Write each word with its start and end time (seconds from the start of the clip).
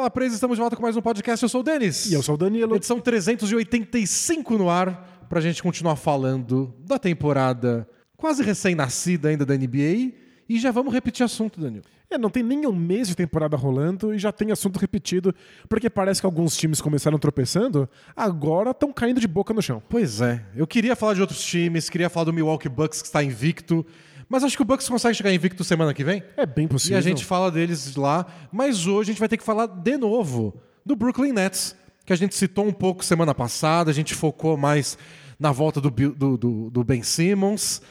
Bola 0.00 0.10
Presa, 0.10 0.34
estamos 0.34 0.56
de 0.56 0.60
volta 0.62 0.76
com 0.76 0.80
mais 0.82 0.96
um 0.96 1.02
podcast. 1.02 1.42
Eu 1.42 1.48
sou 1.50 1.60
o 1.60 1.62
Denis. 1.62 2.10
E 2.10 2.14
eu 2.14 2.22
sou 2.22 2.34
o 2.34 2.38
Danilo. 2.38 2.74
Edição 2.74 2.98
385 2.98 4.56
no 4.56 4.70
ar, 4.70 5.26
pra 5.28 5.42
gente 5.42 5.62
continuar 5.62 5.94
falando 5.94 6.74
da 6.86 6.98
temporada 6.98 7.86
quase 8.16 8.42
recém-nascida 8.42 9.28
ainda 9.28 9.44
da 9.44 9.54
NBA. 9.54 10.14
E 10.48 10.58
já 10.58 10.70
vamos 10.70 10.94
repetir 10.94 11.22
assunto, 11.22 11.60
Danilo. 11.60 11.84
É, 12.08 12.16
não 12.16 12.30
tem 12.30 12.42
nem 12.42 12.66
um 12.66 12.74
mês 12.74 13.08
de 13.08 13.14
temporada 13.14 13.58
rolando 13.58 14.14
e 14.14 14.18
já 14.18 14.32
tem 14.32 14.50
assunto 14.50 14.78
repetido, 14.78 15.34
porque 15.68 15.90
parece 15.90 16.22
que 16.22 16.26
alguns 16.26 16.56
times 16.56 16.80
começaram 16.80 17.18
tropeçando, 17.18 17.86
agora 18.16 18.70
estão 18.70 18.94
caindo 18.94 19.20
de 19.20 19.28
boca 19.28 19.52
no 19.52 19.60
chão. 19.60 19.82
Pois 19.86 20.22
é. 20.22 20.42
Eu 20.56 20.66
queria 20.66 20.96
falar 20.96 21.12
de 21.12 21.20
outros 21.20 21.44
times, 21.44 21.90
queria 21.90 22.08
falar 22.08 22.24
do 22.24 22.32
Milwaukee 22.32 22.70
Bucks 22.70 23.02
que 23.02 23.06
está 23.06 23.22
invicto. 23.22 23.84
Mas 24.30 24.44
acho 24.44 24.56
que 24.56 24.62
o 24.62 24.64
Bucks 24.64 24.88
consegue 24.88 25.16
chegar 25.16 25.32
invicto 25.32 25.64
semana 25.64 25.92
que 25.92 26.04
vem. 26.04 26.22
É 26.36 26.46
bem 26.46 26.68
possível. 26.68 26.96
E 26.96 26.98
a 26.98 27.02
gente 27.02 27.24
fala 27.24 27.50
deles 27.50 27.96
lá. 27.96 28.24
Mas 28.52 28.86
hoje 28.86 29.10
a 29.10 29.12
gente 29.12 29.18
vai 29.18 29.28
ter 29.28 29.36
que 29.36 29.42
falar 29.42 29.66
de 29.66 29.96
novo 29.96 30.62
do 30.86 30.94
Brooklyn 30.94 31.32
Nets, 31.32 31.74
que 32.06 32.12
a 32.12 32.16
gente 32.16 32.36
citou 32.36 32.64
um 32.64 32.72
pouco 32.72 33.04
semana 33.04 33.34
passada. 33.34 33.90
A 33.90 33.94
gente 33.94 34.14
focou 34.14 34.56
mais 34.56 34.96
na 35.36 35.50
volta 35.50 35.80
do, 35.80 35.90
do, 35.90 36.38
do, 36.38 36.70
do 36.70 36.84
Ben 36.84 37.02
Simmons. 37.02 37.82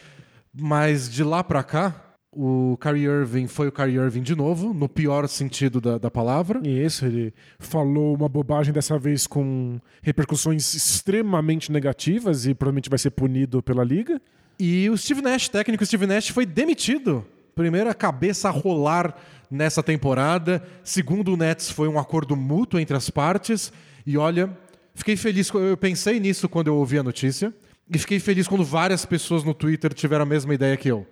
Mas 0.57 1.09
de 1.09 1.25
lá 1.25 1.43
pra 1.43 1.61
cá, 1.61 2.09
o 2.31 2.77
Kyrie 2.79 3.03
Irving 3.03 3.47
foi 3.47 3.67
o 3.67 3.71
Kyrie 3.71 3.97
Irving 3.97 4.21
de 4.21 4.33
novo, 4.33 4.73
no 4.73 4.87
pior 4.87 5.27
sentido 5.27 5.81
da, 5.81 5.97
da 5.97 6.09
palavra. 6.09 6.61
E 6.63 6.69
isso, 6.69 7.05
ele 7.05 7.33
falou 7.59 8.15
uma 8.15 8.29
bobagem 8.29 8.73
dessa 8.73 8.97
vez 8.97 9.27
com 9.27 9.77
repercussões 10.01 10.73
extremamente 10.73 11.69
negativas 11.69 12.45
e 12.45 12.53
provavelmente 12.53 12.89
vai 12.89 12.97
ser 12.97 13.09
punido 13.11 13.61
pela 13.61 13.83
liga. 13.83 14.21
E 14.59 14.89
o 14.89 14.97
Steve 14.97 15.21
Nash, 15.21 15.47
técnico 15.47 15.85
Steve 15.85 16.05
Nash, 16.05 16.29
foi 16.29 16.45
demitido. 16.45 17.25
Primeira 17.55 17.93
cabeça 17.93 18.49
a 18.49 18.51
rolar 18.51 19.15
nessa 19.49 19.81
temporada. 19.81 20.61
Segundo 20.83 21.33
o 21.33 21.37
Nets, 21.37 21.71
foi 21.71 21.87
um 21.87 21.97
acordo 21.97 22.35
mútuo 22.35 22.79
entre 22.79 22.95
as 22.95 23.09
partes. 23.09 23.71
E 24.05 24.17
olha, 24.17 24.49
fiquei 24.93 25.15
feliz. 25.15 25.49
Eu 25.49 25.77
pensei 25.77 26.19
nisso 26.19 26.49
quando 26.49 26.67
eu 26.67 26.75
ouvi 26.75 26.97
a 26.99 27.03
notícia. 27.03 27.53
E 27.89 27.97
fiquei 27.97 28.19
feliz 28.19 28.47
quando 28.47 28.63
várias 28.63 29.05
pessoas 29.05 29.43
no 29.43 29.53
Twitter 29.53 29.93
tiveram 29.93 30.23
a 30.23 30.25
mesma 30.25 30.53
ideia 30.53 30.75
que 30.75 30.89
eu. 30.89 31.07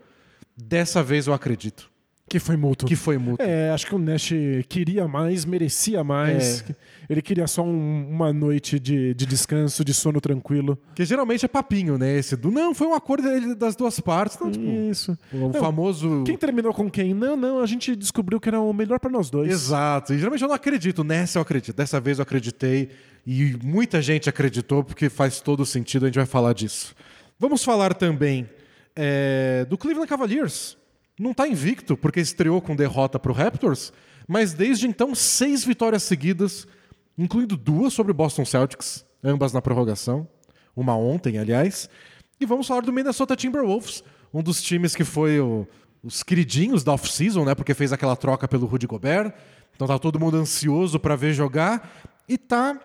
Dessa 0.55 1.01
vez 1.01 1.25
eu 1.27 1.33
acredito. 1.33 1.89
Que 2.29 2.39
foi 2.39 2.57
mútuo. 2.57 2.87
Que 2.87 2.95
foi 2.95 3.17
mútuo. 3.17 3.45
É, 3.45 3.69
acho 3.71 3.87
que 3.87 3.95
o 3.95 3.97
Nash 3.97 4.31
queria 4.67 5.07
mais, 5.07 5.45
merecia 5.45 6.03
mais. 6.03 6.61
É. 6.69 6.75
Ele 7.09 7.21
queria 7.21 7.47
só 7.47 7.63
um- 7.63 8.09
uma 8.09 8.33
noite 8.33 8.77
de, 8.79 9.13
de 9.13 9.25
descanso, 9.25 9.83
de 9.85 9.93
sono 9.93 10.19
tranquilo. 10.19 10.75
Porque 10.87 11.05
geralmente 11.05 11.45
é 11.45 11.47
papinho, 11.47 11.97
né? 11.97 12.17
Esse 12.17 12.35
do 12.35 12.51
não, 12.51 12.75
foi 12.75 12.85
um 12.87 12.93
acordo 12.93 13.55
das 13.55 13.77
duas 13.77 13.97
partes. 14.01 14.37
Não, 14.39 14.51
tipo, 14.51 14.65
Isso. 14.65 15.17
o 15.31 15.37
Não, 15.37 15.53
famoso. 15.53 16.23
Quem 16.25 16.35
terminou 16.37 16.73
com 16.73 16.89
quem? 16.89 17.13
Não, 17.13 17.37
não, 17.37 17.59
a 17.61 17.65
gente 17.65 17.95
descobriu 17.95 18.41
que 18.41 18.49
era 18.49 18.59
o 18.59 18.73
melhor 18.73 18.99
pra 18.99 19.09
nós 19.09 19.29
dois. 19.29 19.49
Exato. 19.49 20.13
E 20.13 20.17
geralmente 20.17 20.41
eu 20.41 20.49
não 20.49 20.55
acredito. 20.55 21.05
Nessa 21.05 21.37
eu 21.37 21.41
acredito. 21.41 21.75
Dessa 21.77 21.99
vez 22.01 22.19
eu 22.19 22.23
acreditei. 22.23 22.89
E 23.25 23.55
muita 23.63 24.01
gente 24.01 24.29
acreditou, 24.29 24.83
porque 24.83 25.09
faz 25.09 25.39
todo 25.39 25.65
sentido. 25.65 26.03
A 26.03 26.07
gente 26.09 26.15
vai 26.17 26.25
falar 26.25 26.51
disso. 26.53 26.93
Vamos 27.39 27.63
falar 27.63 27.93
também 27.93 28.49
é, 28.95 29.65
do 29.69 29.77
Cleveland 29.77 30.09
Cavaliers. 30.09 30.77
Não 31.19 31.31
está 31.31 31.47
invicto, 31.47 31.97
porque 31.97 32.19
estreou 32.19 32.61
com 32.61 32.75
derrota 32.75 33.17
para 33.19 33.31
o 33.31 33.35
Raptors. 33.35 33.91
Mas 34.27 34.53
desde 34.53 34.87
então, 34.87 35.15
seis 35.15 35.63
vitórias 35.63 36.03
seguidas, 36.03 36.67
incluindo 37.17 37.55
duas 37.57 37.93
sobre 37.93 38.11
o 38.11 38.15
Boston 38.15 38.45
Celtics, 38.45 39.05
ambas 39.23 39.51
na 39.53 39.61
prorrogação. 39.61 40.27
Uma 40.75 40.95
ontem, 40.95 41.37
aliás. 41.39 41.89
E 42.39 42.45
vamos 42.45 42.67
falar 42.67 42.81
do 42.81 42.93
Minnesota 42.93 43.35
Timberwolves, 43.35 44.03
um 44.33 44.43
dos 44.43 44.61
times 44.61 44.95
que 44.95 45.03
foi 45.03 45.39
o- 45.39 45.67
os 46.03 46.21
queridinhos 46.21 46.83
da 46.83 46.93
off-season, 46.93 47.43
né? 47.45 47.55
Porque 47.55 47.73
fez 47.73 47.91
aquela 47.91 48.15
troca 48.15 48.47
pelo 48.47 48.67
Rudy 48.67 48.85
Gobert. 48.85 49.33
Então 49.75 49.87
tá 49.87 49.97
todo 49.97 50.19
mundo 50.19 50.37
ansioso 50.37 50.99
para 50.99 51.15
ver 51.15 51.33
jogar 51.33 51.89
e 52.27 52.37
tá 52.37 52.79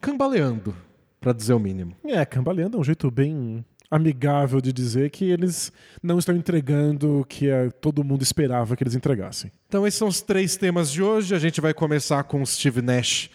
cambaleando, 0.00 0.74
para 1.20 1.32
dizer 1.32 1.54
o 1.54 1.58
mínimo. 1.58 1.96
É, 2.04 2.24
cambaleando 2.24 2.76
é 2.76 2.80
um 2.80 2.84
jeito 2.84 3.10
bem 3.10 3.64
amigável 3.94 4.60
de 4.60 4.72
dizer 4.72 5.10
que 5.10 5.24
eles 5.24 5.70
não 6.02 6.18
estão 6.18 6.34
entregando 6.34 7.20
o 7.20 7.24
que 7.24 7.48
eh, 7.48 7.70
todo 7.80 8.02
mundo 8.02 8.22
esperava 8.22 8.74
que 8.76 8.82
eles 8.82 8.94
entregassem. 8.94 9.52
Então 9.68 9.86
esses 9.86 9.98
são 9.98 10.08
os 10.08 10.20
três 10.20 10.56
temas 10.56 10.90
de 10.90 11.02
hoje. 11.02 11.34
A 11.34 11.38
gente 11.38 11.60
vai 11.60 11.72
começar 11.72 12.24
com 12.24 12.44
Steve 12.44 12.82
Nash 12.82 13.30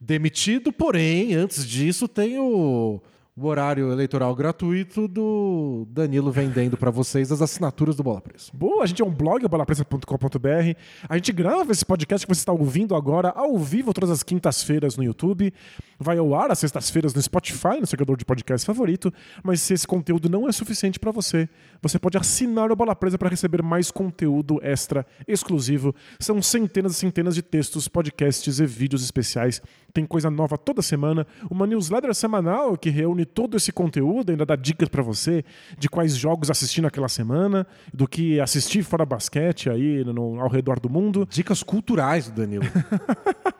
demitido, 0.00 0.72
porém, 0.72 1.34
antes 1.34 1.66
disso 1.66 2.06
tem 2.06 2.38
o, 2.38 3.00
o 3.36 3.46
horário 3.48 3.90
eleitoral 3.90 4.32
gratuito 4.32 5.08
do 5.08 5.88
Danilo 5.90 6.30
vendendo 6.30 6.76
para 6.76 6.88
vocês 6.88 7.32
as 7.32 7.42
assinaturas 7.42 7.96
do 7.96 8.02
Bola 8.02 8.20
Presa. 8.20 8.52
Boa, 8.54 8.84
a 8.84 8.86
gente 8.86 9.02
é 9.02 9.04
um 9.04 9.10
blog, 9.10 9.46
bolapresa.com.br. 9.48 10.78
A 11.08 11.16
gente 11.16 11.32
grava 11.32 11.72
esse 11.72 11.84
podcast 11.84 12.24
que 12.24 12.32
você 12.32 12.42
está 12.42 12.52
ouvindo 12.52 12.94
agora 12.94 13.30
ao 13.30 13.58
vivo 13.58 13.92
todas 13.92 14.10
as 14.10 14.22
quintas-feiras 14.22 14.96
no 14.96 15.02
YouTube. 15.02 15.52
Vai 15.98 16.16
ao 16.18 16.32
ar 16.32 16.52
às 16.52 16.60
sextas-feiras 16.60 17.12
no 17.12 17.20
Spotify, 17.20 17.80
no 17.80 17.88
seguidor 17.88 18.16
de 18.16 18.24
podcast 18.24 18.64
favorito. 18.64 19.12
Mas 19.42 19.60
se 19.60 19.74
esse 19.74 19.86
conteúdo 19.86 20.28
não 20.28 20.48
é 20.48 20.52
suficiente 20.52 21.00
para 21.00 21.10
você, 21.10 21.48
você 21.82 21.98
pode 21.98 22.16
assinar 22.16 22.70
o 22.70 22.76
Bola 22.76 22.94
Presa 22.94 23.18
para 23.18 23.28
receber 23.28 23.64
mais 23.64 23.90
conteúdo 23.90 24.60
extra 24.62 25.04
exclusivo. 25.26 25.92
São 26.20 26.40
centenas 26.40 26.92
e 26.92 26.94
centenas 26.94 27.34
de 27.34 27.42
textos, 27.42 27.88
podcasts 27.88 28.60
e 28.60 28.66
vídeos 28.66 29.02
especiais. 29.02 29.60
Tem 29.94 30.04
coisa 30.04 30.28
nova 30.28 30.58
toda 30.58 30.82
semana. 30.82 31.24
Uma 31.48 31.68
newsletter 31.68 32.12
semanal 32.14 32.76
que 32.76 32.90
reúne 32.90 33.24
todo 33.24 33.56
esse 33.56 33.70
conteúdo, 33.70 34.30
ainda 34.32 34.44
dá 34.44 34.56
dicas 34.56 34.88
para 34.88 35.02
você 35.02 35.44
de 35.78 35.88
quais 35.88 36.16
jogos 36.16 36.50
assistir 36.50 36.80
naquela 36.82 37.08
semana, 37.08 37.64
do 37.92 38.08
que 38.08 38.40
assistir 38.40 38.82
fora 38.82 39.06
basquete 39.06 39.70
aí 39.70 40.02
no- 40.04 40.40
ao 40.40 40.48
redor 40.48 40.80
do 40.80 40.90
mundo. 40.90 41.26
Dicas 41.30 41.62
culturais 41.62 42.28
do 42.28 42.40
Danilo. 42.40 42.64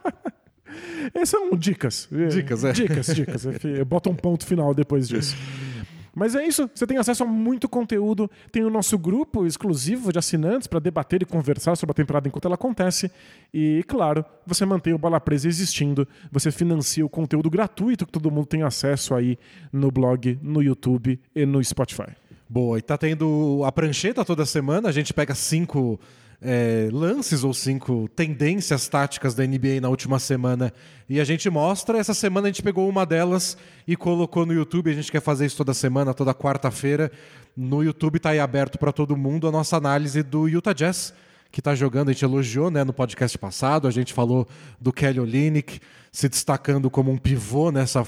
Essas 1.15 1.29
são 1.29 1.51
dicas. 1.57 2.09
Dicas, 2.31 2.65
é. 2.65 2.73
Dicas, 2.73 3.07
dicas. 3.15 3.47
Bota 3.87 4.11
um 4.11 4.15
ponto 4.15 4.45
final 4.45 4.75
depois 4.75 5.09
disso. 5.09 5.37
Mas 6.15 6.35
é 6.35 6.47
isso, 6.47 6.71
você 6.73 6.87
tem 6.87 6.97
acesso 6.97 7.25
a 7.25 7.27
muito 7.27 7.69
conteúdo, 7.69 8.31
tem 8.53 8.65
o 8.65 8.71
nosso 8.71 8.97
grupo 8.97 9.47
exclusivo 9.47 10.13
de 10.13 10.19
assinantes 10.19 10.69
para 10.69 10.79
debater 10.79 11.23
e 11.23 11.25
conversar 11.25 11.77
sobre 11.77 11.91
a 11.91 11.95
temporada 11.95 12.29
enquanto 12.29 12.45
ela 12.45 12.55
acontece. 12.55 13.11
E, 13.53 13.85
claro, 13.89 14.25
você 14.47 14.65
mantém 14.65 14.93
o 14.93 14.99
Bola 14.99 15.21
Presa 15.21 15.49
existindo, 15.49 16.07
você 16.31 16.53
financia 16.53 17.05
o 17.05 17.09
conteúdo 17.09 17.51
gratuito 17.51 18.07
que 18.07 18.13
todo 18.13 18.31
mundo 18.31 18.47
tem 18.47 18.63
acesso 18.63 19.15
aí 19.15 19.39
no 19.73 19.91
blog, 19.91 20.39
no 20.43 20.63
YouTube 20.63 21.19
e 21.35 21.45
no 21.45 21.63
Spotify. 21.63 22.13
Boa, 22.49 22.79
e 22.79 22.83
tá 22.83 22.97
tendo 22.97 23.63
a 23.65 23.73
prancheta 23.73 24.25
toda 24.25 24.47
semana. 24.47 24.89
A 24.89 24.93
gente 24.93 25.13
pega 25.13 25.35
cinco 25.35 25.99
é, 26.45 26.91
lances 26.93 27.43
ou 27.43 27.55
cinco 27.55 28.07
tendências 28.15 28.87
táticas 28.87 29.35
da 29.35 29.47
NBA 29.47 29.81
na 29.81 29.89
última 29.89 30.19
semana 30.19 30.73
e 31.09 31.19
a 31.19 31.25
gente 31.25 31.49
mostra. 31.49 31.99
Essa 31.99 32.13
semana 32.13 32.49
a 32.49 32.51
gente 32.51 32.63
pegou 32.63 32.87
uma 32.87 33.07
delas 33.07 33.57
e 33.89 33.97
colocou 33.97 34.45
no 34.45 34.53
YouTube. 34.53 34.91
A 34.91 34.95
gente 34.95 35.11
quer 35.11 35.23
fazer 35.23 35.47
isso 35.47 35.57
toda 35.57 35.73
semana, 35.73 36.13
toda 36.13 36.35
quarta-feira. 36.35 37.11
No 37.57 37.83
YouTube 37.83 38.19
tá 38.19 38.31
aí 38.31 38.41
aberto 38.41 38.79
para 38.79 38.93
todo 38.93 39.17
mundo 39.17 39.49
a 39.49 39.51
nossa 39.51 39.77
análise 39.77 40.23
do 40.23 40.47
Utah 40.47 40.75
Jazz. 40.75 41.15
Que 41.51 41.63
tá 41.63 41.75
jogando, 41.75 42.11
a 42.11 42.13
gente 42.13 42.25
elogiou 42.25 42.71
né, 42.71 42.83
no 42.83 42.93
podcast 42.93 43.39
passado, 43.39 43.87
a 43.87 43.91
gente 43.91 44.13
falou 44.13 44.47
do 44.81 44.93
Kelly 44.93 45.21
Olynyk 45.21 45.79
se 46.11 46.29
destacando 46.29 46.91
como 46.91 47.13
um 47.13 47.17
pivô 47.17 47.71
nessa, 47.71 48.05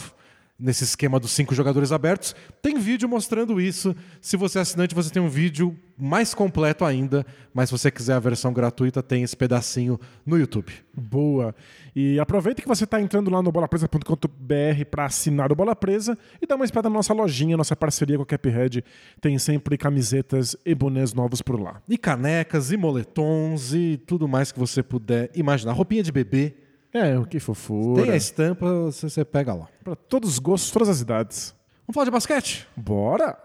nesse 0.58 0.84
esquema 0.84 1.20
dos 1.20 1.32
cinco 1.32 1.54
jogadores 1.54 1.92
abertos. 1.92 2.34
Tem 2.62 2.78
vídeo 2.78 3.08
mostrando 3.08 3.60
isso. 3.60 3.94
Se 4.20 4.36
você 4.36 4.58
é 4.58 4.62
assinante, 4.62 4.94
você 4.94 5.10
tem 5.10 5.22
um 5.22 5.28
vídeo 5.28 5.76
mais 5.98 6.32
completo 6.34 6.84
ainda. 6.84 7.26
Mas 7.52 7.68
se 7.68 7.78
você 7.78 7.90
quiser 7.90 8.14
a 8.14 8.18
versão 8.18 8.52
gratuita, 8.52 9.02
tem 9.02 9.22
esse 9.22 9.36
pedacinho 9.36 10.00
no 10.24 10.38
YouTube. 10.38 10.72
Boa. 10.94 11.54
E 11.94 12.18
aproveita 12.18 12.62
que 12.62 12.68
você 12.68 12.84
está 12.84 13.00
entrando 13.00 13.30
lá 13.30 13.42
no 13.42 13.52
bolapresa.com.br 13.52 14.84
para 14.90 15.04
assinar 15.04 15.52
o 15.52 15.54
Bola 15.54 15.76
Presa 15.76 16.16
e 16.40 16.46
dá 16.46 16.56
uma 16.56 16.64
espiada 16.64 16.88
na 16.88 16.96
nossa 16.96 17.12
lojinha, 17.12 17.56
nossa 17.56 17.76
parceria 17.76 18.16
com 18.16 18.22
a 18.22 18.26
Caphead. 18.26 18.82
Tem 19.20 19.38
sempre 19.38 19.76
camisetas 19.76 20.56
e 20.64 20.74
bonés 20.74 21.12
novos 21.12 21.42
por 21.42 21.60
lá. 21.60 21.82
E 21.88 21.98
canecas, 21.98 22.72
e 22.72 22.76
moletons, 22.76 23.74
e 23.74 24.00
tudo 24.06 24.26
mais 24.26 24.50
que 24.52 24.58
você 24.58 24.82
puder 24.82 25.30
imaginar. 25.34 25.72
Roupinha 25.72 26.02
de 26.02 26.12
bebê. 26.12 26.65
É, 26.96 27.22
que 27.26 27.38
fofura. 27.38 28.04
Tem 28.04 28.12
a 28.12 28.16
estampa, 28.16 28.66
você, 28.72 29.10
você 29.10 29.24
pega 29.24 29.52
lá. 29.52 29.68
Para 29.84 29.94
todos 29.94 30.30
os 30.30 30.38
gostos, 30.38 30.70
todas 30.70 30.88
as 30.88 31.00
idades. 31.00 31.54
Vamos 31.86 31.94
falar 31.94 32.06
de 32.06 32.10
basquete? 32.10 32.66
Bora! 32.74 33.36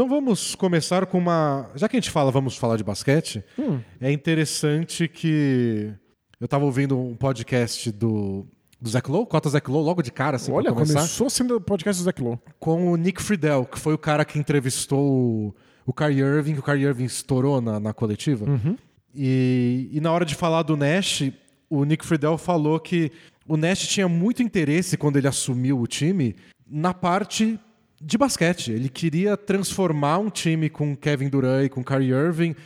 Então 0.00 0.08
vamos 0.08 0.54
começar 0.54 1.04
com 1.04 1.18
uma. 1.18 1.68
Já 1.74 1.86
que 1.86 1.94
a 1.94 2.00
gente 2.00 2.10
fala, 2.10 2.30
vamos 2.30 2.56
falar 2.56 2.78
de 2.78 2.82
basquete, 2.82 3.44
Hum. 3.58 3.80
é 4.00 4.10
interessante 4.10 5.06
que 5.06 5.92
eu 6.40 6.46
estava 6.46 6.64
ouvindo 6.64 6.98
um 6.98 7.14
podcast 7.14 7.92
do, 7.92 8.46
do 8.80 8.88
Zach 8.88 9.10
Lowe, 9.10 9.26
Cota 9.26 9.50
Zach 9.50 9.70
Lowe, 9.70 9.84
logo 9.84 10.00
de 10.00 10.10
cara, 10.10 10.36
assim, 10.36 10.50
Olha, 10.52 10.72
começar, 10.72 11.00
começou 11.00 11.28
sendo 11.28 11.56
o 11.56 11.60
podcast 11.60 12.00
do 12.00 12.04
Zach 12.06 12.22
Lowe. 12.22 12.38
com 12.58 12.90
o 12.90 12.96
Nick 12.96 13.22
Friedel, 13.22 13.66
que 13.66 13.78
foi 13.78 13.92
o 13.92 13.98
cara 13.98 14.24
que 14.24 14.38
entrevistou 14.38 15.54
o, 15.86 15.92
Kyrie 15.92 16.20
Irving, 16.20 16.54
que 16.54 16.60
o 16.60 16.62
Kyrie 16.62 16.86
Irving 16.86 17.04
estourou 17.04 17.60
na, 17.60 17.78
na 17.78 17.92
coletiva. 17.92 18.46
E, 19.14 19.90
e 19.92 20.00
na 20.00 20.10
hora 20.12 20.24
de 20.24 20.34
falar 20.34 20.62
do 20.62 20.78
Nash, 20.78 21.30
o 21.68 21.84
Nick 21.84 22.06
Friedel 22.06 22.38
falou 22.38 22.80
que 22.80 23.12
o 23.46 23.54
Nash 23.54 23.86
tinha 23.86 24.08
muito 24.08 24.42
interesse 24.42 24.96
quando 24.96 25.18
ele 25.18 25.28
assumiu 25.28 25.78
o 25.78 25.86
time 25.86 26.36
na 26.66 26.94
parte 26.94 27.60
de 28.00 28.16
basquete. 28.16 28.72
Ele 28.72 28.88
queria 28.88 29.36
transformar 29.36 30.18
um 30.18 30.30
time 30.30 30.70
com 30.70 30.96
Kevin 30.96 31.28
Durant 31.28 31.66
e 31.66 31.68
com 31.68 31.84
Kyrie 31.84 32.10
Irving 32.10 32.56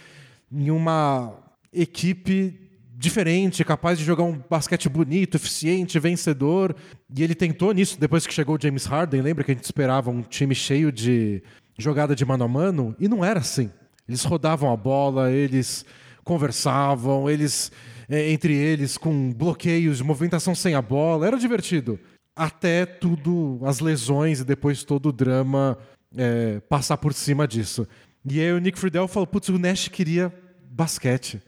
em 0.52 0.70
uma 0.70 1.34
equipe 1.72 2.60
diferente, 2.96 3.64
capaz 3.64 3.98
de 3.98 4.04
jogar 4.04 4.22
um 4.22 4.40
basquete 4.48 4.88
bonito, 4.88 5.36
eficiente, 5.36 5.98
vencedor. 5.98 6.75
E 7.14 7.22
ele 7.22 7.34
tentou 7.34 7.72
nisso 7.72 7.98
depois 7.98 8.26
que 8.26 8.32
chegou 8.32 8.56
o 8.56 8.60
James 8.60 8.86
Harden. 8.86 9.20
Lembra 9.20 9.42
que 9.42 9.50
a 9.50 9.54
gente 9.54 9.64
esperava 9.64 10.10
um 10.10 10.22
time 10.22 10.54
cheio 10.54 10.92
de 10.92 11.42
jogada 11.76 12.14
de 12.14 12.25
mano 12.25 12.44
a 12.44 12.48
mano? 12.48 12.94
E 12.98 13.08
não 13.08 13.25
era 13.25 13.40
assim. 13.40 13.70
Eles 14.08 14.22
rodavam 14.22 14.72
a 14.72 14.76
bola, 14.76 15.32
eles 15.32 15.84
conversavam, 16.22 17.28
eles 17.28 17.72
é, 18.08 18.30
entre 18.30 18.54
eles 18.54 18.96
com 18.96 19.32
bloqueios 19.32 20.00
movimentação 20.00 20.54
sem 20.54 20.75
a 20.75 20.82
bola. 20.82 21.26
Era 21.26 21.38
divertido. 21.38 21.98
Até 22.36 22.84
tudo, 22.84 23.60
as 23.64 23.81
lesões 23.81 24.40
e 24.40 24.44
depois 24.44 24.82
todo 24.82 25.10
o 25.10 25.12
drama 25.12 25.78
é, 26.16 26.60
passar 26.60 26.96
por 26.96 27.12
cima 27.12 27.46
disso. 27.46 27.86
E 28.28 28.40
aí 28.40 28.52
o 28.52 28.58
Nick 28.58 28.78
Friedel 28.78 29.06
falou: 29.06 29.26
putz, 29.26 29.48
o 29.48 29.58
Nash 29.58 29.88
queria 29.88 30.32
basquete. 30.69 31.40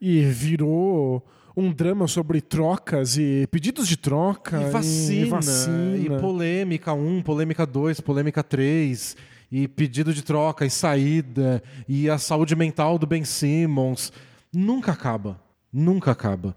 E 0.00 0.20
virou 0.22 1.26
um 1.56 1.72
drama 1.72 2.06
sobre 2.06 2.40
trocas 2.40 3.16
e 3.18 3.48
pedidos 3.50 3.88
de 3.88 3.96
troca. 3.96 4.62
E 4.62 4.70
vacina, 4.70 5.26
E, 5.26 5.28
vacina. 5.28 5.96
e 5.96 6.20
polêmica 6.20 6.92
1, 6.92 7.22
polêmica 7.22 7.66
2, 7.66 8.00
polêmica 8.00 8.44
3, 8.44 9.16
e 9.50 9.66
pedido 9.66 10.14
de 10.14 10.22
troca 10.22 10.64
e 10.64 10.70
saída, 10.70 11.60
e 11.88 12.08
a 12.08 12.16
saúde 12.16 12.54
mental 12.54 12.96
do 12.96 13.08
Ben 13.08 13.24
Simmons. 13.24 14.12
Nunca 14.52 14.92
acaba. 14.92 15.40
Nunca 15.72 16.12
acaba. 16.12 16.54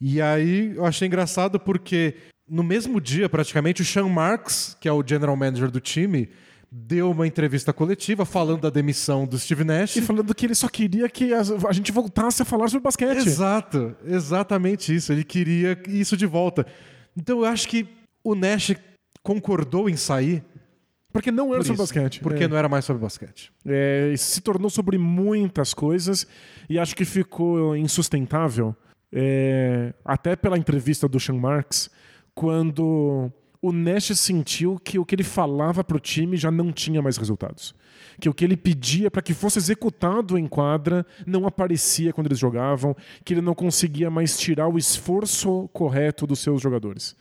E 0.00 0.20
aí 0.20 0.74
eu 0.76 0.84
achei 0.86 1.08
engraçado 1.08 1.58
porque 1.58 2.14
no 2.48 2.62
mesmo 2.62 3.00
dia, 3.00 3.28
praticamente, 3.28 3.82
o 3.82 3.84
Sean 3.84 4.08
Marks, 4.08 4.76
que 4.80 4.88
é 4.88 4.92
o 4.92 5.02
general 5.06 5.36
manager 5.36 5.70
do 5.70 5.80
time, 5.80 6.28
deu 6.70 7.10
uma 7.12 7.26
entrevista 7.26 7.72
coletiva 7.72 8.24
falando 8.24 8.62
da 8.62 8.70
demissão 8.70 9.26
do 9.26 9.38
Steve 9.38 9.64
Nash. 9.64 9.96
E 9.96 10.02
falando 10.02 10.34
que 10.34 10.44
ele 10.44 10.54
só 10.54 10.68
queria 10.68 11.08
que 11.08 11.32
a, 11.32 11.72
gente 11.72 11.92
voltasse 11.92 12.42
a 12.42 12.44
falar 12.44 12.68
sobre 12.68 12.82
basquete. 12.82 13.26
Exato, 13.26 13.96
exatamente 14.04 14.94
isso. 14.94 15.12
Ele 15.12 15.22
queria 15.22 15.80
isso 15.86 16.16
de 16.16 16.26
volta. 16.26 16.66
Então 17.16 17.40
eu 17.40 17.44
acho 17.44 17.68
que 17.68 17.86
o 18.24 18.34
Nash 18.34 18.74
concordou 19.22 19.88
em 19.88 19.96
sair 19.96 20.42
Porque 21.12 21.30
não 21.30 21.54
era 21.54 21.58
por 21.58 21.66
sobre 21.66 21.82
isso, 21.82 21.94
basquete. 21.94 22.20
porque 22.20 22.44
É. 22.44 22.48
não 22.48 22.56
era 22.56 22.68
mais 22.68 22.84
sobre 22.84 23.00
basquete. 23.00 23.52
É, 23.64 24.12
se 24.16 24.40
tornou 24.40 24.68
sobre 24.68 24.98
muitas 24.98 25.72
coisas 25.72 26.26
e 26.68 26.78
acho 26.78 26.96
que 26.96 27.04
ficou 27.04 27.76
insustentável, 27.76 28.74
é, 29.12 29.94
até 30.04 30.34
pela 30.34 30.58
entrevista 30.58 31.06
do 31.06 31.20
Sean 31.20 31.36
Marks, 31.36 31.88
quando 32.34 33.30
o 33.62 33.72
Nash 33.72 34.12
sentiu 34.18 34.78
que 34.78 34.98
o 34.98 35.06
que 35.06 35.14
ele 35.14 35.22
falava 35.22 35.82
pro 35.82 35.98
time 35.98 36.36
já 36.36 36.50
não 36.50 36.70
tinha 36.70 37.00
mais 37.00 37.16
resultados. 37.16 37.74
Que 38.20 38.28
o 38.28 38.34
que 38.34 38.44
ele 38.44 38.56
pedia 38.56 39.10
para 39.10 39.22
que 39.22 39.32
fosse 39.32 39.58
executado 39.58 40.36
em 40.36 40.46
quadra 40.46 41.06
não 41.26 41.46
aparecia 41.46 42.12
quando 42.12 42.26
eles 42.26 42.38
jogavam, 42.38 42.94
que 43.24 43.32
ele 43.32 43.40
não 43.40 43.54
conseguia 43.54 44.10
mais 44.10 44.38
tirar 44.38 44.68
o 44.68 44.76
esforço 44.76 45.68
correto 45.72 46.26
dos 46.26 46.40
seus 46.40 46.60
jogadores. 46.60 47.16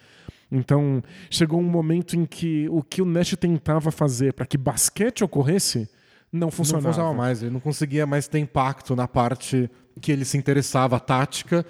Então, 0.51 1.01
chegou 1.29 1.59
um 1.59 1.63
momento 1.63 2.15
em 2.15 2.25
que 2.25 2.67
o 2.69 2.83
que 2.83 3.01
o 3.01 3.05
Nash 3.05 3.35
tentava 3.39 3.89
fazer 3.89 4.33
para 4.33 4.45
que 4.45 4.57
basquete 4.57 5.23
ocorresse 5.23 5.89
não 6.31 6.51
funcionava. 6.51 6.87
Não 6.87 6.93
funcionava 6.93 7.17
mais, 7.17 7.41
ele 7.41 7.51
não 7.51 7.59
conseguia 7.59 8.05
mais 8.05 8.27
ter 8.27 8.39
impacto 8.39 8.95
na 8.95 9.07
parte 9.07 9.69
que 10.01 10.11
ele 10.11 10.25
se 10.25 10.37
interessava, 10.37 10.97
a 10.97 10.99
tática, 10.99 11.65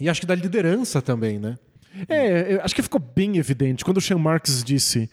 e 0.00 0.08
acho 0.08 0.20
que 0.20 0.26
da 0.26 0.34
liderança 0.34 1.02
também, 1.02 1.38
né? 1.38 1.56
É, 2.08 2.60
acho 2.62 2.74
que 2.74 2.82
ficou 2.82 3.00
bem 3.00 3.36
evidente 3.36 3.84
quando 3.84 3.98
o 3.98 4.00
Sean 4.00 4.18
Marks 4.18 4.64
disse 4.64 5.08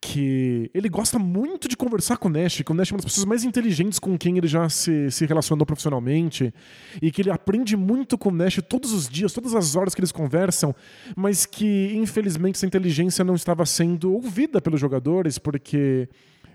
que 0.00 0.70
ele 0.74 0.88
gosta 0.88 1.18
muito 1.18 1.68
de 1.68 1.76
conversar 1.76 2.16
com 2.18 2.28
o 2.28 2.30
Nash, 2.30 2.62
que 2.62 2.70
o 2.70 2.74
Nash 2.74 2.90
é 2.90 2.94
uma 2.94 2.98
das 2.98 3.06
pessoas 3.06 3.24
mais 3.24 3.44
inteligentes 3.44 3.98
com 3.98 4.16
quem 4.16 4.36
ele 4.36 4.46
já 4.46 4.68
se, 4.68 5.10
se 5.10 5.26
relacionou 5.26 5.64
profissionalmente, 5.64 6.52
e 7.00 7.10
que 7.10 7.22
ele 7.22 7.30
aprende 7.30 7.76
muito 7.76 8.18
com 8.18 8.28
o 8.28 8.32
Nash 8.32 8.60
todos 8.68 8.92
os 8.92 9.08
dias, 9.08 9.32
todas 9.32 9.54
as 9.54 9.74
horas 9.74 9.94
que 9.94 10.00
eles 10.00 10.12
conversam, 10.12 10.74
mas 11.16 11.46
que 11.46 11.92
infelizmente 11.94 12.56
essa 12.56 12.66
inteligência 12.66 13.24
não 13.24 13.34
estava 13.34 13.64
sendo 13.64 14.12
ouvida 14.12 14.60
pelos 14.60 14.80
jogadores, 14.80 15.38
porque 15.38 16.08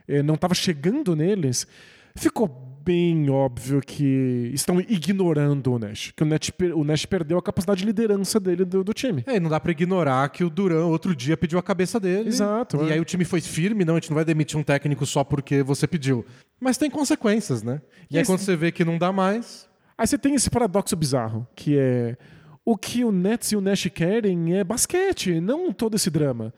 eh, 0.07 0.21
não 0.21 0.35
estava 0.35 0.53
chegando 0.53 1.15
neles. 1.15 1.67
Ficou 2.15 2.70
bem 2.83 3.29
óbvio 3.29 3.81
que 3.81 4.49
estão 4.53 4.79
ignorando 4.79 5.73
o 5.73 5.79
Nash, 5.79 6.11
que 6.15 6.23
o 6.23 6.25
Nash, 6.25 6.51
o 6.75 6.83
Nash 6.83 7.05
perdeu 7.05 7.37
a 7.37 7.41
capacidade 7.41 7.79
de 7.81 7.85
liderança 7.85 8.39
dele 8.39 8.65
do, 8.65 8.83
do 8.83 8.93
time. 8.93 9.23
É, 9.27 9.35
e 9.35 9.39
não 9.39 9.49
dá 9.49 9.59
pra 9.59 9.71
ignorar 9.71 10.27
que 10.29 10.43
o 10.43 10.49
Duran 10.49 10.85
outro 10.85 11.15
dia 11.15 11.35
pediu 11.37 11.59
a 11.59 11.63
cabeça 11.63 11.99
dele. 11.99 12.29
Exato, 12.29 12.77
E 12.85 12.89
é. 12.89 12.93
aí 12.93 12.99
o 12.99 13.05
time 13.05 13.23
foi 13.25 13.41
firme, 13.41 13.85
não, 13.85 13.95
a 13.95 13.99
gente 13.99 14.09
não 14.09 14.15
vai 14.15 14.25
demitir 14.25 14.57
um 14.59 14.63
técnico 14.63 15.05
só 15.05 15.23
porque 15.23 15.61
você 15.63 15.85
pediu. 15.87 16.25
Mas 16.59 16.77
tem 16.77 16.89
consequências, 16.89 17.63
né? 17.63 17.81
E, 18.09 18.15
E 18.15 18.17
aí 18.17 18.21
esse- 18.21 18.31
quando 18.31 18.39
você 18.39 18.55
vê 18.55 18.71
que 18.71 18.83
não 18.85 18.97
dá 18.97 19.11
mais, 19.11 19.69
Aí 19.97 20.07
você 20.07 20.17
tem 20.17 20.33
esse 20.33 20.49
paradoxo 20.49 20.95
bizarro, 20.95 21.47
que 21.55 21.77
é 21.77 22.17
o 22.65 22.75
que 22.75 23.03
o 23.05 23.11
Nets 23.11 23.51
e 23.51 23.55
o 23.55 23.61
Nash 23.61 23.87
querem 23.93 24.57
é 24.57 24.63
basquete, 24.63 25.39
não 25.39 25.71
todo 25.71 25.95
esse 25.95 26.09
drama. 26.09 26.51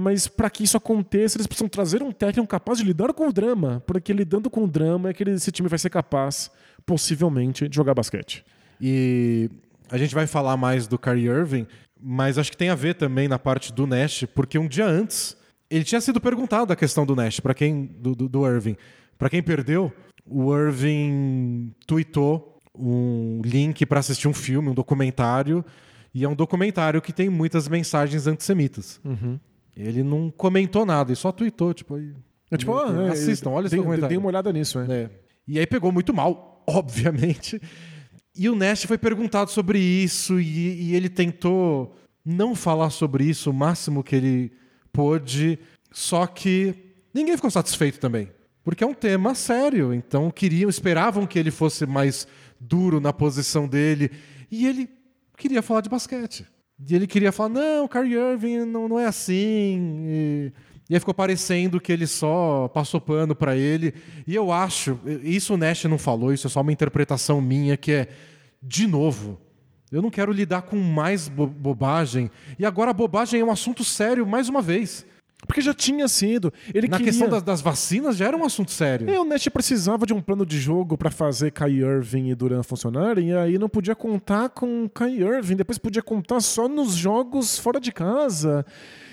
Mas 0.00 0.28
para 0.28 0.48
que 0.48 0.62
isso 0.62 0.76
aconteça, 0.76 1.36
eles 1.36 1.48
precisam 1.48 1.68
trazer 1.68 2.04
um 2.04 2.12
técnico 2.12 2.46
capaz 2.46 2.78
de 2.78 2.84
lidar 2.84 3.12
com 3.12 3.26
o 3.26 3.32
drama, 3.32 3.82
porque 3.84 4.12
lidando 4.12 4.48
com 4.48 4.62
o 4.62 4.68
drama 4.68 5.10
é 5.10 5.12
que 5.12 5.24
esse 5.24 5.50
time 5.50 5.68
vai 5.68 5.76
ser 5.76 5.90
capaz, 5.90 6.52
possivelmente, 6.86 7.68
de 7.68 7.74
jogar 7.74 7.94
basquete. 7.94 8.44
E 8.80 9.50
a 9.90 9.98
gente 9.98 10.14
vai 10.14 10.28
falar 10.28 10.56
mais 10.56 10.86
do 10.86 10.96
Kyrie 11.00 11.26
Irving, 11.26 11.66
mas 12.00 12.38
acho 12.38 12.52
que 12.52 12.56
tem 12.56 12.68
a 12.68 12.76
ver 12.76 12.94
também 12.94 13.26
na 13.26 13.40
parte 13.40 13.72
do 13.72 13.88
Nash, 13.88 14.24
porque 14.36 14.56
um 14.56 14.68
dia 14.68 14.86
antes 14.86 15.36
ele 15.68 15.82
tinha 15.82 16.00
sido 16.00 16.20
perguntado 16.20 16.72
a 16.72 16.76
questão 16.76 17.04
do 17.04 17.16
Nash, 17.16 17.40
para 17.40 17.52
quem 17.52 17.84
do, 17.84 18.14
do, 18.14 18.28
do 18.28 18.46
Irving. 18.46 18.76
Para 19.18 19.28
quem 19.28 19.42
perdeu, 19.42 19.92
o 20.24 20.56
Irving 20.56 21.74
tweetou 21.88 22.60
um 22.72 23.42
link 23.44 23.84
para 23.84 23.98
assistir 23.98 24.28
um 24.28 24.32
filme, 24.32 24.68
um 24.68 24.74
documentário, 24.74 25.64
e 26.14 26.22
é 26.22 26.28
um 26.28 26.36
documentário 26.36 27.02
que 27.02 27.12
tem 27.12 27.28
muitas 27.28 27.66
mensagens 27.66 28.28
antissemitas. 28.28 29.00
Ele 29.78 30.02
não 30.02 30.30
comentou 30.30 30.84
nada, 30.84 31.10
ele 31.10 31.16
só 31.16 31.30
tweetou, 31.30 31.72
tipo, 31.72 31.94
aí- 31.94 32.12
É 32.50 32.56
tipo, 32.56 32.72
ah, 32.76 33.06
é, 33.06 33.10
assistam, 33.10 33.50
olha 33.50 33.66
esse 33.66 33.76
documentário. 33.76 34.08
dei 34.08 34.18
uma 34.18 34.28
olhada 34.28 34.52
nisso, 34.52 34.78
é. 34.80 35.02
É. 35.04 35.10
E 35.46 35.58
aí 35.58 35.66
pegou 35.66 35.92
muito 35.92 36.12
mal, 36.12 36.62
obviamente. 36.68 37.60
E 38.34 38.48
o 38.48 38.54
Nash 38.54 38.84
foi 38.84 38.98
perguntado 38.98 39.50
sobre 39.50 39.78
isso 39.78 40.40
e, 40.40 40.90
e 40.90 40.94
ele 40.96 41.08
tentou 41.08 41.94
não 42.24 42.54
falar 42.54 42.90
sobre 42.90 43.24
isso 43.24 43.50
o 43.50 43.54
máximo 43.54 44.02
que 44.02 44.14
ele 44.16 44.52
pôde, 44.92 45.58
só 45.92 46.26
que 46.26 46.74
ninguém 47.14 47.36
ficou 47.36 47.50
satisfeito 47.50 47.98
também. 48.00 48.30
Porque 48.62 48.84
é 48.84 48.86
um 48.86 48.94
tema 48.94 49.34
sério, 49.34 49.94
então 49.94 50.30
queriam, 50.30 50.68
esperavam 50.68 51.26
que 51.26 51.38
ele 51.38 51.50
fosse 51.50 51.86
mais 51.86 52.26
duro 52.60 53.00
na 53.00 53.12
posição 53.12 53.66
dele. 53.66 54.10
E 54.50 54.66
ele 54.66 54.88
queria 55.36 55.62
falar 55.62 55.80
de 55.80 55.88
basquete. 55.88 56.44
E 56.86 56.94
ele 56.94 57.06
queria 57.06 57.32
falar, 57.32 57.48
não, 57.50 57.84
o 57.84 57.88
Kyrie 57.88 58.14
Irving 58.14 58.64
não, 58.64 58.88
não 58.88 59.00
é 59.00 59.06
assim. 59.06 60.04
E, 60.06 60.52
e 60.88 60.94
aí 60.94 61.00
ficou 61.00 61.12
parecendo 61.14 61.80
que 61.80 61.92
ele 61.92 62.06
só 62.06 62.68
passou 62.68 63.00
pano 63.00 63.34
pra 63.34 63.56
ele. 63.56 63.94
E 64.26 64.34
eu 64.34 64.52
acho, 64.52 64.98
isso 65.22 65.54
o 65.54 65.56
Nash 65.56 65.84
não 65.84 65.98
falou, 65.98 66.32
isso 66.32 66.46
é 66.46 66.50
só 66.50 66.60
uma 66.60 66.72
interpretação 66.72 67.40
minha, 67.40 67.76
que 67.76 67.92
é, 67.92 68.08
de 68.62 68.86
novo, 68.86 69.40
eu 69.90 70.00
não 70.00 70.10
quero 70.10 70.30
lidar 70.32 70.62
com 70.62 70.76
mais 70.76 71.28
bo- 71.28 71.46
bobagem. 71.46 72.30
E 72.58 72.64
agora 72.64 72.90
a 72.90 72.94
bobagem 72.94 73.40
é 73.40 73.44
um 73.44 73.50
assunto 73.50 73.82
sério 73.82 74.26
mais 74.26 74.48
uma 74.48 74.62
vez. 74.62 75.04
Porque 75.46 75.60
já 75.60 75.72
tinha 75.72 76.08
sido. 76.08 76.52
Ele 76.74 76.88
Na 76.88 76.96
queria... 76.96 77.12
questão 77.12 77.28
das, 77.28 77.42
das 77.42 77.60
vacinas 77.60 78.16
já 78.16 78.26
era 78.26 78.36
um 78.36 78.44
assunto 78.44 78.70
sério. 78.72 79.08
É, 79.08 79.18
o 79.20 79.24
Nash 79.24 79.48
precisava 79.48 80.04
de 80.04 80.12
um 80.12 80.20
plano 80.20 80.44
de 80.44 80.58
jogo 80.58 80.98
para 80.98 81.10
fazer 81.10 81.52
Kai 81.52 81.72
Irving 81.72 82.28
e 82.28 82.34
Duran 82.34 82.62
funcionarem, 82.62 83.30
e 83.30 83.34
aí 83.34 83.56
não 83.58 83.68
podia 83.68 83.94
contar 83.94 84.48
com 84.50 84.88
Kai 84.88 85.12
Irving, 85.22 85.56
depois 85.56 85.78
podia 85.78 86.02
contar 86.02 86.40
só 86.40 86.68
nos 86.68 86.94
jogos 86.94 87.58
fora 87.58 87.80
de 87.80 87.92
casa. 87.92 88.66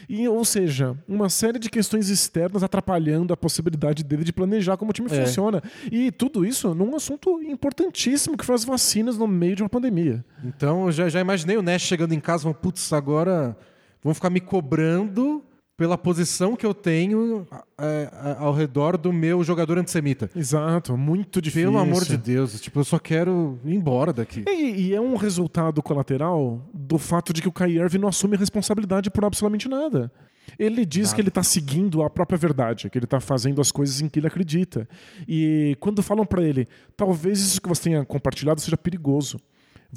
E, 0.10 0.28
ou 0.28 0.44
seja, 0.46 0.96
uma 1.08 1.30
série 1.30 1.58
de 1.58 1.68
questões 1.70 2.10
externas 2.10 2.62
atrapalhando 2.64 3.34
a 3.34 3.38
possibilidade 3.38 4.04
dele 4.04 4.24
de 4.24 4.32
planejar 4.34 4.78
como 4.78 4.92
o 4.92 4.94
time 4.94 5.08
É. 5.12 5.26
funciona. 5.26 5.64
E 5.92 6.12
tudo 6.12 6.46
isso 6.46 6.76
num 6.76 6.96
assunto 6.96 7.42
importantíssimo, 7.42 8.38
que 8.38 8.46
foi 8.46 8.54
as 8.56 8.64
vacinas 8.66 9.18
no 9.18 9.28
meio 9.28 9.56
de 9.56 9.64
uma 9.64 9.70
pandemia. 9.70 10.24
Então 10.44 10.86
eu 10.86 10.92
já, 10.92 11.10
já 11.10 11.20
imaginei 11.20 11.58
o 11.58 11.62
Nash 11.64 11.82
chegando 11.84 12.14
em 12.14 12.20
casa 12.20 12.48
e 12.50 12.54
putz, 12.54 12.94
agora 12.94 13.58
vão 14.04 14.14
ficar 14.14 14.30
me 14.30 14.40
cobrando 14.40 15.44
pela 15.78 15.98
posição 15.98 16.56
que 16.56 16.66
eu 16.66 16.74
tenho 16.74 17.46
é, 17.78 18.10
ao 18.40 18.54
redor 18.54 18.98
do 18.98 19.12
meu 19.12 19.44
jogador 19.44 19.78
antissemita. 19.78 20.30
Exato, 20.36 20.96
muito 20.98 21.42
difícil. 21.42 21.70
Pelo 21.70 21.82
amor 21.82 22.06
de 22.06 22.18
Deus, 22.18 22.60
tipo, 22.62 22.80
eu 22.80 22.84
só 22.86 22.98
quero 22.98 23.60
ir 23.66 23.76
embora 23.76 24.14
daqui. 24.14 24.46
E, 24.48 24.88
e 24.88 24.94
é 24.94 25.02
um 25.02 25.16
resultado 25.16 25.84
colateral 25.84 26.62
do 26.74 26.98
fato 26.98 27.34
de 27.34 27.42
que 27.42 27.48
o 27.48 27.52
Kai 27.52 27.72
Irving 27.72 27.98
não 27.98 28.08
assume 28.08 28.38
responsabilidade 28.38 29.10
por 29.10 29.26
absolutamente 29.26 29.68
nada. 29.68 30.12
Ele 30.58 30.86
diz 30.86 31.08
Nada. 31.08 31.16
que 31.16 31.22
ele 31.22 31.30
está 31.30 31.44
seguindo 31.44 32.04
a 32.04 32.10
própria 32.10 32.38
verdade, 32.38 32.90
que 32.90 32.98
ele 32.98 33.06
está 33.06 33.20
fazendo 33.20 33.60
as 33.60 33.72
coisas 33.72 34.00
em 34.00 34.08
que 34.08 34.20
ele 34.20 34.28
acredita. 34.28 34.88
E 35.28 35.76
quando 35.80 36.04
falam 36.04 36.26
para 36.26 36.44
ele, 36.44 36.68
talvez 36.96 37.40
isso 37.40 37.62
que 37.62 37.68
você 37.68 37.84
tenha 37.84 38.06
compartilhado 38.06 38.62
seja 38.62 38.78
perigoso. 38.78 39.40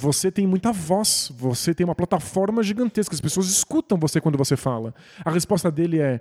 Você 0.00 0.30
tem 0.30 0.46
muita 0.46 0.70
voz, 0.72 1.32
você 1.36 1.74
tem 1.74 1.84
uma 1.84 1.94
plataforma 1.94 2.62
gigantesca, 2.62 3.12
as 3.16 3.20
pessoas 3.20 3.48
escutam 3.48 3.98
você 3.98 4.20
quando 4.20 4.38
você 4.38 4.56
fala. 4.56 4.94
A 5.24 5.30
resposta 5.30 5.72
dele 5.72 5.98
é: 5.98 6.20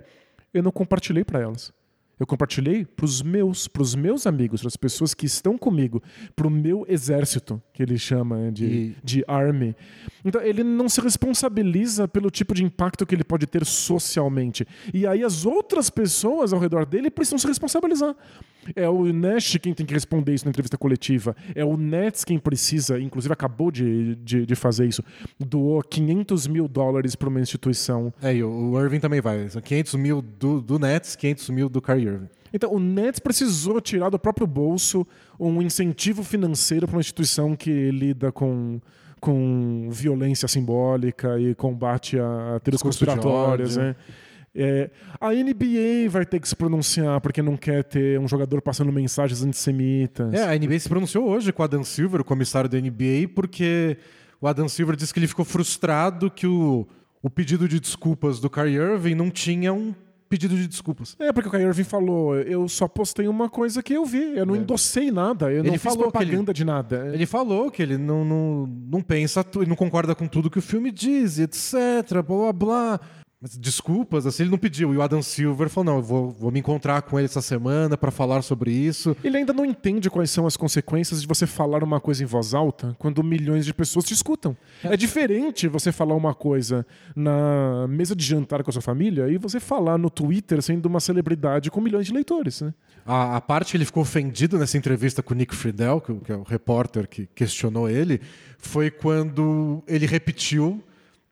eu 0.52 0.64
não 0.64 0.72
compartilhei 0.72 1.22
para 1.22 1.38
elas. 1.40 1.72
Eu 2.18 2.26
compartilhei 2.26 2.84
para 2.84 3.04
os 3.04 3.22
meus, 3.22 3.68
para 3.68 3.80
os 3.80 3.94
meus 3.94 4.26
amigos, 4.26 4.60
para 4.60 4.66
as 4.66 4.76
pessoas 4.76 5.14
que 5.14 5.24
estão 5.26 5.56
comigo, 5.56 6.02
para 6.34 6.48
o 6.48 6.50
meu 6.50 6.84
exército, 6.88 7.62
que 7.72 7.80
ele 7.80 7.96
chama 7.96 8.50
de, 8.50 8.64
E- 8.64 8.96
de 9.04 9.24
army. 9.28 9.76
Então 10.24 10.40
ele 10.40 10.64
não 10.64 10.88
se 10.88 11.00
responsabiliza 11.00 12.08
pelo 12.08 12.28
tipo 12.28 12.52
de 12.54 12.64
impacto 12.64 13.06
que 13.06 13.14
ele 13.14 13.22
pode 13.22 13.46
ter 13.46 13.64
socialmente. 13.64 14.66
E 14.92 15.06
aí 15.06 15.22
as 15.22 15.46
outras 15.46 15.88
pessoas 15.90 16.52
ao 16.52 16.58
redor 16.58 16.84
dele 16.84 17.08
precisam 17.08 17.38
se 17.38 17.46
responsabilizar. 17.46 18.16
É 18.74 18.88
o 18.88 19.12
Nash 19.12 19.56
quem 19.60 19.72
tem 19.72 19.86
que 19.86 19.94
responder 19.94 20.34
isso 20.34 20.44
na 20.44 20.50
entrevista 20.50 20.76
coletiva. 20.76 21.34
É 21.54 21.64
o 21.64 21.76
Nets 21.76 22.24
quem 22.24 22.38
precisa, 22.38 23.00
inclusive 23.00 23.32
acabou 23.32 23.70
de, 23.70 24.14
de, 24.16 24.44
de 24.44 24.54
fazer 24.54 24.86
isso, 24.86 25.02
doou 25.38 25.82
500 25.82 26.46
mil 26.46 26.68
dólares 26.68 27.14
para 27.14 27.28
uma 27.28 27.40
instituição 27.40 28.12
É, 28.22 28.34
e 28.34 28.42
o 28.42 28.80
Irving 28.80 29.00
também 29.00 29.20
vai. 29.20 29.48
São 29.48 29.62
500 29.62 29.94
mil 29.94 30.22
do, 30.22 30.60
do 30.60 30.78
Nets, 30.78 31.16
500 31.16 31.50
mil 31.50 31.68
do 31.68 31.80
Kyrie 31.80 32.06
Irving. 32.06 32.28
Então, 32.52 32.72
o 32.72 32.80
Nets 32.80 33.20
precisou 33.20 33.80
tirar 33.80 34.10
do 34.10 34.18
próprio 34.18 34.46
bolso 34.46 35.06
um 35.38 35.60
incentivo 35.60 36.22
financeiro 36.22 36.86
para 36.86 36.96
uma 36.96 37.00
instituição 37.00 37.54
que 37.54 37.90
lida 37.90 38.32
com, 38.32 38.80
com 39.20 39.88
violência 39.90 40.48
simbólica 40.48 41.38
e 41.38 41.54
combate 41.54 42.18
a 42.18 42.60
teorias 42.62 42.80
Discurso 42.80 43.00
de 43.00 43.06
conspiratórias. 43.06 43.76
Né? 43.76 43.94
É, 44.60 44.90
a 45.20 45.30
NBA 45.32 46.08
vai 46.10 46.26
ter 46.26 46.40
que 46.40 46.48
se 46.48 46.56
pronunciar 46.56 47.20
porque 47.20 47.40
não 47.40 47.56
quer 47.56 47.84
ter 47.84 48.18
um 48.18 48.26
jogador 48.26 48.60
passando 48.60 48.90
mensagens 48.92 49.42
antissemitas. 49.42 50.34
É, 50.34 50.42
a 50.42 50.58
NBA 50.58 50.78
se 50.80 50.88
pronunciou 50.88 51.28
hoje 51.28 51.52
com 51.52 51.62
o 51.62 51.64
Adam 51.64 51.84
Silver, 51.84 52.20
o 52.20 52.24
comissário 52.24 52.68
da 52.68 52.76
NBA, 52.80 53.28
porque 53.34 53.96
o 54.40 54.48
Adam 54.48 54.68
Silver 54.68 54.96
disse 54.96 55.12
que 55.14 55.20
ele 55.20 55.28
ficou 55.28 55.44
frustrado 55.44 56.28
que 56.30 56.46
o, 56.46 56.86
o 57.22 57.30
pedido 57.30 57.68
de 57.68 57.78
desculpas 57.78 58.40
do 58.40 58.50
Kyrie 58.50 58.76
Irving 58.76 59.14
não 59.14 59.30
tinha 59.30 59.72
um 59.72 59.94
pedido 60.28 60.54
de 60.56 60.66
desculpas. 60.68 61.16
É, 61.18 61.32
porque 61.32 61.48
o 61.48 61.50
Kyrie 61.50 61.66
Irving 61.66 61.84
falou, 61.84 62.36
eu 62.36 62.68
só 62.68 62.86
postei 62.86 63.26
uma 63.28 63.48
coisa 63.48 63.82
que 63.82 63.94
eu 63.94 64.04
vi, 64.04 64.36
eu 64.36 64.44
não 64.44 64.54
É. 64.54 64.58
endossei 64.58 65.10
nada, 65.10 65.46
eu 65.50 65.60
Ele 65.60 65.70
não 65.70 65.78
fiz 65.78 65.96
propaganda 65.96 66.52
de 66.52 66.64
nada. 66.64 67.10
Ele 67.14 67.24
falou 67.26 67.70
que 67.70 67.82
ele 67.82 67.96
não, 67.96 68.24
não, 68.24 68.66
não 68.66 69.00
pensa, 69.00 69.42
ele 69.56 69.66
não 69.66 69.76
concorda 69.76 70.14
com 70.14 70.26
tudo 70.26 70.50
que 70.50 70.58
o 70.58 70.62
filme 70.62 70.90
diz, 70.90 71.38
etc, 71.38 71.74
blá 72.12 72.22
blá 72.22 72.52
blá. 72.52 73.00
Mas 73.40 73.56
desculpas, 73.56 74.26
assim, 74.26 74.42
ele 74.42 74.50
não 74.50 74.58
pediu. 74.58 74.92
E 74.92 74.96
o 74.96 75.02
Adam 75.02 75.22
Silver 75.22 75.68
falou: 75.68 75.84
não, 75.84 75.96
eu 75.98 76.02
vou, 76.02 76.30
vou 76.32 76.50
me 76.50 76.58
encontrar 76.58 77.02
com 77.02 77.16
ele 77.18 77.26
essa 77.26 77.40
semana 77.40 77.96
para 77.96 78.10
falar 78.10 78.42
sobre 78.42 78.72
isso. 78.72 79.16
Ele 79.22 79.36
ainda 79.36 79.52
não 79.52 79.64
entende 79.64 80.10
quais 80.10 80.28
são 80.28 80.44
as 80.44 80.56
consequências 80.56 81.20
de 81.20 81.28
você 81.28 81.46
falar 81.46 81.84
uma 81.84 82.00
coisa 82.00 82.24
em 82.24 82.26
voz 82.26 82.52
alta 82.52 82.96
quando 82.98 83.22
milhões 83.22 83.64
de 83.64 83.72
pessoas 83.72 84.04
te 84.04 84.12
escutam. 84.12 84.56
É, 84.82 84.96
diferente 84.96 85.68
você 85.68 85.92
falar 85.92 86.16
uma 86.16 86.34
coisa 86.34 86.84
na 87.14 87.86
mesa 87.88 88.16
de 88.16 88.24
jantar 88.24 88.64
com 88.64 88.70
a 88.70 88.72
sua 88.72 88.82
família 88.82 89.28
e 89.28 89.38
você 89.38 89.60
falar 89.60 89.98
no 89.98 90.10
Twitter 90.10 90.60
sendo 90.60 90.86
uma 90.86 90.98
celebridade 90.98 91.70
com 91.70 91.80
milhões 91.80 92.06
de 92.06 92.12
leitores. 92.12 92.60
Né? 92.60 92.74
A, 93.06 93.36
a 93.36 93.40
parte 93.40 93.70
que 93.70 93.76
ele 93.76 93.84
ficou 93.84 94.02
ofendido 94.02 94.58
nessa 94.58 94.76
entrevista 94.76 95.22
com 95.22 95.32
o 95.32 95.36
Nick 95.36 95.54
Friedel, 95.54 96.00
que, 96.00 96.12
que 96.12 96.32
é 96.32 96.36
o 96.36 96.42
repórter 96.42 97.06
que 97.06 97.28
questionou 97.36 97.88
ele, 97.88 98.20
foi 98.58 98.90
quando 98.90 99.80
ele 99.86 100.06
repetiu 100.06 100.82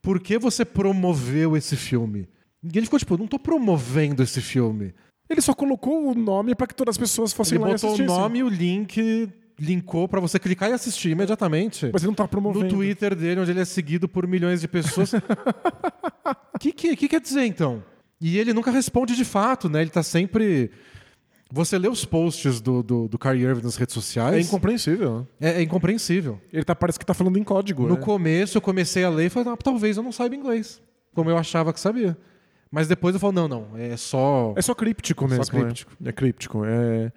por 0.07 0.21
que 0.21 0.39
você 0.39 0.63
promoveu 0.63 1.57
esse 1.57 1.75
filme. 1.75 2.29
E 2.63 2.77
ele 2.77 2.85
ficou 2.85 2.97
tipo, 2.97 3.17
não 3.17 3.27
tô 3.27 3.37
promovendo 3.37 4.23
esse 4.23 4.39
filme. 4.39 4.93
Ele 5.29 5.41
só 5.41 5.53
colocou 5.53 6.09
o 6.09 6.15
nome 6.15 6.55
para 6.55 6.65
que 6.65 6.73
todas 6.73 6.93
as 6.93 6.97
pessoas 6.97 7.33
fossem 7.33 7.57
Ele 7.57 7.65
lá 7.65 7.71
e 7.71 7.73
botou 7.73 7.93
o 7.93 8.03
nome 8.05 8.39
e 8.39 8.43
o 8.43 8.47
link, 8.47 9.29
linkou 9.59 10.07
para 10.07 10.21
você 10.21 10.39
clicar 10.39 10.69
e 10.69 10.71
assistir 10.71 11.09
imediatamente. 11.09 11.89
Mas 11.91 12.03
ele 12.03 12.11
não 12.11 12.15
tá 12.15 12.25
promovendo. 12.25 12.63
No 12.63 12.71
Twitter 12.71 13.13
dele, 13.15 13.41
onde 13.41 13.51
ele 13.51 13.59
é 13.59 13.65
seguido 13.65 14.07
por 14.07 14.25
milhões 14.25 14.61
de 14.61 14.69
pessoas. 14.69 15.11
O 15.11 15.19
que, 16.57 16.71
que, 16.71 16.95
que 16.95 17.09
quer 17.09 17.19
dizer, 17.19 17.43
então? 17.43 17.83
E 18.21 18.37
ele 18.37 18.53
nunca 18.53 18.71
responde 18.71 19.13
de 19.13 19.25
fato, 19.25 19.67
né? 19.67 19.81
Ele 19.81 19.89
tá 19.89 20.03
sempre. 20.03 20.71
Você 21.51 21.77
lê 21.77 21.87
os 21.87 22.03
posts 22.03 22.59
do, 22.59 22.83
do, 22.83 23.07
do 23.07 23.17
Kyrie 23.17 23.43
Irving 23.43 23.63
nas 23.63 23.75
redes 23.77 23.93
É 23.93 23.95
sociais. 23.95 24.47
incompreensível. 24.47 25.25
É, 25.39 25.51
é 25.51 25.61
incompreensível. 25.61 26.39
Ele 26.51 26.63
tá, 26.65 26.75
parece 26.75 26.99
que 26.99 27.05
tá 27.05 27.13
falando 27.13 27.37
em 27.37 27.43
código. 27.43 27.87
No 27.87 27.95
né? 27.95 28.01
começo 28.01 28.57
eu 28.57 28.61
comecei 28.61 29.03
a 29.03 29.09
ler 29.09 29.27
e 29.27 29.29
falei, 29.29 29.53
ah, 29.53 29.57
talvez 29.57 29.95
eu 29.97 30.03
não 30.03 30.11
saiba 30.11 30.35
inglês. 30.35 30.81
Como 31.15 31.29
eu 31.29 31.37
achava 31.37 31.71
que 31.71 31.79
sabia. 31.79 32.17
Mas 32.69 32.87
depois 32.87 33.15
eu 33.15 33.19
falo, 33.19 33.31
não, 33.33 33.47
não, 33.47 33.67
é 33.77 33.95
só. 33.95 34.53
É 34.57 34.61
só 34.61 34.75
críptico 34.75 35.25
mesmo. 35.27 35.45
Só 35.45 35.51
críptico. 35.51 35.91
É, 36.03 36.09
é 36.09 36.11
críptico. 36.11 36.61
É... 36.65 37.11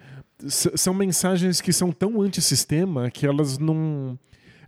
S- 0.45 0.71
são 0.77 0.95
mensagens 0.95 1.61
que 1.61 1.73
são 1.73 1.91
tão 1.91 2.23
antissistema 2.23 3.11
que 3.11 3.27
elas 3.27 3.59
não. 3.59 4.17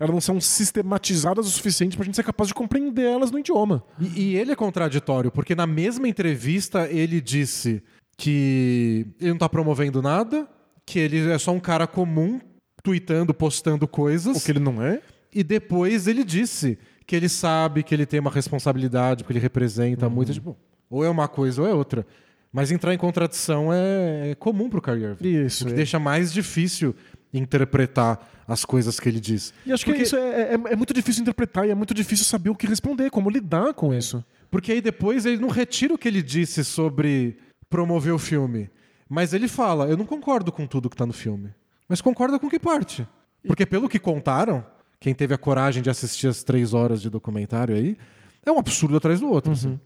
Elas 0.01 0.13
não 0.13 0.21
são 0.21 0.41
sistematizadas 0.41 1.47
o 1.47 1.51
suficiente 1.51 1.97
pra 1.97 2.05
gente 2.05 2.17
ser 2.17 2.25
capaz 2.25 2.49
de 2.49 2.55
compreender 2.55 3.05
elas 3.05 3.31
no 3.31 3.39
idioma. 3.39 3.85
E, 4.01 4.21
e 4.33 4.37
ele 4.37 4.51
é 4.51 4.57
contraditório, 4.57 5.31
porque 5.31 5.55
na 5.55 5.67
mesma 5.69 6.09
entrevista 6.09 6.89
ele 6.91 7.21
disse 7.21 7.81
que 8.17 9.07
ele 9.21 9.31
não 9.31 9.39
tá 9.39 9.49
promovendo 9.49 10.03
nada, 10.03 10.47
que 10.87 10.99
ele 10.99 11.31
é 11.31 11.39
só 11.39 11.53
um 11.53 11.61
cara 11.61 11.87
comum, 11.87 12.41
tweetando, 12.83 13.33
postando 13.33 13.87
coisas. 13.89 14.37
O 14.37 14.45
que 14.45 14.53
ele 14.53 14.61
não 14.61 14.83
é. 14.83 15.01
E 15.35 15.43
depois 15.43 16.07
ele 16.07 16.25
disse 16.25 16.79
que 17.07 17.17
ele 17.17 17.29
sabe 17.29 17.83
que 17.83 17.95
ele 17.95 18.07
tem 18.07 18.21
uma 18.21 18.31
responsabilidade, 18.31 19.25
porque 19.25 19.33
ele 19.33 19.41
representa 19.41 20.09
muito. 20.09 20.33
Tipo, 20.33 20.57
ou 20.91 21.05
é 21.05 21.09
uma 21.09 21.27
coisa 21.29 21.63
ou 21.63 21.69
é 21.69 21.73
outra. 21.75 22.07
Mas 22.53 22.71
entrar 22.71 22.93
em 22.93 22.99
contradição 22.99 23.73
é, 23.73 24.31
é 24.31 24.35
comum 24.35 24.69
pro 24.69 24.83
Kyrie 24.83 25.05
Irving. 25.05 25.45
Isso. 25.47 25.65
O 25.65 25.67
que 25.69 25.73
é. 25.73 25.77
deixa 25.77 25.99
mais 25.99 26.33
difícil 26.33 26.95
interpretar 27.33 28.29
as 28.47 28.65
coisas 28.65 29.01
que 29.01 29.09
ele 29.09 29.19
diz. 29.19 29.55
E 29.65 29.73
acho 29.73 29.85
Porque- 29.85 30.01
que 30.01 30.05
isso 30.05 30.17
é, 30.17 30.53
é, 30.53 30.55
é 30.55 30.77
muito 30.77 30.93
difícil 30.93 31.23
interpretar 31.23 31.67
e 31.67 31.71
é 31.71 31.75
muito 31.75 31.95
difícil 31.95 32.27
saber 32.27 32.51
o 32.51 32.55
que 32.55 32.67
responder, 32.67 33.11
como 33.11 33.31
lidar 33.31 33.73
com 33.73 33.95
isso. 33.95 34.23
Porque 34.51 34.71
aí 34.71 34.83
depois 34.83 35.25
ele 35.25 35.39
não 35.39 35.49
retira 35.49 35.95
o 35.95 35.99
que 35.99 36.07
ele 36.07 36.21
disse 36.23 36.63
sobre 36.63 37.39
promover 37.73 38.13
o 38.13 38.19
filme. 38.19 38.71
Mas 39.09 39.33
ele 39.33 39.49
fala: 39.49 39.87
Eu 39.87 39.97
não 39.97 40.05
concordo 40.05 40.53
com 40.53 40.67
tudo 40.67 40.91
que 40.91 40.97
tá 40.97 41.07
no 41.07 41.13
filme. 41.13 41.51
Mas 41.89 42.01
concorda 42.01 42.39
com 42.39 42.49
que 42.49 42.59
parte? 42.59 43.09
Porque 43.47 43.67
pelo 43.67 43.89
que 43.89 43.99
contaram, 43.99 44.65
quem 45.01 45.15
teve 45.15 45.35
a 45.35 45.39
coragem 45.39 45.83
de 45.83 45.91
assistir 45.91 46.29
as 46.29 46.45
três 46.45 46.75
horas 46.75 47.03
de 47.03 47.11
documentário 47.11 47.75
aí, 47.75 47.97
é 48.45 48.53
um 48.53 48.59
absurdo 48.59 48.97
atrás 48.97 49.19
do 49.21 49.29
outro. 49.29 49.53
assim. 49.53 49.81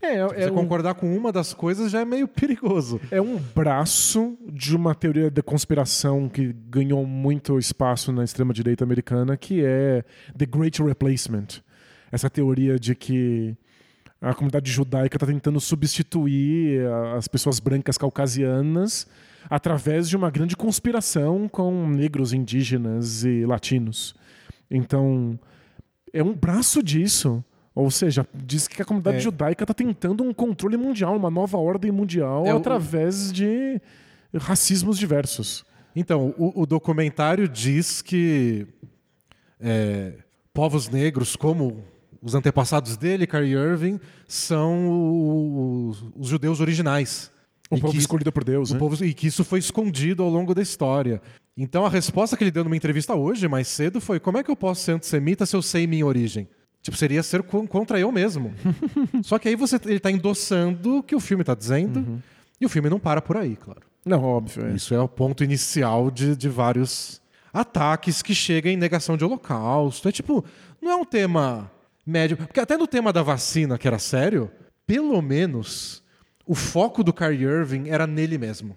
É, 0.00 0.16
é, 0.16 0.26
Você 0.26 0.50
um, 0.50 0.54
concordar 0.54 0.94
com 0.94 1.16
uma 1.16 1.32
das 1.32 1.52
coisas 1.52 1.90
já 1.90 2.00
é 2.00 2.04
meio 2.04 2.26
perigoso. 2.28 3.00
é 3.10 3.20
um 3.20 3.36
braço 3.36 4.36
de 4.48 4.74
uma 4.74 4.94
teoria 4.94 5.30
da 5.30 5.42
conspiração 5.42 6.28
que 6.28 6.52
ganhou 6.68 7.04
muito 7.04 7.58
espaço 7.58 8.12
na 8.12 8.24
extrema-direita 8.24 8.84
americana, 8.84 9.36
que 9.36 9.64
é 9.64 10.04
The 10.36 10.46
Great 10.46 10.82
Replacement. 10.82 11.62
Essa 12.10 12.28
teoria 12.30 12.78
de 12.78 12.94
que 12.94 13.56
a 14.20 14.34
comunidade 14.34 14.70
judaica 14.70 15.16
está 15.16 15.26
tentando 15.26 15.58
substituir 15.60 16.86
a- 16.86 17.16
as 17.16 17.26
pessoas 17.28 17.58
brancas 17.58 17.96
caucasianas 17.96 19.06
através 19.48 20.08
de 20.08 20.16
uma 20.16 20.30
grande 20.30 20.56
conspiração 20.56 21.48
com 21.48 21.88
negros, 21.88 22.32
indígenas 22.32 23.24
e 23.24 23.46
latinos. 23.46 24.14
Então, 24.70 25.38
é 26.12 26.22
um 26.22 26.34
braço 26.34 26.82
disso. 26.82 27.42
Ou 27.74 27.90
seja, 27.90 28.26
diz 28.34 28.66
que 28.68 28.82
a 28.82 28.84
comunidade 28.84 29.18
É. 29.18 29.20
judaica 29.20 29.62
está 29.64 29.72
tentando 29.72 30.22
um 30.24 30.34
controle 30.34 30.76
mundial, 30.76 31.16
uma 31.16 31.30
nova 31.30 31.56
ordem 31.56 31.90
mundial 31.90 32.44
É 32.44 32.52
o- 32.52 32.56
através 32.58 33.32
de 33.32 33.80
racismos 34.36 34.98
diversos. 34.98 35.64
Então, 35.96 36.34
o, 36.36 36.62
o 36.62 36.66
documentário 36.66 37.48
diz 37.48 38.02
que 38.02 38.66
é, 39.60 40.14
povos 40.52 40.88
negros, 40.88 41.36
como 41.36 41.82
os 42.22 42.34
antepassados 42.34 42.96
dele, 42.96 43.26
Kyrie 43.26 43.54
Irving, 43.54 43.98
são 44.26 45.88
os, 45.88 46.04
os 46.16 46.28
judeus 46.28 46.60
originais. 46.60 47.30
O 47.70 47.76
E 47.76 47.80
povo 47.80 47.92
que- 47.92 47.98
escolhido 47.98 48.32
por 48.32 48.42
Deus, 48.44 48.72
né? 48.72 48.78
povo- 48.78 49.04
e 49.04 49.14
que 49.14 49.26
isso 49.28 49.44
foi 49.44 49.58
escondido 49.60 50.22
ao 50.22 50.28
longo 50.28 50.54
da 50.54 50.60
história. 50.62 51.22
Então 51.56 51.84
a 51.86 51.88
resposta 51.88 52.36
que 52.36 52.42
ele 52.44 52.50
deu 52.50 52.64
numa 52.64 52.76
entrevista 52.76 53.14
hoje, 53.14 53.46
mais 53.46 53.68
cedo, 53.68 54.00
foi: 54.00 54.18
como 54.18 54.38
é 54.38 54.42
que 54.42 54.50
eu 54.50 54.56
posso 54.56 54.82
ser 54.82 54.92
antissemita 54.92 55.46
se 55.46 55.54
eu 55.54 55.62
sei 55.62 55.86
minha 55.86 56.04
origem? 56.04 56.48
Tipo, 56.82 56.96
seria 56.96 57.22
ser 57.22 57.42
con- 57.42 57.66
contra 57.66 58.00
eu 58.00 58.10
mesmo. 58.10 58.52
Só 59.22 59.38
que 59.38 59.48
aí 59.48 59.54
você, 59.56 59.76
ele 59.84 59.96
está 59.96 60.10
endossando 60.10 60.98
o 60.98 61.02
que 61.02 61.14
o 61.14 61.20
filme 61.20 61.42
está 61.42 61.54
dizendo, 61.54 62.20
e 62.60 62.64
o 62.66 62.68
filme 62.68 62.88
não 62.90 62.98
para 62.98 63.20
por 63.22 63.36
aí, 63.36 63.54
claro. 63.56 63.82
Não, 64.04 64.22
óbvio. 64.24 64.66
É. 64.66 64.72
Isso 64.72 64.94
é 64.94 65.00
o 65.00 65.06
ponto 65.08 65.44
inicial 65.44 66.10
de, 66.10 66.34
de 66.34 66.48
vários 66.48 67.20
ataques 67.52 68.22
que 68.22 68.34
chegam 68.34 68.72
em 68.72 68.76
negação 68.76 69.16
de 69.16 69.24
holocausto. 69.24 70.08
É 70.08 70.12
tipo, 70.12 70.42
não 70.80 70.90
é 70.90 70.96
um 70.96 71.04
tema 71.04 71.70
médio. 72.06 72.36
Porque 72.36 72.60
até 72.60 72.76
no 72.76 72.86
tema 72.86 73.12
da 73.12 73.22
vacina, 73.22 73.78
que 73.78 73.86
era 73.86 73.98
sério, 73.98 74.50
pelo 74.86 75.20
menos 75.20 76.02
o 76.46 76.54
foco 76.54 77.04
do 77.04 77.12
Kyrie 77.12 77.44
Irving 77.44 77.88
era 77.88 78.06
nele 78.06 78.36
mesmo. 78.36 78.76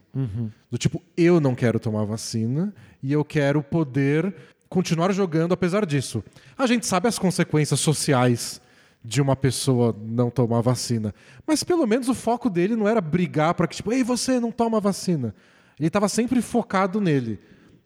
Do 0.69 0.77
tipo, 0.77 1.01
eu 1.17 1.39
não 1.39 1.55
quero 1.55 1.79
tomar 1.79 2.05
vacina 2.05 2.73
e 3.01 3.11
eu 3.11 3.25
quero 3.25 3.63
poder 3.63 4.33
continuar 4.69 5.11
jogando 5.11 5.53
apesar 5.53 5.85
disso. 5.85 6.23
A 6.57 6.67
gente 6.67 6.85
sabe 6.85 7.07
as 7.07 7.17
consequências 7.17 7.79
sociais 7.79 8.61
de 9.03 9.21
uma 9.21 9.35
pessoa 9.35 9.95
não 9.99 10.29
tomar 10.29 10.61
vacina. 10.61 11.13
Mas 11.45 11.63
pelo 11.63 11.85
menos 11.85 12.07
o 12.07 12.13
foco 12.13 12.49
dele 12.49 12.75
não 12.75 12.87
era 12.87 13.01
brigar 13.01 13.53
para 13.53 13.67
que, 13.67 13.75
tipo, 13.75 13.91
ei, 13.91 14.03
você 14.03 14.39
não 14.39 14.51
toma 14.51 14.79
vacina. 14.79 15.35
Ele 15.79 15.87
estava 15.87 16.07
sempre 16.07 16.41
focado 16.41 17.01
nele. 17.01 17.39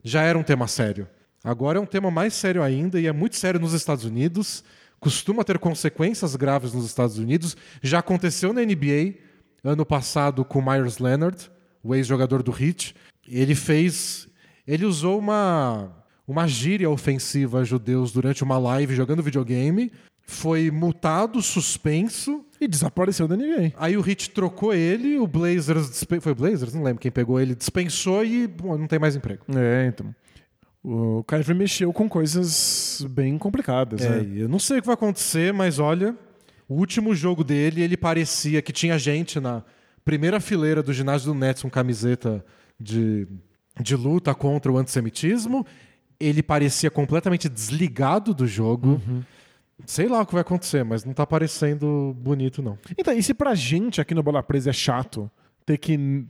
Já 0.03 0.22
era 0.22 0.38
um 0.38 0.44
tema 0.44 0.67
sério. 0.67 1.08
Agora 1.44 1.79
é 1.79 1.82
um 1.82 1.86
tema 1.86 2.12
mais 2.12 2.34
sério 2.34 2.62
ainda 2.62 3.00
e 3.00 3.08
é 3.08 3.12
muito 3.12 3.36
sério 3.36 3.60
nos 3.60 3.74
Estados 3.74 4.06
Unidos. 4.06 4.63
Costuma 5.00 5.44
ter 5.44 5.60
consequências 5.60 6.36
graves 6.36 6.74
nos 6.74 6.86
Estados 6.86 7.18
Unidos. 7.18 7.56
Já 7.82 8.00
aconteceu 8.00 8.51
na 8.51 8.62
NBA 8.62 9.16
ano 9.63 9.86
passado 9.86 10.44
com 10.46 10.60
o 10.60 10.66
Myers 10.66 10.98
Leonard, 10.98 11.50
o 11.84 11.94
ex-jogador 11.94 12.42
do 12.42 12.51
Heat. 12.51 12.96
Ele 13.27 13.56
fez. 13.56 14.27
Ele 14.66 14.86
usou 14.86 15.20
uma, 15.20 15.92
uma 16.27 16.48
gíria 16.48 16.89
ofensiva 16.89 17.60
a 17.60 17.63
judeus 17.63 18.12
durante 18.12 18.44
uma 18.44 18.58
live 18.58 18.96
jogando 18.96 19.24
videogame. 19.24 19.92
Foi 20.22 20.70
multado, 20.70 21.42
suspenso. 21.42 22.44
E 22.60 22.68
desapareceu 22.68 23.27
da 23.27 23.38
NBA. 23.38 23.74
Aí 23.77 23.96
o 23.96 24.08
Heat 24.08 24.32
trocou 24.32 24.74
ele, 24.74 25.18
o 25.20 25.27
Blazers. 25.27 26.04
Foi 26.22 26.32
o 26.32 26.36
Blazers? 26.36 26.74
Não 26.74 26.84
lembro 26.84 27.00
quem 27.00 27.12
pegou 27.12 27.39
ele, 27.39 27.54
dispensou 27.54 28.25
e 28.25 28.48
bom, 28.48 28.77
não 28.77 28.88
tem 28.88 29.00
mais 29.00 29.16
emprego. 29.16 29.46
É, 29.56 29.88
então. 29.88 30.13
O 30.89 31.22
Kyrie 31.25 31.53
mexeu 31.53 31.91
com 31.91 32.08
coisas 32.08 33.06
bem 33.10 33.38
complicadas, 33.38 34.00
É, 34.01 34.22
né? 34.22 34.41
eu 34.44 34.48
não 34.48 34.58
sei 34.58 34.77
o 34.77 34.82
que 34.82 34.86
vai 34.88 34.94
acontecer, 34.94 35.51
mas 35.51 35.79
olha, 35.79 36.15
o 36.70 36.75
último 36.75 37.13
jogo 37.13 37.44
dele, 37.44 37.82
ele 37.82 37.98
parecia 37.98 38.62
que 38.62 38.72
tinha 38.72 38.98
gente 38.98 39.38
na 39.38 39.63
primeira 40.06 40.39
fileira 40.39 40.82
do 40.82 40.94
ginásio 40.94 41.34
do 41.34 41.38
Nets 41.38 41.62
com 41.62 41.70
camiseta 41.70 42.46
de, 42.79 43.27
de 43.82 43.98
luta 43.98 44.34
contra 44.34 44.72
o 44.72 44.77
antissemitismo. 44.77 45.65
Ele 46.17 46.41
parecia 46.41 46.89
completamente 46.89 47.50
desligado 47.50 48.34
do 48.34 48.48
jogo. 48.48 49.01
Sei 49.86 50.08
lá 50.08 50.22
o 50.22 50.25
que 50.25 50.32
vai 50.34 50.41
acontecer, 50.41 50.86
mas 50.86 51.03
não 51.03 51.13
tá 51.13 51.27
parecendo 51.27 52.15
bonito, 52.17 52.62
não. 52.62 52.79
Então, 52.98 53.13
e 53.13 53.22
se 53.22 53.34
pra 53.34 53.53
gente 53.56 54.00
aqui 54.00 54.15
no 54.15 54.24
Bola 54.24 54.41
Presa 54.41 54.70
é 54.70 54.74
chato 54.74 55.29
ter 55.65 55.77
que 55.77 56.25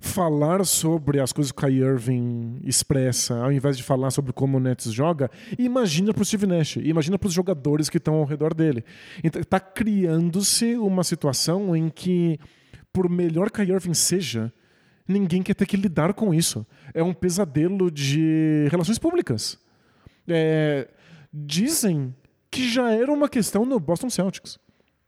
falar 0.00 0.64
sobre 0.64 1.20
as 1.20 1.32
coisas 1.32 1.50
que 1.50 1.58
o 1.58 1.66
Kyrie 1.66 1.82
Irving 1.82 2.60
expressa, 2.62 3.34
ao 3.42 3.50
invés 3.50 3.76
de 3.76 3.82
falar 3.82 4.10
sobre 4.10 4.32
como 4.32 4.56
o 4.56 4.60
Nets 4.60 4.92
joga, 4.92 5.30
imagina 5.58 6.14
pro 6.14 6.24
Steve 6.24 6.46
Nash, 6.46 6.76
imagina 6.76 7.18
pros 7.18 7.32
jogadores 7.32 7.88
que 7.88 7.96
estão 7.96 8.14
ao 8.14 8.24
redor 8.24 8.54
dele. 8.54 8.84
Então, 9.24 9.42
tá 9.42 9.58
criando-se 9.58 10.76
uma 10.76 11.02
situação 11.02 11.74
em 11.74 11.88
que, 11.88 12.38
por 12.92 13.08
melhor 13.08 13.50
Kyrie 13.50 13.74
Irving 13.74 13.94
seja, 13.94 14.52
ninguém 15.06 15.42
quer 15.42 15.54
ter 15.54 15.66
que 15.66 15.76
lidar 15.76 16.14
com 16.14 16.32
isso. 16.32 16.64
É 16.94 17.02
um 17.02 17.12
pesadelo 17.12 17.90
de 17.90 18.68
relações 18.70 18.98
públicas. 18.98 19.58
É, 20.28 20.88
dizem 21.32 22.14
que 22.50 22.68
já 22.68 22.92
era 22.92 23.12
uma 23.12 23.28
questão 23.28 23.64
no 23.64 23.80
Boston 23.80 24.10
Celtics. 24.10 24.58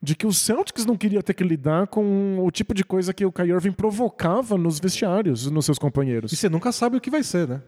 De 0.02 0.14
que 0.14 0.26
o 0.26 0.32
Celtics 0.32 0.86
não 0.86 0.96
queria 0.96 1.22
ter 1.22 1.34
que 1.34 1.44
lidar 1.44 1.86
com 1.86 2.38
o 2.38 2.50
tipo 2.50 2.72
de 2.72 2.82
coisa 2.82 3.12
que 3.12 3.24
o 3.24 3.30
Kyrie 3.32 3.52
Irving 3.52 3.72
provocava 3.72 4.56
nos 4.56 4.80
vestiários, 4.80 5.50
nos 5.50 5.66
seus 5.66 5.78
companheiros. 5.78 6.32
E 6.32 6.36
você 6.36 6.48
nunca 6.48 6.72
sabe 6.72 6.96
o 6.96 7.00
que 7.00 7.10
vai 7.10 7.22
ser, 7.22 7.46
né? 7.46 7.60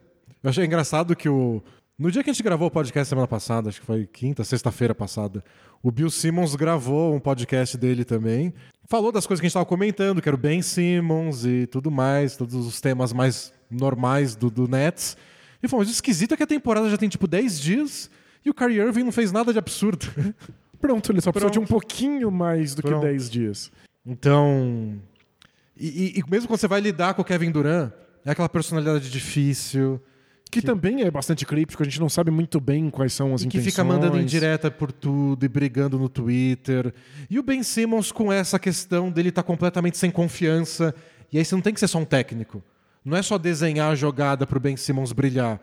Eu 0.43 0.51
achei 0.51 0.65
engraçado 0.65 1.15
que 1.15 1.29
o. 1.29 1.63
No 1.99 2.11
dia 2.11 2.25
que 2.25 2.31
a 2.31 2.33
gente 2.33 2.43
gravou 2.43 2.69
o 2.69 2.71
podcast 2.71 3.09
semana 3.09 3.29
passada, 3.29 3.69
acho 3.69 3.81
que 3.81 3.87
foi 3.87 4.07
quinta, 4.07 4.43
sexta-feira 4.43 4.95
passada, 4.95 5.45
o 5.83 5.91
Bill 5.91 6.11
Simmons 6.11 6.57
gravou 6.57 7.15
um 7.15 7.21
podcast 7.21 7.77
dele 7.77 8.05
também. 8.05 8.53
Falou 8.89 9.13
das 9.13 9.27
coisas 9.27 9.41
que 9.41 9.47
a 9.47 9.49
gente 9.49 9.53
estava 9.53 9.67
comentando, 9.67 10.21
que 10.21 10.29
era 10.29 10.35
o 10.35 10.39
Ben 10.39 10.63
Simmons 10.63 11.45
e 11.45 11.67
tudo 11.67 11.91
mais, 11.91 12.37
todos 12.37 12.55
os 12.55 12.81
temas 12.81 13.13
mais 13.13 13.53
normais 13.71 14.35
do, 14.35 14.51
do 14.51 14.67
Nets. 14.67 15.17
E 15.63 15.69
falou, 15.69 15.83
mas 15.83 15.89
o 15.89 15.93
esquisito 15.93 16.35
é 16.35 16.37
que 16.37 16.43
a 16.43 16.47
temporada 16.47 16.91
já 16.91 16.97
tem 16.97 17.09
tipo 17.09 17.29
10 17.29 17.61
dias 17.61 18.11
e 18.45 18.51
o 18.51 18.55
Kyrie 18.55 18.79
Irving 18.79 19.05
não 19.05 19.13
fez 19.13 19.31
nada 19.31 19.53
de 19.53 19.59
absurdo. 19.59 20.07
Pronto, 20.83 21.11
ele 21.13 21.21
só 21.23 21.33
precisou 21.33 21.51
de 21.51 21.59
um 21.59 21.63
Pronto. 21.65 21.81
pouquinho 21.81 22.31
mais 22.31 22.75
do 22.75 22.83
Pronto. 22.83 23.01
que 23.01 23.07
10 23.07 23.31
dias. 23.31 23.73
Então. 24.05 24.99
E, 25.77 25.87
e- 26.17 26.19
e 26.21 26.31
mesmo 26.31 26.49
quando 26.49 26.61
você 26.61 26.69
vai 26.69 26.81
lidar 26.81 27.15
com 27.15 27.23
o 27.23 27.25
Kevin 27.25 27.51
Durant, 27.51 27.91
é 28.25 28.31
aquela 28.33 28.49
personalidade 28.49 29.11
difícil. 29.11 30.01
Que, 30.51 30.61
também 30.61 31.01
é 31.01 31.11
bastante 31.11 31.47
críptico, 31.47 31.83
a 31.83 31.87
gente 31.87 31.99
não 31.99 32.11
sabe 32.11 32.31
muito 32.31 32.61
bem 32.61 32.91
quais 32.91 33.15
são 33.15 33.33
as 33.33 33.41
E 33.41 33.45
que 33.49 33.57
intenções. 33.57 33.73
fica 33.73 33.83
mandando 33.83 34.21
indireta 34.21 34.71
por 34.71 34.93
tudo 34.93 35.47
e 35.47 35.49
brigando 35.49 35.99
no 35.99 36.11
Twitter. 36.11 36.93
E 37.31 37.39
o 37.39 37.43
Ben 37.43 37.63
Simmons 37.63 38.13
com 38.13 38.31
essa 38.31 38.59
questão 38.59 39.11
dele 39.11 39.31
estar 39.31 39.43
completamente 39.45 39.97
sem 39.97 40.11
confiança. 40.11 40.95
E 41.33 41.39
aí 41.39 41.45
você 41.45 41.55
não 41.55 41.63
tem 41.63 41.73
que 41.73 41.81
ser 41.81 41.89
só 41.89 41.99
um 41.99 42.05
técnico. 42.05 42.63
Não 43.03 43.17
é 43.17 43.23
só 43.23 43.39
desenhar 43.39 43.91
a 43.91 43.95
jogada 43.95 44.47
pro 44.47 44.61
Ben 44.61 44.77
Simmons 44.77 45.11
brilhar. 45.13 45.59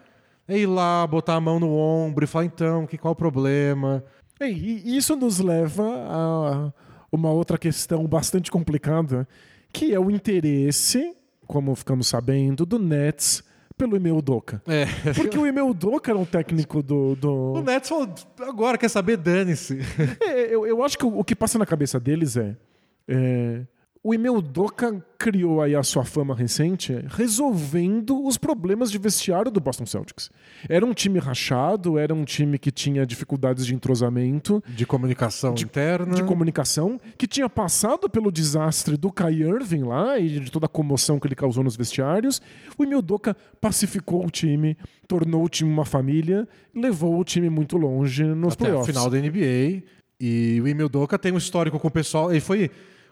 É 0.47 0.58
ir 0.58 0.65
lá, 0.65 1.05
botar 1.05 1.36
a 1.36 1.39
mão 1.39 1.60
no 1.60 1.69
ombro 1.71 2.23
e 2.23 2.27
falar, 2.27 2.45
então, 2.45 2.88
que 2.88 2.97
qual 2.97 3.12
o 3.12 3.15
problema? 3.15 4.03
É, 4.39 4.49
E 4.49 4.95
isso 4.97 5.15
nos 5.15 5.39
leva 5.39 5.84
a 5.86 6.73
uma 7.12 7.32
outra 7.32 7.58
questão 7.58 8.06
bastante 8.08 8.52
complicada, 8.52 9.28
que 9.73 9.93
é 9.93 9.99
o 9.99 10.10
interesse, 10.10 11.15
como 11.47 11.75
ficamos 11.75 12.08
sabendo, 12.08 12.65
do 12.65 12.78
Nets 12.80 13.43
pelo 13.78 13.95
Ime 13.95 14.12
Udoka. 14.12 14.62
É. 14.67 14.86
Porque 15.13 15.38
o 15.38 15.47
Ime 15.47 15.62
Udoka 15.62 16.12
era 16.12 16.19
um 16.19 16.25
técnico 16.25 16.84
do... 16.84 17.15
do... 17.15 17.54
O 17.54 17.62
Nets 17.62 17.88
falou, 17.89 18.13
agora 18.41 18.78
quer 18.78 18.89
saber, 18.89 19.17
dane-se. 19.17 19.80
É, 20.21 20.54
eu, 20.54 20.67
eu 20.67 20.84
acho 20.84 20.97
que 20.97 21.06
o, 21.06 21.19
o 21.19 21.23
que 21.23 21.36
passa 21.36 21.58
na 21.58 21.65
cabeça 21.65 21.99
deles 21.99 22.36
é, 22.36 22.56
é, 23.08 23.62
o 24.10 24.13
Ime 24.13 24.28
Udoka 24.30 25.06
criou 25.19 25.62
aí 25.62 25.76
a 25.76 25.84
sua 25.84 26.04
fama 26.04 26.34
recente 26.34 26.98
resolvendo 27.10 28.26
os 28.26 28.38
problemas 28.38 28.89
de 28.91 28.98
vestiário 28.98 29.52
do 29.52 29.60
Boston 29.60 29.86
Celtics. 29.86 30.32
Era 30.67 30.84
um 30.84 30.93
time 30.93 31.19
rachado, 31.19 31.98
era 32.00 32.12
um 32.13 32.24
time 32.26 32.58
que 32.58 32.72
tinha 32.72 33.06
dificuldades 33.06 33.65
de 33.67 33.76
entrosamento, 33.76 34.63
De 34.69 34.86
comunicação 34.86 35.54
interna. 35.54 36.15
de 36.15 36.24
comunicação, 36.24 37.00
que 37.17 37.28
tinha 37.28 37.48
passado 37.48 38.10
pelo 38.10 38.32
desastre 38.32 38.98
do 38.98 39.12
Kai 39.12 39.34
Irving 39.43 39.84
lá 39.84 40.17
e 40.17 40.39
de 40.39 40.52
toda 40.52 40.65
a 40.65 40.69
comoção 40.69 41.19
que 41.19 41.28
ele 41.28 41.36
causou 41.36 41.63
nos 41.63 41.76
vestiários. 41.76 42.41
O 42.78 42.84
Emil 42.84 43.02
Doka 43.02 43.36
pacificou 43.62 44.26
o 44.26 44.30
time, 44.32 44.76
tornou 45.08 45.43
o 45.45 45.50
time 45.50 45.72
uma 45.72 45.86
família, 45.86 46.48
levou 46.74 47.19
o 47.19 47.24
time 47.24 47.50
muito 47.50 47.78
longe 47.78 48.24
nos 48.24 48.54
até 48.54 48.65
playoffs. 48.65 48.88
final 48.88 49.08
da 49.10 49.17
NBA. 49.19 49.84
E 50.22 50.60
o 50.62 50.67
Emil 50.67 50.89
Doka 50.89 51.17
tem 51.17 51.32
um 51.32 51.38
histórico 51.38 51.80
com 51.80 51.88
o 51.88 51.91
pessoal. 51.91 52.30
Ele 52.32 52.41
foi. 52.41 52.69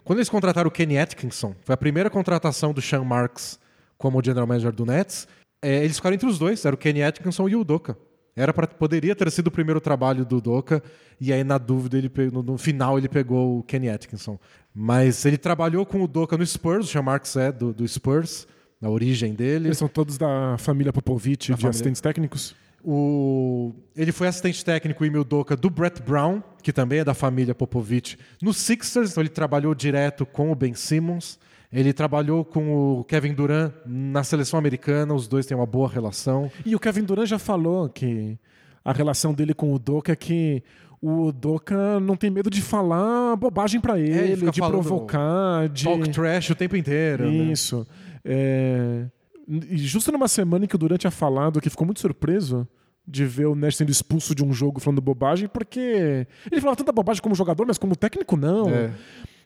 Quando 0.07 0.19
eles 0.19 0.29
contrataram 0.29 0.69
o 0.69 0.71
Kenny 0.71 0.97
Atkinson, 0.97 1.53
foi 1.65 1.73
a 1.73 1.77
primeira 1.77 2.09
contratação 2.09 2.71
do 2.71 2.81
Sean 2.81 3.03
Marks 3.03 3.59
como 3.97 4.23
general 4.23 4.47
manager 4.47 4.71
do 4.71 4.85
Nets. 4.85 5.27
é, 5.61 5.83
eles 5.83 5.97
ficaram 5.97 6.13
entre 6.15 6.29
os 6.29 6.39
dois, 6.39 6.63
era 6.63 6.73
o 6.73 6.77
Kenny 6.77 7.03
Atkinson 7.03 7.49
e 7.49 7.57
o 7.57 7.63
Doka. 7.65 7.97
Era 8.33 8.53
pra, 8.53 8.65
poderia 8.65 9.13
ter 9.13 9.29
sido 9.29 9.47
o 9.47 9.51
primeiro 9.51 9.81
trabalho 9.81 10.23
do 10.23 10.39
Doka, 10.39 10.81
e 11.19 11.33
aí, 11.33 11.43
na 11.43 11.57
dúvida, 11.57 11.97
ele 11.97 12.09
no, 12.31 12.41
no 12.41 12.57
final 12.57 12.97
ele 12.97 13.09
pegou 13.09 13.59
o 13.59 13.63
Kenny 13.63 13.89
Atkinson. 13.89 14.39
Mas 14.73 15.25
ele 15.25 15.37
trabalhou 15.37 15.85
com 15.85 16.01
o 16.01 16.07
Doka 16.07 16.37
no 16.37 16.45
Spurs, 16.45 16.85
o 16.85 16.89
Sean 16.89 17.01
Marks 17.01 17.35
é 17.35 17.51
do, 17.51 17.73
do 17.73 17.85
Spurs, 17.85 18.47
a 18.81 18.89
origem 18.89 19.33
dele. 19.33 19.67
Eles 19.67 19.77
são 19.77 19.89
todos 19.89 20.17
da 20.17 20.55
família 20.57 20.93
Popovich, 20.93 21.47
de 21.47 21.51
família. 21.51 21.69
assistentes 21.69 21.99
técnicos. 21.99 22.55
O... 22.81 23.73
Ele 23.93 24.13
foi 24.13 24.27
assistente 24.27 24.63
técnico 24.63 25.03
em 25.03 25.09
Mildoka 25.09 25.57
do 25.57 25.69
Brett 25.69 26.01
Brown, 26.01 26.41
que 26.67 26.73
também 26.73 26.99
é 26.99 27.03
da 27.05 27.13
família 27.13 27.55
Popovich, 27.55 28.17
no 28.41 28.51
Sixers. 28.53 29.11
Então 29.11 29.21
ele 29.23 29.29
trabalhou 29.29 29.73
direto 29.73 30.25
com 30.25 30.51
o 30.51 30.55
Ben 30.55 30.73
Simmons. 30.73 31.39
Ele 31.71 31.93
trabalhou 31.93 32.43
com 32.43 32.99
o 32.99 33.05
Kevin 33.05 33.33
Durant 33.33 33.71
na 33.85 34.21
seleção 34.21 34.59
americana. 34.59 35.13
Os 35.13 35.29
dois 35.29 35.45
têm 35.45 35.55
uma 35.55 35.65
boa 35.65 35.87
relação. 35.87 36.51
E 36.65 36.75
o 36.75 36.79
Kevin 36.79 37.03
Durant 37.03 37.25
já 37.25 37.39
falou 37.39 37.87
que 37.87 38.37
a 38.83 38.91
relação 38.91 39.33
dele 39.33 39.53
com 39.53 39.73
o 39.73 39.79
Doka 39.79 40.11
é 40.11 40.15
que 40.17 40.61
o 41.01 41.31
Doka 41.31 42.01
não 42.01 42.17
tem 42.17 42.29
medo 42.29 42.49
de 42.49 42.61
falar 42.61 43.37
bobagem 43.37 43.79
pra 43.79 43.97
ele, 43.97 44.19
ele 44.19 44.35
fica 44.35 44.51
de 44.51 44.59
provocar, 44.59 45.69
de 45.69 45.85
Talk 45.85 46.09
trash 46.09 46.49
o 46.49 46.55
tempo 46.55 46.75
inteiro. 46.75 47.31
né? 47.31 47.31
Isso. 47.53 47.87
É, 48.25 49.05
E 49.47 49.77
justo 49.77 50.11
numa 50.11 50.27
semana 50.27 50.65
em 50.65 50.67
que 50.67 50.75
o 50.75 50.77
Durant 50.77 50.99
tinha 50.99 51.11
falado 51.11 51.61
que 51.61 51.69
ficou 51.69 51.85
muito 51.85 52.01
surpreso 52.01 52.67
de 53.07 53.25
ver 53.25 53.45
o 53.47 53.55
Nash 53.55 53.77
sendo 53.77 53.89
expulso 53.91 54.35
de 54.35 54.43
um 54.43 54.51
jogo 54.51 54.79
falando 54.81 54.99
bobagem, 55.01 55.47
porque 55.47 56.25
ele 56.51 56.59
falava 56.59 56.75
tanta 56.75 56.91
bobagem 56.91 57.21
como 57.21 57.33
jogador, 57.35 57.65
mas 57.65 57.77
como 57.77 57.95
técnico 57.95 58.35
não. 58.35 58.69
É. 58.69 58.91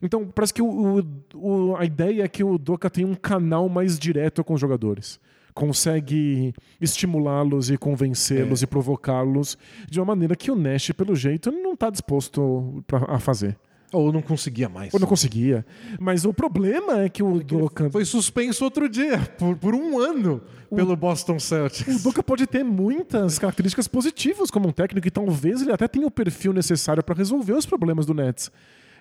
Então 0.01 0.25
parece 0.33 0.51
que 0.53 0.61
o, 0.63 1.05
o- 1.35 1.75
a 1.77 1.85
ideia 1.85 2.23
é 2.23 2.27
que 2.27 2.43
o 2.43 2.57
Doka 2.57 2.89
tem 2.89 3.05
um 3.05 3.13
canal 3.13 3.69
mais 3.69 3.99
direto 3.99 4.43
com 4.43 4.55
os 4.55 4.59
jogadores. 4.59 5.19
Consegue 5.53 6.53
estimulá-los 6.79 7.69
e 7.69 7.77
convencê-los 7.77 8.61
É. 8.61 8.63
e 8.63 8.67
provocá-los 8.67 9.57
de 9.89 9.99
uma 9.99 10.07
maneira 10.07 10.35
que 10.35 10.49
o 10.49 10.55
Nash, 10.55 10.91
pelo 10.91 11.15
jeito, 11.15 11.51
não 11.51 11.73
está 11.73 11.89
disposto 11.89 12.83
a 13.07 13.19
fazer. 13.19 13.55
Ou 13.93 14.11
não 14.13 14.21
conseguia 14.21 14.69
mais. 14.69 14.93
Ou 14.93 14.99
não 14.99 15.07
conseguia. 15.07 15.65
Mas 15.99 16.23
o 16.23 16.33
problema 16.33 17.01
é 17.01 17.09
que 17.09 17.21
o 17.21 17.43
Doka. 17.43 17.89
Foi 17.89 18.05
suspenso 18.05 18.63
outro 18.63 18.87
dia, 18.87 19.19
por, 19.37 19.55
por 19.57 19.75
um 19.75 19.99
ano, 19.99 20.41
pelo 20.73 20.95
Boston 20.95 21.37
Celtics. 21.39 21.99
O 21.99 22.03
Doka 22.03 22.23
pode 22.23 22.47
ter 22.47 22.63
muitas 22.63 23.37
características 23.37 23.87
positivas 23.87 24.49
como 24.49 24.69
um 24.69 24.71
técnico 24.71 25.07
e 25.07 25.11
talvez 25.11 25.61
ele 25.61 25.71
até 25.73 25.87
tenha 25.87 26.07
o 26.07 26.11
perfil 26.11 26.53
necessário 26.53 27.03
para 27.03 27.15
resolver 27.15 27.53
os 27.53 27.65
problemas 27.65 28.05
do 28.05 28.13
Nets. 28.13 28.49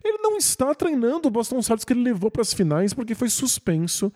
Ele 0.03 0.19
não 0.19 0.37
está 0.39 0.75
treinando 0.75 1.29
o 1.29 1.31
Boston 1.31 1.61
Celtics 1.63 1.85
que 1.85 1.93
ele 1.93 2.03
levou 2.03 2.31
para 2.31 2.43
as 2.43 2.53
finais 2.55 2.93
porque 2.95 3.15
foi 3.15 3.29
suspenso 3.29 4.11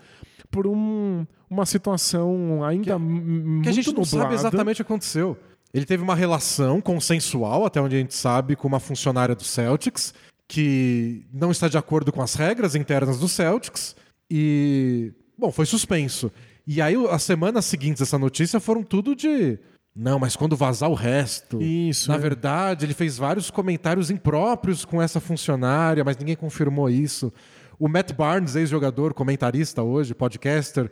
por 0.51 0.67
um- 0.67 1.27
uma 1.49 1.67
situação 1.67 2.65
ainda 2.65 2.99
muito 2.99 3.63
que 3.65 3.69
a 3.69 3.73
gente 3.73 3.87
não 3.93 4.01
nublada. 4.03 4.25
sabe 4.25 4.35
exatamente 4.35 4.83
o 4.83 4.85
que 4.85 4.91
aconteceu. 4.93 5.37
Ele 5.75 5.85
teve 5.85 6.03
uma 6.03 6.15
relação 6.15 6.81
consensual, 6.81 7.67
até 7.67 7.81
onde 7.81 7.97
a 7.97 7.99
gente 7.99 8.15
sabe, 8.15 8.55
com 8.57 8.67
uma 8.69 8.79
funcionária 8.81 9.35
do 9.35 9.43
Celtics, 9.45 10.15
que 10.49 11.27
não 11.33 11.51
está 11.51 11.69
de 11.69 11.79
acordo 11.79 12.13
com 12.13 12.23
as 12.23 12.35
regras 12.35 12.75
internas 12.75 13.19
do 13.19 13.29
Celtics 13.29 13.97
e, 14.31 15.13
bom, 15.39 15.51
foi 15.51 15.67
suspenso. 15.67 16.31
E 16.67 16.81
aí 16.81 16.95
as 17.11 17.23
semanas 17.23 17.65
seguintes 17.65 18.01
dessa 18.01 18.19
notícia 18.19 18.61
foram 18.61 18.83
tudo 18.83 19.15
de 19.15 19.59
não, 19.97 20.19
mas 20.19 20.35
quando 20.35 20.57
vazar 20.57 20.91
o 20.91 20.95
resto. 20.95 21.63
Isso, 21.63 22.11
Na 22.11 22.17
é. 22.17 22.19
verdade, 22.19 22.85
ele 22.85 22.95
fez 22.95 23.17
vários 23.17 23.49
comentários 23.49 24.11
impróprios 24.11 24.85
com 24.85 25.01
essa 25.01 25.21
funcionária, 25.21 26.03
mas 26.03 26.17
ninguém 26.17 26.35
confirmou 26.35 26.91
isso. 26.91 27.33
O 27.79 27.87
Matt 27.89 28.13
Barnes, 28.13 28.57
ex-jogador, 28.57 29.15
comentarista 29.15 29.83
hoje, 29.83 30.13
podcaster, 30.13 30.91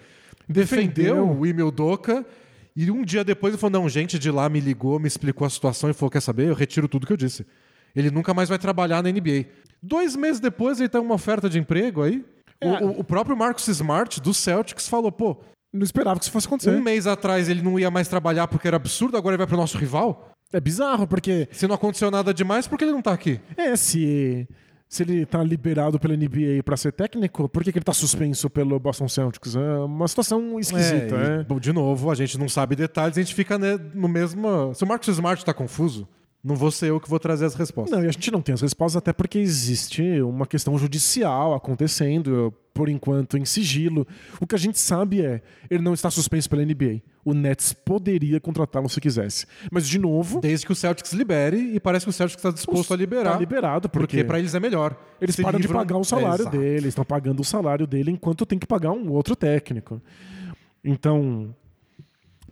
defendeu, 0.49 1.17
Defendeu. 1.17 1.39
o 1.39 1.45
Emil 1.47 1.71
Doca. 1.73 2.25
E 2.77 2.91
um 2.91 3.05
dia 3.05 3.25
depois 3.25 3.53
ele 3.53 3.61
falou: 3.61 3.83
não, 3.83 3.89
gente 3.89 4.19
de 4.21 4.31
lá 4.31 4.49
me 4.49 4.61
ligou, 4.61 5.01
me 5.01 5.09
explicou 5.09 5.47
a 5.47 5.51
situação 5.51 5.91
e 5.91 5.93
falou: 5.93 6.11
quer 6.11 6.23
saber? 6.23 6.49
Eu 6.49 6.55
retiro 6.55 6.87
tudo 6.87 7.07
que 7.07 7.13
eu 7.13 7.17
disse. 7.17 7.45
Ele 7.95 8.11
nunca 8.11 8.33
mais 8.35 8.49
vai 8.49 8.59
trabalhar 8.59 9.03
na 9.03 9.11
NBA. 9.11 9.47
Dois 9.83 10.15
meses 10.17 10.41
depois 10.41 10.79
ele 10.81 10.89
tem 10.89 11.01
uma 11.01 11.15
oferta 11.15 11.49
de 11.49 11.59
emprego 11.59 12.03
aí. 12.03 12.25
O- 12.63 12.67
É. 12.69 12.85
O, 12.85 13.01
o 13.01 13.05
próprio 13.05 13.37
Marcus 13.37 13.67
Smart, 13.69 14.21
do 14.21 14.33
Celtics, 14.33 14.89
falou: 14.89 15.11
pô, 15.11 15.37
Não 15.73 15.83
esperava 15.83 16.19
que 16.19 16.25
isso 16.25 16.33
fosse 16.33 16.47
acontecer. 16.47 16.71
um 16.71 16.81
mês 16.83 17.07
atrás 17.07 17.49
ele 17.49 17.63
não 17.63 17.79
ia 17.79 17.91
mais 17.91 18.07
trabalhar 18.09 18.47
porque 18.47 18.69
era 18.69 18.77
absurdo, 18.77 19.17
agora 19.17 19.35
ele 19.35 19.39
vai 19.39 19.47
pro 19.47 19.57
nosso 19.57 19.77
rival? 19.79 20.31
É 20.53 20.61
bizarro, 20.61 21.07
porque 21.07 21.49
Se 21.51 21.67
não 21.67 21.75
aconteceu 21.75 22.11
nada 22.11 22.33
demais, 22.35 22.67
por 22.69 22.77
que 22.79 22.85
ele 22.85 22.93
não 22.93 23.01
tá 23.03 23.13
aqui? 23.13 23.41
é, 23.57 23.75
se, 23.75 24.47
se 24.87 25.03
ele 25.03 25.25
tá 25.25 25.43
liberado 25.43 25.99
pela 25.99 26.15
NBA 26.15 26.63
pra 26.63 26.77
ser 26.77 26.93
técnico, 26.93 27.49
por 27.49 27.65
que, 27.65 27.73
que 27.73 27.79
ele 27.79 27.85
tá 27.85 27.95
suspenso 27.95 28.51
pelo 28.51 28.79
Boston 28.79 29.09
Celtics? 29.09 29.57
É 29.57 29.79
uma 29.79 30.07
situação 30.07 30.61
esquisita, 30.61 31.17
É, 31.17 31.37
e, 31.39 31.41
é. 31.41 31.45
bom, 31.45 31.59
de 31.59 31.73
novo, 31.73 32.11
a 32.11 32.15
gente 32.15 32.39
não 32.39 32.49
sabe 32.51 32.77
detalhes, 32.77 33.17
a 33.17 33.23
gente 33.23 33.35
fica 33.35 33.59
né, 33.59 33.79
no 33.95 34.07
mesmo. 34.09 34.75
Se 34.75 34.85
o 34.85 34.87
Marcus 34.87 35.09
Smart 35.09 35.43
tá 35.43 35.55
confuso, 35.55 36.07
não 36.45 36.57
vou 36.57 36.71
ser 36.71 36.91
eu 36.91 36.99
que 37.01 37.09
vou 37.09 37.19
trazer 37.21 37.45
as 37.45 37.55
respostas. 37.55 37.97
Não, 37.97 38.05
e 38.05 38.09
a 38.09 38.13
gente 38.13 38.31
não 38.31 38.43
tem 38.43 38.53
as 38.55 38.61
respostas, 38.61 38.97
até 38.97 39.13
porque 39.13 39.39
existe 39.39 40.03
uma 40.23 40.47
questão 40.47 40.77
judicial 40.77 41.55
acontecendo, 41.55 42.53
por 42.75 42.89
enquanto, 42.89 43.37
em 43.39 43.45
sigilo. 43.45 44.07
O 44.41 44.47
que 44.47 44.55
a 44.55 44.59
gente 44.59 44.79
sabe 44.79 45.21
é, 45.25 45.41
ele 45.71 45.83
não 45.83 45.95
está 45.95 46.11
suspenso 46.11 46.51
pela 46.51 46.65
NBA. 46.65 47.01
O 47.25 47.33
Nets 47.33 47.73
poderia 47.73 48.41
contratá-lo 48.41 48.89
se 48.89 49.01
quisesse. 49.01 49.47
Mas, 49.71 49.87
de 49.87 49.99
novo, 49.99 50.41
Desde 50.41 50.67
que 50.67 50.73
o 50.73 50.75
Celtics 50.75 51.13
libere, 51.13 51.57
e 51.75 51.79
parece 51.79 52.05
que 52.07 52.11
o 52.11 52.13
Celtics 52.13 52.39
está 52.41 52.51
disposto 52.51 52.93
a 52.93 52.97
liberar. 52.97 53.35
tá 53.35 53.39
liberado, 53.39 53.89
porque, 53.89 54.25
pra 54.25 54.41
eles 54.41 54.55
é 54.55 54.59
melhor. 54.59 54.97
eles 55.21 55.37
param 55.37 55.61
de 55.61 55.67
livram- 55.67 55.79
pagar 55.81 55.97
o 55.99 56.03
salário 56.05 56.49
É, 56.49 56.51
dele, 56.51 56.89
estão 56.89 57.05
pagando 57.05 57.39
o 57.41 57.45
salário 57.45 57.87
dele 57.87 58.11
enquanto 58.11 58.45
tem 58.45 58.59
que 58.59 58.67
pagar 58.67 58.91
um 58.91 59.13
outro 59.13 59.37
técnico. 59.37 60.03
Então, 60.85 61.55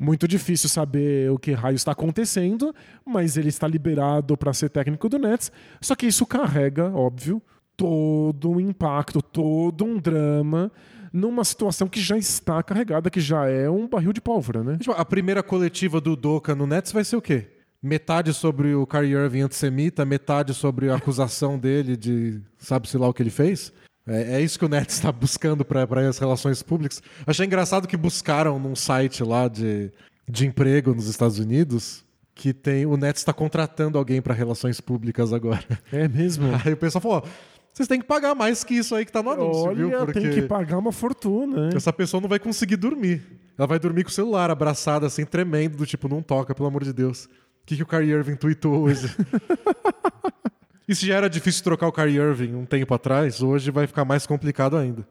muito 0.00 0.26
difícil 0.26 0.70
saber 0.70 1.30
o 1.30 1.38
que 1.38 1.52
raio 1.52 1.76
está 1.76 1.92
acontecendo, 1.92 2.74
mas 3.04 3.36
ele 3.36 3.50
está 3.50 3.68
liberado 3.68 4.34
para 4.34 4.54
ser 4.54 4.70
técnico 4.70 5.10
do 5.10 5.18
Nets. 5.18 5.52
Só 5.78 5.94
que 5.94 6.06
isso 6.06 6.24
carrega, 6.24 6.90
óbvio, 6.90 7.42
todo 7.76 8.50
um 8.50 8.58
impacto, 8.58 9.20
todo 9.20 9.84
um 9.84 9.98
drama 9.98 10.72
numa 11.12 11.44
situação 11.44 11.86
que 11.86 12.00
já 12.00 12.16
está 12.16 12.62
carregada, 12.62 13.10
que 13.10 13.20
já 13.20 13.46
é 13.46 13.68
um 13.68 13.86
barril 13.86 14.12
de 14.12 14.20
pólvora, 14.20 14.64
né? 14.64 14.78
Tipo, 14.78 14.92
a 14.92 15.04
primeira 15.04 15.42
coletiva 15.42 16.00
do 16.00 16.16
Doca 16.16 16.54
no 16.54 16.66
Nets 16.66 16.92
vai 16.92 17.04
ser 17.04 17.16
o 17.16 17.22
quê? 17.22 17.48
Metade 17.82 18.32
sobre 18.32 18.74
o 18.74 18.86
Kyrie 18.86 19.12
Irving 19.12 19.42
antissemita, 19.42 20.04
metade 20.04 20.54
sobre 20.54 20.88
a 20.90 20.96
acusação 20.96 21.58
dele 21.60 21.96
de 21.96 22.40
sabe-se 22.58 22.96
lá 22.96 23.08
o 23.08 23.12
que 23.12 23.22
ele 23.22 23.30
fez? 23.30 23.72
É, 24.10 24.34
é 24.34 24.40
isso 24.40 24.58
que 24.58 24.64
o 24.64 24.68
Nets 24.68 24.96
está 24.96 25.12
buscando 25.12 25.64
para 25.64 26.08
as 26.08 26.18
relações 26.18 26.62
públicas. 26.62 27.02
Achei 27.26 27.46
engraçado 27.46 27.86
que 27.86 27.96
buscaram 27.96 28.58
num 28.58 28.74
site 28.74 29.22
lá 29.22 29.46
de, 29.46 29.90
de 30.28 30.46
emprego 30.46 30.94
nos 30.94 31.06
Estados 31.06 31.38
Unidos 31.38 32.04
que 32.40 32.54
tem 32.54 32.86
o 32.86 32.96
Nets 32.96 33.20
está 33.20 33.34
contratando 33.34 33.98
alguém 33.98 34.22
para 34.22 34.32
relações 34.32 34.80
públicas 34.80 35.30
agora. 35.30 35.62
É 35.92 36.08
mesmo. 36.08 36.48
Aí 36.64 36.72
o 36.72 36.76
pessoal 36.76 37.02
falou: 37.02 37.24
vocês 37.70 37.86
têm 37.86 38.00
que 38.00 38.06
pagar 38.06 38.34
mais 38.34 38.64
que 38.64 38.74
isso 38.74 38.94
aí 38.94 39.04
que 39.04 39.12
tá 39.12 39.22
no 39.22 39.30
anúncio, 39.30 39.62
Olha, 39.62 39.74
viu? 39.74 39.90
Porque 39.98 40.20
tem 40.20 40.30
que 40.30 40.42
pagar 40.42 40.78
uma 40.78 40.90
fortuna. 40.90 41.68
né? 41.68 41.76
essa 41.76 41.92
pessoa 41.92 42.20
não 42.20 42.28
vai 42.28 42.38
conseguir 42.38 42.76
dormir. 42.76 43.22
Ela 43.58 43.66
vai 43.66 43.78
dormir 43.78 44.04
com 44.04 44.10
o 44.10 44.12
celular 44.12 44.50
abraçada, 44.50 45.06
assim, 45.06 45.24
tremendo, 45.24 45.76
do 45.76 45.84
tipo, 45.84 46.08
não 46.08 46.22
toca, 46.22 46.54
pelo 46.54 46.66
amor 46.66 46.82
de 46.82 46.92
Deus. 46.94 47.26
O 47.26 47.66
que, 47.66 47.76
que 47.76 47.82
o 47.82 47.86
Kyrie 47.86 48.10
Irving 48.10 48.36
tweetou 48.36 48.80
hoje? 48.80 49.14
e 50.90 50.94
se 50.94 51.06
já 51.06 51.16
era 51.16 51.30
difícil 51.30 51.62
trocar 51.64 51.86
o 51.86 51.92
Kyrie 51.92 52.16
Irving 52.16 52.54
um 52.54 52.64
tempo 52.64 52.92
atrás, 52.94 53.42
hoje 53.42 53.70
vai 53.70 53.86
ficar 53.86 54.04
mais 54.04 54.26
complicado 54.26 54.76
ainda. 54.76 55.06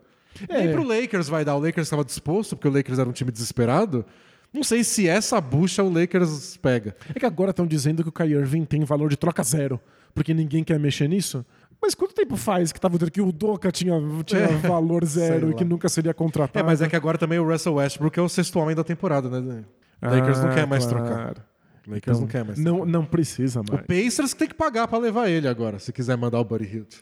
É. 0.48 0.60
Nem 0.66 0.72
pro 0.74 0.84
Lakers 0.84 1.28
vai 1.28 1.44
dar. 1.44 1.56
O 1.56 1.60
Lakers 1.60 1.88
estava 1.88 2.04
disposto, 2.06 2.56
porque 2.56 2.68
o 2.68 2.72
Lakers 2.72 3.00
era 3.00 3.10
um 3.10 3.12
time 3.12 3.32
desesperado. 3.32 4.06
Não 4.54 4.64
sei 4.64 4.84
se 4.84 5.08
essa 5.08 5.40
bucha 5.40 5.84
o 5.84 5.92
Lakers 5.92 6.58
pega. 6.58 6.96
É 7.14 7.20
que 7.20 7.26
agora 7.26 7.52
estão 7.52 7.66
dizendo 7.68 8.04
que 8.04 8.10
o 8.10 8.12
Kyrie 8.12 8.36
Irving 8.36 8.66
tem 8.66 8.84
valor 8.84 9.10
de 9.10 9.18
troca 9.18 9.44
zero, 9.44 9.80
porque 10.14 10.34
ninguém 10.34 10.64
quer 10.64 10.80
mexer 10.80 11.08
nisso. 11.08 11.46
Mas 11.82 11.96
quanto 11.96 12.14
tempo 12.14 12.36
faz 12.36 12.72
que 12.74 12.80
tava 12.80 12.98
dizendo 12.98 13.12
que 13.12 13.22
o 13.22 13.32
Doca 13.32 13.72
tinha, 13.72 13.94
tinha 14.26 14.42
É, 14.42 14.48
valor 14.58 15.06
zero 15.08 15.52
e 15.52 15.54
que 15.54 15.64
nunca 15.64 15.88
seria 15.88 16.14
contratado? 16.14 16.60
É, 16.60 16.64
mas 16.68 16.82
é 16.82 16.90
que 16.90 16.96
agora 16.96 17.18
também 17.18 17.40
o 17.40 17.50
Russell 17.50 17.76
Westbrook 17.76 18.20
é 18.20 18.22
o 18.22 18.28
sexto 18.28 18.60
homem 18.60 18.76
da 18.76 18.84
temporada, 18.84 19.30
né? 19.30 19.64
O 20.02 20.08
Lakers 20.08 20.40
não 20.42 20.50
Ah, 20.50 20.54
quer 20.56 20.68
mais 20.68 20.86
claro. 20.86 21.06
trocar. 21.06 21.36
O 21.90 21.94
Lakers 21.94 22.18
Então, 22.18 22.22
não 22.22 22.28
quer 22.28 22.46
mais 22.46 22.60
Não, 22.60 22.86
não 22.86 23.06
precisa 23.06 23.62
O 23.62 23.66
mais. 23.68 23.86
Pacers 23.86 24.34
que 24.34 24.40
tem 24.40 24.48
que 24.48 24.54
pagar 24.54 24.88
pra 24.88 25.00
levar 25.00 25.28
ele 25.30 25.48
agora, 25.48 25.80
se 25.80 25.92
quiser 25.92 26.16
mandar 26.16 26.40
o 26.40 26.44
Buddy 26.44 26.66
Hilt. 26.66 26.96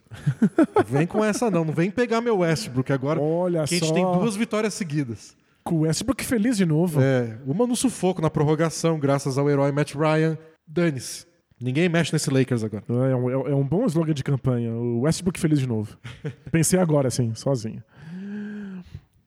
vem 0.87 1.05
com 1.05 1.23
essa 1.23 1.51
não, 1.51 1.65
não 1.65 1.73
vem 1.73 1.91
pegar 1.91 2.21
meu 2.21 2.37
Westbrook 2.39 2.91
agora. 2.91 3.19
Olha 3.19 3.63
que 3.65 3.75
a 3.75 3.77
gente 3.77 3.87
só. 3.87 3.93
tem 3.93 4.03
duas 4.03 4.35
vitórias 4.35 4.73
seguidas. 4.73 5.35
Com 5.63 5.75
o 5.75 5.79
Westbrook 5.81 6.23
feliz 6.23 6.55
de 6.55 6.65
novo. 6.65 7.01
É, 7.01 7.37
uma 7.45 7.67
no 7.67 7.75
sufoco, 7.75 8.21
na 8.21 8.29
prorrogação, 8.29 8.97
graças 8.97 9.37
ao 9.37 9.49
herói 9.49 9.71
Matt 9.71 9.93
Ryan. 9.93 10.37
Dane-se. 10.65 11.25
Ninguém 11.59 11.89
mexe 11.89 12.13
nesse 12.13 12.29
Lakers 12.29 12.63
agora. 12.63 12.83
É, 12.87 13.15
um, 13.15 13.29
é 13.47 13.55
um 13.55 13.67
bom 13.67 13.85
slogan 13.85 14.13
de 14.13 14.23
campanha. 14.23 14.71
O 14.71 15.01
Westbrook 15.01 15.39
feliz 15.39 15.59
de 15.59 15.67
novo. 15.67 15.97
Pensei 16.51 16.79
agora, 16.79 17.07
assim, 17.07 17.33
sozinho. 17.33 17.83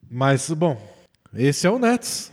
Mas, 0.09 0.49
bom, 0.51 0.81
esse 1.33 1.67
é 1.67 1.69
o 1.69 1.77
Nets. 1.77 2.31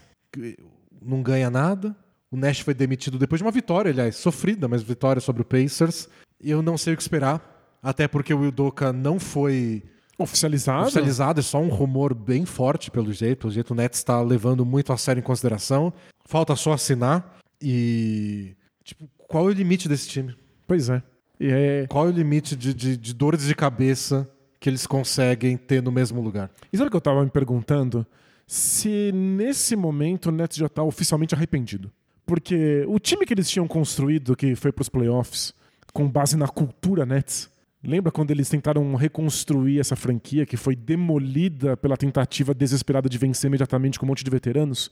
Não 1.02 1.22
ganha 1.22 1.50
nada. 1.50 1.94
O 2.30 2.36
Nash 2.36 2.60
foi 2.60 2.74
demitido 2.74 3.18
depois 3.18 3.38
de 3.38 3.44
uma 3.44 3.50
vitória, 3.50 3.90
aliás, 3.90 4.16
sofrida, 4.16 4.68
mas 4.68 4.82
vitória 4.82 5.20
sobre 5.20 5.42
o 5.42 5.44
Pacers. 5.44 6.08
Eu 6.40 6.62
não 6.62 6.76
sei 6.76 6.94
o 6.94 6.96
que 6.96 7.02
esperar. 7.02 7.56
Até 7.82 8.08
porque 8.08 8.34
o 8.34 8.48
Udoka 8.48 8.92
não 8.92 9.18
foi 9.18 9.82
Oficializado? 10.18 10.82
oficializado, 10.82 11.38
é 11.38 11.42
só 11.44 11.60
um 11.60 11.68
rumor 11.68 12.12
bem 12.12 12.44
forte, 12.44 12.90
pelo 12.90 13.12
jeito. 13.12 13.42
Pelo 13.42 13.52
jeito, 13.52 13.70
o 13.70 13.74
Nets 13.74 14.00
está 14.00 14.20
levando 14.20 14.66
muito 14.66 14.92
a 14.92 14.96
sério 14.96 15.20
em 15.20 15.22
consideração. 15.22 15.92
Falta 16.24 16.56
só 16.56 16.72
assinar. 16.72 17.38
E. 17.62 18.56
Tipo, 18.82 19.08
qual 19.16 19.48
é 19.48 19.52
o 19.52 19.54
limite 19.54 19.88
desse 19.88 20.08
time? 20.08 20.34
Pois 20.66 20.90
é. 20.90 21.02
É. 21.40 21.86
Qual 21.88 22.06
é 22.06 22.10
o 22.10 22.12
limite 22.12 22.56
de, 22.56 22.74
de, 22.74 22.96
de 22.96 23.14
dores 23.14 23.44
de 23.44 23.54
cabeça 23.54 24.28
que 24.58 24.68
eles 24.68 24.88
conseguem 24.88 25.56
ter 25.56 25.80
no 25.80 25.92
mesmo 25.92 26.20
lugar? 26.20 26.50
E 26.72 26.76
sabe 26.76 26.88
o 26.88 26.90
que 26.90 26.96
eu 26.96 27.00
tava 27.00 27.22
me 27.22 27.30
perguntando? 27.30 28.04
Se 28.44 29.12
nesse 29.12 29.76
momento 29.76 30.30
o 30.30 30.32
Nets 30.32 30.56
já 30.56 30.68
tá 30.68 30.82
oficialmente 30.82 31.32
arrependido. 31.34 31.92
Porque 32.28 32.84
o 32.86 32.98
time 32.98 33.24
que 33.24 33.32
eles 33.32 33.48
tinham 33.48 33.66
construído, 33.66 34.36
que 34.36 34.54
foi 34.54 34.70
pros 34.70 34.90
playoffs, 34.90 35.54
com 35.94 36.06
base 36.06 36.36
na 36.36 36.46
cultura 36.46 37.06
Nets, 37.06 37.50
lembra 37.82 38.12
quando 38.12 38.30
eles 38.30 38.50
tentaram 38.50 38.94
reconstruir 38.96 39.80
essa 39.80 39.96
franquia 39.96 40.44
que 40.44 40.54
foi 40.54 40.76
demolida 40.76 41.74
pela 41.74 41.96
tentativa 41.96 42.52
desesperada 42.52 43.08
de 43.08 43.16
vencer 43.16 43.48
imediatamente 43.48 43.98
com 43.98 44.04
um 44.04 44.08
monte 44.10 44.22
de 44.22 44.30
veteranos? 44.30 44.90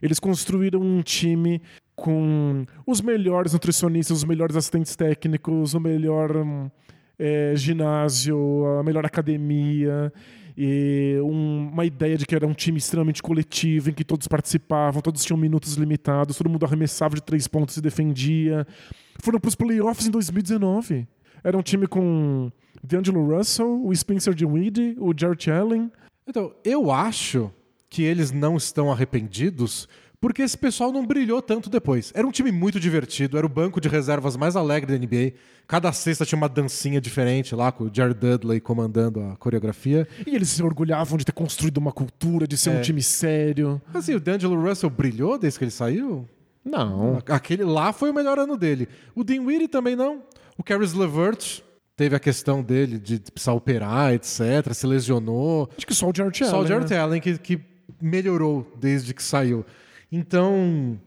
Eles 0.00 0.18
construíram 0.18 0.80
um 0.80 1.02
time 1.02 1.60
com 1.94 2.64
os 2.86 3.02
melhores 3.02 3.52
nutricionistas, 3.52 4.16
os 4.16 4.24
melhores 4.24 4.56
assistentes 4.56 4.96
técnicos, 4.96 5.74
o 5.74 5.80
melhor 5.80 6.34
hum, 6.34 6.70
é, 7.18 7.52
ginásio, 7.54 8.64
a 8.80 8.82
melhor 8.82 9.04
academia, 9.04 10.10
e 10.56 11.18
um- 11.22 11.68
uma 11.72 11.84
ideia 11.84 12.16
de 12.16 12.24
que 12.26 12.34
era 12.34 12.46
um 12.46 12.54
time 12.54 12.78
extremamente 12.78 13.22
coletivo, 13.22 13.90
em 13.90 13.92
que 13.92 14.04
todos 14.04 14.28
participavam, 14.28 15.02
todos 15.02 15.24
tinham 15.24 15.36
minutos 15.38 15.74
limitados, 15.74 16.36
todo 16.36 16.48
mundo 16.50 16.64
arremessava 16.64 17.14
de 17.16 17.22
três 17.22 17.46
pontos 17.48 17.76
e 17.76 17.80
defendia. 17.80 18.66
Foram 19.20 19.40
para 19.40 19.48
os 19.48 19.54
playoffs 19.54 20.06
em 20.06 20.10
2019. 20.10 21.06
Era 21.42 21.58
um 21.58 21.62
time 21.62 21.86
com 21.86 22.50
D'Angelo 22.82 23.36
Russell, 23.36 23.84
o 23.84 23.94
Spencer 23.94 24.34
Dinwiddie, 24.34 24.96
o 24.98 25.12
Jarrett 25.16 25.50
Allen. 25.50 25.90
Então, 26.26 26.54
eu 26.64 26.90
acho 26.90 27.50
que 27.90 28.02
eles 28.02 28.32
não 28.32 28.56
estão 28.56 28.90
arrependidos 28.90 29.88
porque 30.24 30.40
esse 30.40 30.56
pessoal 30.56 30.90
não 30.90 31.04
brilhou 31.04 31.42
tanto 31.42 31.68
depois. 31.68 32.10
Era 32.14 32.26
um 32.26 32.30
time 32.30 32.50
muito 32.50 32.80
divertido, 32.80 33.36
era 33.36 33.44
o 33.44 33.48
banco 33.48 33.78
de 33.78 33.90
reservas 33.90 34.38
mais 34.38 34.56
alegre 34.56 34.90
da 34.90 34.98
NBA. 34.98 35.34
Cada 35.68 35.92
sexta 35.92 36.24
tinha 36.24 36.38
uma 36.38 36.48
dancinha 36.48 36.98
diferente 36.98 37.54
lá, 37.54 37.70
com 37.70 37.84
o 37.84 37.90
Jared 37.92 38.18
Dudley 38.18 38.58
comandando 38.58 39.20
a 39.20 39.36
coreografia. 39.36 40.08
E 40.26 40.34
eles 40.34 40.48
se 40.48 40.62
orgulhavam 40.62 41.18
de 41.18 41.26
ter 41.26 41.32
construído 41.32 41.76
uma 41.76 41.92
cultura, 41.92 42.46
de 42.48 42.56
ser 42.56 42.70
um 42.70 42.78
É. 42.78 42.80
time 42.80 43.02
sério. 43.02 43.82
Mas 43.92 44.04
assim, 44.04 44.14
o 44.14 44.18
D'Angelo 44.20 44.58
Russell 44.66 44.88
brilhou 44.88 45.36
desde 45.36 45.58
que 45.58 45.64
ele 45.66 45.70
saiu? 45.70 46.26
Não. 46.64 47.18
Aquele 47.28 47.62
lá 47.62 47.92
foi 47.92 48.08
o 48.08 48.14
melhor 48.14 48.38
ano 48.38 48.56
dele. 48.56 48.88
O 49.14 49.22
Dinwiddie 49.22 49.68
também 49.68 49.94
não. 49.94 50.22
O 50.56 50.64
Caris 50.64 50.94
LeVert 50.94 51.60
teve 51.94 52.16
a 52.16 52.18
questão 52.18 52.62
dele 52.62 52.98
de 52.98 53.18
precisar 53.30 53.52
operar, 53.52 54.14
etc. 54.14 54.72
Se 54.72 54.86
lesionou. 54.86 55.68
Acho 55.76 55.86
que 55.86 55.94
só 55.94 56.08
o 56.08 56.12
Jarrett 56.16 56.42
Allen. 56.44 56.50
Só 56.50 56.62
o 56.62 56.66
Jarrett 56.66 56.94
né? 56.94 56.98
Allen 56.98 57.20
que, 57.20 57.36
que 57.36 57.60
melhorou 58.00 58.66
desde 58.80 59.12
que 59.12 59.22
saiu. 59.22 59.66
Então, 60.14 60.98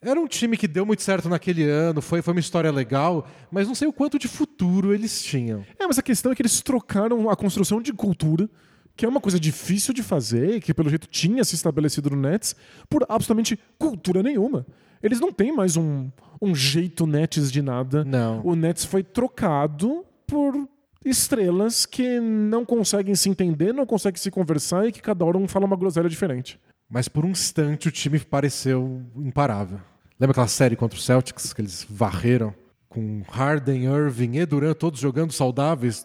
Era 0.00 0.20
um 0.20 0.26
time 0.26 0.56
que 0.56 0.66
deu 0.66 0.84
muito 0.84 1.02
certo 1.02 1.28
naquele 1.28 1.62
ano, 1.62 2.02
foi, 2.02 2.20
foi 2.22 2.34
uma 2.34 2.40
história 2.40 2.72
legal, 2.72 3.26
mas 3.52 3.68
não 3.68 3.74
sei 3.74 3.86
o 3.86 3.92
quanto 3.92 4.18
de 4.18 4.26
futuro 4.26 4.92
eles 4.92 5.22
tinham. 5.22 5.64
É, 5.78 5.86
mas 5.86 5.96
a 5.96 6.02
questão 6.02 6.32
é 6.32 6.34
que 6.34 6.42
eles 6.42 6.60
trocaram 6.60 7.30
a 7.30 7.36
construção 7.36 7.80
de 7.80 7.92
cultura, 7.92 8.50
que 8.96 9.06
é 9.06 9.08
uma 9.08 9.20
coisa 9.20 9.38
difícil 9.38 9.94
de 9.94 10.02
fazer, 10.02 10.60
que 10.60 10.74
pelo 10.74 10.88
jeito 10.88 11.06
tinha 11.06 11.44
se 11.44 11.54
estabelecido 11.54 12.10
no 12.10 12.16
Nets, 12.16 12.56
por 12.90 13.04
absolutamente 13.08 13.56
cultura 13.78 14.22
nenhuma. 14.24 14.66
Eles 15.00 15.20
não 15.20 15.32
têm 15.32 15.54
mais 15.54 15.76
um, 15.76 16.10
um 16.40 16.52
jeito 16.54 17.06
Nets 17.06 17.50
de 17.50 17.62
nada. 17.62 18.04
Não. 18.04 18.44
O 18.44 18.56
Nets 18.56 18.84
foi 18.84 19.04
trocado 19.04 20.04
por 20.26 20.68
estrelas 21.04 21.86
que 21.86 22.18
não 22.20 22.64
conseguem 22.64 23.14
se 23.14 23.28
entender, 23.28 23.72
não 23.72 23.86
conseguem 23.86 24.20
se 24.20 24.30
conversar 24.32 24.86
e 24.86 24.92
que 24.92 25.00
cada 25.00 25.24
hora 25.24 25.38
um 25.38 25.46
fala 25.46 25.64
uma 25.64 25.76
groselha 25.76 26.08
diferente. 26.08 26.58
Mas 26.92 27.08
por 27.08 27.24
um 27.24 27.30
instante 27.30 27.88
o 27.88 27.90
time 27.90 28.20
pareceu 28.20 29.02
imparável. 29.16 29.80
Lembra 30.20 30.32
aquela 30.32 30.46
série 30.46 30.76
contra 30.76 30.98
o 30.98 31.00
Celtics 31.00 31.54
que 31.54 31.62
eles 31.62 31.86
varreram? 31.88 32.54
Com 32.86 33.22
Harden, 33.30 33.84
Irving 33.84 34.36
e 34.36 34.44
Durant 34.44 34.76
todos 34.76 35.00
jogando 35.00 35.32
saudáveis. 35.32 36.04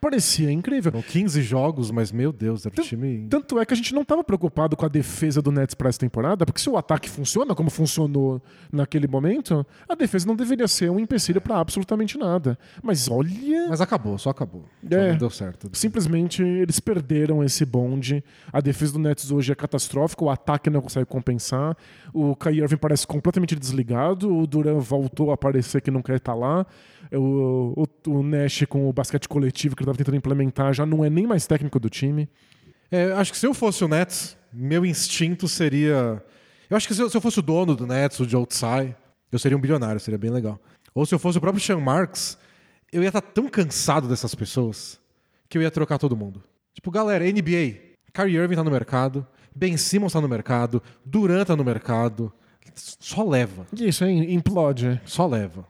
Parecia 0.00 0.50
incrível. 0.50 0.92
Foram 0.92 1.02
15 1.04 1.42
jogos, 1.42 1.90
mas 1.90 2.12
meu 2.12 2.32
Deus, 2.32 2.64
era 2.66 2.74
um 2.78 2.84
time. 2.84 3.26
Tanto 3.28 3.58
é 3.58 3.64
que 3.66 3.72
a 3.74 3.76
gente 3.76 3.94
não 3.94 4.02
estava 4.02 4.22
preocupado 4.22 4.76
com 4.76 4.84
a 4.84 4.88
defesa 4.88 5.40
do 5.42 5.50
Nets 5.50 5.74
para 5.74 5.88
essa 5.88 5.98
temporada, 5.98 6.44
porque 6.46 6.60
se 6.60 6.68
o 6.68 6.76
ataque 6.76 7.08
funciona 7.08 7.54
como 7.54 7.70
funcionou 7.70 8.40
naquele 8.72 9.06
momento, 9.08 9.66
a 9.88 9.94
defesa 9.94 10.26
não 10.26 10.36
deveria 10.36 10.68
ser 10.68 10.90
um 10.90 10.98
empecilho 10.98 11.40
para 11.40 11.58
absolutamente 11.58 12.18
nada. 12.18 12.58
Mas 12.82 13.08
olha. 13.10 13.68
Mas 13.68 13.80
acabou, 13.80 14.18
só 14.18 14.30
acabou. 14.30 14.64
Só 14.88 14.96
É. 14.96 15.10
não 15.10 15.18
deu 15.18 15.30
certo. 15.30 15.68
Simplesmente 15.72 16.42
eles 16.42 16.78
perderam 16.80 17.42
esse 17.42 17.64
bonde. 17.64 18.22
A 18.52 18.60
defesa 18.60 18.92
do 18.92 18.98
Nets 18.98 19.30
hoje 19.30 19.52
é 19.52 19.54
catastrófica, 19.54 20.24
o 20.24 20.30
ataque 20.30 20.70
não 20.70 20.80
consegue 20.80 21.06
compensar. 21.06 21.76
O 22.12 22.34
Kyrie 22.36 22.60
Irving 22.62 22.76
parece 22.76 23.06
completamente 23.06 23.54
desligado, 23.56 24.34
o 24.36 24.46
Duran 24.46 24.78
voltou 24.78 25.30
a 25.30 25.34
aparecer 25.34 25.80
que 25.80 25.90
não 25.90 26.02
quer 26.02 26.16
estar 26.16 26.34
lá. 26.34 26.66
O, 27.12 27.86
o, 28.06 28.10
o 28.10 28.22
Nash 28.22 28.64
com 28.68 28.88
o 28.88 28.92
basquete 28.92 29.28
coletivo 29.28 29.76
que 29.76 29.82
ele 29.82 29.84
estava 29.84 29.98
tentando 29.98 30.16
implementar 30.16 30.72
já 30.72 30.84
não 30.84 31.04
é 31.04 31.10
nem 31.10 31.26
mais 31.26 31.46
técnico 31.46 31.78
do 31.78 31.88
time. 31.88 32.28
É, 32.90 33.12
acho 33.12 33.32
que 33.32 33.38
se 33.38 33.46
eu 33.46 33.54
fosse 33.54 33.84
o 33.84 33.88
Nets, 33.88 34.36
meu 34.52 34.84
instinto 34.84 35.48
seria. 35.48 36.22
Eu 36.68 36.76
acho 36.76 36.86
que 36.86 36.94
se 36.94 37.02
eu, 37.02 37.10
se 37.10 37.16
eu 37.16 37.20
fosse 37.20 37.38
o 37.38 37.42
dono 37.42 37.74
do 37.76 37.86
Nets, 37.86 38.18
o 38.20 38.28
Joe 38.28 38.46
Tsai, 38.46 38.96
eu 39.30 39.38
seria 39.38 39.56
um 39.56 39.60
bilionário, 39.60 40.00
seria 40.00 40.18
bem 40.18 40.30
legal. 40.30 40.60
Ou 40.94 41.04
se 41.04 41.14
eu 41.14 41.18
fosse 41.18 41.38
o 41.38 41.40
próprio 41.40 41.62
Sean 41.62 41.78
Marks, 41.78 42.38
eu 42.92 43.02
ia 43.02 43.08
estar 43.08 43.20
tão 43.20 43.48
cansado 43.48 44.08
dessas 44.08 44.34
pessoas 44.34 44.98
que 45.48 45.58
eu 45.58 45.62
ia 45.62 45.70
trocar 45.70 45.98
todo 45.98 46.16
mundo. 46.16 46.42
Tipo, 46.74 46.90
galera, 46.90 47.24
NBA, 47.24 47.94
Kyrie 48.12 48.36
Irving 48.36 48.56
tá 48.56 48.64
no 48.64 48.70
mercado, 48.70 49.26
Ben 49.54 49.76
Simmons 49.76 50.12
tá 50.12 50.20
no 50.20 50.28
mercado, 50.28 50.82
Durant 51.04 51.46
tá 51.46 51.56
no 51.56 51.64
mercado. 51.64 52.32
Só 52.74 53.24
leva, 53.24 53.66
Isso, 53.72 54.04
hein? 54.04 54.34
Implode. 54.34 55.00
só 55.04 55.26
leva. 55.26 55.66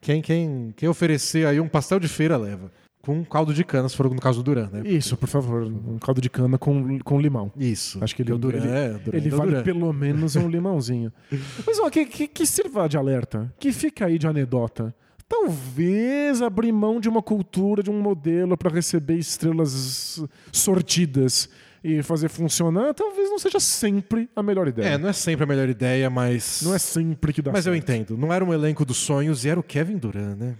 Quem, 0.00 0.22
quem, 0.22 0.72
quem 0.76 0.88
oferecer 0.88 1.46
aí 1.46 1.60
um 1.60 1.68
pastel 1.68 2.00
de 2.00 2.08
feira 2.08 2.36
leva. 2.36 2.70
Com 3.02 3.24
caldo 3.24 3.54
de 3.54 3.64
cana, 3.64 3.88
se 3.88 3.96
for 3.96 4.10
no 4.10 4.20
caso 4.20 4.42
do 4.42 4.44
Durant, 4.44 4.70
né? 4.72 4.82
Isso, 4.84 5.16
por 5.16 5.28
favor. 5.28 5.62
Um 5.62 5.98
caldo 5.98 6.20
de 6.20 6.28
cana 6.28 6.58
com, 6.58 6.98
com 6.98 7.18
limão. 7.18 7.50
Isso. 7.56 8.02
Acho 8.04 8.14
que 8.14 8.20
ele, 8.20 8.32
o 8.32 8.38
Durant 8.38 8.62
ele, 8.62 8.72
é, 8.72 8.88
Durant 8.90 9.14
ele 9.14 9.28
é 9.28 9.30
vale 9.30 9.50
Durant. 9.52 9.64
pelo 9.64 9.92
menos 9.92 10.36
um 10.36 10.48
limãozinho. 10.48 11.10
Mas 11.66 11.78
ó, 11.80 11.88
que, 11.88 12.04
que, 12.04 12.28
que 12.28 12.44
sirva 12.44 12.86
de 12.88 12.98
alerta, 12.98 13.52
que 13.58 13.72
fica 13.72 14.04
aí 14.04 14.18
de 14.18 14.26
anedota. 14.26 14.94
Talvez 15.26 16.42
abrir 16.42 16.72
mão 16.72 17.00
de 17.00 17.08
uma 17.08 17.22
cultura, 17.22 17.82
de 17.82 17.90
um 17.90 18.00
modelo 18.00 18.56
para 18.56 18.70
receber 18.70 19.16
estrelas 19.16 20.22
sortidas 20.52 21.48
e 21.82 22.02
fazer 22.02 22.28
funcionar, 22.28 22.92
talvez 22.94 23.28
não 23.30 23.38
seja 23.38 23.58
sempre 23.60 24.28
a 24.36 24.42
melhor 24.42 24.68
ideia. 24.68 24.88
É, 24.94 24.98
não 24.98 25.08
é 25.08 25.12
sempre 25.12 25.44
a 25.44 25.46
melhor 25.46 25.68
ideia, 25.68 26.08
mas. 26.10 26.62
Não 26.62 26.74
é 26.74 26.78
sempre 26.78 27.32
que 27.32 27.40
dá 27.42 27.50
Mas 27.52 27.66
eu 27.66 27.72
certo. 27.72 27.84
entendo. 27.90 28.16
Não 28.18 28.32
era 28.32 28.44
um 28.44 28.52
elenco 28.52 28.84
dos 28.84 28.98
sonhos 28.98 29.44
e 29.44 29.48
era 29.48 29.58
o 29.58 29.62
Kevin 29.62 29.96
Durant, 29.96 30.36
né? 30.38 30.56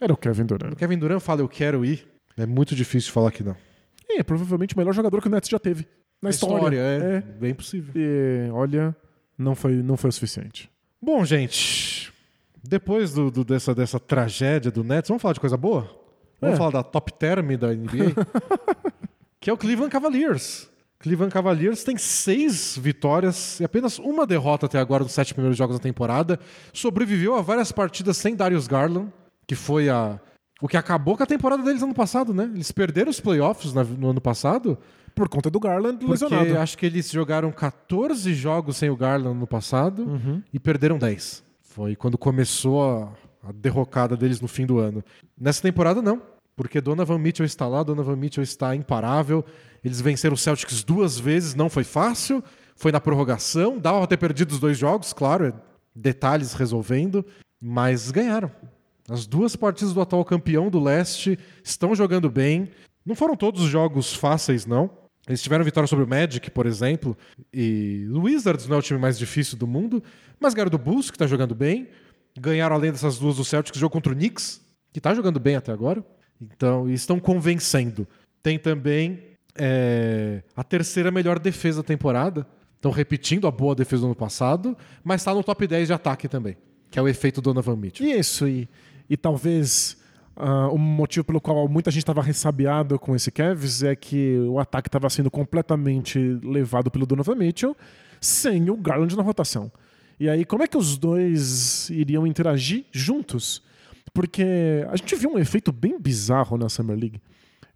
Era 0.00 0.12
o 0.12 0.16
Kevin 0.16 0.44
Durant. 0.44 0.72
O 0.72 0.76
Kevin 0.76 0.98
Durant 0.98 1.20
fala 1.20 1.40
eu 1.40 1.48
quero 1.48 1.84
ir. 1.84 2.06
É 2.36 2.44
muito 2.44 2.74
difícil 2.74 3.12
falar 3.12 3.30
que 3.30 3.42
não. 3.42 3.56
E 4.08 4.18
é 4.20 4.22
provavelmente 4.22 4.74
o 4.74 4.78
melhor 4.78 4.92
jogador 4.92 5.20
que 5.22 5.28
o 5.28 5.30
Nets 5.30 5.48
já 5.48 5.58
teve. 5.58 5.86
Na 6.22 6.30
história. 6.30 6.78
é, 6.78 7.16
É. 7.16 7.20
bem 7.20 7.54
possível. 7.54 7.92
E, 7.94 8.50
olha, 8.52 8.94
não 9.38 9.54
foi, 9.54 9.72
não 9.76 9.96
foi 9.96 10.10
o 10.10 10.12
suficiente. 10.12 10.70
Bom, 11.00 11.24
gente, 11.24 12.12
depois 12.62 13.12
do, 13.12 13.30
do- 13.30 13.44
dessa, 13.44 13.74
dessa 13.74 13.98
tragédia 14.00 14.70
do 14.70 14.82
Nets, 14.84 15.08
vamos 15.08 15.22
falar 15.22 15.34
de 15.34 15.40
coisa 15.40 15.56
boa? 15.56 15.88
Vamos 16.40 16.54
É. 16.54 16.58
falar 16.58 16.70
da 16.72 16.82
top 16.82 17.12
term 17.14 17.56
da 17.56 17.68
NBA? 17.74 18.14
que 19.46 19.50
é 19.50 19.52
o 19.52 19.56
Cleveland 19.56 19.92
Cavaliers. 19.92 20.68
Cleveland 20.98 21.32
Cavaliers 21.32 21.84
tem 21.84 21.96
seis 21.96 22.76
vitórias 22.76 23.60
e 23.60 23.64
apenas 23.64 23.96
uma 23.96 24.26
derrota 24.26 24.66
até 24.66 24.76
agora 24.76 25.04
nos 25.04 25.12
sete 25.12 25.32
primeiros 25.32 25.56
jogos 25.56 25.76
da 25.76 25.80
temporada. 25.80 26.40
Sobreviveu 26.72 27.36
a 27.36 27.42
várias 27.42 27.70
partidas 27.70 28.16
sem 28.16 28.34
Darius 28.34 28.66
Garland, 28.66 29.12
que 29.46 29.54
foi 29.54 29.88
a, 29.88 30.18
o 30.60 30.66
que 30.66 30.76
acabou 30.76 31.16
com 31.16 31.22
a 31.22 31.26
temporada 31.26 31.62
deles 31.62 31.80
ano 31.80 31.94
passado, 31.94 32.34
né? 32.34 32.50
Eles 32.52 32.72
perderam 32.72 33.08
os 33.08 33.20
playoffs 33.20 33.72
no 33.72 34.10
ano 34.10 34.20
passado 34.20 34.76
Por 35.14 35.28
conta 35.28 35.48
do 35.48 35.60
Garland 35.60 35.98
porque 36.04 36.24
lesionado. 36.24 36.58
acho 36.58 36.76
que 36.76 36.84
eles 36.86 37.08
jogaram 37.08 37.52
14 37.52 38.34
jogos 38.34 38.76
sem 38.78 38.90
o 38.90 38.96
Garland 38.96 39.38
no 39.38 39.46
passado 39.46 40.02
Uhum. 40.02 40.42
e 40.52 40.58
perderam 40.58 40.98
10. 40.98 41.44
Foi 41.62 41.94
quando 41.94 42.18
começou 42.18 42.82
a, 42.82 43.12
a 43.48 43.52
derrocada 43.52 44.16
deles 44.16 44.40
no 44.40 44.48
fim 44.48 44.66
do 44.66 44.80
ano. 44.80 45.04
Nessa 45.38 45.62
temporada, 45.62 46.02
não. 46.02 46.20
Porque 46.56 46.80
Donovan 46.80 47.18
Mitchell 47.18 47.44
está 47.44 47.68
lá, 47.68 47.82
Donovan 47.82 48.16
Mitchell 48.16 48.42
está 48.42 48.74
imparável. 48.74 49.44
Eles 49.84 50.00
venceram 50.00 50.34
o 50.34 50.38
Celtics 50.38 50.82
duas 50.82 51.18
vezes, 51.18 51.54
não 51.54 51.68
foi 51.68 51.84
fácil. 51.84 52.42
Foi 52.74 52.90
na 52.90 53.00
prorrogação, 53.00 53.78
dava 53.78 53.98
pra 53.98 54.06
ter 54.06 54.16
perdido 54.16 54.52
os 54.52 54.60
dois 54.60 54.76
jogos, 54.76 55.12
claro, 55.12 55.46
é 55.46 55.52
detalhes 55.94 56.52
resolvendo, 56.52 57.24
mas 57.60 58.10
ganharam. 58.10 58.50
As 59.08 59.26
duas 59.26 59.56
partidas 59.56 59.94
do 59.94 60.00
atual 60.00 60.24
campeão 60.24 60.68
do 60.68 60.78
leste 60.78 61.38
estão 61.64 61.94
jogando 61.94 62.30
bem. 62.30 62.70
Não 63.04 63.14
foram 63.14 63.36
todos 63.36 63.62
os 63.62 63.70
jogos 63.70 64.12
fáceis, 64.12 64.66
não. 64.66 64.90
Eles 65.26 65.42
tiveram 65.42 65.64
vitória 65.64 65.86
sobre 65.86 66.04
o 66.04 66.08
Magic, 66.08 66.50
por 66.50 66.66
exemplo, 66.66 67.16
e 67.52 68.06
o 68.12 68.22
Wizards 68.22 68.68
não 68.68 68.76
é 68.76 68.78
o 68.78 68.82
time 68.82 68.98
mais 68.98 69.18
difícil 69.18 69.56
do 69.56 69.66
mundo, 69.66 70.02
mas 70.38 70.54
ganharam 70.54 70.70
do 70.70 70.78
Bulls, 70.78 71.10
que 71.10 71.16
está 71.16 71.26
jogando 71.26 71.54
bem. 71.54 71.88
Ganharam, 72.38 72.76
além 72.76 72.92
dessas 72.92 73.18
duas, 73.18 73.36
do 73.36 73.44
Celtics, 73.44 73.80
jogo 73.80 73.92
contra 73.92 74.12
o 74.12 74.14
Knicks, 74.14 74.60
que 74.92 74.98
está 74.98 75.14
jogando 75.14 75.40
bem 75.40 75.56
até 75.56 75.72
agora. 75.72 76.04
Então, 76.40 76.88
estão 76.88 77.18
convencendo. 77.18 78.06
Tem 78.42 78.58
também 78.58 79.20
é, 79.56 80.42
a 80.54 80.62
terceira 80.62 81.10
melhor 81.10 81.38
defesa 81.38 81.82
da 81.82 81.86
temporada. 81.86 82.46
Estão 82.74 82.90
repetindo 82.90 83.46
a 83.46 83.50
boa 83.50 83.74
defesa 83.74 84.02
do 84.02 84.06
ano 84.06 84.14
passado, 84.14 84.76
mas 85.02 85.20
está 85.20 85.34
no 85.34 85.42
top 85.42 85.66
10 85.66 85.88
de 85.88 85.92
ataque 85.92 86.28
também, 86.28 86.56
que 86.90 86.98
é 86.98 87.02
o 87.02 87.08
efeito 87.08 87.40
Donovan 87.40 87.76
Mitchell. 87.76 88.06
Isso, 88.06 88.46
e, 88.46 88.68
e 89.08 89.16
talvez 89.16 89.96
o 90.70 90.76
motivo 90.76 91.24
pelo 91.24 91.40
qual 91.40 91.66
muita 91.66 91.90
gente 91.90 92.02
estava 92.02 92.22
ressabiado 92.22 92.98
com 92.98 93.16
esse 93.16 93.30
Cavs 93.30 93.82
é 93.82 93.96
que 93.96 94.38
o 94.40 94.58
ataque 94.58 94.88
estava 94.88 95.08
sendo 95.08 95.30
completamente 95.30 96.18
levado 96.44 96.90
pelo 96.90 97.06
Donovan 97.06 97.34
Mitchell 97.34 97.74
sem 98.20 98.68
o 98.68 98.76
Garland 98.76 99.16
na 99.16 99.22
rotação. 99.22 99.72
E 100.20 100.28
aí, 100.28 100.44
como 100.44 100.62
é 100.62 100.66
que 100.66 100.76
os 100.76 100.96
dois 100.96 101.88
iriam 101.90 102.26
interagir 102.26 102.84
juntos? 102.92 103.62
Porque 104.12 104.84
a 104.88 104.96
gente 104.96 105.14
viu 105.16 105.30
um 105.30 105.38
efeito 105.38 105.72
bem 105.72 105.98
bizarro 106.00 106.56
na 106.56 106.68
Summer 106.68 106.96
League. 106.98 107.20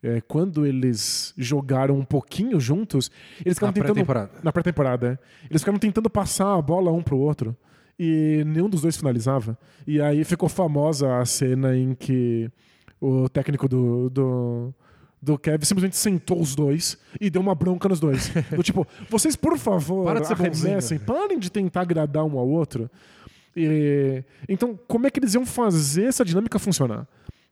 É, 0.02 0.20
quando 0.22 0.64
eles 0.64 1.34
jogaram 1.36 1.98
um 1.98 2.04
pouquinho 2.04 2.58
juntos, 2.58 3.10
eles 3.44 3.56
ficaram 3.58 3.70
Na 3.70 3.74
tentando. 3.74 3.92
pré-temporada. 3.92 4.30
Na 4.42 4.52
pré-temporada, 4.52 5.06
é. 5.12 5.46
Eles 5.50 5.60
ficaram 5.60 5.78
tentando 5.78 6.08
passar 6.08 6.56
a 6.56 6.62
bola 6.62 6.90
um 6.90 7.02
pro 7.02 7.18
outro. 7.18 7.54
E 7.98 8.42
nenhum 8.46 8.70
dos 8.70 8.80
dois 8.80 8.96
finalizava. 8.96 9.58
E 9.86 10.00
aí 10.00 10.24
ficou 10.24 10.48
famosa 10.48 11.18
a 11.18 11.24
cena 11.26 11.76
em 11.76 11.94
que 11.94 12.50
o 12.98 13.28
técnico 13.28 13.68
do, 13.68 14.08
do, 14.08 14.74
do 15.20 15.38
Kevin 15.38 15.66
simplesmente 15.66 15.96
sentou 15.98 16.40
os 16.40 16.54
dois 16.54 16.96
e 17.20 17.28
deu 17.28 17.42
uma 17.42 17.54
bronca 17.54 17.86
nos 17.86 18.00
dois. 18.00 18.30
do 18.56 18.62
tipo, 18.62 18.86
vocês, 19.10 19.36
por 19.36 19.58
favor, 19.58 20.06
Para 20.06 20.20
de 20.20 20.28
ser 20.28 20.34
bonzinho. 20.34 20.66
arremessem, 20.68 20.98
parem 20.98 21.38
de 21.38 21.50
tentar 21.52 21.82
agradar 21.82 22.24
um 22.24 22.38
ao 22.38 22.48
outro. 22.48 22.90
E, 23.56 24.24
então, 24.48 24.78
como 24.86 25.06
é 25.06 25.10
que 25.10 25.18
eles 25.18 25.34
iam 25.34 25.44
fazer 25.44 26.04
essa 26.04 26.24
dinâmica 26.24 26.58
funcionar? 26.58 27.06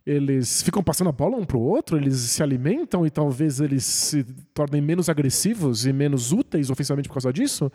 Eles 0.06 0.62
ficam 0.62 0.82
passando 0.82 1.08
a 1.08 1.12
bola 1.12 1.36
um 1.36 1.44
pro 1.44 1.60
outro, 1.60 1.98
eles 1.98 2.16
se 2.16 2.42
alimentam 2.42 3.04
e 3.04 3.10
talvez 3.10 3.60
eles 3.60 3.84
se 3.84 4.24
tornem 4.54 4.80
menos 4.80 5.10
agressivos 5.10 5.84
e 5.84 5.92
menos 5.92 6.32
úteis 6.32 6.70
ofensivamente 6.70 7.08
por 7.08 7.14
causa 7.14 7.30
disso. 7.30 7.70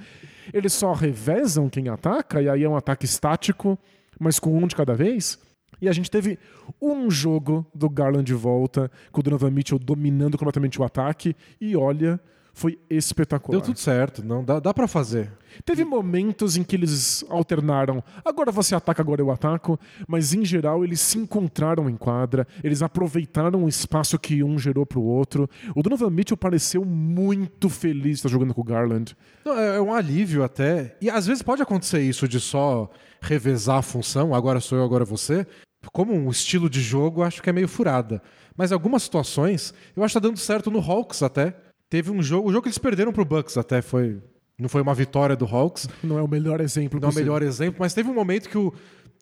Eles 0.51 0.73
só 0.73 0.93
revezam 0.93 1.69
quem 1.69 1.89
ataca, 1.89 2.41
e 2.41 2.49
aí 2.49 2.63
é 2.63 2.69
um 2.69 2.75
ataque 2.75 3.05
estático, 3.05 3.77
mas 4.19 4.39
com 4.39 4.57
um 4.57 4.65
de 4.65 4.75
cada 4.75 4.95
vez. 4.95 5.37
E 5.79 5.87
a 5.87 5.91
gente 5.91 6.09
teve 6.09 6.39
um 6.81 7.11
jogo 7.11 7.67
do 7.71 7.87
Garland 7.87 8.25
de 8.25 8.33
volta, 8.33 8.89
com 9.11 9.19
o 9.19 9.23
Donovan 9.23 9.51
Mitchell 9.51 9.77
dominando 9.77 10.37
completamente 10.37 10.79
o 10.81 10.83
ataque, 10.83 11.35
e 11.61 11.75
olha, 11.75 12.19
foi 12.53 12.79
espetacular. 12.87 13.59
Deu 13.59 13.65
tudo 13.65 13.79
certo, 13.79 14.23
não 14.23 14.43
dá, 14.43 14.59
dá 14.59 14.73
para 14.73 14.87
fazer. 14.87 15.31
Teve 15.65 15.83
momentos 15.83 16.55
em 16.55 16.63
que 16.63 16.75
eles 16.75 17.25
alternaram. 17.27 18.03
Agora 18.23 18.51
você 18.51 18.75
ataca, 18.75 19.01
agora 19.01 19.21
eu 19.21 19.31
ataco. 19.31 19.79
Mas 20.07 20.33
em 20.33 20.45
geral 20.45 20.83
eles 20.83 21.01
se 21.01 21.17
encontraram 21.17 21.89
em 21.89 21.97
quadra. 21.97 22.47
Eles 22.63 22.81
aproveitaram 22.83 23.63
o 23.63 23.69
espaço 23.69 24.17
que 24.19 24.43
um 24.43 24.57
gerou 24.57 24.85
pro 24.85 25.01
outro. 25.01 25.49
O 25.75 25.81
Donovan 25.81 26.11
Mitchell 26.11 26.37
pareceu 26.37 26.85
muito 26.85 27.69
feliz 27.69 28.03
de 28.03 28.11
estar 28.11 28.29
jogando 28.29 28.53
com 28.53 28.61
o 28.61 28.63
Garland. 28.63 29.15
Não, 29.43 29.57
é, 29.57 29.77
é 29.77 29.81
um 29.81 29.93
alívio 29.93 30.43
até. 30.43 30.95
E 31.01 31.09
às 31.09 31.25
vezes 31.25 31.41
pode 31.41 31.61
acontecer 31.61 32.01
isso 32.01 32.27
de 32.27 32.39
só 32.39 32.89
revezar 33.19 33.77
a 33.77 33.81
função. 33.81 34.33
Agora 34.33 34.59
sou 34.59 34.77
eu, 34.77 34.83
agora 34.83 35.03
você. 35.03 35.45
Como 35.91 36.13
um 36.13 36.29
estilo 36.29 36.69
de 36.69 36.81
jogo, 36.81 37.23
acho 37.23 37.41
que 37.41 37.49
é 37.49 37.53
meio 37.53 37.67
furada. 37.67 38.21
Mas 38.55 38.71
em 38.71 38.73
algumas 38.75 39.03
situações, 39.03 39.73
eu 39.95 40.03
acho 40.03 40.13
que 40.13 40.21
tá 40.21 40.27
dando 40.27 40.37
certo 40.37 40.69
no 40.69 40.79
Hawks 40.79 41.23
até. 41.23 41.55
Teve 41.93 42.09
um 42.09 42.23
jogo, 42.23 42.49
o 42.49 42.51
jogo 42.51 42.63
que 42.63 42.69
eles 42.69 42.79
perderam 42.79 43.13
pro 43.13 43.23
Bucks 43.23 43.55
até 43.55 43.79
foi 43.79 44.19
não 44.57 44.67
foi 44.67 44.81
uma 44.81 44.95
vitória 44.95 45.35
do 45.35 45.45
Hawks. 45.45 45.87
Não 46.03 46.17
é 46.17 46.23
o 46.23 46.27
melhor 46.27 46.59
exemplo 46.59 46.99
Não 46.99 47.09
é 47.09 47.11
o 47.11 47.13
melhor 47.13 47.43
exemplo, 47.43 47.75
mas 47.79 47.93
teve 47.93 48.09
um 48.09 48.15
momento 48.15 48.49
que 48.49 48.57
o, 48.57 48.73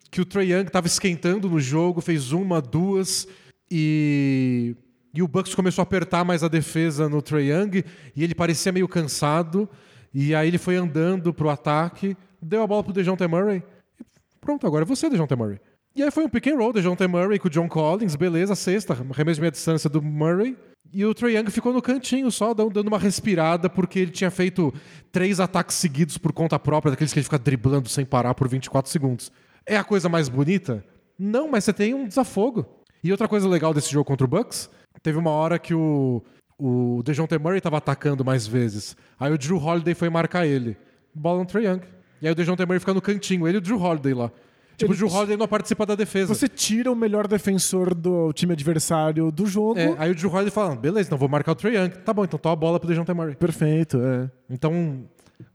que 0.09 0.21
o 0.21 0.25
Trae 0.25 0.53
Young 0.53 0.67
estava 0.67 0.87
esquentando 0.87 1.49
no 1.49 1.59
jogo, 1.59 1.99
fez 1.99 2.31
uma, 2.31 2.61
duas, 2.61 3.27
e, 3.69 4.73
e 5.13 5.21
o 5.21 5.27
Bucks 5.27 5.53
começou 5.53 5.81
a 5.81 5.83
apertar 5.83 6.23
mais 6.23 6.45
a 6.45 6.47
defesa 6.47 7.09
no 7.09 7.21
Trae 7.21 7.51
Young, 7.51 7.83
e 8.15 8.23
ele 8.23 8.33
parecia 8.33 8.71
meio 8.71 8.87
cansado, 8.87 9.67
e 10.13 10.33
aí 10.33 10.47
ele 10.47 10.57
foi 10.57 10.77
andando 10.77 11.33
pro 11.33 11.49
ataque, 11.49 12.15
deu 12.41 12.63
a 12.63 12.67
bola 12.67 12.85
pro 12.85 12.93
DeJounte 12.93 13.27
Murray, 13.27 13.61
e 13.99 14.05
pronto, 14.39 14.65
agora 14.65 14.85
é 14.85 14.87
você, 14.87 15.09
DeJounte 15.09 15.35
Murray. 15.35 15.59
E 15.93 16.01
aí 16.01 16.09
foi 16.09 16.23
um 16.23 16.29
pick 16.29 16.47
and 16.47 16.55
roll, 16.55 16.71
DeJounte 16.71 17.05
Murray 17.05 17.37
com 17.37 17.49
o 17.49 17.51
John 17.51 17.67
Collins, 17.67 18.15
beleza, 18.15 18.55
sexta, 18.55 18.93
arremesso 18.93 19.35
de 19.35 19.41
meia 19.41 19.51
distância 19.51 19.89
do 19.89 20.01
Murray, 20.01 20.55
e 20.93 21.05
o 21.05 21.13
Trae 21.13 21.37
Young 21.37 21.49
ficou 21.49 21.71
no 21.71 21.81
cantinho 21.81 22.29
só, 22.31 22.53
dando 22.53 22.87
uma 22.87 22.99
respirada, 22.99 23.69
porque 23.69 23.99
ele 23.99 24.11
tinha 24.11 24.29
feito 24.29 24.73
três 25.11 25.39
ataques 25.39 25.75
seguidos 25.77 26.17
por 26.17 26.33
conta 26.33 26.59
própria, 26.59 26.91
daqueles 26.91 27.13
que 27.13 27.19
ele 27.19 27.23
fica 27.23 27.39
driblando 27.39 27.87
sem 27.87 28.05
parar 28.05 28.33
por 28.33 28.47
24 28.47 28.91
segundos. 28.91 29.31
É 29.65 29.77
a 29.77 29.83
coisa 29.83 30.09
mais 30.09 30.27
bonita? 30.27 30.83
Não, 31.17 31.49
mas 31.49 31.63
você 31.63 31.71
tem 31.71 31.93
um 31.93 32.07
desafogo. 32.07 32.65
E 33.03 33.11
outra 33.11 33.27
coisa 33.27 33.47
legal 33.47 33.73
desse 33.73 33.91
jogo 33.91 34.05
contra 34.05 34.25
o 34.25 34.27
Bucks, 34.27 34.69
teve 35.01 35.17
uma 35.17 35.31
hora 35.31 35.57
que 35.57 35.73
o, 35.73 36.21
o 36.57 37.01
DeJounte 37.03 37.37
Murray 37.37 37.59
estava 37.59 37.77
atacando 37.77 38.25
mais 38.25 38.45
vezes. 38.45 38.95
Aí 39.19 39.31
o 39.31 39.37
Drew 39.37 39.57
Holiday 39.57 39.93
foi 39.93 40.09
marcar 40.09 40.45
ele. 40.45 40.77
Bola 41.13 41.39
no 41.39 41.45
Trae 41.45 41.65
Young. 41.65 41.81
E 42.21 42.27
aí 42.27 42.31
o 42.31 42.35
DeJounte 42.35 42.65
Murray 42.65 42.79
fica 42.79 42.93
no 42.93 43.01
cantinho, 43.01 43.47
ele 43.47 43.57
e 43.57 43.59
o 43.59 43.61
Drew 43.61 43.81
Holiday 43.81 44.13
lá. 44.13 44.31
Tipo, 44.81 44.93
Ele- 44.93 45.03
o 45.03 45.07
Drew 45.07 45.17
Holiday 45.17 45.37
não 45.37 45.47
participa 45.47 45.85
da 45.85 45.95
defesa. 45.95 46.33
Você 46.33 46.47
tira 46.47 46.91
o 46.91 46.95
melhor 46.95 47.27
defensor 47.27 47.93
do 47.95 48.31
time 48.33 48.53
adversário 48.53 49.31
do 49.31 49.45
jogo. 49.45 49.79
É, 49.79 49.95
aí 49.97 50.11
o 50.11 50.15
Drew 50.15 50.29
Holiday 50.31 50.51
fala, 50.51 50.75
beleza, 50.75 51.07
então 51.07 51.17
vou 51.17 51.27
marcar 51.29 51.51
o 51.53 51.55
Trae 51.55 51.75
Young. 51.75 51.89
Tá 52.03 52.13
bom, 52.13 52.23
então 52.23 52.37
toma 52.39 52.53
a 52.53 52.55
bola 52.55 52.79
pro 52.79 52.87
DeJounte 52.87 53.13
Murray. 53.13 53.35
Perfeito, 53.35 53.97
é. 54.01 54.29
Então, 54.49 55.03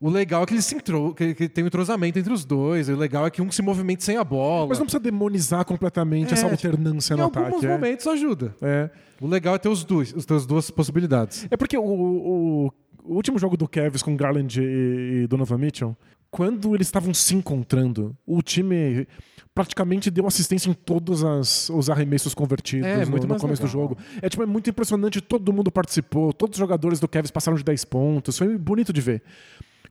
o 0.00 0.08
legal 0.10 0.42
é 0.42 0.46
que 0.46 0.54
eles 0.54 0.64
se 0.64 0.74
intro... 0.74 1.14
que, 1.14 1.34
que 1.34 1.48
tem 1.48 1.62
um 1.64 1.66
entrosamento 1.68 2.18
entre 2.18 2.32
os 2.32 2.44
dois. 2.44 2.88
O 2.88 2.96
legal 2.96 3.26
é 3.26 3.30
que 3.30 3.40
um 3.40 3.50
se 3.50 3.62
movimente 3.62 4.02
sem 4.04 4.16
a 4.16 4.24
bola. 4.24 4.68
Mas 4.68 4.78
não 4.78 4.86
precisa 4.86 5.02
demonizar 5.02 5.64
completamente 5.64 6.30
É, 6.30 6.32
essa 6.32 6.48
tipo, 6.48 6.66
alternância 6.66 7.14
em 7.14 7.16
no 7.16 7.22
alguns 7.24 7.42
ataque. 7.46 7.66
é. 7.66 7.68
momentos 7.68 8.06
ajuda. 8.06 8.54
É. 8.60 8.90
O 9.20 9.26
legal 9.26 9.54
é 9.54 9.58
ter 9.58 9.68
os 9.68 9.84
dois, 9.84 10.12
os 10.14 10.26
teus 10.26 10.44
duas 10.44 10.70
possibilidades. 10.70 11.46
É 11.50 11.56
porque 11.56 11.76
o, 11.78 11.82
o- 11.84 12.72
o 13.04 13.14
último 13.14 13.38
jogo 13.38 13.56
do 13.56 13.68
Cavs 13.68 14.02
com 14.02 14.16
Garland 14.16 14.60
e, 14.60 15.22
e 15.22 15.26
Donovan 15.28 15.58
Mitchell, 15.58 15.96
quando 16.36 16.74
eles 16.74 16.86
estavam 16.86 17.14
se 17.14 17.34
encontrando, 17.34 18.14
o 18.26 18.42
time 18.42 19.08
praticamente 19.54 20.10
deu 20.10 20.26
assistência 20.26 20.68
em 20.68 20.74
todos 20.74 21.24
as- 21.24 21.70
os 21.70 21.88
arremessos 21.88 22.34
convertidos 22.34 22.86
É, 22.86 23.06
no, 23.06 23.10
muito 23.12 23.26
no 23.26 23.38
começo 23.38 23.62
do 23.62 23.66
legal. 23.66 23.82
jogo. 23.88 23.96
É, 24.20 24.28
tipo, 24.28 24.42
é 24.42 24.46
muito 24.46 24.68
impressionante, 24.68 25.22
todo 25.22 25.50
mundo 25.50 25.72
participou, 25.72 26.34
todos 26.34 26.56
os 26.56 26.58
jogadores 26.58 27.00
do 27.00 27.08
Cavs 27.08 27.30
passaram 27.30 27.56
de 27.56 27.64
10 27.64 27.86
pontos, 27.86 28.36
foi 28.36 28.58
bonito 28.58 28.92
de 28.92 29.00
ver. 29.00 29.22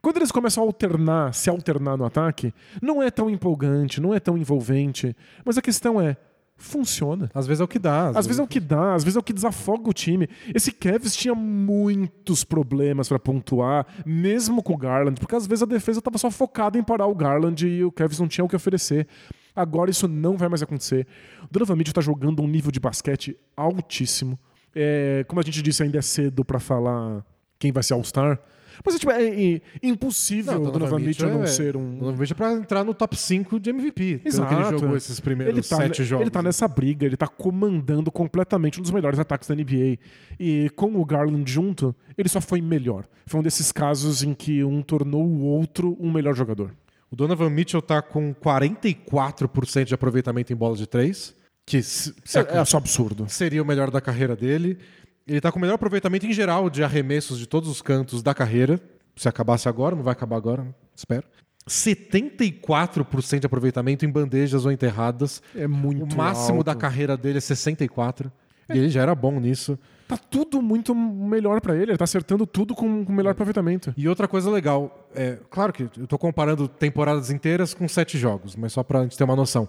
Quando 0.03 0.17
eles 0.17 0.31
começam 0.31 0.63
a 0.63 0.67
alternar, 0.67 1.33
se 1.33 1.49
alternar 1.49 1.97
no 1.97 2.05
ataque, 2.05 2.53
não 2.79 3.01
é 3.01 3.09
tão 3.09 3.27
empolgante, 3.27 3.99
não 3.99 4.13
é 4.13 4.19
tão 4.19 4.37
envolvente, 4.37 5.15
mas 5.43 5.57
a 5.57 5.63
questão 5.63 5.99
é, 5.99 6.15
funciona. 6.57 7.29
Às 7.33 7.45
vezes 7.47 7.61
é 7.61 7.63
o 7.63 7.67
que 7.67 7.79
dá. 7.79 8.09
Às 8.09 8.25
vezes 8.25 8.39
é 8.39 8.43
o 8.43 8.47
que 8.47 8.59
dá, 8.59 8.95
às 8.95 9.03
vezes 9.03 9.17
é 9.17 9.19
o 9.19 9.23
que 9.23 9.33
desafoga 9.33 9.89
o 9.89 9.93
time. 9.93 10.27
Esse 10.53 10.71
Cavs 10.71 11.15
tinha 11.15 11.35
muitos 11.35 12.43
problemas 12.43 13.07
pra 13.07 13.19
pontuar, 13.19 13.85
mesmo 14.05 14.63
com 14.63 14.73
o 14.73 14.77
Garland, 14.77 15.19
porque 15.19 15.35
às 15.35 15.45
vezes 15.45 15.63
a 15.63 15.65
defesa 15.65 16.01
tava 16.01 16.17
só 16.17 16.31
focada 16.31 16.77
em 16.77 16.83
parar 16.83 17.07
o 17.07 17.15
Garland 17.15 17.67
e 17.67 17.83
o 17.83 17.91
Cavs 17.91 18.19
não 18.19 18.27
tinha 18.27 18.43
o 18.43 18.47
que 18.47 18.55
oferecer. 18.55 19.07
Agora 19.55 19.89
isso 19.89 20.07
não 20.07 20.35
vai 20.35 20.49
mais 20.49 20.61
acontecer. 20.61 21.07
O 21.43 21.47
Donovan 21.51 21.75
Mitchell 21.75 21.93
tá 21.93 22.01
jogando 22.01 22.41
um 22.41 22.47
nível 22.47 22.71
de 22.71 22.79
basquete 22.79 23.37
altíssimo. 23.55 24.37
É, 24.73 25.23
como 25.27 25.39
a 25.39 25.43
gente 25.43 25.61
disse, 25.61 25.83
ainda 25.83 25.97
é 25.97 26.01
cedo 26.01 26.43
pra 26.43 26.59
falar 26.59 27.25
quem 27.57 27.71
vai 27.71 27.81
ser 27.81 27.93
All-Star. 27.93 28.39
Mas 28.83 28.95
é, 28.95 28.97
tipo, 28.99 29.11
é, 29.11 29.23
é 29.53 29.61
impossível 29.83 30.61
o 30.61 30.71
Donovan 30.71 30.99
Mitchell 30.99 31.29
não 31.29 31.43
é- 31.43 31.47
ser 31.47 31.77
um, 31.77 31.97
Donovan 31.97 32.17
Mitchell 32.17 32.35
é 32.35 32.37
pra 32.37 32.53
entrar 32.53 32.83
no 32.83 32.93
top 32.93 33.15
5 33.15 33.59
de 33.59 33.69
MVP. 33.69 34.21
Exato. 34.25 34.49
que 34.49 34.53
ele 34.61 34.79
jogou 34.79 34.97
esses 34.97 35.19
primeiros 35.19 35.53
ele 35.55 35.65
tá, 35.67 35.77
sete 35.77 36.03
jogos. 36.03 36.23
Ele 36.23 36.31
tá 36.31 36.41
nessa 36.41 36.67
briga, 36.67 37.05
ele 37.05 37.17
tá 37.17 37.27
comandando 37.27 38.11
completamente 38.11 38.79
um 38.79 38.81
dos 38.81 38.91
melhores 38.91 39.19
ataques 39.19 39.47
da 39.47 39.55
NBA. 39.55 39.97
E 40.39 40.69
com 40.75 40.95
o 40.99 41.05
Garland 41.05 41.49
junto, 41.49 41.95
ele 42.17 42.27
só 42.29 42.41
foi 42.41 42.61
melhor. 42.61 43.05
Foi 43.25 43.39
um 43.39 43.43
desses 43.43 43.71
casos 43.71 44.23
em 44.23 44.33
que 44.33 44.63
um 44.63 44.81
tornou 44.81 45.25
o 45.25 45.41
outro 45.43 45.95
um 45.99 46.11
melhor 46.11 46.35
jogador. 46.35 46.71
O 47.11 47.15
Donovan 47.15 47.49
Mitchell 47.49 47.81
tá 47.81 48.01
com 48.01 48.33
44% 48.33 49.85
de 49.85 49.93
aproveitamento 49.93 50.51
em 50.51 50.55
bola 50.55 50.75
de 50.75 50.87
três, 50.87 51.35
que 51.65 51.81
se, 51.81 52.13
se 52.23 52.37
É, 52.39 52.57
é 52.57 52.65
só 52.65 52.77
absurdo. 52.77 53.25
seria 53.29 53.61
o 53.61 53.65
melhor 53.65 53.89
da 53.91 54.01
carreira 54.01 54.35
dele. 54.35 54.77
Ele 55.27 55.41
tá 55.41 55.51
com 55.51 55.57
o 55.57 55.61
melhor 55.61 55.75
aproveitamento 55.75 56.25
em 56.25 56.33
geral 56.33 56.69
de 56.69 56.83
arremessos 56.83 57.39
de 57.39 57.47
todos 57.47 57.67
os 57.69 57.81
cantos 57.81 58.21
da 58.21 58.33
carreira. 58.33 58.79
Se 59.15 59.27
acabasse 59.27 59.67
agora, 59.67 59.95
não 59.95 60.03
vai 60.03 60.11
acabar 60.11 60.35
agora, 60.37 60.67
espero. 60.95 61.23
74% 61.67 63.39
de 63.39 63.45
aproveitamento 63.45 64.05
em 64.05 64.09
bandejas 64.09 64.65
ou 64.65 64.71
enterradas. 64.71 65.41
É 65.55 65.67
muito 65.67 66.13
O 66.13 66.17
máximo 66.17 66.57
alto. 66.59 66.65
da 66.65 66.75
carreira 66.75 67.17
dele 67.17 67.37
é 67.39 67.41
64. 67.41 68.31
E 68.69 68.77
ele 68.77 68.89
já 68.89 69.01
era 69.01 69.13
bom 69.13 69.39
nisso. 69.39 69.77
Tá 70.07 70.17
tudo 70.17 70.61
muito 70.61 70.93
melhor 70.95 71.61
pra 71.61 71.75
ele. 71.75 71.91
Ele 71.91 71.97
tá 71.97 72.03
acertando 72.03 72.45
tudo 72.47 72.73
com 72.75 73.05
com 73.05 73.11
o 73.11 73.15
melhor 73.15 73.31
aproveitamento. 73.31 73.93
E 73.97 74.07
outra 74.07 74.27
coisa 74.27 74.49
legal, 74.49 75.07
é 75.15 75.37
claro 75.49 75.71
que 75.73 75.83
eu 75.97 76.07
tô 76.07 76.17
comparando 76.17 76.67
temporadas 76.67 77.29
inteiras 77.31 77.73
com 77.73 77.87
sete 77.87 78.17
jogos, 78.17 78.55
mas 78.55 78.73
só 78.73 78.83
pra 78.83 79.03
gente 79.03 79.17
ter 79.17 79.23
uma 79.23 79.35
noção. 79.35 79.67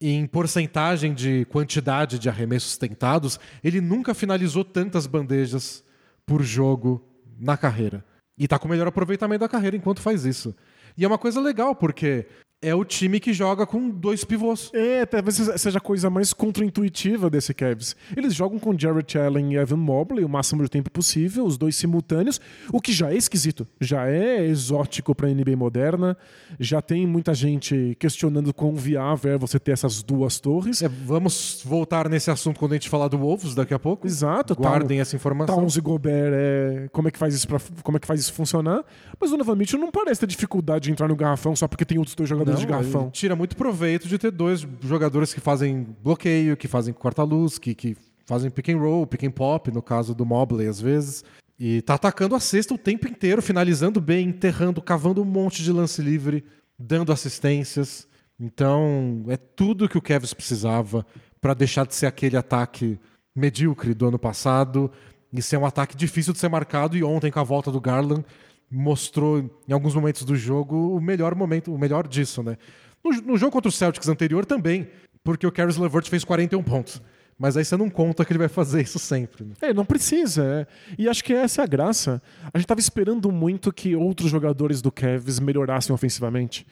Em 0.00 0.26
porcentagem 0.26 1.12
de 1.12 1.44
quantidade 1.46 2.18
de 2.18 2.28
arremessos 2.28 2.76
tentados, 2.76 3.38
ele 3.64 3.80
nunca 3.80 4.14
finalizou 4.14 4.64
tantas 4.64 5.06
bandejas 5.06 5.84
por 6.24 6.42
jogo 6.42 7.04
na 7.38 7.56
carreira. 7.56 8.04
E 8.38 8.46
tá 8.46 8.58
com 8.58 8.68
o 8.68 8.70
melhor 8.70 8.86
aproveitamento 8.86 9.40
da 9.40 9.48
carreira 9.48 9.76
enquanto 9.76 10.00
faz 10.00 10.24
isso. 10.24 10.54
E 10.96 11.04
é 11.04 11.08
uma 11.08 11.18
coisa 11.18 11.40
legal, 11.40 11.74
porque 11.74 12.26
é 12.60 12.74
o 12.74 12.84
time 12.84 13.20
que 13.20 13.32
joga 13.32 13.64
com 13.64 13.88
dois 13.88 14.24
pivôs. 14.24 14.70
É, 14.74 15.06
talvez 15.06 15.36
seja 15.56 15.78
a 15.78 15.80
coisa 15.80 16.10
mais 16.10 16.32
contra-intuitiva 16.32 17.30
desse 17.30 17.54
Cavs. 17.54 17.94
Eles 18.16 18.34
jogam 18.34 18.58
com 18.58 18.76
Jarrett 18.76 19.16
Allen 19.16 19.52
e 19.52 19.56
Evan 19.56 19.76
Mobley 19.76 20.24
o 20.24 20.28
máximo 20.28 20.64
de 20.64 20.68
tempo 20.68 20.90
possível, 20.90 21.44
os 21.44 21.56
dois 21.56 21.76
simultâneos, 21.76 22.40
o 22.72 22.80
que 22.80 22.92
já 22.92 23.12
é 23.12 23.16
esquisito, 23.16 23.66
já 23.80 24.08
é 24.08 24.44
exótico 24.44 25.14
pra 25.14 25.28
NBA 25.28 25.56
moderna, 25.56 26.16
já 26.58 26.82
tem 26.82 27.06
muita 27.06 27.32
gente 27.32 27.96
questionando 27.98 28.52
quão 28.52 28.74
viável 28.74 29.32
é 29.34 29.38
você 29.38 29.60
ter 29.60 29.72
essas 29.72 30.02
duas 30.02 30.40
torres. 30.40 30.82
É, 30.82 30.88
vamos 30.88 31.62
voltar 31.64 32.08
nesse 32.08 32.28
assunto 32.28 32.58
quando 32.58 32.72
a 32.72 32.74
gente 32.74 32.88
falar 32.88 33.06
do 33.06 33.18
Wolves 33.18 33.54
daqui 33.54 33.72
a 33.72 33.78
pouco. 33.78 34.04
Exato, 34.04 34.56
tá 34.56 34.68
Guardem 34.68 35.00
essa 35.00 35.14
informação. 35.14 35.54
Towns 35.54 35.76
e 35.76 35.80
Gobert, 35.80 36.32
é, 36.34 36.88
como, 36.90 37.06
é 37.06 37.10
que 37.12 37.18
faz 37.18 37.34
isso 37.34 37.46
pra, 37.46 37.60
como 37.84 37.98
é 37.98 38.00
que 38.00 38.06
faz 38.06 38.18
isso 38.18 38.32
funcionar? 38.32 38.84
Mas 39.20 39.30
o 39.30 39.34
Donovan 39.34 39.54
Mitchell 39.54 39.78
não 39.78 39.92
parece 39.92 40.20
ter 40.20 40.26
dificuldade 40.26 40.86
de 40.86 40.90
entrar 40.90 41.06
no 41.06 41.14
garrafão 41.14 41.54
só 41.54 41.68
porque 41.68 41.84
tem 41.84 41.98
outros 41.98 42.16
dois 42.16 42.28
jogadores 42.28 42.47
de 42.54 42.64
ele 42.64 43.10
tira 43.10 43.36
muito 43.36 43.56
proveito 43.56 44.08
de 44.08 44.18
ter 44.18 44.30
dois 44.30 44.66
jogadores 44.82 45.34
que 45.34 45.40
fazem 45.40 45.86
bloqueio, 46.02 46.56
que 46.56 46.68
fazem 46.68 46.92
corta-luz, 46.92 47.58
que, 47.58 47.74
que 47.74 47.96
fazem 48.26 48.50
pick 48.50 48.68
and 48.68 48.78
roll, 48.78 49.06
pick 49.06 49.24
and 49.24 49.30
pop, 49.30 49.70
no 49.70 49.82
caso 49.82 50.14
do 50.14 50.26
Mobley, 50.26 50.66
às 50.66 50.80
vezes. 50.80 51.24
E 51.58 51.82
tá 51.82 51.94
atacando 51.94 52.34
a 52.34 52.40
cesta 52.40 52.74
o 52.74 52.78
tempo 52.78 53.08
inteiro, 53.08 53.42
finalizando 53.42 54.00
bem, 54.00 54.28
enterrando, 54.28 54.80
cavando 54.80 55.22
um 55.22 55.24
monte 55.24 55.62
de 55.62 55.72
lance 55.72 56.00
livre, 56.00 56.44
dando 56.78 57.12
assistências. 57.12 58.06
Então, 58.38 59.24
é 59.28 59.36
tudo 59.36 59.88
que 59.88 59.98
o 59.98 60.02
Cavs 60.02 60.32
precisava 60.32 61.04
para 61.40 61.54
deixar 61.54 61.86
de 61.86 61.94
ser 61.94 62.06
aquele 62.06 62.36
ataque 62.36 62.98
medíocre 63.34 63.94
do 63.94 64.06
ano 64.06 64.18
passado 64.18 64.90
e 65.32 65.42
ser 65.42 65.56
um 65.56 65.66
ataque 65.66 65.96
difícil 65.96 66.32
de 66.32 66.38
ser 66.38 66.48
marcado. 66.48 66.96
E 66.96 67.02
ontem, 67.02 67.30
com 67.30 67.40
a 67.40 67.44
volta 67.44 67.72
do 67.72 67.80
Garland, 67.80 68.24
mostrou 68.70 69.50
em 69.66 69.72
alguns 69.72 69.94
momentos 69.94 70.24
do 70.24 70.36
jogo 70.36 70.96
o 70.96 71.00
melhor 71.00 71.34
momento, 71.34 71.72
o 71.74 71.78
melhor 71.78 72.06
disso, 72.06 72.42
né? 72.42 72.56
No, 73.02 73.10
no 73.32 73.38
jogo 73.38 73.52
contra 73.52 73.68
o 73.68 73.72
Celtics 73.72 74.08
anterior 74.08 74.44
também, 74.44 74.88
porque 75.24 75.46
o 75.46 75.52
Caris 75.52 75.76
LeVert 75.76 76.08
fez 76.08 76.24
41 76.24 76.62
pontos. 76.62 77.02
Mas 77.38 77.56
aí 77.56 77.64
você 77.64 77.76
não 77.76 77.88
conta 77.88 78.24
que 78.24 78.32
ele 78.32 78.38
vai 78.38 78.48
fazer 78.48 78.82
isso 78.82 78.98
sempre. 78.98 79.44
né? 79.44 79.52
É, 79.62 79.72
não 79.72 79.84
precisa. 79.84 80.44
é. 80.44 80.66
E 80.98 81.08
acho 81.08 81.22
que 81.22 81.32
essa 81.32 81.62
é 81.62 81.64
a 81.64 81.68
graça. 81.68 82.20
A 82.52 82.58
gente 82.58 82.66
tava 82.66 82.80
esperando 82.80 83.30
muito 83.30 83.72
que 83.72 83.94
outros 83.94 84.28
jogadores 84.28 84.82
do 84.82 84.90
Cavs 84.90 85.38
melhorassem 85.38 85.94
ofensivamente. 85.94 86.66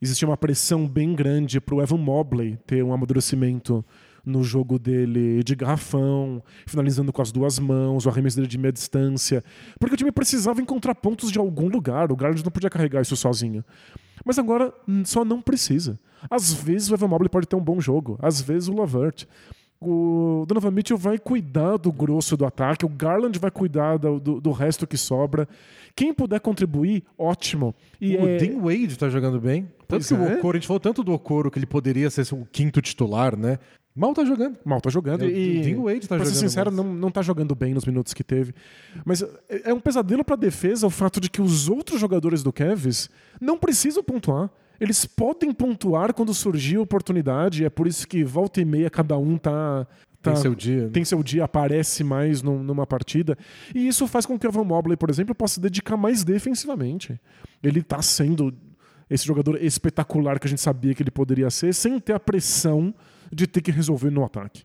Existia 0.00 0.28
uma 0.28 0.36
pressão 0.36 0.86
bem 0.86 1.14
grande 1.14 1.60
pro 1.60 1.82
Evan 1.82 1.98
Mobley 1.98 2.56
ter 2.64 2.84
um 2.84 2.92
amadurecimento 2.92 3.84
no 4.24 4.42
jogo 4.42 4.78
dele 4.78 5.42
de 5.42 5.54
garrafão, 5.54 6.42
finalizando 6.66 7.12
com 7.12 7.22
as 7.22 7.30
duas 7.30 7.58
mãos, 7.58 8.06
o 8.06 8.08
arremesso 8.08 8.36
dele 8.36 8.48
de 8.48 8.58
meia 8.58 8.72
distância. 8.72 9.44
Porque 9.78 9.94
o 9.94 9.98
time 9.98 10.12
precisava 10.12 10.60
encontrar 10.60 10.94
pontos 10.94 11.30
de 11.30 11.38
algum 11.38 11.68
lugar. 11.68 12.10
O 12.10 12.16
Garland 12.16 12.44
não 12.44 12.52
podia 12.52 12.70
carregar 12.70 13.02
isso 13.02 13.16
sozinho. 13.16 13.64
Mas 14.24 14.38
agora 14.38 14.72
hum, 14.88 15.04
só 15.04 15.24
não 15.24 15.40
precisa. 15.40 15.98
Às 16.30 16.52
vezes 16.52 16.90
o 16.90 16.94
Evan 16.94 17.08
Mobley 17.08 17.28
pode 17.28 17.46
ter 17.46 17.56
um 17.56 17.60
bom 17.60 17.80
jogo, 17.80 18.18
às 18.22 18.40
vezes 18.40 18.68
o 18.68 18.74
Lavert. 18.74 19.26
O 19.80 20.46
Donovan 20.48 20.70
Mitchell 20.70 20.96
vai 20.96 21.18
cuidar 21.18 21.76
do 21.76 21.92
grosso 21.92 22.38
do 22.38 22.46
ataque, 22.46 22.86
o 22.86 22.88
Garland 22.88 23.38
vai 23.38 23.50
cuidar 23.50 23.98
do, 23.98 24.18
do, 24.18 24.40
do 24.40 24.50
resto 24.50 24.86
que 24.86 24.96
sobra. 24.96 25.46
Quem 25.94 26.14
puder 26.14 26.40
contribuir, 26.40 27.04
ótimo. 27.18 27.74
E 28.00 28.16
o 28.16 28.26
é... 28.26 28.36
Dean 28.38 28.60
Wade 28.60 28.98
tá 28.98 29.10
jogando 29.10 29.38
bem. 29.38 29.68
Tanto 29.86 29.88
pois 29.88 30.08
que 30.08 30.14
é. 30.14 30.16
o 30.16 30.38
Okoro, 30.38 30.56
a 30.56 30.60
gente 30.60 30.66
falou 30.66 30.80
tanto 30.80 31.04
do 31.04 31.12
Okoro 31.12 31.50
que 31.50 31.58
ele 31.58 31.66
poderia 31.66 32.08
ser 32.08 32.26
o 32.34 32.46
quinto 32.50 32.80
titular, 32.80 33.36
né? 33.36 33.58
Mal 33.96 34.12
tá 34.12 34.24
jogando. 34.24 34.58
Mal 34.64 34.80
tá 34.80 34.90
jogando. 34.90 35.24
E, 35.24 35.62
Dean 35.62 35.80
Wade 35.80 36.00
tá 36.00 36.16
pra 36.16 36.18
jogando. 36.18 36.18
Pra 36.18 36.26
ser 36.26 36.34
sincero, 36.34 36.70
não, 36.70 36.92
não 36.92 37.10
tá 37.10 37.22
jogando 37.22 37.54
bem 37.54 37.72
nos 37.72 37.84
minutos 37.84 38.12
que 38.12 38.24
teve. 38.24 38.52
Mas 39.04 39.22
é, 39.22 39.70
é 39.70 39.74
um 39.74 39.78
pesadelo 39.78 40.24
pra 40.24 40.34
defesa 40.34 40.86
o 40.86 40.90
fato 40.90 41.20
de 41.20 41.30
que 41.30 41.40
os 41.40 41.68
outros 41.68 42.00
jogadores 42.00 42.42
do 42.42 42.52
Cavs 42.52 43.08
não 43.40 43.56
precisam 43.56 44.02
pontuar. 44.02 44.50
Eles 44.80 45.06
podem 45.06 45.52
pontuar 45.52 46.12
quando 46.12 46.34
surgir 46.34 46.76
a 46.76 46.80
oportunidade. 46.80 47.64
É 47.64 47.70
por 47.70 47.86
isso 47.86 48.08
que 48.08 48.24
volta 48.24 48.60
e 48.60 48.64
meia 48.64 48.90
cada 48.90 49.16
um 49.16 49.38
tá 49.38 49.86
Tá, 50.24 50.32
tem 50.32 50.40
seu 50.40 50.54
dia. 50.54 50.84
Né? 50.84 50.90
Tem 50.90 51.04
seu 51.04 51.22
dia, 51.22 51.44
aparece 51.44 52.02
mais 52.02 52.40
num, 52.40 52.62
numa 52.62 52.86
partida. 52.86 53.36
E 53.74 53.86
isso 53.86 54.06
faz 54.06 54.24
com 54.24 54.38
que 54.38 54.46
o 54.46 54.48
Evan 54.48 54.64
Mobley, 54.64 54.96
por 54.96 55.10
exemplo, 55.10 55.34
possa 55.34 55.54
se 55.54 55.60
dedicar 55.60 55.98
mais 55.98 56.24
defensivamente. 56.24 57.20
Ele 57.62 57.80
está 57.80 58.00
sendo 58.00 58.52
esse 59.08 59.26
jogador 59.26 59.62
espetacular 59.62 60.40
que 60.40 60.46
a 60.46 60.50
gente 60.50 60.62
sabia 60.62 60.94
que 60.94 61.02
ele 61.02 61.10
poderia 61.10 61.50
ser, 61.50 61.74
sem 61.74 62.00
ter 62.00 62.14
a 62.14 62.18
pressão 62.20 62.94
de 63.32 63.46
ter 63.46 63.60
que 63.60 63.70
resolver 63.70 64.10
no 64.10 64.24
ataque. 64.24 64.64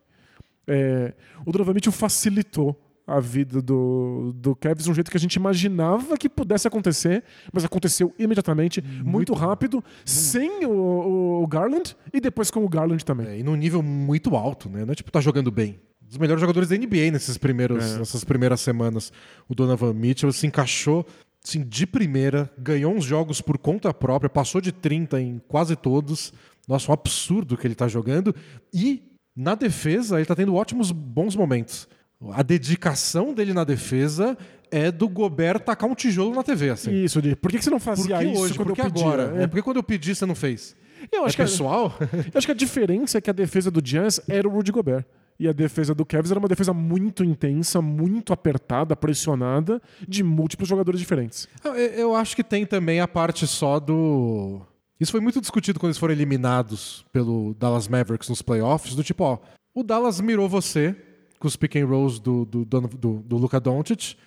É, 0.68 1.14
o 1.46 1.52
Donovan 1.52 1.74
Mitchell 1.74 1.92
facilitou 1.92 2.80
a 3.10 3.20
vida 3.20 3.60
do, 3.60 4.32
do 4.36 4.56
Cavs 4.56 4.84
de 4.84 4.92
um 4.92 4.94
jeito 4.94 5.10
que 5.10 5.18
a 5.18 5.20
gente 5.20 5.34
imaginava 5.34 6.16
que 6.16 6.30
pudesse 6.30 6.68
acontecer, 6.68 7.24
mas 7.52 7.66
aconteceu 7.66 8.14
imediatamente, 8.20 8.82
muito, 8.82 9.06
muito 9.06 9.34
rápido, 9.34 9.84
sem 10.06 10.64
o, 10.66 11.42
o, 11.42 11.48
Garland 11.48 11.96
e 12.14 12.22
depois 12.22 12.52
com 12.52 12.64
o 12.64 12.70
Garland 12.70 13.04
também. 13.04 13.28
É, 13.28 13.40
e 13.40 13.44
num 13.44 13.56
nível 13.56 13.82
muito 13.82 14.36
alto, 14.36 14.70
né? 14.70 14.86
Não 14.86 14.92
é 14.92 14.96
tipo 14.96 15.12
tá 15.12 15.20
jogando 15.20 15.50
bem. 15.50 15.80
Um 16.04 16.08
dos 16.08 16.18
melhores 16.18 16.40
jogadores 16.40 16.70
da 16.70 16.78
NBA 16.78 17.12
nesses 17.12 17.38
primeiros, 17.38 17.96
é. 17.96 17.98
nessas 17.98 18.24
primeiras 18.24 18.62
semanas. 18.62 19.12
O 19.48 19.56
Donovan 19.56 19.94
Mitchell 19.94 20.32
se 20.32 20.46
encaixou 20.46 21.04
assim, 21.44 21.64
de 21.64 21.88
primeira, 21.88 22.52
ganhou 22.58 22.94
uns 22.94 23.06
jogos 23.06 23.42
por 23.42 23.58
conta 23.58 23.94
própria, 23.94 24.30
passou 24.30 24.62
de 24.62 24.72
30 24.72 25.20
em 25.20 25.42
quase 25.48 25.76
todos. 25.76 26.32
Nossa, 26.70 26.92
um 26.92 26.94
absurdo 26.94 27.58
que 27.58 27.66
ele 27.66 27.74
está 27.74 27.88
jogando. 27.88 28.34
E 28.72 29.02
na 29.36 29.56
defesa, 29.56 30.16
ele 30.18 30.22
está 30.22 30.36
tendo 30.36 30.54
ótimos, 30.54 30.92
bons 30.92 31.36
momentos. 31.36 31.88
A 32.32 32.44
dedicação 32.44 33.34
dele 33.34 33.54
na 33.54 33.64
defesa 33.64 34.38
é 34.70 34.92
do 34.92 35.10
Gobert 35.10 35.62
tacar 35.62 35.90
um 35.90 35.96
tijolo 35.96 36.36
na 36.36 36.44
TV. 36.44 36.70
Assim. 36.70 36.92
Isso, 37.04 37.22
de 37.22 37.36
por 37.36 37.50
que 37.50 37.60
você 37.60 37.72
não 37.72 37.80
fazia 37.80 38.18
por 38.18 38.24
que 38.24 38.32
isso 38.32 38.42
hoje? 38.42 38.54
quando 38.54 38.68
por 38.68 38.76
que 38.76 38.82
eu 38.82 38.86
pedi? 38.86 39.04
agora? 39.04 39.34
É. 39.40 39.44
é 39.44 39.48
porque 39.48 39.64
quando 39.64 39.78
eu 39.78 39.84
pedi, 39.84 40.14
você 40.14 40.28
não 40.28 40.36
fez. 40.36 40.76
Eu 41.12 41.26
acho 41.26 41.42
é 41.42 41.44
que 41.44 41.50
pessoal? 41.50 41.98
A, 42.00 42.04
eu 42.32 42.34
acho 42.36 42.46
que 42.46 42.52
a 42.52 42.56
diferença 42.56 43.18
é 43.18 43.22
que 43.22 43.30
a 43.32 43.34
defesa 43.34 43.72
do 43.72 43.82
Jazz 43.82 44.22
era 44.28 44.48
o 44.48 44.52
Rudy 44.52 44.72
Gobert. 44.72 45.06
E 45.40 45.48
a 45.48 45.54
defesa 45.54 45.96
do 45.96 46.06
Cavs 46.06 46.30
era 46.30 46.40
uma 46.40 46.50
defesa 46.50 46.74
muito 46.74 47.24
intensa, 47.24 47.82
muito 47.82 48.34
apertada, 48.34 48.94
pressionada, 48.94 49.82
de 50.06 50.22
múltiplos 50.22 50.68
jogadores 50.68 51.00
diferentes. 51.00 51.48
Eu, 51.64 51.74
eu 51.74 52.16
acho 52.16 52.36
que 52.36 52.44
tem 52.44 52.66
também 52.66 53.00
a 53.00 53.08
parte 53.08 53.48
só 53.48 53.80
do. 53.80 54.62
Isso 55.00 55.12
foi 55.12 55.22
muito 55.22 55.40
discutido 55.40 55.80
quando 55.80 55.90
eles 55.90 55.98
foram 55.98 56.14
eliminados 56.14 57.06
pelo 57.12 57.54
Dallas 57.54 57.88
Mavericks 57.88 58.28
nos 58.28 58.42
playoffs, 58.42 58.96
do 58.96 59.04
tipo, 59.04 59.24
ó, 59.24 59.38
o 59.74 59.84
Dallas 59.84 60.20
mirou 60.20 60.50
você 60.50 60.96
com 61.40 61.48
os 61.48 61.56
pick 61.56 61.78
and 61.78 61.86
rolls 61.86 62.20
do, 62.22 62.44
do, 62.46 62.66
do, 62.66 63.24
do 63.24 63.38
Luka 63.38 63.60
Doncic 63.60 64.18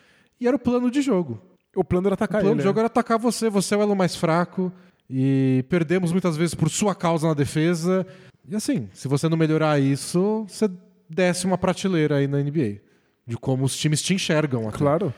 e 0.41 0.47
era 0.49 0.57
o 0.57 0.59
plano 0.59 0.91
de 0.91 1.03
jogo. 1.03 1.41
O 1.77 1.85
plano 1.85 2.09
era 2.09 2.15
atacar 2.15 2.41
ele. 2.41 2.47
O 2.47 2.49
plano 2.49 2.57
ele, 2.57 2.63
de 2.63 2.69
jogo 2.69 2.79
era 2.79 2.87
atacar 2.87 3.19
você, 3.19 3.51
você 3.51 3.75
é 3.75 3.79
o 3.79 3.83
elo 3.83 3.95
mais 3.95 4.17
fraco 4.17 4.73
e 5.09 5.65
perdemos 5.69 6.11
muitas 6.11 6.37
vezes 6.37 6.55
por 6.55 6.71
sua 6.71 6.95
causa 6.95 7.29
na 7.29 7.35
defesa. 7.35 8.07
E 8.49 8.57
assim, 8.57 8.89
se 8.93 9.09
você 9.09 9.29
não 9.29 9.37
melhorar 9.37 9.79
isso, 9.79 10.47
você 10.49 10.71
desce 11.09 11.45
uma 11.47 11.59
prateleira 11.59 12.17
aí 12.17 12.27
na 12.27 12.39
NBA. 12.39 12.81
De 13.27 13.37
como 13.37 13.65
os 13.65 13.77
times 13.77 14.03
te 14.03 14.15
enxergam. 14.15 14.69
Até. 14.69 14.79
Claro. 14.79 15.15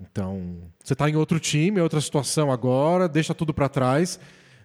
Então, 0.00 0.58
você 0.82 0.92
está 0.92 1.10
em 1.10 1.16
outro 1.16 1.40
time, 1.40 1.80
é 1.80 1.82
outra 1.82 2.00
situação 2.00 2.52
agora, 2.52 3.08
deixa 3.08 3.34
tudo 3.34 3.52
para 3.52 3.68
trás. 3.68 4.20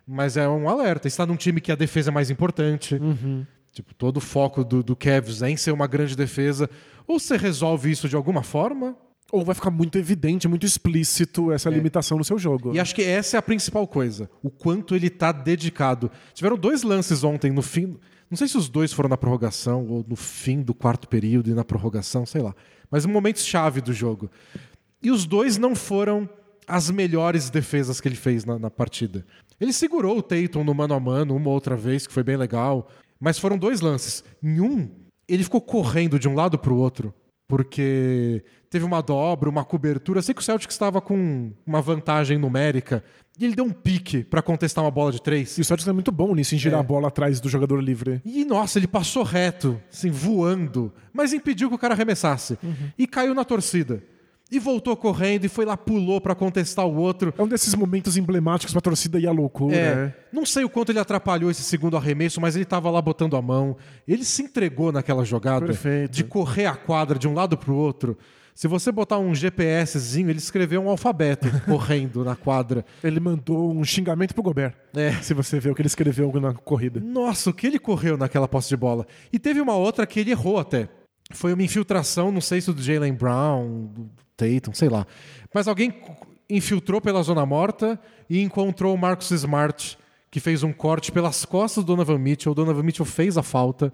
Mas 0.08 0.38
é 0.38 0.48
um 0.48 0.68
alerta. 0.68 1.08
Está 1.08 1.26
num 1.26 1.36
time 1.36 1.62
que 1.62 1.72
a 1.72 1.76
defesa 1.76 2.10
é 2.10 2.14
mais 2.14 2.30
importante. 2.30 2.96
Uhum. 2.96 3.46
Tipo, 3.72 3.94
todo 3.96 4.18
o 4.18 4.22
foco 4.22 4.64
do, 4.64 4.84
do 4.84 4.96
Cavs 4.96 5.42
é 5.42 5.50
em 5.50 5.58
ser 5.58 5.72
uma 5.72 5.88
grande 5.88 6.16
defesa. 6.16 6.70
Ou 7.08 7.20
você 7.20 7.38
resolve 7.38 7.90
isso 7.90 8.08
de 8.08 8.16
alguma 8.16 8.44
forma, 8.44 8.96
ou 9.32 9.44
vai 9.44 9.56
ficar 9.56 9.72
muito 9.72 9.98
evidente, 9.98 10.48
muito 10.48 10.66
explícito 10.66 11.52
essa 11.52 11.70
é. 11.70 11.72
limitação 11.72 12.18
no 12.20 12.24
seu 12.24 12.38
jogo. 12.38 12.72
E 12.76 12.80
acho 12.80 12.94
que 12.94 13.02
essa 13.02 13.36
é 13.36 13.40
a 13.40 13.42
principal 13.42 13.88
coisa. 13.88 14.30
O 14.44 14.52
quanto 14.52 14.96
ele 14.96 15.08
está 15.08 15.32
dedicado. 15.32 16.12
Tiveram 16.36 16.56
dois 16.56 16.84
lances 16.84 17.24
ontem 17.24 17.52
no 17.52 17.64
fim. 17.64 17.98
Não 18.30 18.38
sei 18.38 18.48
se 18.48 18.58
os 18.58 18.70
dois 18.70 18.94
foram 18.94 19.10
na 19.10 19.18
prorrogação 19.18 19.88
ou 19.88 20.06
no 20.08 20.16
fim 20.16 20.62
do 20.62 20.74
quarto 20.74 21.08
período 21.08 21.50
e 21.50 21.54
na 21.54 21.66
prorrogação, 21.66 22.28
sei 22.28 22.42
lá. 22.42 22.54
Mas 22.92 23.08
momentos 23.08 23.44
chave 23.44 23.82
do 23.82 23.92
jogo. 23.92 24.30
E 25.02 25.10
os 25.10 25.26
dois 25.26 25.58
não 25.58 25.76
foram 25.76 26.30
as 26.68 26.90
melhores 26.90 27.50
defesas 27.50 28.00
que 28.00 28.08
ele 28.08 28.16
fez 28.16 28.46
na, 28.46 28.58
na 28.58 28.70
partida. 28.70 29.26
Ele 29.60 29.74
segurou 29.74 30.18
o 30.18 30.22
Tatum 30.22 30.64
no 30.64 30.74
mano 30.74 30.94
a 30.94 31.00
mano 31.00 31.36
uma 31.36 31.50
outra 31.50 31.76
vez, 31.76 32.08
que 32.08 32.14
foi 32.14 32.24
bem 32.24 32.38
legal. 32.38 32.90
Mas 33.20 33.40
foram 33.40 33.58
dois 33.58 33.82
lances. 33.82 34.24
Em 34.42 34.60
um, 34.60 34.90
ele 35.28 35.44
ficou 35.44 35.62
correndo 35.62 36.20
de 36.20 36.28
um 36.28 36.36
lado 36.36 36.58
para 36.58 36.74
o 36.74 36.78
outro, 36.78 37.14
porque 37.48 38.44
teve 38.70 38.84
uma 38.84 39.02
dobra, 39.02 39.50
uma 39.50 39.64
cobertura. 39.64 40.20
Eu 40.20 40.24
sei 40.24 40.34
que 40.34 40.42
o 40.42 40.44
Celtics 40.44 40.76
estava 40.76 41.00
com 41.00 41.54
uma 41.66 41.82
vantagem 41.82 42.38
numérica, 42.38 43.04
e 43.40 43.46
ele 43.46 43.56
deu 43.56 43.66
um 43.66 43.72
pique 43.72 44.24
para 44.24 44.42
contestar 44.42 44.84
uma 44.84 44.92
bola 44.92 45.12
de 45.12 45.22
três. 45.22 45.58
E 45.58 45.62
o 45.62 45.66
Celtics 45.66 45.88
é 45.88 45.94
muito 45.94 46.12
bom 46.12 46.36
nisso, 46.36 46.54
em 46.54 46.58
girar 46.58 46.80
é. 46.80 46.84
a 46.84 46.86
bola 46.86 47.08
atrás 47.08 47.40
do 47.40 47.50
jogador 47.50 47.80
livre. 47.80 48.22
E, 48.26 48.46
nossa, 48.46 48.78
ele 48.78 48.88
passou 48.88 49.24
reto, 49.24 49.82
assim, 49.92 50.10
voando, 50.10 50.94
mas 51.12 51.34
impediu 51.34 51.70
que 51.70 51.76
o 51.76 51.80
cara 51.80 51.94
arremessasse. 51.94 52.58
Uhum. 52.62 52.92
E 52.98 53.08
caiu 53.08 53.34
na 53.34 53.44
torcida. 53.44 54.04
E 54.54 54.60
voltou 54.60 54.96
correndo 54.96 55.46
e 55.46 55.50
foi 55.50 55.66
lá, 55.66 55.76
pulou 55.76 56.22
para 56.22 56.36
contestar 56.36 56.86
o 56.86 56.96
outro. 56.96 57.34
É 57.36 57.42
um 57.42 57.48
desses 57.48 57.74
momentos 57.74 58.18
emblemáticos 58.18 58.72
pra 58.72 58.82
torcida 58.82 59.20
e 59.20 59.26
a 59.26 59.32
loucura. 59.32 59.76
É. 59.76 59.96
Né? 59.96 60.14
Não 60.32 60.46
sei 60.46 60.64
o 60.64 60.70
quanto 60.70 60.92
ele 60.92 61.00
atrapalhou 61.00 61.50
esse 61.50 61.64
segundo 61.64 61.98
arremesso, 61.98 62.40
mas 62.40 62.56
ele 62.56 62.64
tava 62.64 62.92
lá 62.92 63.02
botando 63.02 63.36
a 63.36 63.42
mão. 63.42 63.76
Ele 64.08 64.24
se 64.24 64.44
entregou 64.44 64.92
naquela 64.92 65.26
jogada 65.26 65.66
Perfeito. 65.66 66.12
de 66.12 66.24
correr 66.24 66.68
a 66.68 66.76
quadra 66.76 67.18
de 67.18 67.28
um 67.28 67.34
lado 67.34 67.58
pro 67.58 67.76
outro. 67.76 68.16
Se 68.54 68.68
você 68.68 68.92
botar 68.92 69.18
um 69.18 69.34
GPSzinho, 69.34 70.30
ele 70.30 70.38
escreveu 70.38 70.84
um 70.84 70.90
alfabeto 70.90 71.48
correndo 71.66 72.24
na 72.24 72.36
quadra. 72.36 72.86
Ele 73.04 73.20
mandou 73.20 73.74
um 73.74 73.84
xingamento 73.84 74.36
pro 74.36 74.44
Gobert. 74.44 74.76
É. 74.96 75.14
Se 75.14 75.34
você 75.34 75.60
vê 75.60 75.72
o 75.72 75.74
que 75.74 75.82
ele 75.82 75.88
escreveu 75.88 76.32
na 76.40 76.54
corrida. 76.54 77.00
Nossa, 77.00 77.50
o 77.50 77.54
que 77.54 77.66
ele 77.66 77.80
correu 77.80 78.18
naquela 78.18 78.48
posse 78.48 78.70
de 78.70 78.78
bola. 78.78 79.08
E 79.32 79.40
teve 79.40 79.60
uma 79.60 79.76
outra 79.76 80.06
que 80.06 80.20
ele 80.20 80.30
errou 80.30 80.60
até. 80.60 80.88
Foi 81.32 81.54
uma 81.54 81.64
infiltração, 81.64 82.32
não 82.32 82.42
sei 82.42 82.62
se 82.62 82.72
do 82.72 82.82
Jalen 82.82 83.14
Brown, 83.14 83.90
Tatum, 84.36 84.74
sei 84.74 84.90
lá. 84.90 85.06
Mas 85.54 85.68
alguém 85.68 85.94
infiltrou 86.50 87.02
pela 87.02 87.22
zona 87.24 87.46
morta 87.46 88.00
e 88.30 88.42
encontrou 88.42 88.94
o 88.94 88.98
Marcus 88.98 89.32
Smart, 89.32 89.98
que 90.30 90.40
fez 90.40 90.64
um 90.64 90.74
corte 90.74 91.12
pelas 91.12 91.46
costas 91.46 91.84
do 91.84 91.88
Donovan 91.88 92.18
Mitchell. 92.18 92.52
O 92.52 92.56
Donovan 92.56 92.84
Mitchell 92.84 93.06
fez 93.06 93.38
a 93.38 93.44
falta 93.44 93.94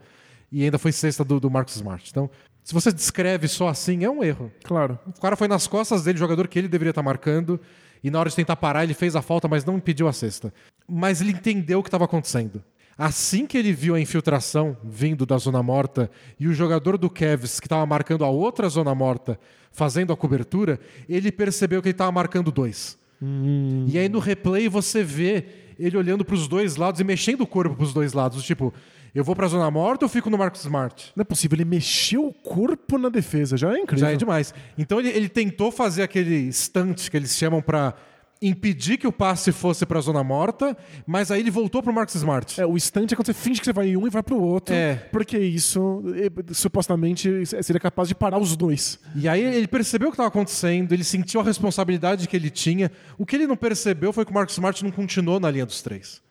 e 0.51 0.63
ainda 0.63 0.77
foi 0.77 0.91
cesta 0.91 1.23
do, 1.23 1.39
do 1.39 1.49
Marcus 1.49 1.75
Smart. 1.75 2.09
Então, 2.09 2.29
se 2.63 2.73
você 2.73 2.91
descreve 2.91 3.47
só 3.47 3.67
assim, 3.67 4.03
é 4.03 4.09
um 4.09 4.23
erro. 4.23 4.51
Claro. 4.63 4.99
O 5.07 5.21
cara 5.21 5.35
foi 5.35 5.47
nas 5.47 5.67
costas 5.67 6.03
dele, 6.03 6.17
jogador 6.17 6.47
que 6.47 6.59
ele 6.59 6.67
deveria 6.67 6.91
estar 6.91 7.03
marcando, 7.03 7.59
e 8.03 8.09
na 8.09 8.19
hora 8.19 8.29
de 8.29 8.35
tentar 8.35 8.55
parar, 8.55 8.83
ele 8.83 8.93
fez 8.93 9.15
a 9.15 9.21
falta, 9.21 9.47
mas 9.47 9.65
não 9.65 9.77
impediu 9.77 10.07
a 10.07 10.13
cesta. 10.13 10.53
Mas 10.87 11.21
ele 11.21 11.31
entendeu 11.31 11.79
o 11.79 11.83
que 11.83 11.89
estava 11.89 12.05
acontecendo. 12.05 12.63
Assim 12.99 13.47
que 13.47 13.57
ele 13.57 13.71
viu 13.71 13.95
a 13.95 14.01
infiltração 14.01 14.75
vindo 14.83 15.25
da 15.25 15.37
zona 15.37 15.63
morta 15.63 16.11
e 16.37 16.49
o 16.49 16.53
jogador 16.53 16.97
do 16.97 17.09
Cavs, 17.09 17.57
que 17.57 17.65
estava 17.65 17.85
marcando 17.85 18.25
a 18.25 18.29
outra 18.29 18.67
zona 18.67 18.93
morta, 18.93 19.39
fazendo 19.71 20.11
a 20.11 20.17
cobertura, 20.17 20.77
ele 21.07 21.31
percebeu 21.31 21.81
que 21.81 21.87
ele 21.87 21.93
estava 21.93 22.11
marcando 22.11 22.51
dois. 22.51 22.99
Hum. 23.21 23.85
E 23.87 23.97
aí 23.97 24.09
no 24.09 24.19
replay 24.19 24.67
você 24.67 25.01
vê 25.01 25.45
ele 25.79 25.95
olhando 25.95 26.25
para 26.25 26.35
os 26.35 26.45
dois 26.45 26.75
lados 26.75 26.99
e 26.99 27.05
mexendo 27.05 27.39
o 27.39 27.47
corpo 27.47 27.73
para 27.73 27.85
os 27.85 27.93
dois 27.93 28.11
lados. 28.11 28.43
Tipo, 28.43 28.73
eu 29.15 29.23
vou 29.23 29.33
para 29.33 29.45
a 29.45 29.49
zona 29.49 29.71
morta 29.71 30.03
ou 30.03 30.09
fico 30.09 30.29
no 30.29 30.37
Marcos 30.37 30.59
Smart? 30.59 31.13
Não 31.15 31.21
é 31.21 31.25
possível, 31.25 31.55
ele 31.55 31.63
mexeu 31.63 32.27
o 32.27 32.33
corpo 32.33 32.97
na 32.97 33.07
defesa, 33.07 33.55
já 33.55 33.73
é 33.73 33.79
incrível. 33.79 34.07
Já 34.07 34.11
é 34.11 34.17
demais. 34.17 34.53
Então 34.77 34.99
ele, 34.99 35.07
ele 35.07 35.29
tentou 35.29 35.71
fazer 35.71 36.03
aquele 36.03 36.51
stunt 36.51 37.09
que 37.09 37.15
eles 37.15 37.33
chamam 37.37 37.61
para 37.61 37.95
impedir 38.41 38.97
que 38.97 39.07
o 39.07 39.11
passe 39.11 39.51
fosse 39.51 39.85
para 39.85 39.99
a 39.99 40.01
zona 40.01 40.23
morta, 40.23 40.77
mas 41.05 41.29
aí 41.29 41.41
ele 41.41 41.51
voltou 41.51 41.83
para 41.83 41.91
o 41.91 41.95
Marcos 41.95 42.15
Smart. 42.15 42.59
É, 42.59 42.65
o 42.65 42.77
stunt 42.79 43.11
é 43.11 43.15
quando 43.15 43.25
você 43.25 43.33
finge 43.33 43.59
que 43.59 43.65
você 43.65 43.73
vai 43.73 43.89
em 43.89 43.97
um 43.97 44.07
e 44.07 44.09
vai 44.09 44.23
para 44.23 44.33
o 44.33 44.41
outro, 44.41 44.73
é. 44.73 44.95
porque 45.11 45.37
isso 45.37 46.01
supostamente 46.53 47.45
seria 47.45 47.79
capaz 47.79 48.07
de 48.07 48.15
parar 48.15 48.39
os 48.39 48.55
dois. 48.55 48.99
E 49.15 49.27
aí 49.27 49.41
ele 49.41 49.67
percebeu 49.67 50.07
o 50.07 50.11
que 50.11 50.15
estava 50.15 50.29
acontecendo, 50.29 50.93
ele 50.93 51.03
sentiu 51.03 51.41
a 51.41 51.43
responsabilidade 51.43 52.27
que 52.27 52.35
ele 52.35 52.49
tinha. 52.49 52.91
O 53.17 53.25
que 53.25 53.35
ele 53.35 53.47
não 53.47 53.57
percebeu 53.57 54.13
foi 54.13 54.23
que 54.23 54.31
o 54.31 54.33
Marcos 54.33 54.53
Smart 54.53 54.83
não 54.83 54.91
continuou 54.91 55.39
na 55.39 55.51
linha 55.51 55.65
dos 55.65 55.81
três. 55.81 56.21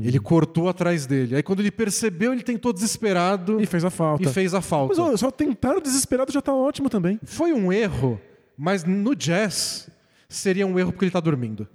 Ele 0.00 0.20
cortou 0.20 0.68
atrás 0.68 1.06
dele. 1.06 1.34
Aí 1.34 1.42
quando 1.42 1.58
ele 1.58 1.72
percebeu, 1.72 2.32
ele 2.32 2.42
tentou 2.42 2.72
desesperado 2.72 3.60
E 3.60 3.66
fez 3.66 3.84
a 3.84 3.90
falta. 3.90 4.22
e 4.22 4.32
fez 4.32 4.54
a 4.54 4.60
falta. 4.60 4.94
Mas 5.02 5.18
só 5.18 5.30
tentar 5.30 5.80
desesperado 5.80 6.32
já 6.32 6.40
tá 6.40 6.54
ótimo 6.54 6.88
também. 6.88 7.18
Foi 7.24 7.52
um 7.52 7.72
erro, 7.72 8.20
mas 8.56 8.84
no 8.84 9.14
jazz 9.16 9.90
seria 10.36 10.66
um 10.66 10.78
erro 10.78 10.92
porque 10.92 11.04
ele 11.06 11.12
tá 11.12 11.20
dormindo. 11.20 11.66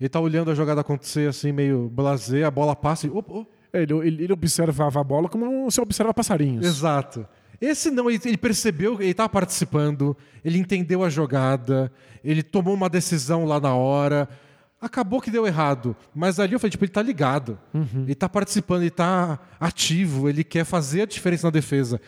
Ele 0.00 0.08
tá 0.08 0.20
olhando 0.20 0.50
a 0.50 0.54
jogada 0.54 0.80
acontecer 0.80 1.28
assim, 1.28 1.52
meio 1.52 1.88
blasé, 1.88 2.44
a 2.44 2.50
bola 2.50 2.74
passa 2.76 3.06
e. 3.06 3.10
Opa. 3.10 3.46
É, 3.72 3.82
Ele, 3.82 3.92
ele, 4.06 4.24
ele 4.24 4.32
observava 4.32 5.00
a 5.00 5.04
bola 5.04 5.28
como 5.28 5.68
você 5.68 5.80
observa 5.80 6.14
passarinhos. 6.14 6.64
Exato. 6.64 7.26
Esse 7.60 7.90
não, 7.90 8.08
ele, 8.10 8.20
ele 8.24 8.36
percebeu, 8.36 8.94
ele 9.00 9.10
estava 9.10 9.28
participando, 9.28 10.16
ele 10.44 10.58
entendeu 10.58 11.02
a 11.02 11.08
jogada, 11.08 11.90
ele 12.22 12.42
tomou 12.42 12.74
uma 12.74 12.88
decisão 12.88 13.44
lá 13.44 13.58
na 13.58 13.74
hora. 13.74 14.28
Acabou 14.80 15.20
que 15.20 15.30
deu 15.30 15.46
errado, 15.46 15.96
mas 16.14 16.38
ali 16.38 16.52
eu 16.52 16.60
falei, 16.60 16.70
tipo, 16.72 16.84
ele 16.84 16.92
tá 16.92 17.00
ligado. 17.00 17.58
Ele 18.04 18.14
tá 18.14 18.28
participando, 18.28 18.82
ele 18.82 18.90
tá 18.90 19.38
ativo, 19.58 20.28
ele 20.28 20.44
quer 20.44 20.64
fazer 20.64 21.02
a 21.02 21.06
diferença 21.06 21.46
na 21.46 21.50
defesa. 21.50 21.98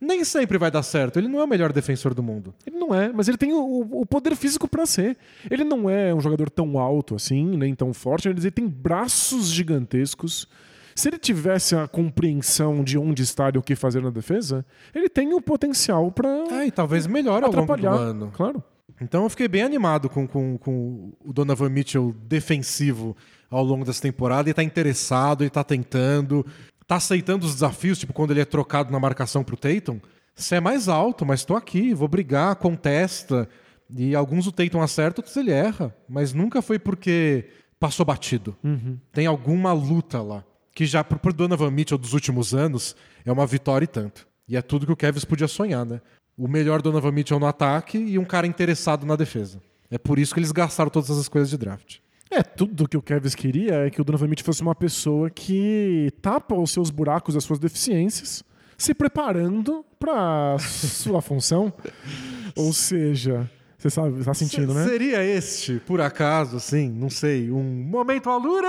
Nem 0.00 0.24
sempre 0.24 0.58
vai 0.58 0.70
dar 0.70 0.82
certo, 0.82 1.18
ele 1.18 1.26
não 1.28 1.40
é 1.40 1.44
o 1.44 1.48
melhor 1.48 1.72
defensor 1.72 2.12
do 2.12 2.22
mundo. 2.22 2.54
Ele 2.66 2.76
não 2.78 2.94
é, 2.94 3.10
mas 3.12 3.28
ele 3.28 3.38
tem 3.38 3.52
o, 3.54 3.80
o 4.00 4.04
poder 4.04 4.36
físico 4.36 4.68
pra 4.68 4.84
ser. 4.84 5.16
Ele 5.50 5.64
não 5.64 5.88
é 5.88 6.14
um 6.14 6.20
jogador 6.20 6.50
tão 6.50 6.78
alto 6.78 7.14
assim, 7.14 7.56
nem 7.56 7.74
tão 7.74 7.94
forte, 7.94 8.28
mas 8.28 8.44
ele 8.44 8.50
tem 8.50 8.68
braços 8.68 9.48
gigantescos. 9.48 10.46
Se 10.94 11.08
ele 11.08 11.18
tivesse 11.18 11.74
a 11.76 11.86
compreensão 11.88 12.82
de 12.84 12.96
onde 12.98 13.22
estar 13.22 13.54
e 13.54 13.58
o 13.58 13.62
que 13.62 13.74
fazer 13.74 14.02
na 14.02 14.10
defesa, 14.10 14.64
ele 14.94 15.08
tem 15.08 15.32
o 15.34 15.40
potencial 15.40 16.10
pra 16.10 16.28
É, 16.50 16.66
e 16.66 16.70
talvez 16.70 17.06
melhor 17.06 17.42
ao 17.42 17.50
longo 17.50 17.66
do 17.66 17.72
atrapalhar. 17.72 17.92
ano. 18.10 18.30
Claro. 18.34 18.62
Então 19.00 19.24
eu 19.24 19.30
fiquei 19.30 19.46
bem 19.48 19.62
animado 19.62 20.08
com, 20.08 20.26
com, 20.26 20.56
com 20.56 21.12
o 21.24 21.32
Donovan 21.32 21.68
Mitchell 21.68 22.14
defensivo 22.26 23.14
ao 23.50 23.62
longo 23.62 23.84
dessa 23.84 24.00
temporada. 24.00 24.48
Ele 24.48 24.54
tá 24.54 24.62
interessado, 24.62 25.42
ele 25.42 25.50
tá 25.50 25.62
tentando, 25.62 26.46
tá 26.86 26.96
aceitando 26.96 27.46
os 27.46 27.54
desafios, 27.54 27.98
tipo 27.98 28.12
quando 28.12 28.30
ele 28.30 28.40
é 28.40 28.44
trocado 28.44 28.92
na 28.92 29.00
marcação 29.00 29.42
pro 29.42 29.56
Tatum. 29.56 30.00
Você 30.34 30.56
é 30.56 30.60
mais 30.60 30.88
alto, 30.88 31.24
mas 31.24 31.44
tô 31.44 31.56
aqui, 31.56 31.94
vou 31.94 32.08
brigar, 32.08 32.56
contesta. 32.56 33.48
E 33.90 34.14
alguns 34.14 34.46
o 34.46 34.52
Tatum 34.52 34.82
acerta, 34.82 35.20
outros 35.20 35.36
ele 35.36 35.50
erra. 35.50 35.94
Mas 36.08 36.32
nunca 36.32 36.60
foi 36.60 36.78
porque 36.78 37.48
passou 37.80 38.04
batido. 38.04 38.56
Tem 39.12 39.26
alguma 39.26 39.72
luta 39.72 40.20
lá. 40.20 40.44
Que 40.74 40.84
já 40.84 41.02
pro, 41.02 41.18
pro 41.18 41.32
Donovan 41.32 41.70
Mitchell 41.70 41.96
dos 41.96 42.12
últimos 42.12 42.54
anos 42.54 42.94
é 43.24 43.32
uma 43.32 43.46
vitória 43.46 43.84
e 43.84 43.88
tanto. 43.88 44.26
E 44.46 44.56
é 44.56 44.62
tudo 44.62 44.86
que 44.86 44.92
o 44.92 44.96
Kevin 44.96 45.20
podia 45.20 45.48
sonhar, 45.48 45.86
né? 45.86 46.00
O 46.36 46.46
melhor 46.46 46.82
Donovan 46.82 47.12
Mitchell 47.12 47.40
no 47.40 47.46
ataque 47.46 47.96
e 47.96 48.18
um 48.18 48.24
cara 48.24 48.46
interessado 48.46 49.06
na 49.06 49.16
defesa. 49.16 49.60
É 49.90 49.96
por 49.96 50.18
isso 50.18 50.34
que 50.34 50.40
eles 50.40 50.52
gastaram 50.52 50.90
todas 50.90 51.08
essas 51.08 51.28
coisas 51.28 51.48
de 51.48 51.56
draft. 51.56 51.98
É, 52.36 52.42
tudo 52.42 52.86
que 52.88 52.96
o 52.96 53.02
Kevin 53.02 53.28
queria 53.30 53.86
é 53.86 53.90
que 53.90 54.00
o 54.00 54.04
Donovan 54.04 54.26
Mitchell 54.28 54.44
fosse 54.44 54.60
uma 54.62 54.74
pessoa 54.74 55.30
que 55.30 56.10
tapa 56.20 56.54
os 56.54 56.70
seus 56.70 56.90
buracos, 56.90 57.34
as 57.36 57.44
suas 57.44 57.58
deficiências, 57.58 58.44
se 58.76 58.92
preparando 58.92 59.84
para 59.98 60.56
sua 60.60 61.22
função. 61.22 61.72
Ou 62.54 62.72
seja, 62.74 63.50
você 63.78 63.88
sabe, 63.88 64.22
tá 64.22 64.34
sentindo, 64.34 64.72
Se- 64.72 64.78
né? 64.78 64.84
Seria 64.86 65.24
este, 65.24 65.80
por 65.86 66.00
acaso, 66.00 66.56
assim, 66.58 66.90
não 66.90 67.08
sei, 67.08 67.50
um 67.50 67.62
momento 67.62 68.28
alura. 68.28 68.68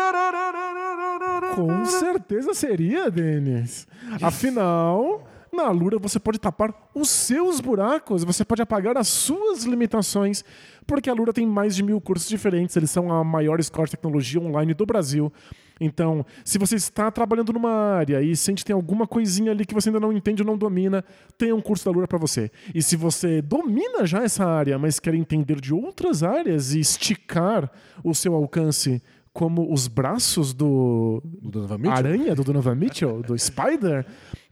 Com 1.55 1.85
certeza 1.85 2.53
seria, 2.53 3.09
Denis. 3.11 3.85
Afinal, 4.21 5.27
na 5.51 5.69
Lura 5.69 5.97
você 5.97 6.19
pode 6.19 6.39
tapar 6.39 6.73
os 6.93 7.09
seus 7.09 7.59
buracos, 7.59 8.23
você 8.23 8.43
pode 8.43 8.61
apagar 8.61 8.97
as 8.97 9.07
suas 9.07 9.63
limitações, 9.63 10.43
porque 10.85 11.09
a 11.09 11.13
Lura 11.13 11.33
tem 11.33 11.45
mais 11.45 11.75
de 11.75 11.83
mil 11.83 11.99
cursos 11.99 12.27
diferentes, 12.27 12.75
eles 12.75 12.91
são 12.91 13.11
a 13.11 13.23
maior 13.23 13.59
escola 13.59 13.85
de 13.85 13.91
tecnologia 13.91 14.39
online 14.39 14.73
do 14.73 14.85
Brasil. 14.85 15.31
Então, 15.79 16.25
se 16.43 16.57
você 16.57 16.75
está 16.75 17.11
trabalhando 17.11 17.53
numa 17.53 17.71
área 17.71 18.21
e 18.21 18.35
sente 18.35 18.63
que 18.63 18.65
tem 18.65 18.73
alguma 18.73 19.05
coisinha 19.05 19.51
ali 19.51 19.65
que 19.65 19.73
você 19.73 19.89
ainda 19.89 19.99
não 19.99 20.11
entende 20.11 20.41
ou 20.41 20.47
não 20.47 20.57
domina, 20.57 21.03
tem 21.37 21.53
um 21.53 21.61
curso 21.61 21.85
da 21.85 21.91
Lura 21.91 22.07
para 22.07 22.17
você. 22.17 22.51
E 22.73 22.81
se 22.81 22.95
você 22.95 23.41
domina 23.41 24.05
já 24.05 24.23
essa 24.23 24.45
área, 24.45 24.77
mas 24.79 24.99
quer 24.99 25.13
entender 25.13 25.61
de 25.61 25.73
outras 25.73 26.23
áreas 26.23 26.73
e 26.73 26.79
esticar 26.79 27.71
o 28.03 28.13
seu 28.15 28.33
alcance 28.33 29.01
como 29.31 29.71
os 29.71 29.87
braços 29.87 30.51
do, 30.51 31.21
Do? 31.77 31.91
Aranha 31.91 32.33
do 32.33 32.43
Donovan 32.43 32.73
Mitchell, 32.73 33.21
do 33.21 33.37
Spider, 33.37 34.03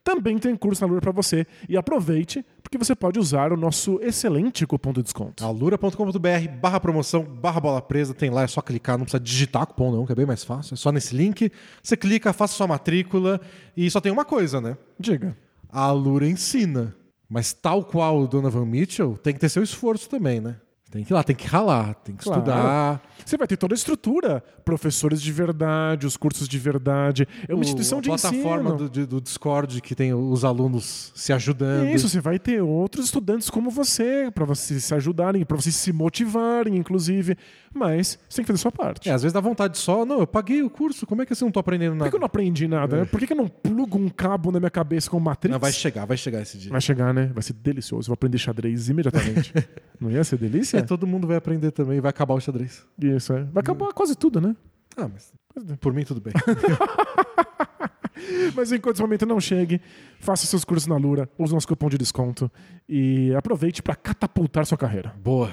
também 0.06 0.38
tem 0.38 0.56
curso 0.56 0.84
na 0.84 0.88
Lura 0.88 1.02
para 1.02 1.12
você. 1.12 1.48
E 1.68 1.76
aproveite, 1.76 2.46
porque 2.62 2.78
você 2.78 2.96
pode 2.96 3.20
usar 3.20 3.52
o 3.52 3.58
nosso 3.58 4.00
excelente 4.04 4.66
cupom 4.68 4.94
de 4.94 5.02
desconto. 5.02 5.44
alura.com.br 5.44 6.48
barra 6.62 6.80
promoção, 6.80 7.24
barra 7.24 7.60
bola 7.60 7.82
presa, 7.82 8.14
tem 8.14 8.30
lá, 8.30 8.44
é 8.44 8.48
só 8.48 8.62
clicar, 8.62 9.00
não 9.00 9.06
precisa 9.06 9.20
digitar 9.20 9.66
cupom 9.66 9.92
não, 9.92 10.06
que 10.06 10.12
é 10.12 10.16
bem 10.16 10.28
mais 10.28 10.44
fácil, 10.44 10.76
é 10.76 10.78
só 10.78 10.92
nesse 10.92 11.16
link, 11.16 11.52
você 11.82 11.98
clica, 11.98 12.32
faça 12.32 12.54
sua 12.54 12.68
matrícula 12.68 13.42
e 13.76 13.90
só 13.90 14.00
tem 14.00 14.12
uma 14.12 14.24
coisa, 14.24 14.62
né? 14.62 14.78
Diga. 15.00 15.36
A 15.72 15.86
Alura 15.86 16.28
ensina, 16.28 16.96
mas 17.28 17.52
tal 17.52 17.84
qual 17.84 18.20
o 18.20 18.28
Donovan 18.28 18.66
Mitchell, 18.66 19.18
tem 19.18 19.34
que 19.34 19.40
ter 19.40 19.50
seu 19.50 19.64
esforço 19.64 20.08
também, 20.08 20.40
né? 20.40 20.58
Tem 20.96 21.04
que 21.04 21.12
ir 21.12 21.14
lá, 21.14 21.24
tem 21.24 21.36
que 21.36 21.46
ralar, 21.46 21.94
tem 21.96 22.16
que 22.16 22.24
Claro. 22.24 22.40
estudar. 22.42 23.02
Você 23.26 23.36
vai 23.38 23.46
ter 23.48 23.58
toda 23.58 23.74
a 23.74 23.76
estrutura, 23.76 24.42
professores 24.64 25.22
de 25.22 25.30
verdade, 25.30 26.08
os 26.08 26.16
cursos 26.16 26.48
de 26.48 26.58
verdade. 26.58 27.28
É 27.50 27.54
uma 27.54 27.60
O- 27.60 27.64
instituição 27.64 27.98
a 27.98 28.02
de 28.02 28.08
plataforma 28.08 28.70
ensino. 28.70 28.78
do, 28.78 28.90
de- 28.90 29.06
do 29.06 29.20
Discord 29.20 29.82
que 29.82 29.94
tem 29.94 30.14
os 30.14 30.46
alunos 30.46 31.12
se 31.14 31.34
ajudando. 31.34 31.90
Isso, 31.90 32.08
você 32.08 32.22
vai 32.22 32.40
ter 32.40 32.62
outros 32.62 33.06
estudantes 33.06 33.50
como 33.50 33.70
você, 33.70 34.32
para 34.34 34.46
vocês 34.46 34.86
se 34.86 34.94
ajudarem, 34.96 35.44
para 35.44 35.58
vocês 35.58 35.76
se 35.76 35.92
motivarem, 35.92 36.78
inclusive. 36.78 37.36
Mas 37.74 38.18
você 38.30 38.38
tem 38.38 38.46
que 38.46 38.48
fazer 38.54 38.60
a 38.60 38.62
sua 38.62 38.72
parte. 38.72 39.10
É, 39.10 39.12
às 39.12 39.22
vezes 39.22 39.34
dá 39.34 39.42
vontade 39.42 39.78
só, 39.78 40.06
não, 40.06 40.20
eu 40.22 40.28
paguei 40.28 40.64
o 40.64 40.70
curso, 40.70 41.06
como 41.06 41.22
é 41.22 41.26
que 41.26 41.34
assim 41.34 41.44
eu 41.44 41.48
não 41.48 41.52
tô 41.52 41.60
aprendendo 41.60 41.92
Por 41.92 41.98
nada? 41.98 42.06
que, 42.06 42.12
que 42.12 42.16
eu 42.16 42.20
não 42.22 42.26
aprendi 42.26 42.68
nada? 42.70 42.98
né? 43.00 43.06
Por 43.06 43.20
que, 43.20 43.34
eu 43.34 43.36
não 43.36 43.50
plugo 43.50 43.98
um 43.98 44.08
cabo 44.08 44.50
na 44.50 44.62
minha 44.62 44.70
cabeça 44.72 45.10
com 45.10 45.20
Matrix? 45.20 45.52
Não, 45.52 45.60
vai 45.60 45.74
chegar, 45.74 46.06
vai 46.06 46.16
chegar 46.16 46.42
esse 46.42 46.58
dia. 46.58 46.72
Vai 46.72 46.80
chegar, 46.80 47.14
né? 47.14 47.30
Vai 47.34 47.44
ser 47.44 47.52
delicioso. 47.52 48.08
Vou 48.08 48.14
aprender 48.14 48.38
xadrez 48.38 48.88
imediatamente. 48.88 49.54
Não 50.00 50.12
ia 50.12 50.24
ser 50.26 50.38
delícia? 50.38 50.78
É, 50.86 50.88
todo 50.88 51.06
mundo 51.08 51.28
vai 51.28 51.38
aprender 51.38 51.72
também, 51.72 52.00
vai 52.00 52.10
acabar 52.10 52.34
o 52.34 52.40
xadrez. 52.40 52.86
Isso, 53.02 53.34
é. 53.34 53.44
Vai 53.44 53.62
acabar 53.62 53.92
quase 53.94 54.16
tudo, 54.16 54.40
né? 54.40 54.56
Ah, 54.98 55.08
mas 55.12 55.34
por 55.80 55.94
mim 55.94 56.04
tudo 56.04 56.22
bem. 56.22 56.34
Mas 58.56 58.72
enquanto 58.72 58.96
esse 58.96 59.02
momento 59.02 59.26
não 59.26 59.40
chegue, 59.42 59.82
faça 60.20 60.46
seus 60.46 60.64
cursos 60.64 60.88
na 60.88 60.96
Lura, 60.96 61.30
use 61.38 61.54
nosso 61.54 61.68
cupom 61.68 61.90
de 61.90 61.98
desconto 61.98 62.50
e 62.88 63.34
aproveite 63.36 63.84
para 63.84 63.94
catapultar 63.96 64.66
sua 64.66 64.78
carreira. 64.78 65.14
Boa. 65.22 65.52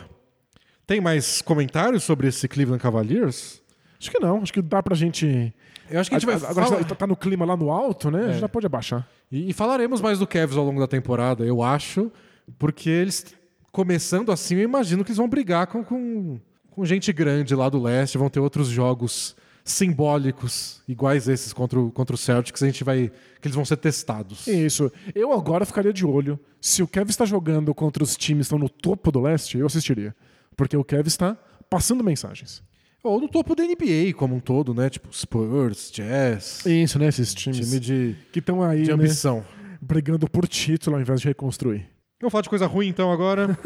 Tem 0.86 1.00
mais 1.00 1.42
comentários 1.42 2.04
sobre 2.04 2.28
esse 2.28 2.46
Cleveland 2.46 2.80
Cavaliers? 2.80 3.60
Acho 4.00 4.10
que 4.10 4.18
não, 4.20 4.40
acho 4.42 4.52
que 4.52 4.62
dá 4.62 4.80
pra 4.82 4.94
gente. 4.94 5.52
Eu 5.90 6.00
acho 6.00 6.08
que 6.10 6.16
a 6.16 6.18
gente 6.18 6.26
vai 6.26 6.36
Agora 6.50 6.66
falar- 6.66 6.84
tá, 6.84 7.06
no 7.06 7.16
clima 7.16 7.44
lá 7.44 7.56
no 7.56 7.70
alto, 7.70 8.10
né? 8.10 8.20
A 8.20 8.28
É. 8.28 8.32
gente 8.32 8.40
já 8.40 8.48
pode 8.48 8.66
abaixar. 8.66 9.06
E, 9.30 9.50
e 9.50 9.52
falaremos 9.52 10.00
mais 10.00 10.18
do 10.20 10.26
Cavs 10.26 10.56
ao 10.56 10.64
longo 10.64 10.78
da 10.80 10.86
temporada, 10.86 11.44
eu 11.44 11.62
acho, 11.62 12.10
porque 12.58 12.88
eles, 12.88 13.34
começando 13.72 14.30
assim, 14.30 14.56
eu 14.56 14.62
imagino 14.62 15.02
que 15.02 15.10
eles 15.10 15.16
vão 15.16 15.28
brigar 15.28 15.66
com, 15.66 15.82
com, 15.82 16.38
com 16.70 16.84
gente 16.84 17.12
grande 17.12 17.54
lá 17.54 17.68
do 17.68 17.82
leste, 17.82 18.18
vão 18.18 18.28
ter 18.28 18.38
outros 18.38 18.68
jogos 18.68 19.34
simbólicos, 19.64 20.82
iguais 20.88 21.28
esses 21.28 21.52
contra 21.52 21.80
o, 21.80 21.90
contra 21.90 22.14
o 22.14 22.18
Celtics, 22.18 22.62
a 22.62 22.66
gente 22.66 22.84
vai. 22.84 23.10
que 23.40 23.48
eles 23.48 23.54
vão 23.54 23.64
ser 23.64 23.76
testados. 23.76 24.46
Isso. 24.46 24.92
Eu 25.14 25.32
agora 25.32 25.64
ficaria 25.64 25.92
de 25.92 26.04
olho. 26.04 26.38
Se 26.60 26.82
o 26.82 26.88
Kevin 26.88 27.10
está 27.10 27.24
jogando 27.24 27.74
contra 27.74 28.02
os 28.02 28.16
times 28.16 28.46
que 28.48 28.54
estão 28.54 28.58
no 28.58 28.68
topo 28.68 29.10
do 29.10 29.20
leste, 29.20 29.58
eu 29.58 29.66
assistiria. 29.66 30.14
Porque 30.56 30.76
o 30.76 30.84
Kevin 30.84 31.08
está 31.08 31.36
passando 31.70 32.04
mensagens. 32.04 32.62
Ou 33.02 33.20
no 33.20 33.28
topo 33.28 33.54
da 33.54 33.64
NBA 33.64 34.12
como 34.16 34.36
um 34.36 34.40
todo, 34.40 34.74
né? 34.74 34.88
Tipo 34.90 35.08
Spurs, 35.16 35.90
Jazz, 35.90 36.64
Isso, 36.66 36.98
né? 36.98 37.08
Esses 37.08 37.34
times 37.34 37.68
time 37.68 37.80
de, 37.80 38.16
que 38.30 38.38
estão 38.38 38.62
aí, 38.62 38.82
de 38.82 38.88
né, 38.88 38.94
ambição. 38.94 39.44
brigando 39.80 40.28
por 40.28 40.46
título 40.46 40.96
ao 40.96 41.02
invés 41.02 41.20
de 41.20 41.26
reconstruir. 41.28 41.88
Vamos 42.22 42.30
falar 42.30 42.42
de 42.42 42.48
coisa 42.50 42.66
ruim 42.68 42.86
então 42.86 43.10
agora. 43.12 43.58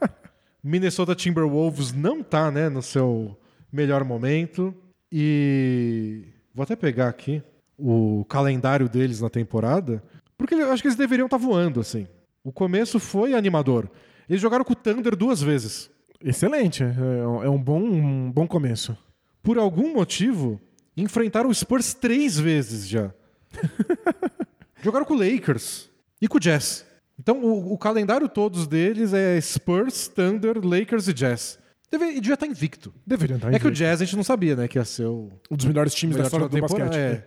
Minnesota 0.64 1.14
Timberwolves 1.14 1.92
não 1.92 2.22
tá, 2.22 2.50
né, 2.50 2.70
no 2.70 2.80
seu 2.80 3.36
melhor 3.70 4.02
momento. 4.02 4.74
E 5.12 6.24
vou 6.54 6.62
até 6.62 6.74
pegar 6.74 7.08
aqui 7.08 7.42
o 7.78 8.24
calendário 8.26 8.88
deles 8.88 9.20
na 9.20 9.28
temporada, 9.28 10.02
porque 10.38 10.54
eu 10.54 10.72
acho 10.72 10.80
que 10.82 10.88
eles 10.88 10.96
deveriam 10.96 11.26
estar 11.26 11.36
voando 11.36 11.80
assim. 11.80 12.06
O 12.42 12.50
começo 12.50 12.98
foi 12.98 13.34
animador. 13.34 13.90
Eles 14.26 14.40
jogaram 14.40 14.64
com 14.64 14.72
o 14.72 14.76
Thunder 14.76 15.14
duas 15.14 15.42
vezes. 15.42 15.90
Excelente. 16.24 16.82
É 16.82 16.86
um- 17.28 17.44
é 17.44 17.50
um 17.50 17.58
bom, 17.62 17.78
um 17.82 18.30
bom 18.32 18.46
começo. 18.48 18.96
Por 19.42 19.58
algum 19.58 19.92
motivo, 19.92 20.58
enfrentaram 20.96 21.50
o 21.50 21.54
Spurs 21.54 21.92
três 21.92 22.38
vezes 22.38 22.88
já. 22.88 23.12
jogaram 24.82 25.04
com 25.04 25.12
o 25.14 25.18
Lakers 25.18 25.90
e 26.22 26.26
com 26.26 26.38
o 26.38 26.40
Jazz. 26.40 26.87
Então, 27.18 27.42
o, 27.42 27.72
o 27.72 27.78
calendário 27.78 28.28
todos 28.28 28.66
deles 28.66 29.12
é 29.12 29.40
Spurs, 29.40 30.08
Thunder, 30.08 30.64
Lakers 30.64 31.08
e 31.08 31.12
Jazz. 31.12 31.58
Deve, 31.90 32.04
e 32.12 32.20
devia 32.20 32.34
estar 32.34 32.46
invicto. 32.46 32.92
Deveriam 33.06 33.36
estar 33.36 33.48
é 33.48 33.58
que 33.58 33.66
o 33.66 33.68
invicto. 33.68 33.78
Jazz 33.78 34.00
a 34.00 34.04
gente 34.04 34.16
não 34.16 34.24
sabia, 34.24 34.54
né? 34.54 34.68
Que 34.68 34.78
ia 34.78 34.84
ser 34.84 35.06
o 35.06 35.30
Um 35.50 35.56
dos 35.56 35.66
melhores 35.66 35.94
times 35.94 36.16
da 36.16 36.24
melhor 36.24 36.26
história 36.26 36.48
do 36.48 36.54
da 36.54 36.60
basquete. 36.60 36.96
É. 36.96 37.24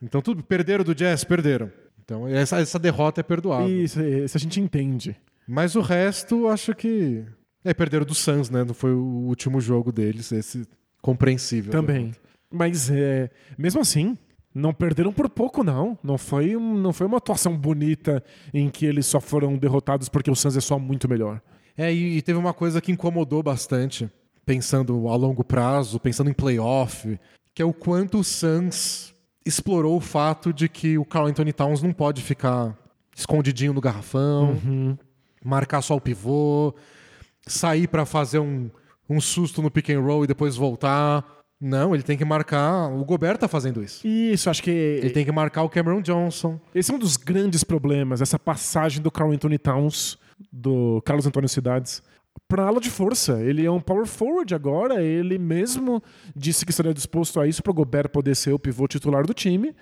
Então, 0.00 0.22
tudo 0.22 0.42
perderam 0.42 0.84
do 0.84 0.94
Jazz, 0.94 1.24
perderam. 1.24 1.70
Então, 2.04 2.28
essa, 2.28 2.60
essa 2.60 2.78
derrota 2.78 3.20
é 3.20 3.24
perdoável. 3.24 3.68
Isso, 3.68 4.00
isso 4.00 4.36
a 4.36 4.40
gente 4.40 4.60
entende. 4.60 5.16
Mas 5.46 5.74
o 5.74 5.80
resto, 5.80 6.48
acho 6.48 6.74
que. 6.74 7.24
É, 7.64 7.72
perderam 7.72 8.04
do 8.04 8.14
Suns, 8.14 8.50
né? 8.50 8.62
Não 8.62 8.74
foi 8.74 8.92
o 8.92 9.02
último 9.26 9.60
jogo 9.60 9.90
deles, 9.90 10.30
esse 10.32 10.66
compreensível. 11.00 11.72
Também. 11.72 12.12
Mas 12.50 12.90
é, 12.90 13.30
mesmo 13.56 13.80
assim, 13.80 14.18
não 14.54 14.72
perderam 14.72 15.12
por 15.12 15.28
pouco, 15.28 15.64
não. 15.64 15.98
Não 16.02 16.16
foi, 16.16 16.54
não 16.54 16.92
foi 16.92 17.06
uma 17.06 17.16
atuação 17.16 17.56
bonita 17.56 18.22
em 18.52 18.70
que 18.70 18.86
eles 18.86 19.06
só 19.06 19.20
foram 19.20 19.56
derrotados 19.56 20.08
porque 20.08 20.30
o 20.30 20.36
Suns 20.36 20.56
é 20.56 20.60
só 20.60 20.78
muito 20.78 21.08
melhor. 21.08 21.40
É, 21.76 21.92
e, 21.92 22.18
e 22.18 22.22
teve 22.22 22.38
uma 22.38 22.54
coisa 22.54 22.80
que 22.80 22.92
incomodou 22.92 23.42
bastante, 23.42 24.08
pensando 24.46 25.08
a 25.08 25.16
longo 25.16 25.42
prazo, 25.42 25.98
pensando 25.98 26.30
em 26.30 26.34
playoff, 26.34 27.18
que 27.52 27.60
é 27.60 27.64
o 27.64 27.72
quanto 27.72 28.18
o 28.18 28.24
Suns 28.24 29.12
explorou 29.44 29.96
o 29.96 30.00
fato 30.00 30.52
de 30.52 30.68
que 30.68 30.96
o 30.96 31.04
Carl 31.04 31.26
Anthony 31.26 31.52
Towns 31.52 31.82
não 31.82 31.92
pode 31.92 32.22
ficar 32.22 32.76
escondidinho 33.14 33.72
no 33.72 33.80
garrafão, 33.80 34.58
marcar 35.44 35.82
só 35.82 35.96
o 35.96 36.00
pivô, 36.00 36.74
sair 37.46 37.88
pra 37.88 38.06
fazer 38.06 38.38
um, 38.38 38.70
um 39.08 39.20
susto 39.20 39.60
no 39.60 39.70
pick 39.70 39.90
and 39.90 40.00
roll 40.00 40.24
e 40.24 40.28
depois 40.28 40.56
voltar. 40.56 41.24
Não, 41.66 41.94
ele 41.94 42.02
tem 42.02 42.18
que 42.18 42.26
marcar. 42.26 42.92
O 42.92 43.02
Gobert 43.06 43.38
tá 43.38 43.48
fazendo 43.48 43.82
isso. 43.82 44.06
Isso, 44.06 44.50
acho 44.50 44.62
que 44.62 44.70
Ele 44.70 45.08
tem 45.08 45.24
que 45.24 45.32
marcar 45.32 45.62
o 45.62 45.68
Cameron 45.70 46.02
Johnson. 46.02 46.60
esse 46.74 46.92
é 46.92 46.94
um 46.94 46.98
dos 46.98 47.16
grandes 47.16 47.64
problemas, 47.64 48.20
essa 48.20 48.38
passagem 48.38 49.00
do 49.00 49.10
Carl 49.10 49.32
Anthony 49.32 49.56
Towns, 49.56 50.18
do 50.52 51.00
Carlos 51.06 51.26
Antônio 51.26 51.48
Cidades, 51.48 52.02
para 52.46 52.64
ala 52.64 52.78
de 52.78 52.90
força. 52.90 53.40
Ele 53.42 53.64
é 53.64 53.70
um 53.70 53.80
power 53.80 54.04
forward 54.04 54.54
agora, 54.54 55.02
ele 55.02 55.38
mesmo 55.38 56.02
disse 56.36 56.66
que 56.66 56.70
estaria 56.70 56.92
disposto 56.92 57.40
a 57.40 57.46
isso 57.46 57.62
para 57.62 57.70
o 57.70 57.74
Gobert 57.74 58.10
poder 58.10 58.36
ser 58.36 58.52
o 58.52 58.58
pivô 58.58 58.86
titular 58.86 59.26
do 59.26 59.32
time. 59.32 59.74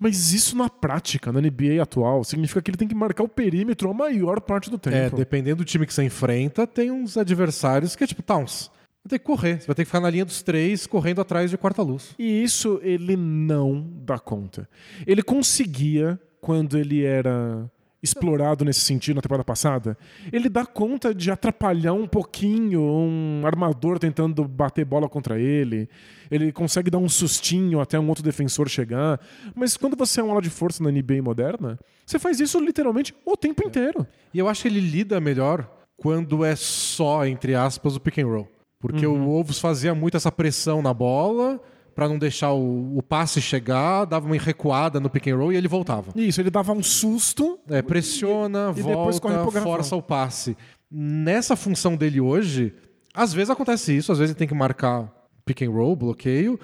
Mas 0.00 0.32
isso 0.32 0.56
na 0.56 0.68
prática, 0.68 1.30
na 1.30 1.40
NBA 1.40 1.80
atual, 1.80 2.24
significa 2.24 2.60
que 2.60 2.70
ele 2.72 2.78
tem 2.78 2.88
que 2.88 2.94
marcar 2.94 3.22
o 3.22 3.28
perímetro 3.28 3.88
a 3.88 3.94
maior 3.94 4.40
parte 4.40 4.68
do 4.68 4.78
tempo. 4.78 4.96
É, 4.96 5.10
dependendo 5.10 5.56
do 5.56 5.64
time 5.64 5.86
que 5.86 5.94
você 5.94 6.02
enfrenta, 6.02 6.66
tem 6.66 6.90
uns 6.90 7.16
adversários 7.16 7.94
que 7.94 8.02
é 8.02 8.06
tipo 8.06 8.22
Towns. 8.22 8.68
Vai 9.02 9.10
ter 9.10 9.18
que 9.18 9.24
correr. 9.24 9.60
Você 9.60 9.66
vai 9.66 9.74
ter 9.74 9.82
que 9.82 9.86
ficar 9.86 10.00
na 10.00 10.10
linha 10.10 10.24
dos 10.24 10.42
três, 10.42 10.86
correndo 10.86 11.20
atrás 11.20 11.50
de 11.50 11.56
quarta 11.56 11.82
luz. 11.82 12.14
E 12.18 12.42
isso 12.42 12.78
ele 12.82 13.16
não 13.16 13.86
dá 14.04 14.18
conta. 14.18 14.68
Ele 15.06 15.22
conseguia, 15.22 16.20
quando 16.40 16.76
ele 16.76 17.04
era 17.04 17.70
explorado 18.02 18.64
nesse 18.64 18.80
sentido 18.80 19.16
na 19.16 19.22
temporada 19.22 19.44
passada, 19.44 19.96
ele 20.32 20.48
dá 20.48 20.64
conta 20.64 21.14
de 21.14 21.30
atrapalhar 21.30 21.92
um 21.92 22.06
pouquinho 22.06 22.80
um 22.82 23.42
armador 23.44 23.98
tentando 23.98 24.46
bater 24.46 24.84
bola 24.84 25.08
contra 25.08 25.38
ele. 25.38 25.88
Ele 26.30 26.52
consegue 26.52 26.90
dar 26.90 26.98
um 26.98 27.08
sustinho 27.08 27.80
até 27.80 27.98
um 27.98 28.08
outro 28.08 28.24
defensor 28.24 28.68
chegar. 28.68 29.20
Mas 29.54 29.76
quando 29.76 29.96
você 29.96 30.20
é 30.20 30.24
um 30.24 30.30
ala 30.30 30.40
de 30.40 30.50
força 30.50 30.82
na 30.82 30.90
NBA 30.90 31.22
moderna, 31.22 31.78
você 32.06 32.18
faz 32.18 32.40
isso 32.40 32.58
literalmente 32.58 33.14
o 33.24 33.36
tempo 33.36 33.66
inteiro. 33.66 34.06
E 34.32 34.38
eu 34.38 34.48
acho 34.48 34.62
que 34.62 34.68
ele 34.68 34.80
lida 34.80 35.20
melhor 35.20 35.70
quando 35.96 36.44
é 36.44 36.56
só, 36.56 37.26
entre 37.26 37.54
aspas, 37.54 37.96
o 37.96 38.00
pick 38.00 38.18
and 38.18 38.26
roll. 38.26 38.59
Porque 38.80 39.06
o 39.06 39.24
Wolves 39.24 39.58
fazia 39.58 39.94
muito 39.94 40.16
essa 40.16 40.32
pressão 40.32 40.80
na 40.80 40.94
bola 40.94 41.60
pra 41.94 42.08
não 42.08 42.18
deixar 42.18 42.52
o, 42.52 42.96
o 42.96 43.02
passe 43.02 43.40
chegar, 43.42 44.06
dava 44.06 44.24
uma 44.26 44.36
recuada 44.36 44.98
no 44.98 45.10
pick 45.10 45.26
and 45.28 45.36
roll 45.36 45.52
e 45.52 45.56
ele 45.56 45.68
voltava. 45.68 46.12
Isso, 46.16 46.40
ele 46.40 46.48
dava 46.50 46.72
um 46.72 46.82
susto. 46.82 47.58
É, 47.68 47.82
pressiona, 47.82 48.72
E 48.74 48.80
volta, 48.80 49.28
garrafão. 49.28 49.62
força 49.62 49.94
o 49.96 50.02
passe. 50.02 50.56
Nessa 50.90 51.54
função 51.56 51.94
dele 51.96 52.20
hoje, 52.20 52.72
às 53.12 53.32
vezes 53.34 53.50
acontece 53.50 53.94
isso, 53.94 54.10
às 54.12 54.18
vezes 54.18 54.30
ele 54.32 54.38
tem 54.38 54.48
que 54.48 54.54
marcar 54.54 55.12
pick 55.44 55.60
and 55.62 55.70
roll, 55.70 55.94
bloqueio, 55.94 56.58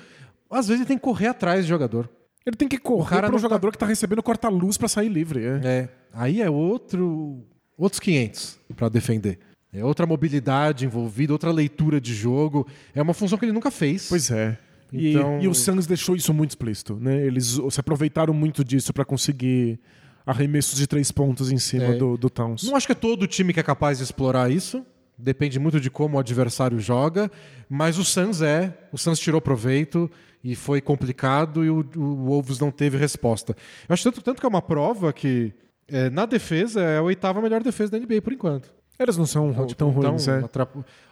às 0.51 0.69
vezes 0.69 0.81
ele 0.81 0.89
tem 0.89 0.97
que 0.97 1.05
correr 1.05 1.27
atrás 1.27 1.65
de 1.65 1.69
jogador. 1.69 2.09
Ele 2.47 2.57
tem 2.57 2.69
que 2.69 2.79
correr 2.79 3.17
para 3.17 3.29
um 3.29 3.33
tá- 3.33 3.39
jogador 3.39 3.73
que 3.73 3.79
tá 3.79 3.87
recebendo 3.87 4.23
corta-luz 4.23 4.79
para 4.79 4.89
sair 4.89 5.09
livre. 5.09 5.45
É. 5.45 5.61
É, 5.65 5.89
aí 6.15 6.41
é 6.41 6.49
outro, 6.49 7.45
outros 7.77 8.01
500 8.01 8.59
para 8.75 8.89
defender. 8.89 9.39
É 9.73 9.85
outra 9.85 10.07
mobilidade 10.07 10.85
envolvida, 10.87 11.33
outra 11.33 11.51
leitura 11.53 12.01
de 12.01 12.15
jogo. 12.15 12.67
É 12.95 13.03
uma 13.03 13.13
função 13.13 13.37
que 13.37 13.45
ele 13.45 13.53
nunca 13.53 13.71
fez. 13.71 14.09
Pois 14.09 14.31
é. 14.31 14.59
E, 14.93 15.11
Então- 15.11 15.41
e 15.41 15.49
o 15.49 15.55
Suns 15.55 15.87
deixou 15.87 16.15
isso 16.17 16.33
muito 16.33 16.51
explícito, 16.51 16.97
né? 17.01 17.27
Eles 17.27 17.59
se 17.71 17.81
aproveitaram 17.81 18.33
muito 18.33 18.65
disso 18.65 18.93
para 18.93 19.05
conseguir 19.05 19.79
arremessos 20.25 20.79
de 20.79 20.87
três 20.87 21.11
pontos 21.13 21.51
em 21.53 21.59
cima 21.59 21.85
É. 21.85 21.95
do, 21.95 22.17
do 22.17 22.31
Towns. 22.31 22.63
Não 22.65 22.77
acho 22.77 22.87
que 22.87 22.93
é 22.93 22.95
todo 22.97 23.27
time 23.27 23.53
que 23.53 23.61
é 23.61 23.63
capaz 23.63 23.99
de 23.99 24.05
explorar 24.05 24.51
isso. 24.51 24.85
Depende 25.19 25.59
muito 25.59 25.81
de 25.81 25.91
como 25.91 26.17
o 26.17 26.21
adversário 26.21 26.79
joga. 26.79 27.31
Mas 27.69 27.99
o 27.99 28.05
Suns 28.05 28.43
é. 28.43 28.73
O 28.93 28.99
Suns 28.99 29.19
tirou 29.19 29.41
proveito 29.41 30.11
e 30.43 30.55
foi 30.55 30.81
complicado 30.81 31.65
e 31.65 31.71
o, 31.71 31.79
o 31.97 32.15
Wolves 32.27 32.59
não 32.59 32.71
teve 32.71 32.97
resposta. 32.97 33.57
Eu 33.89 33.93
acho 33.93 34.05
tanto, 34.05 34.23
tanto 34.23 34.41
que 34.41 34.47
é 34.47 34.49
uma 34.49 34.63
prova 34.63 35.13
que 35.13 35.53
é, 35.89 36.09
na 36.11 36.27
defesa 36.27 36.81
é 36.81 36.99
a 36.99 37.03
oitava 37.03 37.41
melhor 37.43 37.63
defesa 37.63 37.93
da 37.93 37.99
NBA 37.99 38.21
por 38.23 38.33
enquanto. 38.33 38.73
Eles 38.99 39.17
não 39.17 39.27
são 39.27 39.51
Então, 39.51 39.67
tipo, 39.67 39.79
tão 39.79 39.91
ruins, 39.91 40.25
tão 40.25 40.35
é. 40.35 40.45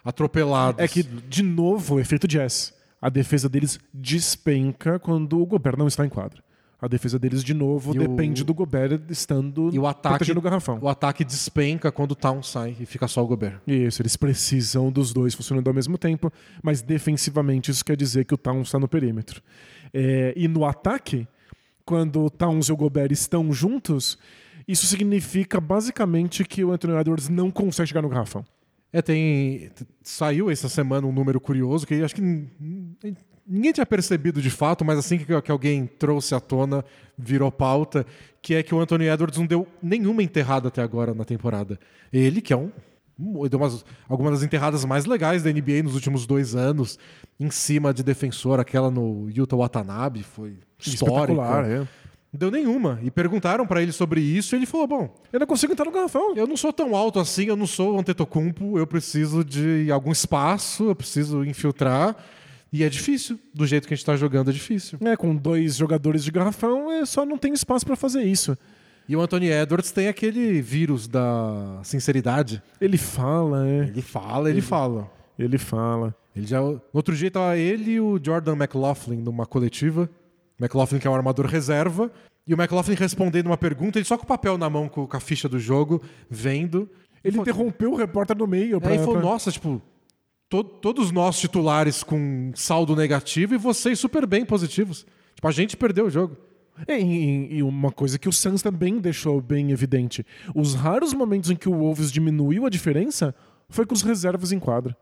atropelados. 0.03 0.81
É 0.83 0.87
que, 0.87 1.03
de 1.03 1.43
novo, 1.43 1.99
efeito 1.99 2.27
jazz. 2.27 2.73
A 3.01 3.09
defesa 3.09 3.47
deles 3.47 3.79
despenca 3.93 4.97
quando 4.97 5.39
o 5.39 5.45
Gobert 5.45 5.77
não 5.77 5.87
está 5.87 6.05
em 6.05 6.09
quadra. 6.09 6.43
A 6.81 6.87
defesa 6.87 7.17
deles, 7.17 7.43
de 7.43 7.53
novo, 7.53 7.93
E 7.95 7.97
o- 7.97 8.07
depende 8.07 8.43
do 8.43 8.53
Gobert 8.53 8.99
estando 9.09 9.69
E 9.73 9.79
o 9.79 9.87
ataque, 9.87 10.15
protegendo 10.17 10.39
o 10.39 10.43
garrafão. 10.43 10.77
o 10.81 10.89
ataque 10.89 11.23
despenca 11.23 11.91
quando 11.91 12.11
o 12.11 12.15
Town 12.15 12.43
sai 12.43 12.75
e 12.79 12.85
fica 12.85 13.07
só 13.07 13.23
o 13.23 13.27
Gobert. 13.27 13.59
Isso, 13.65 14.01
eles 14.01 14.15
precisam 14.15 14.91
dos 14.91 15.13
dois 15.13 15.33
funcionando 15.33 15.67
ao 15.67 15.73
mesmo 15.73 15.97
tempo, 15.97 16.31
mas 16.61 16.81
defensivamente 16.81 17.71
isso 17.71 17.83
quer 17.83 17.95
dizer 17.95 18.25
que 18.25 18.33
o 18.33 18.37
Towns 18.37 18.67
está 18.67 18.77
no 18.79 18.87
perímetro. 18.87 19.41
É, 19.93 20.33
e 20.35 20.47
no 20.47 20.65
ataque, 20.65 21.27
quando 21.85 22.23
o 22.25 22.29
Towns 22.29 22.67
e 22.67 22.71
o 22.73 22.77
Gobert 22.77 23.11
estão 23.11 23.51
juntos, 23.53 24.17
isso 24.67 24.85
significa 24.85 25.59
basicamente 25.61 26.43
que 26.43 26.63
o 26.63 26.71
Anthony 26.71 26.95
Edwards 26.99 27.29
não 27.29 27.51
consegue 27.51 27.87
chegar 27.89 28.01
no 28.01 28.09
garrafão. 28.09 28.43
É, 28.91 29.01
tem. 29.01 29.69
Saiu 30.01 30.49
essa 30.49 30.69
semana 30.69 31.05
um 31.05 31.11
número 31.11 31.39
curioso 31.39 31.85
que 31.85 31.95
acho 32.01 32.15
que 32.15 32.21
ninguém 33.45 33.73
tinha 33.73 33.85
percebido 33.85 34.41
de 34.41 34.49
fato, 34.49 34.83
mas 34.83 34.97
assim 34.97 35.17
que, 35.17 35.41
que 35.41 35.51
alguém 35.51 35.85
trouxe 35.85 36.33
à 36.33 36.39
tona, 36.39 36.83
virou 37.17 37.51
pauta, 37.51 38.05
que 38.41 38.55
é 38.55 38.63
que 38.63 38.73
o 38.73 38.79
Anthony 38.79 39.07
Edwards 39.07 39.37
não 39.37 39.45
deu 39.45 39.67
nenhuma 39.81 40.23
enterrada 40.23 40.69
até 40.69 40.81
agora 40.81 41.13
na 41.13 41.25
temporada. 41.25 41.79
Ele, 42.11 42.41
que 42.41 42.53
é 42.53 42.57
um. 42.57 42.71
Deu 43.49 43.59
umas, 43.59 43.85
algumas 44.09 44.33
das 44.33 44.43
enterradas 44.43 44.83
mais 44.83 45.05
legais 45.05 45.41
da 45.41 45.51
NBA 45.51 45.83
nos 45.83 45.95
últimos 45.95 46.25
dois 46.25 46.53
anos, 46.53 46.99
em 47.39 47.49
cima 47.49 47.93
de 47.93 48.03
defensor, 48.03 48.59
aquela 48.59 48.91
no 48.91 49.29
Utah 49.29 49.55
Watanabe, 49.55 50.21
foi 50.23 50.57
histórica. 50.79 51.41
É. 51.65 51.87
Deu 52.35 52.51
nenhuma. 52.51 52.99
E 53.01 53.09
perguntaram 53.09 53.65
pra 53.65 53.81
ele 53.81 53.91
sobre 53.91 54.19
isso 54.21 54.55
e 54.55 54.57
ele 54.57 54.65
falou: 54.65 54.87
bom, 54.87 55.15
Eu 55.31 55.39
não 55.39 55.47
consigo 55.47 55.71
entrar 55.73 55.85
no 55.85 55.91
garrafão. 55.91 56.35
eu 56.35 56.45
não 56.45 56.57
sou 56.57 56.73
tão 56.73 56.95
alto 56.95 57.19
assim, 57.19 57.45
eu 57.45 57.55
não 57.55 57.67
sou 57.67 57.95
o 57.95 57.99
Antetokounmpo, 57.99 58.77
eu 58.77 58.85
preciso 58.85 59.43
de 59.43 59.89
algum 59.91 60.11
espaço, 60.11 60.89
eu 60.89 60.95
preciso 60.95 61.43
infiltrar. 61.43 62.15
E 62.73 62.83
é 62.83 62.89
difícil, 62.89 63.39
do 63.53 63.65
jeito 63.65 63.87
que 63.87 63.93
a 63.93 63.97
gente 63.97 64.05
tá 64.05 64.17
jogando 64.17 64.49
é 64.49 64.53
difícil. 64.53 64.99
É, 65.01 65.15
com 65.15 65.33
dois 65.33 65.77
jogadores 65.77 66.23
de 66.23 66.31
garrafão, 66.31 66.91
é 66.91 67.05
só 67.05 67.25
não 67.25 67.37
tem 67.37 67.53
espaço 67.53 67.85
para 67.85 67.95
fazer 67.95 68.23
isso. 68.23 68.57
E 69.07 69.15
o 69.15 69.21
Anthony 69.21 69.49
Edwards 69.49 69.91
tem 69.91 70.07
aquele 70.07 70.61
vírus 70.61 71.07
da 71.07 71.79
sinceridade. 71.83 72.61
Ele 72.81 72.97
fala, 72.97 73.67
é. 73.67 73.83
Ele 73.83 74.01
fala, 74.01 74.49
ele 74.49 74.61
fala. 74.61 75.09
Ele 75.37 75.57
fala. 75.57 76.15
Ele 76.35 76.47
já, 76.47 76.59
no 76.59 76.81
outro 76.91 77.15
dia 77.15 77.31
tava 77.31 77.55
ele 77.55 77.91
e 77.91 78.01
o 78.01 78.19
Jordan 78.21 78.53
McLaughlin 78.55 79.21
numa 79.21 79.45
coletiva. 79.45 80.09
McLaughlin 80.59 80.99
que 80.99 81.07
é 81.07 81.09
um 81.09 81.15
armador 81.15 81.45
reserva. 81.45 82.11
E 82.47 82.53
o 82.53 82.57
McLaughlin 82.61 82.95
respondendo 82.95 83.47
uma 83.47 83.57
pergunta, 83.57 83.97
ele 83.97 84.05
só 84.05 84.17
com 84.17 84.23
o 84.23 84.27
papel 84.27 84.57
na 84.57 84.69
mão, 84.69 84.87
com 84.87 85.07
a 85.11 85.19
ficha 85.19 85.49
do 85.49 85.57
jogo, 85.59 86.01
vendo. 86.29 86.89
Ele 87.23 87.37
Pô, 87.37 87.41
interrompeu 87.41 87.91
o 87.91 87.95
repórter 87.95 88.37
no 88.37 88.45
meio. 88.45 88.79
Pra, 88.79 88.91
Aí 88.91 88.99
falou, 88.99 89.13
pra- 89.13 89.21
nossa, 89.23 89.51
tipo, 89.51 89.81
to- 90.47 90.63
todos 90.63 91.11
nós 91.11 91.39
titulares 91.39 92.03
com 92.03 92.51
saldo 92.53 92.95
negativo 92.95 93.55
e 93.55 93.57
vocês 93.57 93.97
super 93.99 94.27
bem 94.27 94.45
positivos. 94.45 95.05
Tipo, 95.33 95.47
a 95.47 95.51
gente 95.51 95.75
perdeu 95.75 96.05
o 96.05 96.09
jogo. 96.09 96.37
É, 96.87 96.99
E, 97.01 97.55
e 97.57 97.63
uma 97.63 97.91
coisa 97.91 98.19
que 98.19 98.29
o 98.29 98.31
Suns 98.33 98.61
também 98.61 98.99
deixou 98.99 99.41
bem 99.41 99.71
evidente. 99.71 100.23
Os 100.53 100.75
raros 100.75 101.13
momentos 101.13 101.49
em 101.49 101.55
que 101.55 101.67
o 101.69 101.73
Wolves 101.73 102.11
diminuiu 102.11 102.65
a 102.65 102.69
diferença 102.69 103.33
foi 103.69 103.85
com 103.85 103.93
os 103.95 104.01
reservas 104.03 104.51
em 104.51 104.59
quadra. 104.59 104.95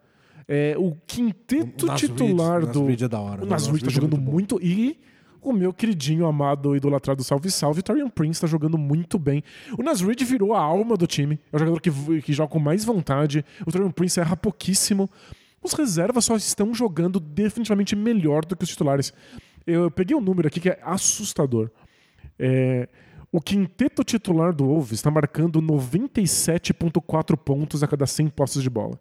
É, 0.47 0.75
o 0.77 0.95
quinteto 1.07 1.87
O 1.91 1.95
titular 1.95 2.65
do. 2.65 2.79
Nas 2.81 2.87
Reed 2.89 3.01
é 3.01 3.07
da 3.07 3.19
hora, 3.19 3.43
O? 3.43 3.45
Nas 3.45 3.67
O 3.67 3.71
Reed 3.71 3.81
tá 3.81 3.87
Reed 3.87 3.97
é 3.97 4.01
jogando 4.01 4.17
muito 4.21 4.55
muito. 4.55 4.59
E 4.65 4.99
o 5.43 5.53
meu 5.53 5.73
queridinho, 5.73 6.25
amado, 6.25 6.75
idolatrado 6.75 7.23
Salve 7.23 7.51
Salve, 7.51 7.81
Torian 7.81 8.09
Prince 8.09 8.41
tá 8.41 8.47
jogando 8.47 8.77
muito 8.77 9.19
bem. 9.19 9.43
O 9.77 9.83
Nas 9.83 10.01
virou 10.01 10.53
a 10.53 10.61
alma 10.61 10.95
do 10.95 11.05
time. 11.05 11.39
É 11.51 11.55
o 11.55 11.59
jogador 11.59 11.81
que, 11.81 12.21
que 12.21 12.33
joga 12.33 12.49
com 12.49 12.59
mais 12.59 12.85
vontade. 12.85 13.45
O 13.65 13.71
Torian 13.71 13.91
Prince 13.91 14.19
erra 14.19 14.35
pouquíssimo. 14.35 15.09
Os 15.61 15.73
reservas 15.73 16.25
só 16.25 16.35
estão 16.35 16.73
jogando 16.73 17.19
definitivamente 17.19 17.95
melhor 17.95 18.45
do 18.45 18.55
que 18.55 18.63
os 18.63 18.69
titulares. 18.69 19.13
Eu 19.65 19.89
peguei 19.89 20.15
um 20.15 20.21
número 20.21 20.47
aqui 20.47 20.59
que 20.59 20.69
é 20.69 20.79
assustador. 20.83 21.69
É, 22.37 22.89
o 23.31 23.41
quinteto 23.41 24.03
titular 24.03 24.53
do 24.53 24.65
Wolves 24.65 24.91
está 24.91 25.09
marcando 25.09 25.61
97,4 25.61 27.37
pontos 27.37 27.81
a 27.81 27.87
cada 27.87 28.05
100 28.05 28.29
posses 28.29 28.61
de 28.61 28.69
bola. 28.69 28.99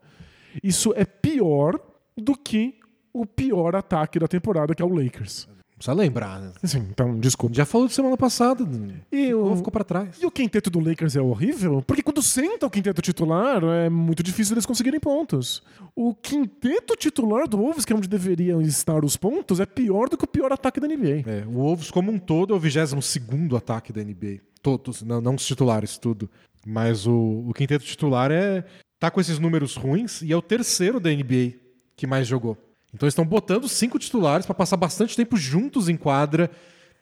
Isso 0.63 0.93
é 0.97 1.05
pior 1.05 1.79
do 2.17 2.37
que 2.37 2.79
o 3.13 3.27
pior 3.27 3.77
ataque 3.77 4.19
da 4.19 4.27
temporada, 4.27 4.75
que 4.75 4.83
é 4.83 4.85
o 4.85 4.95
Lakers. 4.95 5.49
Precisa 5.83 5.95
lembrar, 6.01 6.41
né? 6.41 6.53
Assim, 6.63 6.79
então, 6.91 7.19
desculpa. 7.19 7.57
Já 7.57 7.65
falou 7.67 7.89
de 7.89 7.93
semana 7.95 8.17
passada. 8.17 8.65
E 9.11 9.27
ficou, 9.27 9.53
o- 9.53 9.57
ficou 9.57 9.73
pra 9.73 9.83
trás. 9.83 10.17
E 10.23 10.25
o 10.27 10.31
quinteto 10.31 10.71
do 10.71 10.79
Lakers 10.79 11.17
é 11.17 11.21
horrível, 11.21 11.83
porque 11.85 12.03
quando 12.03 12.23
senta 12.23 12.67
o 12.67 12.71
quinteto 12.71 13.03
titular, 13.03 13.63
é 13.65 13.89
muito 13.91 14.23
difícil 14.23 14.55
eles 14.55 14.65
conseguirem 14.65 15.01
pontos. 15.01 15.61
O 15.97 16.15
quinteto 16.15 16.95
titular 16.95 17.49
do 17.49 17.57
Wolves, 17.57 17.85
que 17.85 17.93
é 17.93 17.97
onde 17.97 18.09
deveriam 18.09 18.63
estar 18.63 19.05
os 19.05 19.17
pontos, 19.17 19.59
é 19.59 19.67
pior 19.67 20.09
do 20.09 20.17
que 20.17 20.25
o 20.25 20.29
pior 20.29 20.53
ataque 20.53 20.79
da 20.79 20.87
NBA. 20.87 21.25
É, 21.27 21.45
o 21.49 21.53
Wolves, 21.55 21.91
como 21.91 22.13
um 22.13 22.19
todo, 22.19 22.55
é 22.55 22.57
o 22.57 22.61
22 22.61 23.53
ataque 23.57 23.93
da 23.93 24.03
NBA. 24.05 24.39
Todos, 24.63 25.03
não, 25.03 25.21
não 25.21 25.35
os 25.35 25.45
titulares, 25.45 25.99
tudo. 25.99 26.31
Mas 26.65 27.09
o, 27.09 27.45
o 27.49 27.53
quinteto 27.53 27.85
titular 27.85 28.31
é 28.31 28.65
tá 29.01 29.11
com 29.11 29.21
esses 29.21 29.41
números 29.41 29.75
ruins 29.75 30.23
e 30.23 30.33
é 30.33 30.37
o 30.37 30.41
terceiro 30.41 31.01
da 31.01 31.11
NBA 31.11 31.55
que 31.97 32.07
mais 32.07 32.29
jogou. 32.29 32.57
Então 32.95 33.07
eles 33.07 33.13
estão 33.13 33.25
botando 33.25 33.69
cinco 33.69 33.99
titulares 33.99 34.45
para 34.45 34.55
passar 34.55 34.77
bastante 34.77 35.17
tempo 35.17 35.37
juntos 35.37 35.89
em 35.89 35.97
quadra, 35.97 36.51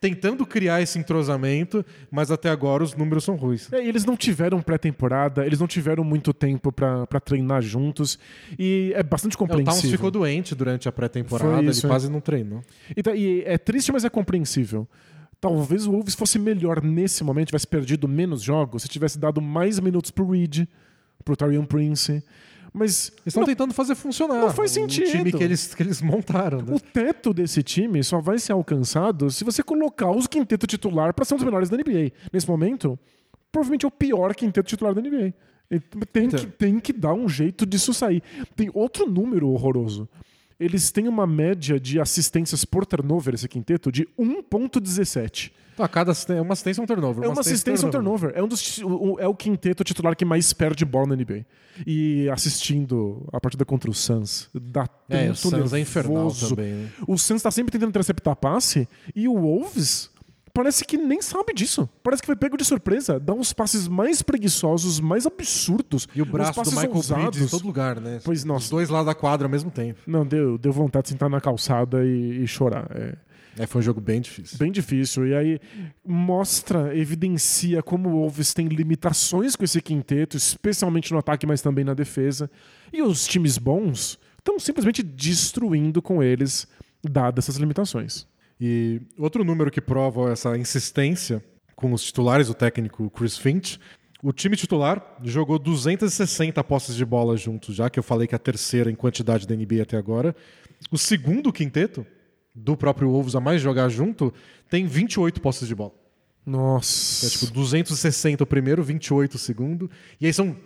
tentando 0.00 0.46
criar 0.46 0.80
esse 0.80 0.98
entrosamento, 0.98 1.84
mas 2.10 2.30
até 2.30 2.48
agora 2.48 2.82
os 2.82 2.94
números 2.94 3.24
são 3.24 3.36
ruins. 3.36 3.70
É, 3.72 3.84
e 3.84 3.88
eles 3.88 4.04
não 4.04 4.16
tiveram 4.16 4.62
pré-temporada, 4.62 5.44
eles 5.44 5.60
não 5.60 5.66
tiveram 5.66 6.02
muito 6.02 6.32
tempo 6.32 6.72
pra 6.72 7.20
treinar 7.22 7.60
juntos, 7.60 8.18
e 8.58 8.92
é 8.94 9.02
bastante 9.02 9.34
É, 9.34 9.36
o 9.36 9.38
Towns 9.38 9.56
compreensível. 9.58 9.90
ficou 9.90 10.10
doente 10.10 10.54
durante 10.54 10.88
a 10.88 10.92
pré-temporada, 10.92 11.60
ele 11.60 11.70
é. 11.70 11.86
quase 11.86 12.10
não 12.10 12.20
treinou. 12.20 12.62
Então, 12.96 13.14
e 13.14 13.42
é 13.44 13.58
triste, 13.58 13.92
mas 13.92 14.04
é 14.04 14.08
compreensível. 14.08 14.88
Talvez 15.38 15.86
o 15.86 15.92
Wolves 15.92 16.14
fosse 16.14 16.38
melhor 16.38 16.82
nesse 16.82 17.24
momento, 17.24 17.48
tivesse 17.48 17.66
perdido 17.66 18.06
menos 18.06 18.42
jogos, 18.42 18.82
se 18.82 18.88
tivesse 18.88 19.18
dado 19.18 19.40
mais 19.40 19.78
minutos 19.80 20.10
pro 20.10 20.30
Reed, 20.30 20.66
pro 21.24 21.36
Tarion 21.36 21.64
Prince. 21.64 22.22
Mas 22.72 23.08
Eles 23.08 23.26
estão 23.26 23.44
tentando 23.44 23.74
fazer 23.74 23.94
funcionar. 23.94 24.40
não 24.40 24.50
faz 24.50 24.70
O 24.70 24.74
sentido. 24.74 25.10
time 25.10 25.32
que 25.32 25.42
eles, 25.42 25.74
que 25.74 25.82
eles 25.82 26.00
montaram. 26.00 26.62
Né? 26.62 26.72
o 26.74 26.78
teto 26.80 27.34
desse 27.34 27.62
time 27.62 28.02
só 28.04 28.20
vai 28.20 28.38
ser 28.38 28.52
alcançado 28.52 29.30
se 29.30 29.42
você 29.44 29.62
colocar 29.62 30.10
os 30.10 30.26
quinteto 30.26 30.66
titular 30.66 31.12
para 31.12 31.24
ser 31.24 31.34
um 31.34 31.36
dos 31.38 31.44
melhores 31.44 31.68
da 31.68 31.76
NBA. 31.76 32.12
Nesse 32.32 32.48
momento, 32.48 32.98
provavelmente 33.50 33.84
é 33.84 33.88
o 33.88 33.90
pior 33.90 34.34
quinteto 34.34 34.68
titular 34.68 34.94
da 34.94 35.00
NBA. 35.00 35.34
Tem, 36.12 36.24
Então. 36.26 36.40
que, 36.40 36.46
tem 36.46 36.80
que 36.80 36.92
dar 36.92 37.12
um 37.14 37.28
jeito 37.28 37.64
disso 37.66 37.92
sair. 37.94 38.22
Tem 38.56 38.70
outro 38.74 39.08
número 39.08 39.48
horroroso. 39.48 40.08
Eles 40.60 40.90
têm 40.92 41.08
uma 41.08 41.26
média 41.26 41.80
de 41.80 41.98
assistências 41.98 42.64
por 42.66 42.84
turnover, 42.84 43.32
esse 43.34 43.48
quinteto, 43.48 43.90
de 43.90 44.06
1,17. 44.18 45.50
Então, 45.72 45.84
a 45.84 45.88
cada 45.88 46.12
é 46.28 46.40
uma 46.40 46.52
assistência 46.52 46.80
e 46.82 46.84
um 46.84 46.86
turnover. 46.86 47.24
É 47.24 47.28
uma 47.28 47.40
assistência 47.40 47.86
e 47.86 47.88
um 47.88 47.90
turnover. 47.90 48.32
É, 48.34 48.42
um 48.42 48.48
dos, 48.48 48.78
o- 48.78 49.16
é 49.18 49.26
o 49.26 49.34
quinteto 49.34 49.82
titular 49.82 50.14
que 50.14 50.24
mais 50.24 50.52
perde 50.52 50.84
bola 50.84 51.06
na 51.08 51.16
NBA. 51.16 51.46
E 51.86 52.28
assistindo 52.28 53.26
a 53.32 53.40
partida 53.40 53.64
contra 53.64 53.90
o 53.90 53.94
Suns, 53.94 54.50
dá 54.52 54.86
É, 55.08 55.24
o 55.24 55.26
tanto 55.28 55.36
Suns 55.38 55.72
é 55.72 55.80
infernal 55.80 56.14
nervoso. 56.24 56.50
também. 56.54 56.72
Né? 56.74 56.88
O 57.06 57.16
Suns 57.16 57.40
tá 57.40 57.50
sempre 57.50 57.72
tentando 57.72 57.88
interceptar 57.88 58.36
passe 58.36 58.86
e 59.16 59.26
o 59.26 59.34
Wolves 59.34 60.10
parece 60.52 60.84
que 60.84 60.96
nem 60.96 61.20
sabe 61.22 61.52
disso. 61.52 61.88
Parece 62.02 62.22
que 62.22 62.26
foi 62.26 62.36
pego 62.36 62.56
de 62.56 62.64
surpresa. 62.64 63.18
Dá 63.18 63.32
uns 63.32 63.52
passes 63.52 63.88
mais 63.88 64.22
preguiçosos, 64.22 65.00
mais 65.00 65.26
absurdos. 65.26 66.06
E 66.14 66.22
o 66.22 66.26
braço 66.26 66.62
do 66.62 66.70
Michael 66.70 66.94
ousados. 66.94 67.40
Em 67.40 67.46
todo 67.46 67.66
lugar, 67.66 68.00
né? 68.00 68.20
Pois, 68.24 68.44
nossa. 68.44 68.64
Os 68.64 68.70
dois 68.70 68.88
lados 68.88 69.06
da 69.06 69.14
quadra 69.14 69.46
ao 69.46 69.50
mesmo 69.50 69.70
tempo. 69.70 70.00
Não, 70.06 70.26
deu, 70.26 70.58
deu 70.58 70.72
vontade 70.72 71.04
de 71.04 71.08
sentar 71.10 71.28
na 71.30 71.40
calçada 71.40 72.04
e, 72.04 72.42
e 72.42 72.46
chorar. 72.46 72.86
É 72.94 73.14
É, 73.58 73.66
foi 73.66 73.80
um 73.80 73.82
jogo 73.82 74.00
bem 74.00 74.20
difícil. 74.20 74.58
bem 74.58 74.70
difícil. 74.70 75.26
E 75.26 75.34
aí 75.34 75.60
mostra, 76.06 76.96
evidencia 76.96 77.82
como 77.82 78.08
o 78.08 78.12
Wolves 78.12 78.54
tem 78.54 78.68
limitações 78.68 79.56
com 79.56 79.64
esse 79.64 79.80
quinteto, 79.80 80.36
especialmente 80.36 81.12
no 81.12 81.18
ataque, 81.18 81.46
mas 81.46 81.60
também 81.60 81.84
na 81.84 81.94
defesa. 81.94 82.50
E 82.92 83.02
os 83.02 83.26
times 83.26 83.58
bons 83.58 84.18
estão 84.38 84.58
simplesmente 84.58 85.02
destruindo 85.02 86.00
com 86.00 86.22
eles, 86.22 86.66
dadas 87.02 87.44
essas 87.44 87.56
limitações. 87.56 88.26
E 88.60 89.00
outro 89.16 89.42
número 89.42 89.70
que 89.70 89.80
prova 89.80 90.30
essa 90.32 90.56
insistência 90.58 91.42
com 91.74 91.92
os 91.92 92.02
titulares, 92.04 92.50
o 92.50 92.54
técnico 92.54 93.08
Chris 93.10 93.38
Finch, 93.38 93.80
o 94.22 94.32
time 94.32 94.54
titular 94.54 95.16
jogou 95.22 95.58
260 95.58 96.62
posses 96.64 96.94
de 96.94 97.04
bola 97.06 97.36
juntos, 97.38 97.74
já 97.74 97.88
que 97.88 97.98
eu 97.98 98.02
falei 98.02 98.28
que 98.28 98.34
é 98.34 98.36
a 98.36 98.38
terceira 98.38 98.90
em 98.90 98.94
quantidade 98.94 99.46
da 99.46 99.56
NBA 99.56 99.82
até 99.82 99.96
agora. 99.96 100.36
O 100.90 100.98
segundo 100.98 101.50
quinteto, 101.50 102.06
do 102.54 102.76
próprio 102.76 103.10
Wolves 103.10 103.34
a 103.34 103.40
mais 103.40 103.62
jogar 103.62 103.88
junto, 103.88 104.32
tem 104.68 104.86
28 104.86 105.40
posses 105.40 105.66
de 105.66 105.74
bola. 105.74 105.94
Nossa. 106.44 107.26
É 107.26 107.30
tipo 107.30 107.50
260 107.52 108.44
o 108.44 108.46
primeiro, 108.46 108.82
28 108.82 109.34
o 109.34 109.38
segundo. 109.38 109.90
E 110.20 110.26
aí 110.26 110.32
são 110.32 110.56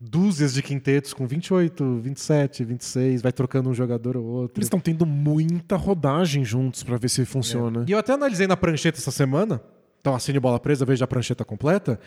dúzias 0.00 0.54
de 0.54 0.62
quintetos 0.62 1.12
com 1.12 1.26
28, 1.26 2.00
27, 2.00 2.64
26, 2.64 3.22
vai 3.22 3.32
trocando 3.32 3.68
um 3.68 3.74
jogador 3.74 4.16
ou 4.16 4.24
outro. 4.24 4.58
Eles 4.58 4.66
estão 4.66 4.78
tendo 4.80 5.04
muita 5.04 5.76
rodagem 5.76 6.44
juntos 6.44 6.82
pra 6.82 6.96
ver 6.96 7.08
se 7.08 7.24
funciona. 7.24 7.84
E 7.88 7.92
eu 7.92 7.98
até 7.98 8.12
analisei 8.12 8.46
na 8.46 8.56
prancheta 8.56 8.98
essa 8.98 9.10
semana, 9.10 9.60
então 10.00 10.14
assine 10.14 10.38
bola 10.38 10.60
presa, 10.60 10.84
veja 10.84 11.04
a 11.04 11.08
prancheta 11.08 11.44
completa, 11.44 11.98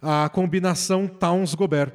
a 0.00 0.28
combinação 0.28 1.06
Towns-Gobert. 1.06 1.92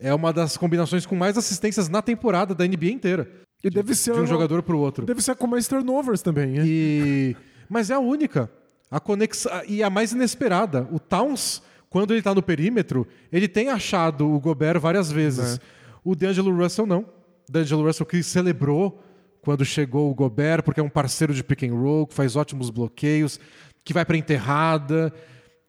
É 0.00 0.14
uma 0.14 0.32
das 0.32 0.56
combinações 0.56 1.04
com 1.06 1.16
mais 1.16 1.36
assistências 1.36 1.88
na 1.88 2.00
temporada 2.00 2.54
da 2.54 2.64
NBA 2.66 2.86
inteira. 2.90 3.28
E 3.64 3.68
deve 3.68 3.94
ser 3.96 4.14
De 4.14 4.20
um 4.20 4.22
a- 4.22 4.26
jogador 4.26 4.62
pro 4.62 4.78
outro. 4.78 5.04
Deve 5.04 5.20
ser 5.20 5.34
com 5.34 5.48
mais 5.48 5.66
turnovers 5.66 6.22
também. 6.22 6.58
é? 6.58 6.62
E... 6.64 7.36
Mas 7.68 7.90
é 7.90 7.94
a 7.94 7.98
única. 7.98 8.48
A 8.88 9.00
conexão... 9.00 9.50
E 9.66 9.82
a 9.82 9.90
mais 9.90 10.12
inesperada. 10.12 10.88
O 10.92 11.00
Towns, 11.00 11.60
quando 11.90 12.12
ele 12.12 12.22
tá 12.22 12.34
no 12.34 12.42
perímetro, 12.42 13.06
ele 13.32 13.48
tem 13.48 13.68
achado 13.68 14.28
o 14.28 14.38
Gobert 14.40 14.78
várias 14.78 15.10
vezes. 15.10 15.56
É. 15.56 15.60
O 16.04 16.14
D'Angelo 16.14 16.54
Russell 16.56 16.86
não. 16.86 17.00
O 17.48 17.52
D'Angelo 17.52 17.86
Russell 17.86 18.06
que 18.06 18.22
celebrou 18.22 19.02
quando 19.40 19.64
chegou 19.64 20.10
o 20.10 20.14
Gobert, 20.14 20.62
porque 20.62 20.80
é 20.80 20.82
um 20.82 20.88
parceiro 20.88 21.32
de 21.32 21.42
pick 21.42 21.62
and 21.62 21.74
roll, 21.74 22.06
que 22.06 22.14
faz 22.14 22.36
ótimos 22.36 22.70
bloqueios, 22.70 23.40
que 23.82 23.94
vai 23.94 24.04
pra 24.04 24.16
enterrada. 24.16 25.12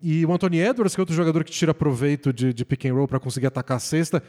E 0.01 0.25
o 0.25 0.33
Anthony 0.33 0.59
Edwards, 0.59 0.95
que 0.95 1.01
é 1.01 1.03
outro 1.03 1.15
jogador 1.15 1.43
que 1.43 1.51
tira 1.51 1.73
proveito 1.73 2.33
de, 2.33 2.53
de 2.53 2.65
pick 2.65 2.85
and 2.85 2.93
roll 2.93 3.07
para 3.07 3.19
conseguir 3.19 3.47
atacar 3.47 3.77
a 3.77 3.79
cesta, 3.79 4.21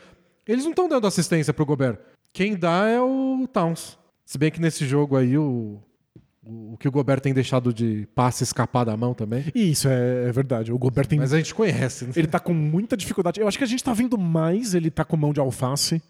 eles 0.46 0.64
não 0.64 0.70
estão 0.70 0.88
dando 0.88 1.06
assistência 1.06 1.52
pro 1.52 1.66
Gobert. 1.66 1.98
Quem 2.32 2.56
dá 2.56 2.86
é 2.86 3.00
o 3.00 3.48
Towns. 3.52 3.98
Se 4.24 4.38
bem 4.38 4.50
que 4.50 4.60
nesse 4.60 4.86
jogo 4.86 5.16
aí 5.16 5.36
o, 5.36 5.80
o, 6.42 6.74
o 6.74 6.76
que 6.78 6.88
o 6.88 6.90
Gobert 6.90 7.20
tem 7.20 7.34
deixado 7.34 7.72
de 7.72 8.06
passe 8.14 8.44
escapar 8.44 8.84
da 8.84 8.96
mão 8.96 9.14
também. 9.14 9.44
Isso 9.54 9.88
é, 9.88 10.28
é 10.28 10.32
verdade. 10.32 10.72
O 10.72 10.78
Gobert 10.78 11.06
tem. 11.06 11.18
Mas 11.18 11.32
a 11.32 11.36
gente 11.36 11.54
conhece. 11.54 12.04
né? 12.06 12.12
Ele 12.16 12.26
tá 12.26 12.38
com 12.40 12.54
muita 12.54 12.96
dificuldade. 12.96 13.40
Eu 13.40 13.46
acho 13.48 13.58
que 13.58 13.64
a 13.64 13.66
gente 13.66 13.82
tá 13.84 13.92
vendo 13.92 14.16
mais 14.18 14.74
ele 14.74 14.90
tá 14.90 15.04
com 15.04 15.16
mão 15.16 15.32
de 15.32 15.40
alface 15.40 16.02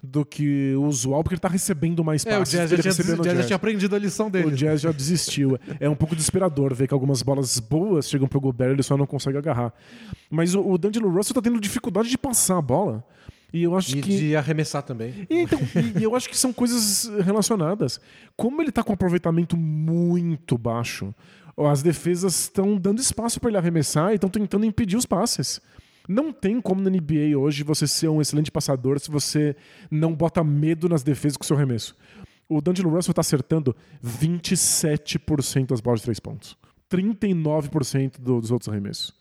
do 0.00 0.24
que 0.24 0.74
o 0.76 0.84
usual, 0.84 1.24
porque 1.24 1.34
ele 1.34 1.40
tá 1.40 1.48
recebendo 1.48 2.04
mais 2.04 2.24
É, 2.24 2.36
o 2.36 2.38
passes. 2.38 2.52
Jazz 2.54 2.70
já 2.70 2.76
o 2.76 3.22
Jazz 3.22 3.38
já 3.38 3.44
tinha 3.46 3.56
aprendido 3.56 3.96
a 3.96 3.98
lição 3.98 4.28
O 4.28 4.30
dele. 4.30 4.54
Jazz 4.54 4.80
já 4.80 4.92
desistiu. 4.92 5.58
É 5.80 5.88
um 5.88 5.96
pouco 5.96 6.14
desesperador 6.14 6.72
ver 6.72 6.86
que 6.86 6.94
algumas 6.94 7.20
bolas 7.22 7.58
boas 7.58 8.08
chegam 8.08 8.28
pro 8.28 8.40
Gobert 8.40 8.68
e 8.70 8.72
ele 8.74 8.82
só 8.84 8.96
não 8.96 9.06
consegue 9.06 9.38
agarrar. 9.38 9.72
Mas 10.30 10.54
o, 10.54 10.60
o 10.60 10.78
D'Angelo 10.78 11.10
Russell 11.10 11.34
tá 11.34 11.42
tendo 11.42 11.60
dificuldade 11.60 12.08
de 12.08 12.16
passar 12.16 12.58
a 12.58 12.62
bola. 12.62 13.04
E 13.52 13.62
eu 13.62 13.74
acho 13.76 13.96
E 13.96 14.00
que. 14.02 14.16
de 14.16 14.36
arremessar 14.36 14.82
também. 14.82 15.26
E, 15.30 15.40
então, 15.40 15.58
e- 15.98 16.02
eu 16.02 16.14
acho 16.14 16.28
que 16.28 16.36
são 16.36 16.52
coisas 16.52 17.10
relacionadas. 17.24 17.98
Como 18.36 18.60
ele 18.60 18.70
tá 18.70 18.82
com 18.82 18.92
um 18.92 18.94
aproveitamento 18.94 19.56
muito 19.56 20.58
baixo, 20.58 21.14
as 21.56 21.82
defesas 21.82 22.38
estão 22.42 22.76
dando 22.76 23.00
espaço 23.00 23.40
para 23.40 23.48
ele 23.50 23.56
arremessar 23.58 24.12
e 24.12 24.16
estão 24.16 24.28
tentando 24.30 24.64
impedir 24.66 24.96
os 24.96 25.06
passes. 25.06 25.60
Não 26.08 26.32
tem 26.32 26.60
como 26.60 26.80
na 26.80 26.88
NBA 26.90 27.36
hoje 27.38 27.62
você 27.62 27.86
ser 27.86 28.08
um 28.08 28.20
excelente 28.20 28.50
passador 28.50 28.98
se 29.00 29.10
você 29.10 29.56
não 29.90 30.14
bota 30.14 30.42
medo 30.44 30.88
nas 30.88 31.02
defesas 31.02 31.36
com 31.36 31.42
o 31.42 31.46
seu 31.46 31.56
arremesso. 31.56 31.94
O 32.48 32.60
D'Angelo 32.62 32.88
Russell 32.90 33.12
tá 33.12 33.20
acertando 33.20 33.74
27% 34.02 35.66
das 35.66 35.80
bolas 35.80 36.00
de 36.00 36.04
três 36.04 36.20
pontos. 36.20 36.56
39% 36.90 38.18
do- 38.20 38.40
dos 38.40 38.50
outros 38.50 38.68
arremessos. 38.68 39.12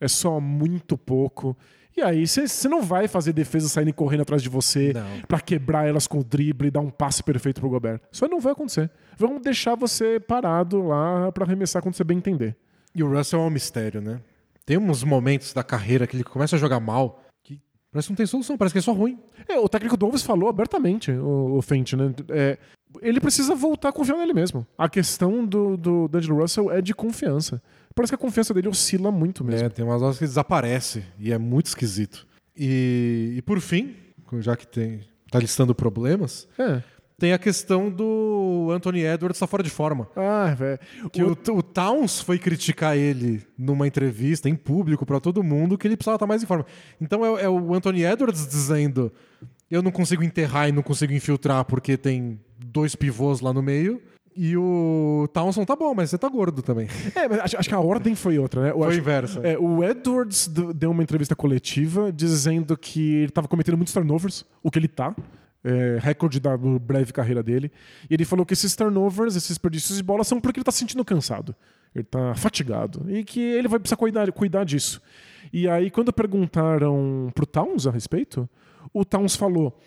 É 0.00 0.08
só 0.08 0.40
muito 0.40 0.98
pouco. 0.98 1.56
E 1.96 2.00
aí, 2.00 2.26
você 2.26 2.68
não 2.68 2.82
vai 2.82 3.06
fazer 3.06 3.32
defesa 3.32 3.68
saírem 3.68 3.92
correndo 3.92 4.22
atrás 4.22 4.42
de 4.42 4.48
você 4.48 4.94
pra 5.28 5.40
quebrar 5.40 5.86
elas 5.86 6.06
com 6.06 6.18
o 6.18 6.24
drible 6.24 6.68
e 6.68 6.70
dar 6.70 6.80
um 6.80 6.90
passe 6.90 7.22
perfeito 7.22 7.60
pro 7.60 7.68
Gobert. 7.68 8.00
Isso 8.10 8.24
aí 8.24 8.30
não 8.30 8.40
vai 8.40 8.52
acontecer. 8.52 8.90
Vão 9.18 9.40
deixar 9.40 9.74
você 9.74 10.18
parado 10.18 10.82
lá 10.82 11.30
pra 11.32 11.44
arremessar 11.44 11.82
quando 11.82 11.94
você 11.94 12.04
bem 12.04 12.18
entender. 12.18 12.56
E 12.94 13.02
o 13.02 13.10
Russell 13.10 13.40
é 13.40 13.44
um 13.44 13.50
mistério, 13.50 14.00
né? 14.00 14.20
Tem 14.64 14.78
uns 14.78 15.04
momentos 15.04 15.52
da 15.52 15.62
carreira 15.62 16.06
que 16.06 16.16
ele 16.16 16.24
começa 16.24 16.56
a 16.56 16.58
jogar 16.58 16.80
mal 16.80 17.22
que 17.42 17.60
parece 17.90 18.08
que 18.08 18.12
não 18.12 18.16
tem 18.16 18.26
solução, 18.26 18.56
parece 18.56 18.72
que 18.72 18.78
é 18.78 18.82
só 18.82 18.92
ruim. 18.92 19.18
É, 19.48 19.58
o 19.58 19.68
técnico 19.68 19.96
do 19.96 20.06
Wolves 20.06 20.22
falou 20.22 20.48
abertamente, 20.48 21.10
o, 21.10 21.56
o 21.56 21.62
Fenty, 21.62 21.96
né? 21.96 22.14
É, 22.30 22.58
ele 23.00 23.20
precisa 23.20 23.54
voltar 23.54 23.88
a 23.88 23.92
confiar 23.92 24.16
nele 24.18 24.34
mesmo. 24.34 24.66
A 24.76 24.88
questão 24.88 25.44
do, 25.46 25.76
do 25.76 26.08
D'Angelo 26.08 26.40
Russell 26.40 26.70
é 26.70 26.82
de 26.82 26.94
confiança. 26.94 27.62
Parece 27.94 28.10
que 28.10 28.14
a 28.14 28.18
confiança 28.18 28.52
dele 28.54 28.68
oscila 28.68 29.10
muito 29.10 29.44
mesmo. 29.44 29.66
É, 29.66 29.68
tem 29.68 29.84
umas 29.84 30.00
horas 30.02 30.18
que 30.18 30.24
desaparece 30.24 31.04
e 31.18 31.32
é 31.32 31.38
muito 31.38 31.66
esquisito. 31.66 32.26
E, 32.56 33.34
e 33.36 33.42
por 33.42 33.60
fim, 33.60 33.94
já 34.40 34.56
que 34.56 34.66
tem 34.66 35.00
tá 35.30 35.38
listando 35.38 35.74
problemas, 35.74 36.46
É. 36.58 36.82
tem 37.18 37.32
a 37.32 37.38
questão 37.38 37.88
do 37.90 38.68
Anthony 38.72 39.00
Edwards 39.04 39.38
tá 39.38 39.46
fora 39.46 39.62
de 39.62 39.70
forma. 39.70 40.06
Ah, 40.14 40.54
velho. 40.54 40.78
Que 41.10 41.22
o, 41.22 41.32
o 41.56 41.62
Towns 41.62 42.20
foi 42.20 42.38
criticar 42.38 42.96
ele 42.96 43.42
numa 43.56 43.86
entrevista 43.86 44.48
em 44.48 44.54
público 44.54 45.06
pra 45.06 45.20
todo 45.20 45.42
mundo 45.42 45.78
que 45.78 45.86
ele 45.86 45.96
precisava 45.96 46.16
estar 46.16 46.26
mais 46.26 46.42
em 46.42 46.46
forma. 46.46 46.66
Então 47.00 47.24
é, 47.24 47.44
é 47.44 47.48
o 47.48 47.72
Anthony 47.74 48.04
Edwards 48.04 48.46
dizendo: 48.46 49.10
eu 49.70 49.82
não 49.82 49.90
consigo 49.90 50.22
enterrar 50.22 50.68
e 50.68 50.72
não 50.72 50.82
consigo 50.82 51.12
infiltrar 51.14 51.64
porque 51.64 51.96
tem 51.96 52.38
dois 52.64 52.94
pivôs 52.94 53.40
lá 53.40 53.52
no 53.52 53.62
meio. 53.62 54.00
E 54.34 54.56
o 54.56 55.28
Townsend 55.34 55.66
tá 55.66 55.76
bom, 55.76 55.92
mas 55.94 56.08
você 56.08 56.16
tá 56.16 56.26
gordo 56.28 56.62
também. 56.62 56.88
É, 57.14 57.28
mas 57.28 57.40
acho, 57.40 57.58
acho 57.58 57.68
que 57.68 57.74
a 57.74 57.80
ordem 57.80 58.14
foi 58.14 58.38
outra, 58.38 58.62
né? 58.62 58.70
Eu 58.70 58.78
Foi 58.78 58.88
acho- 58.88 58.98
inversa. 58.98 59.40
É, 59.40 59.58
o 59.58 59.84
Edwards 59.84 60.48
deu 60.48 60.90
uma 60.90 61.02
entrevista 61.02 61.36
coletiva 61.36 62.10
dizendo 62.10 62.74
que 62.76 63.14
ele 63.16 63.26
estava 63.26 63.46
cometendo 63.46 63.76
muitos 63.76 63.92
turnovers, 63.92 64.44
o 64.62 64.70
que 64.70 64.78
ele 64.78 64.88
tá. 64.88 65.14
É, 65.64 65.98
recorde 66.00 66.40
da 66.40 66.56
breve 66.56 67.12
carreira 67.12 67.40
dele. 67.40 67.70
E 68.10 68.14
ele 68.14 68.24
falou 68.24 68.44
que 68.44 68.52
esses 68.52 68.74
turnovers, 68.74 69.36
esses 69.36 69.50
desperdícios 69.50 69.96
de 69.98 70.02
bola, 70.02 70.24
são 70.24 70.40
porque 70.40 70.58
ele 70.58 70.64
tá 70.64 70.72
se 70.72 70.78
sentindo 70.78 71.04
cansado. 71.04 71.54
Ele 71.94 72.02
tá 72.02 72.34
fatigado. 72.34 73.04
E 73.08 73.22
que 73.22 73.38
ele 73.38 73.68
vai 73.68 73.78
precisar 73.78 73.96
cuidar, 73.96 74.32
cuidar 74.32 74.64
disso. 74.64 75.00
E 75.52 75.68
aí, 75.68 75.88
quando 75.90 76.12
perguntaram 76.12 77.30
pro 77.34 77.46
Towns 77.46 77.86
a 77.86 77.90
respeito, 77.92 78.48
o 78.92 79.04
Towns 79.04 79.36
falou: 79.36 79.78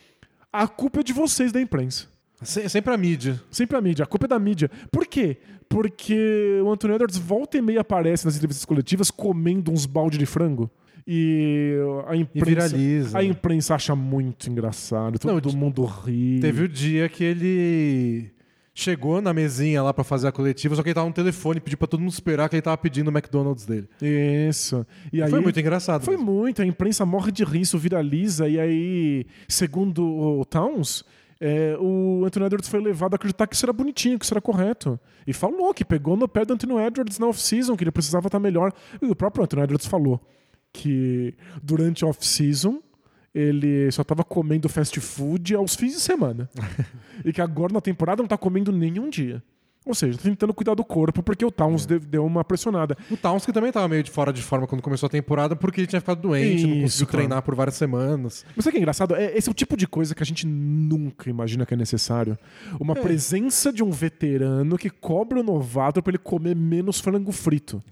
a 0.53 0.65
culpa 0.67 1.01
é 1.01 1.03
de 1.03 1.11
vocês 1.11 1.51
da 1.51 1.59
imprensa. 1.59 2.07
Se- 2.41 2.67
Sempre 2.69 2.93
a 2.93 2.97
mídia. 2.97 3.41
Sempre 3.49 3.77
a 3.77 3.81
mídia, 3.81 4.03
a 4.03 4.05
culpa 4.05 4.25
é 4.25 4.29
da 4.29 4.39
mídia. 4.39 4.69
Por 4.91 5.05
quê? 5.07 5.37
Porque 5.69 6.59
o 6.63 6.71
Anthony 6.71 6.93
Edwards 6.95 7.17
volta 7.17 7.57
e 7.57 7.61
meia 7.61 7.81
aparece 7.81 8.25
nas 8.25 8.35
entrevistas 8.35 8.65
coletivas 8.65 9.09
comendo 9.09 9.71
uns 9.71 9.85
balde 9.85 10.17
de 10.17 10.25
frango. 10.25 10.69
E 11.07 11.75
a 12.07 12.15
imprensa, 12.15 12.45
viraliza. 12.75 13.17
a 13.17 13.23
imprensa 13.23 13.75
acha 13.75 13.95
muito 13.95 14.49
engraçado, 14.49 15.19
Não, 15.23 15.39
todo 15.39 15.51
de- 15.51 15.55
mundo 15.57 15.85
ri. 15.85 16.39
Teve 16.41 16.63
o 16.63 16.67
dia 16.67 17.07
que 17.07 17.23
ele 17.23 18.31
chegou 18.73 19.21
na 19.21 19.31
mesinha 19.33 19.81
lá 19.83 19.93
pra 19.93 20.03
fazer 20.03 20.27
a 20.27 20.31
coletiva, 20.31 20.75
só 20.75 20.81
que 20.83 20.89
ele 20.89 20.95
tava 20.95 21.07
no 21.07 21.13
telefone, 21.13 21.59
pediu 21.61 21.77
pra 21.77 21.87
todo 21.87 21.99
mundo 21.99 22.11
esperar 22.11 22.49
que 22.49 22.55
ele 22.55 22.61
tava 22.61 22.77
pedindo 22.77 23.07
o 23.09 23.11
McDonald's 23.15 23.65
dele. 23.65 23.87
Isso. 24.01 24.85
E 25.13 25.21
aí, 25.21 25.29
Foi 25.29 25.39
muito 25.41 25.59
engraçado. 25.59 26.03
Foi 26.03 26.17
mesmo. 26.17 26.31
muito, 26.31 26.61
a 26.61 26.65
imprensa 26.65 27.05
morre 27.05 27.31
de 27.31 27.43
rir, 27.43 27.61
isso 27.61 27.77
viraliza, 27.77 28.49
e 28.49 28.59
aí, 28.59 29.25
segundo 29.47 30.03
o 30.05 30.43
Towns, 30.43 31.03
é, 31.39 31.77
o 31.79 32.23
Anthony 32.25 32.45
Edwards 32.45 32.69
foi 32.69 32.81
levado 32.81 33.13
a 33.13 33.15
acreditar 33.15 33.45
que 33.47 33.55
isso 33.55 33.65
era 33.65 33.73
bonitinho, 33.73 34.17
que 34.17 34.25
isso 34.25 34.33
era 34.33 34.41
correto. 34.41 34.99
E 35.27 35.33
falou 35.33 35.73
que 35.73 35.83
pegou 35.83 36.15
no 36.15 36.27
pé 36.27 36.45
do 36.45 36.53
Anthony 36.53 36.77
Edwards 36.79 37.19
na 37.19 37.27
off-season, 37.27 37.75
que 37.75 37.83
ele 37.83 37.91
precisava 37.91 38.27
estar 38.27 38.39
melhor. 38.39 38.71
E 39.01 39.05
o 39.05 39.15
próprio 39.15 39.43
Anthony 39.43 39.63
Edwards 39.63 39.87
falou 39.87 40.21
que 40.71 41.33
durante 41.61 42.03
a 42.03 42.07
off-season 42.07 42.81
ele 43.33 43.91
só 43.91 44.01
estava 44.01 44.23
comendo 44.23 44.69
fast 44.69 44.97
food 45.01 45.55
aos 45.55 45.75
fins 45.75 45.93
de 45.93 45.99
semana. 45.99 46.49
e 47.23 47.33
que 47.33 47.41
agora 47.41 47.73
na 47.73 47.81
temporada 47.81 48.21
não 48.21 48.27
tá 48.27 48.37
comendo 48.37 48.71
nenhum 48.71 49.09
dia. 49.09 49.43
Ou 49.85 49.93
seja, 49.93 50.17
tentando 50.17 50.51
cuidar 50.51 50.73
do 50.73 50.83
corpo, 50.83 51.21
porque 51.21 51.45
o 51.45 51.51
Towns 51.51 51.85
de- 51.85 51.99
deu 51.99 52.25
uma 52.25 52.43
pressionada. 52.43 52.97
O 53.11 53.15
Towns 53.15 53.45
que 53.45 53.53
também 53.53 53.71
tava 53.71 53.87
meio 53.87 54.01
de 54.01 54.09
fora 54.09 54.33
de 54.33 54.41
forma 54.41 54.65
quando 54.65 54.81
começou 54.81 55.05
a 55.05 55.09
temporada, 55.11 55.55
porque 55.55 55.81
ele 55.81 55.87
tinha 55.87 55.99
ficado 56.01 56.21
doente, 56.21 56.63
não 56.65 56.73
Isso, 56.73 56.81
conseguiu 56.81 57.05
claro. 57.07 57.17
treinar 57.27 57.41
por 57.43 57.53
várias 57.53 57.75
semanas. 57.75 58.43
Mas 58.55 58.63
sabe 58.63 58.69
o 58.69 58.71
que 58.71 58.77
é 58.77 58.81
engraçado? 58.81 59.15
É, 59.15 59.37
esse 59.37 59.47
é 59.47 59.51
o 59.51 59.53
tipo 59.53 59.77
de 59.77 59.85
coisa 59.87 60.15
que 60.15 60.23
a 60.23 60.25
gente 60.25 60.47
nunca 60.47 61.29
imagina 61.29 61.65
que 61.67 61.73
é 61.75 61.77
necessário. 61.77 62.35
Uma 62.79 62.93
É. 62.97 62.99
presença 63.01 63.71
de 63.71 63.83
um 63.83 63.91
veterano 63.91 64.75
que 64.77 64.89
cobra 64.89 65.39
o 65.39 65.43
novato 65.43 66.01
pra 66.01 66.09
ele 66.11 66.17
comer 66.17 66.55
menos 66.55 66.99
frango 66.99 67.31
frito. 67.31 67.83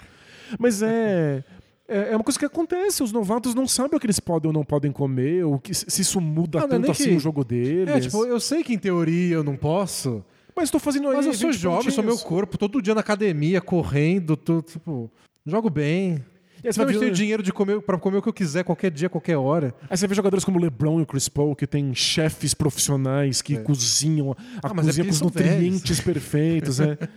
Mas 0.60 0.82
é. 0.82 1.44
É 1.86 2.14
é 2.14 2.16
uma 2.16 2.24
coisa 2.24 2.40
que 2.40 2.46
acontece, 2.46 3.04
os 3.04 3.12
novatos 3.12 3.54
não 3.54 3.68
sabem 3.68 3.98
o 3.98 4.00
que 4.00 4.06
eles 4.06 4.20
podem 4.20 4.48
ou 4.48 4.54
não 4.54 4.64
podem 4.64 4.90
comer, 4.90 5.44
ou 5.46 5.60
que, 5.60 5.74
se 5.74 6.02
isso 6.02 6.20
muda 6.22 6.60
Ah, 6.60 6.62
não 6.62 6.68
é 6.68 6.80
tanto 6.80 6.92
assim 6.92 7.10
que- 7.10 7.16
o 7.18 7.20
jogo 7.20 7.44
deles. 7.44 7.90
É, 7.94 8.00
tipo, 8.00 8.26
eu 8.26 8.40
sei 8.40 8.64
que 8.64 8.74
em 8.74 8.80
teoria 8.80 9.36
eu 9.36 9.44
não 9.44 9.58
posso, 9.58 10.24
mas 10.56 10.66
estou 10.66 10.80
fazendo 10.80 11.12
mas 11.12 11.26
eu 11.26 11.34
sou 11.34 11.52
20 11.52 11.60
jovem, 11.60 11.92
sou 11.92 12.04
meu 12.04 12.18
corpo, 12.18 12.58
todo 12.58 12.82
dia 12.82 12.94
na 12.94 13.02
academia, 13.02 13.60
correndo, 13.62 14.36
tô, 14.38 14.62
tipo, 14.62 15.12
jogo 15.46 15.70
bem. 15.70 16.24
E 16.64 16.68
aí 16.68 16.74
você 16.74 16.80
vai 16.80 16.88
Eu 16.88 16.94
ver- 16.94 17.06
tenho 17.06 17.12
dinheiro 17.14 17.44
de 17.44 17.52
comer 17.52 17.82
para 17.82 17.98
comer 17.98 18.18
o 18.18 18.22
que 18.22 18.30
eu 18.30 18.34
quiser, 18.34 18.64
qualquer 18.64 18.90
dia, 18.90 19.10
qualquer 19.10 19.36
hora. 19.36 19.76
Aí 19.90 19.98
você 19.98 20.08
vê 20.08 20.16
jogadores 20.16 20.46
como 20.46 20.58
o 20.58 20.62
LeBron 20.62 21.00
e 21.00 21.04
o 21.04 21.06
Chris 21.06 21.28
Paul, 21.28 21.56
que 21.56 21.68
tem 21.68 21.94
chefes 21.94 22.54
profissionais 22.54 23.42
que 23.42 23.58
cozinham 23.58 24.32
a 24.32 24.36
É. 24.36 24.60
Ah, 24.64 24.74
mas 24.74 24.86
é 24.86 24.88
cozinha 24.88 25.06
porque 25.06 25.08
com 25.08 25.10
os 25.12 25.22
nutrientes 25.22 26.00
perfeitos. 26.00 26.80
É. 26.80 26.98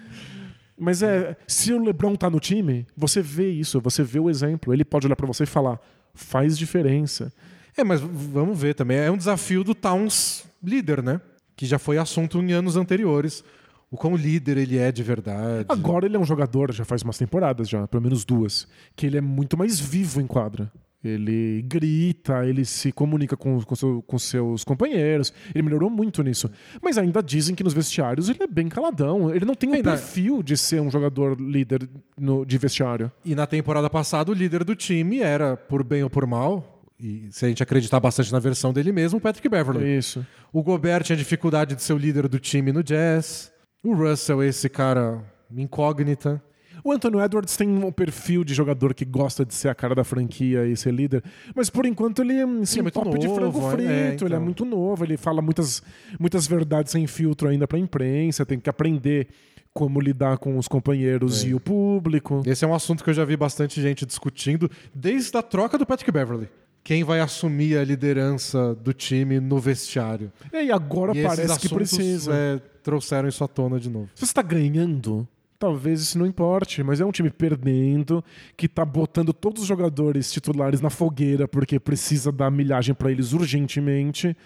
Mas 0.78 1.02
é, 1.02 1.34
se 1.46 1.72
o 1.72 1.82
LeBron 1.82 2.14
tá 2.16 2.28
no 2.28 2.38
time, 2.38 2.86
você 2.94 3.22
vê 3.22 3.50
isso, 3.50 3.80
você 3.80 4.02
vê 4.02 4.18
o 4.20 4.28
exemplo. 4.28 4.74
Ele 4.74 4.84
pode 4.84 5.06
olhar 5.06 5.16
pra 5.16 5.26
você 5.26 5.44
e 5.44 5.46
falar: 5.46 5.80
faz 6.12 6.58
diferença. 6.58 7.32
É, 7.74 7.82
mas 7.82 7.98
vamos 8.02 8.58
ver 8.60 8.74
também. 8.74 8.98
É 8.98 9.10
um 9.10 9.16
desafio 9.16 9.64
do 9.64 9.74
Towns 9.74 10.44
líder, 10.62 11.02
né? 11.02 11.18
Que 11.56 11.64
já 11.66 11.78
foi 11.78 11.96
assunto 11.98 12.38
em 12.38 12.52
anos 12.52 12.76
anteriores. 12.76 13.42
O 13.90 13.96
quão 13.96 14.14
líder 14.16 14.56
ele 14.58 14.76
é 14.78 14.90
de 14.92 15.02
verdade. 15.02 15.64
Agora 15.68 16.06
ele 16.06 16.16
é 16.16 16.18
um 16.18 16.24
jogador, 16.24 16.72
já 16.72 16.84
faz 16.84 17.02
umas 17.02 17.16
temporadas, 17.16 17.68
já, 17.68 17.86
pelo 17.86 18.02
menos 18.02 18.24
duas, 18.24 18.66
que 18.96 19.06
ele 19.06 19.16
é 19.16 19.20
muito 19.20 19.56
mais 19.56 19.78
vivo 19.78 20.20
em 20.20 20.26
quadra. 20.26 20.70
Ele 21.04 21.62
grita, 21.62 22.44
ele 22.44 22.64
se 22.64 22.90
comunica 22.90 23.36
com, 23.36 23.60
com, 23.62 23.76
seu- 23.76 24.02
com 24.02 24.18
seus 24.18 24.64
companheiros. 24.64 25.32
Ele 25.54 25.62
melhorou 25.62 25.88
muito 25.88 26.20
nisso. 26.20 26.50
Mas 26.82 26.98
ainda 26.98 27.22
dizem 27.22 27.54
que 27.54 27.62
nos 27.62 27.72
vestiários 27.72 28.28
ele 28.28 28.42
é 28.42 28.46
bem 28.48 28.68
caladão. 28.68 29.32
Ele 29.32 29.44
não 29.44 29.54
tem 29.54 29.70
o 29.70 29.74
Ainda- 29.74 29.92
perfil 29.92 30.42
de 30.42 30.56
ser 30.56 30.80
um 30.82 30.90
jogador 30.90 31.40
líder 31.40 31.88
no- 32.18 32.44
de 32.44 32.58
vestiário. 32.58 33.12
E 33.24 33.36
na 33.36 33.46
temporada 33.46 33.88
passada, 33.88 34.32
o 34.32 34.34
líder 34.34 34.64
do 34.64 34.74
time 34.74 35.20
era, 35.20 35.56
por 35.56 35.84
bem 35.84 36.02
ou 36.02 36.10
por 36.10 36.26
mal, 36.26 36.75
e 36.98 37.28
se 37.30 37.44
a 37.44 37.48
gente 37.48 37.62
acreditar 37.62 38.00
bastante 38.00 38.32
na 38.32 38.38
versão 38.38 38.72
dele 38.72 38.92
mesmo, 38.92 39.18
o 39.18 39.20
Patrick 39.20 39.48
Beverly. 39.48 39.96
Isso. 39.98 40.26
O 40.52 40.62
Gobert 40.62 41.04
tinha 41.04 41.16
dificuldade 41.16 41.74
de 41.74 41.82
ser 41.82 41.92
o 41.92 41.98
líder 41.98 42.28
do 42.28 42.38
time 42.38 42.72
no 42.72 42.82
Jazz. 42.82 43.52
O 43.82 43.94
Russell, 43.94 44.42
esse 44.42 44.68
cara 44.68 45.22
incógnita. 45.50 46.42
O 46.82 46.92
Anthony 46.92 47.18
Edwards 47.18 47.56
tem 47.56 47.68
um 47.68 47.90
perfil 47.90 48.44
de 48.44 48.54
jogador 48.54 48.94
que 48.94 49.04
gosta 49.04 49.44
de 49.44 49.54
ser 49.54 49.68
a 49.68 49.74
cara 49.74 49.94
da 49.94 50.04
franquia 50.04 50.66
e 50.66 50.76
ser 50.76 50.92
líder, 50.92 51.22
mas 51.54 51.68
por 51.68 51.84
enquanto 51.84 52.22
ele 52.22 52.34
é 52.34 52.44
assim, 52.62 52.78
é 52.78 52.80
um 52.80 52.84
muito 52.84 52.94
top 52.94 53.18
de 53.18 53.28
frango 53.28 53.58
é, 53.58 53.70
frito, 53.72 53.90
é, 53.90 54.06
ele 54.28 54.34
é 54.34 54.36
então. 54.36 54.40
muito 54.40 54.64
novo, 54.64 55.04
ele 55.04 55.16
fala 55.16 55.42
muitas, 55.42 55.82
muitas 56.20 56.46
verdades 56.46 56.92
sem 56.92 57.06
filtro 57.08 57.48
ainda 57.48 57.66
pra 57.66 57.76
imprensa, 57.78 58.46
tem 58.46 58.60
que 58.60 58.70
aprender 58.70 59.26
como 59.74 60.00
lidar 60.00 60.38
com 60.38 60.56
os 60.56 60.68
companheiros 60.68 61.44
É. 61.44 61.48
e 61.48 61.54
o 61.54 61.60
público. 61.60 62.42
Esse 62.46 62.64
é 62.64 62.68
um 62.68 62.74
assunto 62.74 63.02
que 63.02 63.10
eu 63.10 63.14
já 63.14 63.24
vi 63.24 63.36
bastante 63.36 63.82
gente 63.82 64.06
discutindo 64.06 64.70
desde 64.94 65.36
a 65.36 65.42
troca 65.42 65.76
do 65.76 65.84
Patrick 65.84 66.10
Beverly. 66.12 66.48
Quem 66.86 67.02
vai 67.02 67.18
assumir 67.18 67.76
a 67.76 67.84
liderança 67.84 68.72
do 68.76 68.92
time 68.92 69.40
no 69.40 69.58
vestiário? 69.58 70.30
E 70.52 70.56
aí 70.56 70.70
agora 70.70 71.18
e 71.18 71.20
parece 71.20 71.58
que 71.58 71.68
precisa. 71.68 72.32
é, 72.32 72.60
trouxeram 72.80 73.28
isso 73.28 73.42
à 73.42 73.48
tona 73.48 73.80
de 73.80 73.90
novo. 73.90 74.08
Se 74.14 74.20
você 74.20 74.30
está 74.30 74.40
ganhando, 74.40 75.26
talvez 75.58 76.00
isso 76.00 76.16
não 76.16 76.24
importe, 76.24 76.84
mas 76.84 77.00
é 77.00 77.04
um 77.04 77.10
time 77.10 77.28
perdendo, 77.28 78.24
que 78.56 78.68
tá 78.68 78.84
botando 78.84 79.32
todos 79.32 79.62
os 79.62 79.68
jogadores 79.68 80.30
titulares 80.30 80.80
na 80.80 80.88
fogueira 80.88 81.48
porque 81.48 81.80
precisa 81.80 82.30
dar 82.30 82.52
milhagem 82.52 82.94
para 82.94 83.10
eles 83.10 83.32
urgentemente. 83.32 84.36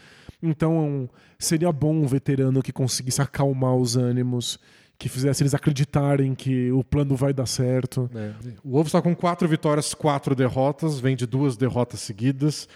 Então, 0.43 1.11
seria 1.39 1.71
bom 1.71 1.95
um 1.95 2.07
veterano 2.07 2.63
que 2.63 2.73
conseguisse 2.73 3.21
acalmar 3.21 3.77
os 3.77 3.99
ânimos, 3.99 4.59
que 5.01 5.09
fizesse 5.09 5.43
eles 5.43 5.55
acreditarem 5.55 6.35
que 6.35 6.71
o 6.73 6.85
plano 6.85 7.17
vai 7.17 7.33
dar 7.33 7.47
certo. 7.47 8.09
É. 8.15 8.33
O 8.63 8.73
Wolves 8.73 8.89
está 8.91 9.01
com 9.01 9.17
quatro 9.17 9.49
vitórias, 9.49 9.95
quatro 9.95 10.35
derrotas, 10.35 11.01
vem 11.01 11.17
de 11.17 11.27
duas 11.27 11.57
derrotas 11.57 12.01
seguidas. 12.01 12.69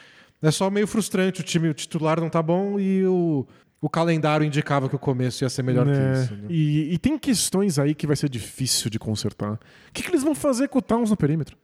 É 0.43 0.51
só 0.51 0.71
meio 0.71 0.87
frustrante, 0.87 1.43
o 1.43 1.45
time 1.45 1.69
o 1.69 1.75
titular 1.75 2.19
não 2.19 2.31
tá 2.31 2.43
bom 2.43 2.81
e 2.81 3.05
o, 3.05 3.47
o 3.79 3.91
calendário 3.91 4.45
indicava 4.47 4.89
que 4.89 4.97
o 4.97 4.99
começo 4.99 5.45
ia 5.45 5.51
ser 5.51 5.63
melhor 5.63 5.85
Né? 5.85 5.93
que 5.93 6.19
isso. 6.25 6.35
né? 6.35 6.47
E, 6.49 6.95
e 6.95 6.99
tem 6.99 7.19
questões 7.19 7.79
aí 7.79 7.95
que 7.95 8.07
vai 8.07 8.17
ser 8.17 8.31
difícil 8.31 8.89
de 8.91 8.99
consertar. 8.99 9.53
O 9.53 9.59
que, 9.93 10.03
que 10.03 10.11
eles 10.11 10.23
vão 10.23 10.35
fazer 10.35 10.69
com 10.69 10.79
o 10.79 10.83
Towns 10.83 11.11
no 11.11 11.17
perímetro? 11.19 11.59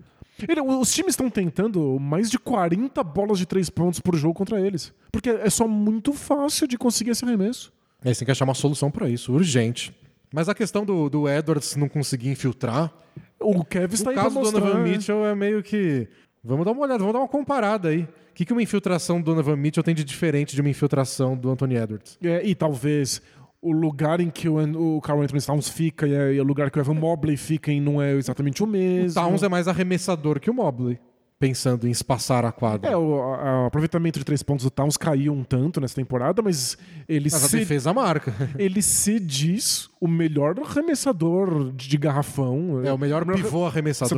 Ele- 0.47 0.61
os 0.61 0.93
times 0.93 1.15
estão 1.15 1.31
tentando 1.31 1.99
mais 1.99 2.31
de 2.31 2.39
40 2.39 3.03
bolas 3.03 3.39
de 3.39 3.47
três 3.47 3.71
pontos 3.71 3.99
por 3.99 4.15
jogo 4.15 4.35
contra 4.35 4.61
eles. 4.61 4.93
Porque 5.11 5.31
é 5.31 5.49
só 5.49 5.67
muito 5.67 6.13
fácil 6.13 6.67
de 6.69 6.77
conseguir 6.77 7.11
esse 7.13 7.25
arremesso. 7.25 7.73
É, 8.05 8.13
você 8.13 8.21
tem 8.21 8.27
que 8.27 8.33
achar 8.33 8.45
uma 8.45 8.55
solução 8.55 8.91
para 8.91 9.09
isso, 9.09 9.33
urgente. 9.33 9.91
Mas 10.33 10.49
a 10.49 10.55
questão 10.55 10.85
do, 10.85 11.09
do 11.11 11.29
Edwards 11.29 11.75
não 11.77 11.89
conseguir 11.89 12.29
infiltrar, 12.31 12.93
O 13.41 13.65
Kevin 13.65 13.95
está 13.95 14.11
o 14.11 14.13
aí 14.13 14.15
pra 14.15 14.25
caso 14.25 14.41
do. 14.41 14.51
Donovan 14.53 14.83
Mitchell 14.83 15.25
é 15.27 15.35
meio 15.35 15.63
que. 15.63 16.09
Vamos 16.43 16.65
dar 16.65 16.73
uma 16.73 16.83
olhada, 16.83 16.99
vamos 16.99 17.13
dar 17.13 17.19
uma 17.21 17.29
comparada 17.29 17.89
aí. 17.89 18.03
O 18.03 18.09
que, 18.35 18.45
que 18.45 18.53
uma 18.53 18.63
infiltração 18.63 19.21
do 19.21 19.25
Donovan 19.27 19.57
Mitchell 19.57 19.83
tem 19.83 19.95
de 19.95 20.05
diferente 20.05 20.55
de 20.55 20.61
uma 20.63 20.71
infiltração 20.71 21.37
do 21.37 21.51
Anthony 21.51 21.77
Edwards? 21.77 22.17
É, 22.23 22.43
e 22.47 22.55
talvez 22.55 23.21
o 23.61 23.73
lugar 23.73 24.21
em 24.21 24.31
que 24.31 24.49
o, 24.49 24.57
o 24.97 25.01
Carl 25.03 25.21
Anthony 25.21 25.43
Towns 25.43 25.69
fica 25.69 26.07
e, 26.07 26.15
é- 26.15 26.33
e 26.35 26.41
o 26.41 26.45
lugar 26.45 26.71
que 26.71 26.79
o 26.79 26.81
Evan 26.81 26.95
Mobley 26.95 27.37
fica 27.37 27.71
em 27.71 27.79
não 27.81 28.01
é 28.01 28.13
exatamente 28.15 28.63
o 28.63 28.67
mesmo. 28.67 29.21
Towns 29.21 29.43
é 29.43 29.49
mais 29.51 29.69
arremessador 29.69 30.41
que 30.41 30.49
o 30.49 30.55
Mobley, 30.55 30.99
pensando 31.41 31.89
em 31.89 31.91
espaçar 31.91 32.45
a 32.45 32.53
quadra. 32.53 32.91
É, 32.91 32.97
o 32.97 33.21
a- 33.33 33.37
a 33.65 33.67
aproveitamento 33.67 34.19
de 34.19 34.25
três 34.27 34.43
pontos 34.43 34.63
do 34.65 34.71
Towns 34.71 34.97
caiu 34.99 35.33
um 35.33 35.43
tanto 35.43 35.81
nessa 35.81 35.95
temporada, 35.95 36.43
mas 36.43 36.77
ele 37.09 37.31
Mas 37.33 37.43
a 37.43 37.49
se 37.49 37.57
defesa 37.57 37.93
marca. 37.95 38.33
ele 38.59 38.83
se 38.83 39.19
diz 39.19 39.89
o 39.99 40.07
melhor 40.07 40.55
arremessador 40.63 41.73
de 41.73 41.97
garrafão. 41.97 42.83
É 42.85 42.93
o 42.93 42.99
melhor 42.99 43.25
pivô 43.25 43.65
arremessador, 43.67 43.69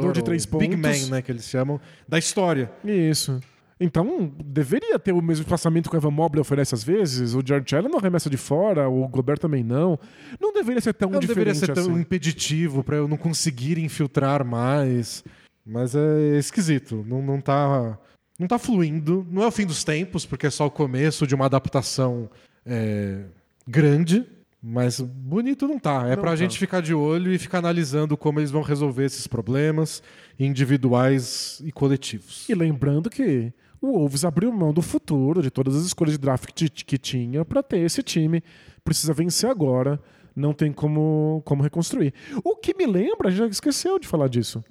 arremessador 0.01 0.13
de 0.13 0.23
três 0.23 0.45
o 0.45 0.59
Big 0.59 0.77
pontos. 0.77 1.03
Man, 1.09 1.11
né, 1.17 1.23
que 1.23 1.31
eles 1.31 1.49
chamam, 1.49 1.81
da 2.09 2.19
história. 2.19 2.71
Isso. 2.85 3.41
Então, 3.81 4.33
deveria 4.45 4.97
ter 4.99 5.11
o 5.13 5.21
mesmo 5.21 5.43
espaçamento 5.43 5.91
que 5.91 5.97
o 5.97 5.99
Evan 5.99 6.11
Mobley 6.13 6.41
oferece 6.41 6.73
às 6.75 6.85
vezes. 6.85 7.35
O 7.35 7.43
George 7.45 7.75
Allen 7.75 7.91
não 7.91 7.99
arremessa 7.99 8.31
de 8.31 8.37
fora, 8.37 8.89
o 8.89 9.09
Gobert 9.09 9.39
também 9.39 9.65
não. 9.65 9.99
Não 10.41 10.53
deveria 10.53 10.81
ser 10.81 10.93
tão 10.95 11.11
Não 11.11 11.19
deveria 11.19 11.53
diferente 11.53 11.67
ser 11.67 11.73
tão 11.83 11.91
assim. 11.93 12.01
impeditivo 12.01 12.85
pra 12.85 12.97
eu 12.97 13.09
não 13.09 13.17
conseguir 13.17 13.79
infiltrar 13.79 14.45
mais. 14.45 15.25
Mas 15.65 15.95
é 15.95 16.39
esquisito. 16.39 17.05
Não, 17.07 17.23
não 17.23 17.41
tá. 17.41 17.99
Não 18.39 18.47
tá 18.49 18.59
fluindo. 18.59 19.27
Não 19.31 19.43
é 19.43 19.47
o 19.47 19.53
fim 19.53 19.67
dos 19.67 19.85
tempos, 19.85 20.27
porque 20.27 20.47
é 20.47 20.51
só 20.51 20.67
o 20.67 20.71
começo 20.71 21.27
de 21.27 21.35
uma 21.35 21.47
adaptação 21.47 22.29
é, 22.67 23.25
grande. 23.67 24.27
Mas 24.65 25.01
bonito 25.01 25.67
não 25.67 25.79
tá. 25.79 26.07
É 26.07 26.15
Não 26.15 26.23
pra 26.23 26.31
tá. 26.31 26.37
gente 26.37 26.57
ficar 26.57 26.81
de 26.81 26.95
olho 26.95 27.33
e 27.33 27.39
ficar 27.39 27.59
analisando 27.59 28.17
como 28.17 28.39
eles 28.39 28.51
vão 28.53 28.63
resolver 28.63 29.05
esses 29.05 29.27
problemas 29.27 30.03
individuais 30.39 31.61
e 31.65 31.73
coletivos. 31.73 32.49
E 32.49 32.55
lembrando 32.55 33.11
que 33.11 33.53
o 33.81 33.99
Wolves 33.99 34.25
abriu 34.25 34.53
mão 34.53 34.73
do 34.73 34.81
futuro, 34.81 35.43
de 35.43 35.51
todas 35.51 35.75
as 35.75 35.85
escolhas 35.85 36.13
de 36.13 36.19
draft 36.19 36.69
que, 36.71 36.97
tinha, 36.97 37.45
pra 37.45 37.61
ter 37.61 37.81
esse 37.81 38.05
time. 38.05 38.41
Precisa 38.85 39.13
vencer 39.13 39.51
agora. 39.51 40.01
Não 40.35 40.55
tem 40.55 40.73
como, 40.73 41.43
como 41.45 41.63
reconstruir. 41.63 42.15
O 42.45 42.55
que 42.55 42.73
me 42.75 42.87
lembra, 42.87 43.29
a 43.29 43.31
gente 43.31 43.41
já 43.41 43.47
esqueceu 43.49 43.99
de 43.99 44.07
falar 44.07 44.29
disso. 44.29 44.65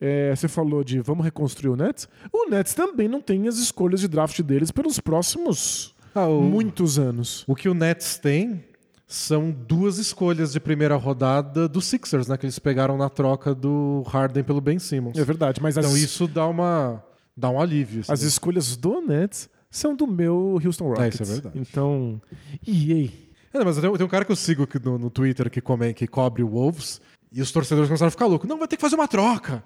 É, 0.00 0.34
você 0.34 0.46
falou 0.46 0.84
de 0.84 1.00
vamos 1.00 1.24
reconstruir 1.24 1.70
o 1.70 1.76
Nets. 1.76 2.08
O 2.32 2.48
Nets 2.48 2.74
também 2.74 3.08
não 3.08 3.20
tem 3.20 3.48
as 3.48 3.58
escolhas 3.58 4.00
de 4.00 4.08
draft 4.08 4.40
deles 4.42 4.70
pelos 4.70 5.00
próximos 5.00 5.94
Ah, 6.14 6.26
o, 6.26 6.40
muitos 6.42 6.98
anos. 6.98 7.44
o 7.48 7.54
que 7.54 7.68
o 7.68 7.74
Nets 7.74 8.16
tem 8.18 8.64
são 9.06 9.50
duas 9.50 9.98
escolhas 9.98 10.52
de 10.52 10.60
primeira 10.60 10.94
rodada 10.94 11.66
do 11.66 11.80
Sixers, 11.80 12.28
né? 12.28 12.36
Que 12.36 12.44
eles 12.44 12.58
pegaram 12.58 12.96
na 12.96 13.08
troca 13.08 13.54
do 13.54 14.04
Harden 14.06 14.44
pelo 14.44 14.60
Ben 14.60 14.78
Simmons. 14.78 15.16
É 15.18 15.24
verdade, 15.24 15.60
mas 15.62 15.78
as, 15.78 15.84
Então 15.86 15.96
isso 15.96 16.28
dá 16.28 16.46
uma 16.46 17.02
dá 17.36 17.48
um 17.48 17.60
alívio. 17.60 18.02
assim. 18.02 18.12
as 18.12 18.22
escolhas 18.22 18.76
do 18.76 19.00
Nets 19.00 19.48
são 19.70 19.94
do 19.96 20.06
meu 20.06 20.60
Houston 20.64 20.88
Rockets. 20.88 21.20
isso 21.20 21.22
é 21.22 21.34
verdade. 21.34 21.58
Então, 21.58 22.20
EA. 22.66 23.08
É, 23.52 23.64
mas 23.64 23.78
tem, 23.78 23.88
um 23.90 24.08
cara 24.08 24.24
que 24.24 24.32
eu 24.32 24.36
sigo 24.36 24.64
aqui 24.64 24.78
no, 24.78 24.98
no 24.98 25.10
Twitter 25.10 25.50
que, 25.50 25.60
come, 25.60 25.94
que 25.94 26.06
cobre 26.06 26.42
o 26.42 26.48
Wolves 26.48 27.00
e 27.32 27.40
os 27.40 27.50
torcedores 27.50 27.88
começaram 27.88 28.08
a 28.08 28.10
ficar 28.10 28.26
loucos. 28.26 28.48
Não, 28.48 28.58
vai 28.58 28.68
ter 28.68 28.76
que 28.76 28.82
fazer 28.82 28.94
uma 28.94 29.08
troca. 29.08 29.64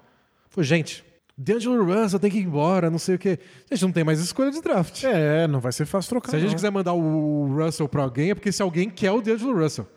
Falei, 0.53 0.67
gente, 0.67 1.03
D'Angelo 1.35 1.83
Russell 1.83 2.19
tem 2.19 2.29
que 2.29 2.37
ir 2.37 2.43
embora, 2.43 2.89
não 2.91 2.99
sei 2.99 3.15
o 3.15 3.19
quê. 3.19 3.39
A 3.69 3.73
gente 3.75 3.83
não 3.83 3.91
tem 3.91 4.03
mais 4.03 4.19
escolha 4.19 4.51
de 4.51 4.61
draft. 4.61 5.03
É, 5.03 5.47
não 5.47 5.59
vai 5.59 5.71
ser 5.71 5.85
fácil 5.85 6.09
trocar. 6.09 6.29
Se 6.29 6.35
a 6.35 6.39
gente 6.39 6.49
não. 6.49 6.55
quiser 6.55 6.71
mandar 6.71 6.93
o 6.93 7.47
Russell 7.57 7.89
pra 7.89 8.03
alguém, 8.03 8.29
é 8.29 8.35
porque 8.35 8.51
se 8.51 8.61
alguém 8.61 8.87
quer 8.89 9.11
o 9.11 9.19
D'Angelo 9.21 9.57
Russell. 9.59 9.87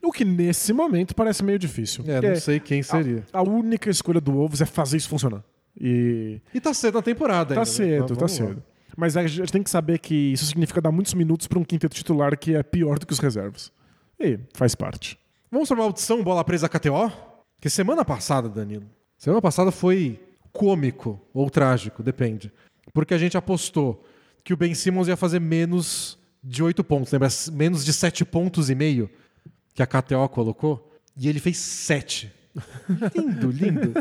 O 0.00 0.12
que 0.12 0.24
nesse 0.24 0.72
momento 0.72 1.14
parece 1.14 1.42
meio 1.42 1.58
difícil. 1.58 2.04
É, 2.06 2.20
não 2.20 2.36
sei 2.36 2.60
quem 2.60 2.82
seria. 2.82 3.24
A 3.32 3.42
única 3.42 3.90
escolha 3.90 4.20
do 4.20 4.32
Wolves 4.32 4.60
é 4.60 4.66
fazer 4.66 4.98
isso 4.98 5.08
funcionar. 5.08 5.42
E 5.80 6.40
E 6.52 6.60
tá 6.60 6.72
cedo 6.72 6.94
na 6.94 7.02
temporada 7.02 7.54
tá 7.54 7.60
ainda. 7.62 7.70
né? 7.70 7.76
cedo, 7.76 8.14
Vamos 8.14 8.16
tá 8.18 8.22
lá. 8.44 8.48
cedo. 8.48 8.62
Mas 8.96 9.16
a 9.16 9.26
gente 9.26 9.50
tem 9.50 9.62
que 9.62 9.70
saber 9.70 9.98
que 9.98 10.14
isso 10.14 10.46
significa 10.46 10.80
dar 10.80 10.92
muitos 10.92 11.14
minutos 11.14 11.48
para 11.48 11.58
um 11.58 11.64
quinteto 11.64 11.96
titular 11.96 12.38
que 12.38 12.54
é 12.54 12.62
pior 12.62 12.98
do 12.98 13.06
que 13.06 13.12
os 13.12 13.18
reservas. 13.18 13.72
E 14.20 14.38
faz 14.52 14.76
parte. 14.76 15.18
Vamos 15.50 15.68
para 15.68 15.78
uma 15.78 15.84
audição 15.84 16.22
bola 16.22 16.44
presa 16.44 16.68
KTO? 16.68 17.10
Que 17.60 17.68
semana 17.68 18.04
passada, 18.04 18.48
Danilo. 18.48 18.84
Semana 19.18 19.40
passada 19.40 19.70
foi 19.70 20.20
cômico 20.52 21.20
ou 21.32 21.50
trágico, 21.50 22.02
depende. 22.02 22.52
Porque 22.92 23.14
a 23.14 23.18
gente 23.18 23.36
apostou 23.36 24.04
que 24.42 24.52
o 24.52 24.56
Ben 24.56 24.74
Simmons 24.74 25.08
ia 25.08 25.16
fazer 25.16 25.40
menos 25.40 26.18
de 26.42 26.62
8 26.62 26.84
pontos, 26.84 27.12
lembra? 27.12 27.28
Menos 27.52 27.84
de 27.84 27.92
7 27.92 28.24
pontos 28.24 28.68
e 28.70 28.74
meio 28.74 29.10
que 29.74 29.82
a 29.82 29.86
KTO 29.86 30.28
colocou. 30.28 30.92
E 31.16 31.28
ele 31.28 31.40
fez 31.40 31.56
7. 31.56 32.32
lindo, 33.14 33.50
lindo. 33.50 33.94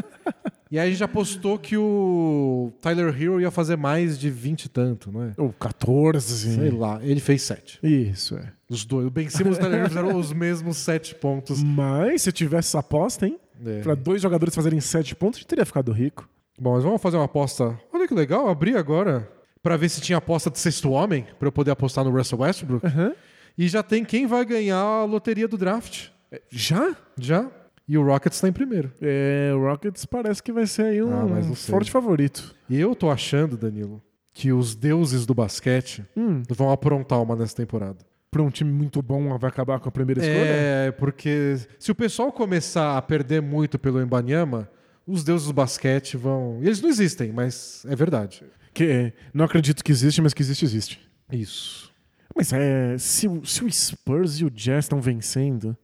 E 0.70 0.78
aí 0.80 0.88
a 0.88 0.92
gente 0.92 1.04
apostou 1.04 1.58
que 1.58 1.78
o 1.78 2.72
Tyler 2.82 3.10
Hero 3.10 3.40
ia 3.40 3.52
fazer 3.52 3.76
mais 3.76 4.18
de 4.18 4.30
20 4.30 4.66
e 4.66 4.70
tanto, 4.70 5.12
não 5.12 5.24
é? 5.24 5.34
Ou 5.38 5.54
14. 5.54 6.56
Sei 6.56 6.72
lá, 6.72 7.00
ele 7.04 7.20
fez 7.20 7.44
7. 7.44 7.80
Isso, 7.84 8.36
é. 8.36 8.52
Os 8.70 8.84
dois. 8.84 9.06
O 9.06 9.12
Ben 9.12 9.30
Simmons 9.30 9.58
e 9.58 9.60
o 9.60 9.62
Tyler 9.62 9.80
Hero 9.82 9.90
fizeram 9.90 10.18
os 10.18 10.34
mesmos 10.34 10.78
7 10.78 11.16
pontos. 11.16 11.62
Mas 11.64 12.24
se 12.24 12.32
tivesse 12.32 12.70
essa 12.70 12.80
aposta, 12.80 13.28
hein? 13.28 13.40
É. 13.66 13.82
Pra 13.82 13.96
dois 13.96 14.22
jogadores 14.22 14.54
fazerem 14.56 14.80
7 14.80 15.16
pontos, 15.16 15.38
a 15.38 15.40
gente 15.42 15.48
teria 15.48 15.66
ficado 15.66 15.92
rico. 15.92 16.28
Bom, 16.60 16.74
mas 16.74 16.84
vamos 16.84 17.02
fazer 17.02 17.18
uma 17.18 17.26
aposta. 17.26 17.80
Olha 17.92 18.08
que 18.08 18.14
legal, 18.14 18.48
abri 18.48 18.76
agora 18.76 19.30
pra 19.62 19.78
ver 19.78 19.90
se 19.90 20.02
tinha 20.02 20.18
aposta 20.18 20.50
de 20.52 20.60
sexto 20.60 20.92
homem, 20.92 21.26
pra 21.40 21.48
eu 21.48 21.52
poder 21.52 21.72
apostar 21.72 22.04
no 22.04 22.12
Russell 22.12 22.40
Westbrook. 22.40 22.86
Aham. 22.86 23.14
E 23.58 23.68
já 23.68 23.82
tem 23.84 24.04
quem 24.04 24.26
vai 24.28 24.44
ganhar 24.46 24.78
a 24.78 25.06
loteria 25.06 25.48
do 25.48 25.58
draft. 25.58 26.10
Já? 26.52 26.96
Já. 27.18 27.50
E 27.88 27.98
o 27.98 28.04
Rockets 28.06 28.40
tá 28.40 28.48
em 28.48 28.54
primeiro. 28.54 28.92
É, 29.02 29.52
o 29.54 29.60
Rockets 29.60 30.06
parece 30.06 30.42
que 30.42 30.52
vai 30.52 30.66
ser 30.66 30.84
aí 30.84 31.04
um 31.04 31.12
Ah, 31.12 31.56
forte 31.56 31.92
favorito. 31.92 32.56
E 32.70 32.80
eu 32.80 32.96
tô 32.96 33.10
achando, 33.12 33.58
Danilo, 33.58 34.02
que 34.34 34.52
os 34.54 34.74
deuses 34.74 35.26
do 35.26 35.34
basquete 35.34 36.04
Hum, 36.16 36.42
vão 36.50 36.72
aprontar 36.72 37.22
uma 37.22 37.36
nessa 37.36 37.56
temporada. 37.56 37.98
Pra 38.34 38.44
um 38.44 38.50
time 38.50 38.70
muito 38.72 39.02
bom, 39.02 39.38
vai 39.38 39.50
acabar 39.50 39.80
com 39.80 39.88
a 39.88 39.92
primeira 39.92 40.20
escolha? 40.22 40.46
É, 40.50 40.92
porque 40.92 41.58
se 41.80 41.92
o 41.92 41.96
pessoal 41.96 42.32
começar 42.32 42.98
a 42.98 43.02
perder 43.02 43.42
muito 43.42 43.80
pelo 43.80 44.02
Embanyama, 44.02 44.70
os 45.08 45.24
deuses 45.24 45.48
do 45.48 45.54
basquete 45.54 46.18
vão. 46.18 46.60
Eles 46.62 46.82
não 46.82 46.90
existem, 46.90 47.32
mas 47.32 47.86
é 47.88 47.96
verdade. 47.96 48.44
Que 48.74 48.84
é, 48.86 49.14
não 49.34 49.46
acredito 49.46 49.84
que 49.84 49.92
existe, 49.92 50.22
mas 50.22 50.34
que 50.34 50.42
existe, 50.42 50.66
existe. 50.66 51.00
Isso. 51.32 51.92
Mas 52.36 52.52
é, 52.52 52.98
se, 52.98 53.28
o- 53.28 53.46
se 53.46 53.64
o 53.64 53.72
Spurs 53.72 54.40
e 54.40 54.46
o 54.46 54.50
Jazz 54.50 54.86
estão 54.86 55.00
vencendo, 55.00 55.78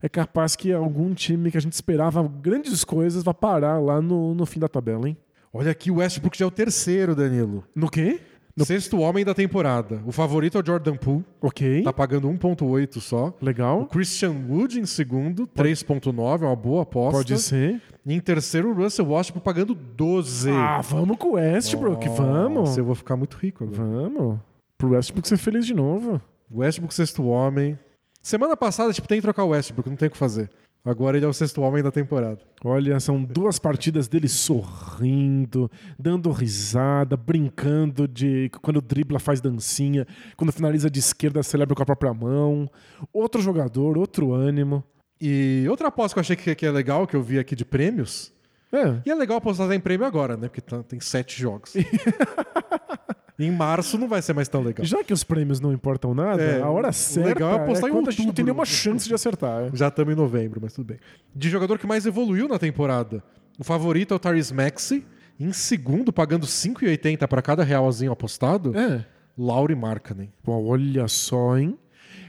é 0.00 0.08
capaz 0.08 0.54
que 0.54 0.72
algum 0.72 1.12
time 1.12 1.50
que 1.50 1.58
a 1.58 1.60
gente 1.60 1.72
esperava 1.72 2.22
grandes 2.26 2.84
coisas 2.84 3.22
vai 3.24 3.34
parar 3.34 3.78
lá 3.80 4.00
no, 4.00 4.32
no 4.34 4.46
fim 4.46 4.60
da 4.60 4.68
tabela, 4.68 5.08
hein? 5.08 5.16
Olha 5.52 5.70
aqui, 5.72 5.90
o 5.90 5.96
Westbrook 5.96 6.38
já 6.38 6.44
é 6.44 6.48
o 6.48 6.50
terceiro, 6.50 7.14
Danilo. 7.16 7.64
No 7.74 7.90
quê? 7.90 8.20
Sexto 8.64 8.98
homem 9.00 9.22
da 9.24 9.34
temporada. 9.34 10.00
O 10.06 10.12
favorito 10.12 10.56
é 10.56 10.62
o 10.62 10.66
Jordan 10.66 10.96
Poole, 10.96 11.24
Ok. 11.42 11.82
tá 11.82 11.92
pagando 11.92 12.26
1.8 12.28 13.00
só. 13.00 13.34
O 13.40 13.44
Legal. 13.44 13.86
Christian 13.86 14.34
Wood 14.48 14.80
em 14.80 14.86
segundo, 14.86 15.46
3.9, 15.46 16.42
é 16.42 16.46
uma 16.46 16.56
boa 16.56 16.82
aposta. 16.84 17.18
Pode 17.18 17.38
ser. 17.38 17.82
E 18.06 18.14
em 18.14 18.20
terceiro, 18.20 18.70
o 18.70 18.74
Russell 18.74 19.10
Westbrook 19.10 19.44
pagando 19.44 19.74
12. 19.74 20.50
Ah, 20.50 20.80
vamos 20.80 21.18
com 21.18 21.28
o 21.28 21.32
Westbrook, 21.32 22.08
vamos. 22.08 22.54
Nossa, 22.54 22.80
eu 22.80 22.84
vou 22.84 22.94
ficar 22.94 23.16
muito 23.16 23.36
rico 23.36 23.64
agora. 23.64 23.82
Vamos. 23.82 24.38
Pro 24.78 24.90
Westbrook 24.90 25.28
ser 25.28 25.36
feliz 25.36 25.66
de 25.66 25.74
novo. 25.74 26.20
Westbrook, 26.50 26.94
sexto 26.94 27.26
homem. 27.26 27.78
Semana 28.22 28.56
passada, 28.56 28.92
tipo, 28.92 29.06
tem 29.06 29.18
que 29.18 29.22
trocar 29.22 29.44
o 29.44 29.48
Westbrook, 29.48 29.88
não 29.90 29.96
tem 29.96 30.08
o 30.08 30.10
que 30.10 30.16
fazer. 30.16 30.50
Agora 30.86 31.16
ele 31.16 31.26
é 31.26 31.28
o 31.28 31.32
sexto 31.32 31.62
homem 31.62 31.82
da 31.82 31.90
temporada. 31.90 32.38
Olha, 32.64 33.00
são 33.00 33.20
duas 33.20 33.58
partidas 33.58 34.06
dele 34.06 34.28
sorrindo, 34.28 35.68
dando 35.98 36.30
risada, 36.30 37.16
brincando 37.16 38.06
de 38.06 38.48
quando 38.62 38.80
dribla 38.80 39.18
faz 39.18 39.40
dancinha, 39.40 40.06
quando 40.36 40.52
finaliza 40.52 40.88
de 40.88 41.00
esquerda 41.00 41.42
celebra 41.42 41.74
com 41.74 41.82
a 41.82 41.86
própria 41.86 42.14
mão. 42.14 42.70
Outro 43.12 43.42
jogador, 43.42 43.98
outro 43.98 44.32
ânimo. 44.32 44.84
E 45.20 45.66
outra 45.68 45.88
aposta 45.88 46.14
que 46.14 46.18
eu 46.18 46.20
achei 46.20 46.36
que, 46.36 46.54
que 46.54 46.64
é 46.64 46.70
legal, 46.70 47.04
que 47.04 47.16
eu 47.16 47.22
vi 47.22 47.40
aqui 47.40 47.56
de 47.56 47.64
prêmios. 47.64 48.32
É, 48.72 49.00
E 49.06 49.10
é 49.10 49.14
legal 49.14 49.38
apostar 49.38 49.70
em 49.72 49.80
prêmio 49.80 50.06
agora, 50.06 50.36
né? 50.36 50.48
Porque 50.48 50.60
tá- 50.60 50.82
tem 50.82 50.98
sete 51.00 51.40
jogos. 51.40 51.74
em 53.38 53.50
março 53.50 53.98
não 53.98 54.08
vai 54.08 54.22
ser 54.22 54.32
mais 54.32 54.48
tão 54.48 54.62
legal. 54.62 54.84
já 54.84 55.04
que 55.04 55.12
os 55.12 55.22
prêmios 55.22 55.60
não 55.60 55.72
importam 55.72 56.14
nada, 56.14 56.42
É, 56.42 56.60
a 56.62 56.68
hora 56.70 56.88
o 56.88 56.92
certa 56.92 57.28
legal 57.28 57.52
é 57.52 57.62
apostar 57.62 57.90
em 57.90 57.92
quando 57.92 58.08
a 58.08 58.10
gente 58.10 58.18
não 58.26 58.32
tem 58.32 58.42
outubro. 58.42 58.44
nenhuma 58.44 58.64
chance 58.64 59.06
de 59.06 59.14
acertar. 59.14 59.64
é. 59.64 59.70
Já 59.76 59.88
estamos 59.88 60.12
em 60.12 60.16
novembro, 60.16 60.58
mas 60.62 60.72
tudo 60.72 60.86
bem. 60.86 60.98
De 61.34 61.48
jogador 61.50 61.78
que 61.78 61.86
mais 61.86 62.06
evoluiu 62.06 62.48
na 62.48 62.58
temporada. 62.58 63.22
O 63.58 63.64
favorito 63.64 64.12
é 64.12 64.16
o 64.16 64.18
Tyrese 64.18 64.52
Maxey. 64.54 65.04
Em 65.38 65.52
segundo, 65.52 66.12
pagando 66.12 66.46
5,80 66.46 67.26
para 67.28 67.42
cada 67.42 67.62
realzinho 67.62 68.10
apostado, 68.10 68.76
É. 68.76 69.04
Lauri 69.36 69.74
Markkanen. 69.74 70.32
Olha 70.46 71.06
só, 71.08 71.58
hein? 71.58 71.78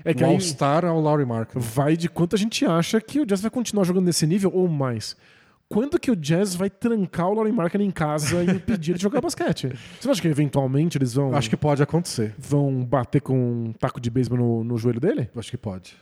É 0.03 0.13
que 0.13 0.23
O 0.23 0.25
aí 0.27 0.33
All-Star 0.33 0.83
ao 0.85 0.99
Lauri 0.99 1.25
Markkanen. 1.25 1.65
vai 1.73 1.95
de 1.95 2.09
quanto 2.09 2.35
a 2.35 2.39
gente 2.39 2.65
acha 2.65 2.99
que 2.99 3.21
o 3.21 3.25
Jazz 3.25 3.39
vai 3.41 3.49
continuar 3.49 3.85
jogando 3.85 4.05
nesse 4.05 4.27
nível 4.27 4.51
ou 4.53 4.67
mais. 4.67 5.15
Quando 5.69 5.99
que 5.99 6.09
o 6.09 6.15
Jazz 6.15 6.55
vai 6.55 6.69
trancar 6.69 7.27
o 7.29 7.33
Lauren 7.33 7.51
Markin 7.51 7.79
em 7.79 7.91
casa 7.91 8.41
e 8.43 8.51
impedir 8.51 8.91
ele 8.91 8.97
de 8.97 9.03
jogar 9.03 9.19
basquete? 9.21 9.67
Você 9.99 10.07
não 10.07 10.11
acha 10.13 10.21
que 10.21 10.27
eventualmente 10.27 10.97
eles 10.97 11.13
vão, 11.13 11.35
Acho 11.35 11.49
que 11.49 11.57
pode 11.57 11.83
acontecer. 11.83 12.33
vão 12.37 12.83
bater 12.85 13.21
com 13.21 13.37
um 13.37 13.73
taco 13.73 13.99
de 13.99 14.09
beisebol 14.09 14.37
no, 14.37 14.63
no 14.63 14.77
joelho 14.77 14.99
dele? 14.99 15.29
Acho 15.35 15.51
que 15.51 15.57
pode. 15.57 15.95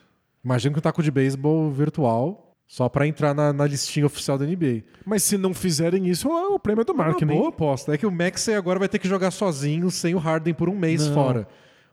Imagina 0.43 0.74
que 0.74 0.80
um 0.80 0.82
taco 0.82 1.01
de 1.01 1.09
beisebol 1.09 1.72
virtual 1.72 2.53
só 2.68 2.88
para 2.89 3.07
entrar 3.07 3.34
na, 3.34 3.51
na 3.53 3.66
listinha 3.66 4.05
oficial 4.05 4.38
da 4.38 4.45
NBA. 4.45 4.84
Mas 5.05 5.24
se 5.24 5.38
não 5.38 5.53
fizerem 5.53 6.07
isso, 6.07 6.28
é 6.30 6.47
o 6.47 6.59
prêmio 6.59 6.82
é 6.82 6.86
do 6.86 6.93
Uma 6.93 7.05
Markin. 7.05 7.26
boa 7.26 7.49
aposta. 7.49 7.93
É 7.93 7.97
que 7.97 8.05
o 8.05 8.11
Maxey 8.11 8.53
agora 8.55 8.78
vai 8.80 8.88
ter 8.88 8.99
que 8.99 9.07
jogar 9.07 9.32
sozinho, 9.32 9.89
sem 9.89 10.13
o 10.13 10.20
Harden 10.20 10.53
por 10.53 10.70
um 10.70 10.76
mês 10.78 11.07
Não. 11.07 11.13
fora. 11.13 11.47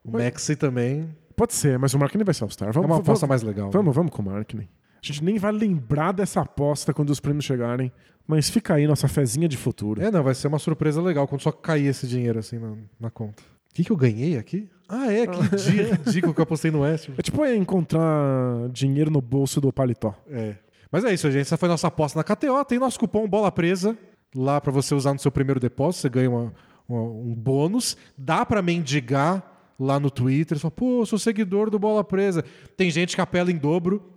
O 0.04 0.10
Maxey 0.12 0.56
também 0.56 1.08
Pode 1.34 1.54
ser, 1.54 1.78
mas 1.78 1.94
o 1.94 1.98
Markin 1.98 2.22
vai 2.22 2.34
ser 2.34 2.44
All-Star. 2.44 2.68
é 2.68 2.72
Vamos, 2.72 2.86
uma 2.90 2.94
vamos, 2.96 3.08
aposta 3.08 3.26
mais 3.26 3.42
legal. 3.42 3.66
né? 3.66 3.72
vamos, 3.72 3.94
vamos 3.94 4.12
com 4.12 4.20
o 4.22 4.24
Markin. 4.26 4.68
A 5.02 5.06
gente 5.06 5.24
nem 5.24 5.36
vai 5.38 5.50
lembrar 5.52 6.12
dessa 6.12 6.40
aposta 6.40 6.94
quando 6.94 7.10
os 7.10 7.18
prêmios 7.20 7.44
chegarem. 7.44 7.90
Mas 8.26 8.48
fica 8.48 8.74
aí 8.74 8.86
nossa 8.86 9.08
fezinha 9.08 9.48
de 9.48 9.56
futuro. 9.56 10.00
É, 10.00 10.10
não, 10.10 10.22
vai 10.22 10.34
ser 10.34 10.46
uma 10.46 10.58
surpresa 10.60 11.02
legal 11.02 11.26
quando 11.26 11.40
só 11.40 11.50
cair 11.50 11.86
esse 11.86 12.06
dinheiro 12.06 12.38
assim 12.38 12.56
na, 12.58 12.74
na 13.00 13.10
conta. 13.10 13.42
O 13.42 13.74
que, 13.74 13.82
que 13.84 13.90
eu 13.90 13.96
ganhei 13.96 14.36
aqui? 14.38 14.68
Ah, 14.88 15.12
é, 15.12 15.26
que 15.26 15.56
dia 15.56 15.94
ridículo 15.94 16.32
que 16.32 16.40
eu 16.40 16.44
apostei 16.44 16.70
no 16.70 16.82
West. 16.82 17.08
É 17.18 17.22
tipo 17.22 17.44
é 17.44 17.56
encontrar 17.56 18.68
dinheiro 18.70 19.10
no 19.10 19.20
bolso 19.20 19.60
do 19.60 19.72
paletó. 19.72 20.14
É. 20.30 20.54
Mas 20.90 21.04
é 21.04 21.12
isso, 21.12 21.28
gente. 21.30 21.40
Essa 21.42 21.56
foi 21.56 21.68
nossa 21.68 21.88
aposta 21.88 22.16
na 22.18 22.22
KTO. 22.22 22.64
Tem 22.64 22.78
nosso 22.78 22.98
cupom 23.00 23.26
Bola 23.26 23.50
Presa 23.50 23.96
lá 24.36 24.60
para 24.60 24.70
você 24.70 24.94
usar 24.94 25.12
no 25.14 25.18
seu 25.18 25.32
primeiro 25.32 25.58
depósito. 25.58 26.02
Você 26.02 26.08
ganha 26.10 26.30
uma- 26.30 26.52
uma- 26.88 27.02
um 27.02 27.34
bônus. 27.34 27.96
Dá 28.16 28.46
para 28.46 28.62
mendigar 28.62 29.42
lá 29.80 29.98
no 29.98 30.10
Twitter. 30.10 30.58
Fala, 30.58 30.70
pô, 30.70 31.04
sou 31.06 31.18
seguidor 31.18 31.70
do 31.70 31.78
Bola 31.78 32.04
Presa. 32.04 32.44
Tem 32.76 32.90
gente 32.90 33.16
que 33.16 33.20
apela 33.22 33.50
em 33.50 33.56
dobro. 33.56 34.11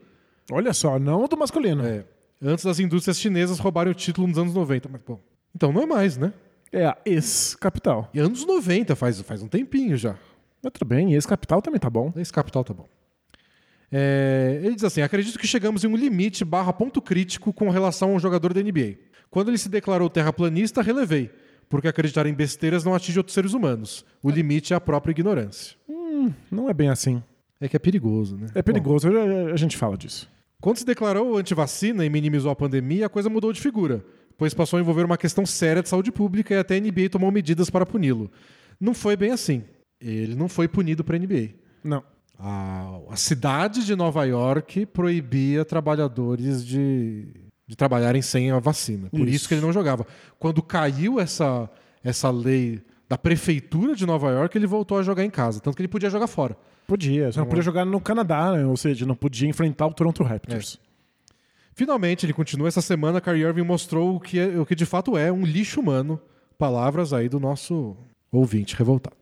Olha 0.52 0.74
só, 0.74 0.98
não 0.98 1.26
do 1.26 1.36
masculino. 1.38 1.86
É. 1.86 2.04
Antes 2.42 2.64
das 2.64 2.80
indústrias 2.80 3.18
chinesas 3.18 3.58
roubarem 3.58 3.92
o 3.92 3.94
título 3.94 4.26
nos 4.26 4.38
anos 4.38 4.54
90. 4.54 4.88
Mas, 4.88 5.02
pô, 5.02 5.18
então 5.54 5.72
não 5.72 5.82
é 5.82 5.86
mais, 5.86 6.16
né? 6.16 6.32
É 6.72 6.86
a 6.86 6.96
ex-capital. 7.04 8.08
E 8.14 8.18
anos 8.20 8.46
90, 8.46 8.94
faz, 8.96 9.20
faz 9.20 9.42
um 9.42 9.48
tempinho 9.48 9.96
já. 9.96 10.16
Mas 10.62 10.72
tudo 10.72 10.86
bem, 10.86 11.14
ex-capital 11.14 11.60
também 11.60 11.80
tá 11.80 11.90
bom. 11.90 12.12
Esse 12.16 12.32
capital 12.32 12.64
tá 12.64 12.72
bom. 12.72 12.86
É, 13.92 14.60
ele 14.62 14.74
diz 14.74 14.84
assim: 14.84 15.02
acredito 15.02 15.38
que 15.38 15.46
chegamos 15.46 15.82
em 15.82 15.88
um 15.88 15.96
limite 15.96 16.44
barra 16.44 16.72
ponto 16.72 17.02
crítico 17.02 17.52
com 17.52 17.68
relação 17.70 18.10
a 18.10 18.14
um 18.14 18.18
jogador 18.20 18.54
da 18.54 18.62
NBA. 18.62 18.96
Quando 19.30 19.48
ele 19.48 19.58
se 19.58 19.68
declarou 19.68 20.08
terraplanista, 20.08 20.82
relevei, 20.82 21.30
porque 21.68 21.88
acreditar 21.88 22.26
em 22.26 22.34
besteiras 22.34 22.84
não 22.84 22.94
atinge 22.94 23.18
outros 23.18 23.34
seres 23.34 23.52
humanos. 23.52 24.04
O 24.22 24.30
limite 24.30 24.72
é 24.72 24.76
a 24.76 24.80
própria 24.80 25.12
ignorância. 25.12 25.76
Não 26.50 26.68
é 26.68 26.74
bem 26.74 26.88
assim. 26.88 27.22
É 27.60 27.68
que 27.68 27.76
é 27.76 27.78
perigoso, 27.78 28.36
né? 28.36 28.46
É 28.54 28.62
perigoso, 28.62 29.08
a 29.08 29.52
a 29.52 29.56
gente 29.56 29.76
fala 29.76 29.96
disso. 29.96 30.28
Quando 30.60 30.76
se 30.76 30.84
declarou 30.84 31.38
antivacina 31.38 32.04
e 32.04 32.10
minimizou 32.10 32.50
a 32.50 32.56
pandemia, 32.56 33.06
a 33.06 33.08
coisa 33.08 33.30
mudou 33.30 33.52
de 33.52 33.60
figura, 33.60 34.04
pois 34.36 34.52
passou 34.52 34.76
a 34.76 34.80
envolver 34.80 35.04
uma 35.04 35.16
questão 35.16 35.46
séria 35.46 35.82
de 35.82 35.88
saúde 35.88 36.12
pública 36.12 36.54
e 36.54 36.58
até 36.58 36.76
a 36.76 36.80
NBA 36.80 37.08
tomou 37.10 37.30
medidas 37.30 37.70
para 37.70 37.86
puni-lo. 37.86 38.30
Não 38.78 38.92
foi 38.92 39.16
bem 39.16 39.30
assim. 39.30 39.64
Ele 40.00 40.34
não 40.34 40.48
foi 40.48 40.68
punido 40.68 41.02
para 41.02 41.16
a 41.16 41.18
NBA. 41.18 41.50
Não. 41.82 42.02
A, 42.38 42.98
a 43.10 43.16
cidade 43.16 43.84
de 43.84 43.94
Nova 43.94 44.24
York 44.24 44.86
proibia 44.86 45.64
trabalhadores 45.64 46.64
de, 46.64 47.26
de 47.66 47.76
trabalharem 47.76 48.22
sem 48.22 48.50
a 48.50 48.58
vacina. 48.58 49.08
Por 49.10 49.20
isso. 49.20 49.30
Isso. 49.30 49.48
que 49.48 49.54
ele 49.54 49.60
não 49.60 49.72
jogava. 49.72 50.06
Quando 50.38 50.62
caiu 50.62 51.20
essa, 51.20 51.68
essa 52.02 52.30
lei 52.30 52.82
da 53.10 53.18
prefeitura 53.18 53.96
de 53.96 54.06
Nova 54.06 54.30
York, 54.30 54.56
ele 54.56 54.68
voltou 54.68 54.96
a 54.96 55.02
jogar 55.02 55.24
em 55.24 55.30
casa. 55.30 55.58
Tanto 55.58 55.74
que 55.74 55.82
ele 55.82 55.88
podia 55.88 56.08
jogar 56.08 56.28
fora. 56.28 56.56
Podia, 56.86 57.32
só 57.32 57.40
não 57.40 57.48
podia 57.48 57.62
jogar 57.62 57.84
no 57.84 58.00
Canadá, 58.00 58.52
né? 58.52 58.64
ou 58.64 58.76
seja, 58.76 59.04
não 59.04 59.16
podia 59.16 59.48
enfrentar 59.48 59.88
o 59.88 59.92
Toronto 59.92 60.22
Raptors. 60.22 60.78
Finalmente, 61.74 62.24
ele 62.24 62.32
continua 62.32 62.68
essa 62.68 62.80
semana. 62.80 63.20
Kyrie 63.20 63.42
Irving 63.42 63.64
mostrou 63.64 64.14
o 64.14 64.20
que, 64.20 64.38
é- 64.38 64.56
o 64.60 64.64
que 64.64 64.76
de 64.76 64.86
fato 64.86 65.18
é 65.18 65.32
um 65.32 65.44
lixo 65.44 65.80
humano. 65.80 66.20
Palavras 66.56 67.12
aí 67.12 67.28
do 67.28 67.40
nosso 67.40 67.96
ouvinte 68.30 68.76
revoltado. 68.76 69.16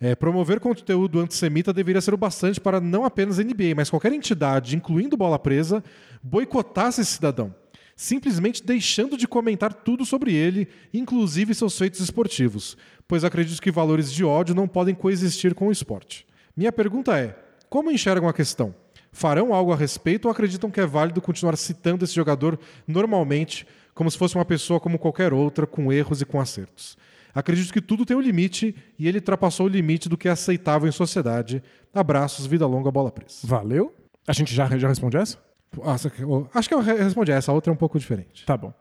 É, 0.00 0.14
promover 0.14 0.58
conteúdo 0.58 1.20
antissemita 1.20 1.70
deveria 1.70 2.00
ser 2.00 2.14
o 2.14 2.16
bastante 2.16 2.58
para 2.58 2.80
não 2.80 3.04
apenas 3.04 3.38
a 3.38 3.42
NBA, 3.42 3.74
mas 3.76 3.90
qualquer 3.90 4.12
entidade, 4.12 4.74
incluindo 4.74 5.16
Bola 5.18 5.38
Presa, 5.38 5.84
boicotasse 6.22 7.00
esse 7.00 7.10
cidadão, 7.14 7.52
simplesmente 7.96 8.64
deixando 8.64 9.16
de 9.16 9.26
comentar 9.26 9.74
tudo 9.74 10.04
sobre 10.06 10.32
ele, 10.32 10.68
inclusive 10.94 11.52
seus 11.52 11.76
feitos 11.76 11.98
esportivos, 11.98 12.76
pois 13.08 13.24
acredito 13.24 13.60
que 13.60 13.70
valores 13.70 14.12
de 14.12 14.24
ódio 14.24 14.54
não 14.54 14.68
podem 14.68 14.94
coexistir 14.94 15.54
com 15.54 15.66
o 15.68 15.72
esporte. 15.72 16.26
Minha 16.56 16.70
pergunta 16.70 17.18
é: 17.18 17.34
como 17.68 17.90
enxergam 17.90 18.28
a 18.28 18.32
questão? 18.32 18.74
Farão 19.10 19.54
algo 19.54 19.72
a 19.72 19.76
respeito 19.76 20.26
ou 20.26 20.30
acreditam 20.30 20.70
que 20.70 20.78
é 20.80 20.86
válido 20.86 21.20
continuar 21.22 21.56
citando 21.56 22.04
esse 22.04 22.14
jogador 22.14 22.58
normalmente, 22.86 23.66
como 23.94 24.10
se 24.10 24.18
fosse 24.18 24.34
uma 24.36 24.44
pessoa 24.44 24.78
como 24.78 24.98
qualquer 24.98 25.32
outra, 25.32 25.66
com 25.66 25.90
erros 25.92 26.20
e 26.20 26.26
com 26.26 26.38
acertos? 26.38 26.96
Acredito 27.34 27.72
que 27.72 27.80
tudo 27.80 28.04
tem 28.04 28.16
um 28.16 28.20
limite 28.20 28.74
e 28.98 29.08
ele 29.08 29.18
ultrapassou 29.18 29.66
o 29.66 29.68
limite 29.68 30.08
do 30.08 30.16
que 30.16 30.28
é 30.28 30.30
aceitável 30.30 30.88
em 30.88 30.92
sociedade. 30.92 31.62
Abraços, 31.94 32.46
vida 32.46 32.66
longa, 32.66 32.90
bola 32.90 33.10
presa. 33.10 33.40
Valeu? 33.44 33.94
A 34.26 34.32
gente 34.32 34.54
já, 34.54 34.66
já 34.76 34.88
responde 34.88 35.16
essa? 35.16 35.38
Ah, 35.82 35.96
oh, 36.26 36.46
acho 36.54 36.68
que 36.68 36.74
eu 36.74 36.80
re- 36.80 36.94
respondi 36.94 37.30
essa, 37.32 37.50
a 37.50 37.54
outra 37.54 37.70
é 37.70 37.74
um 37.74 37.76
pouco 37.76 37.98
diferente. 37.98 38.44
Tá 38.44 38.56
bom. 38.56 38.72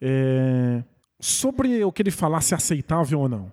É, 0.00 0.82
Sobre 1.20 1.82
o 1.84 1.90
que 1.92 2.02
ele 2.02 2.10
falasse 2.10 2.54
aceitável 2.54 3.20
ou 3.20 3.28
não. 3.28 3.50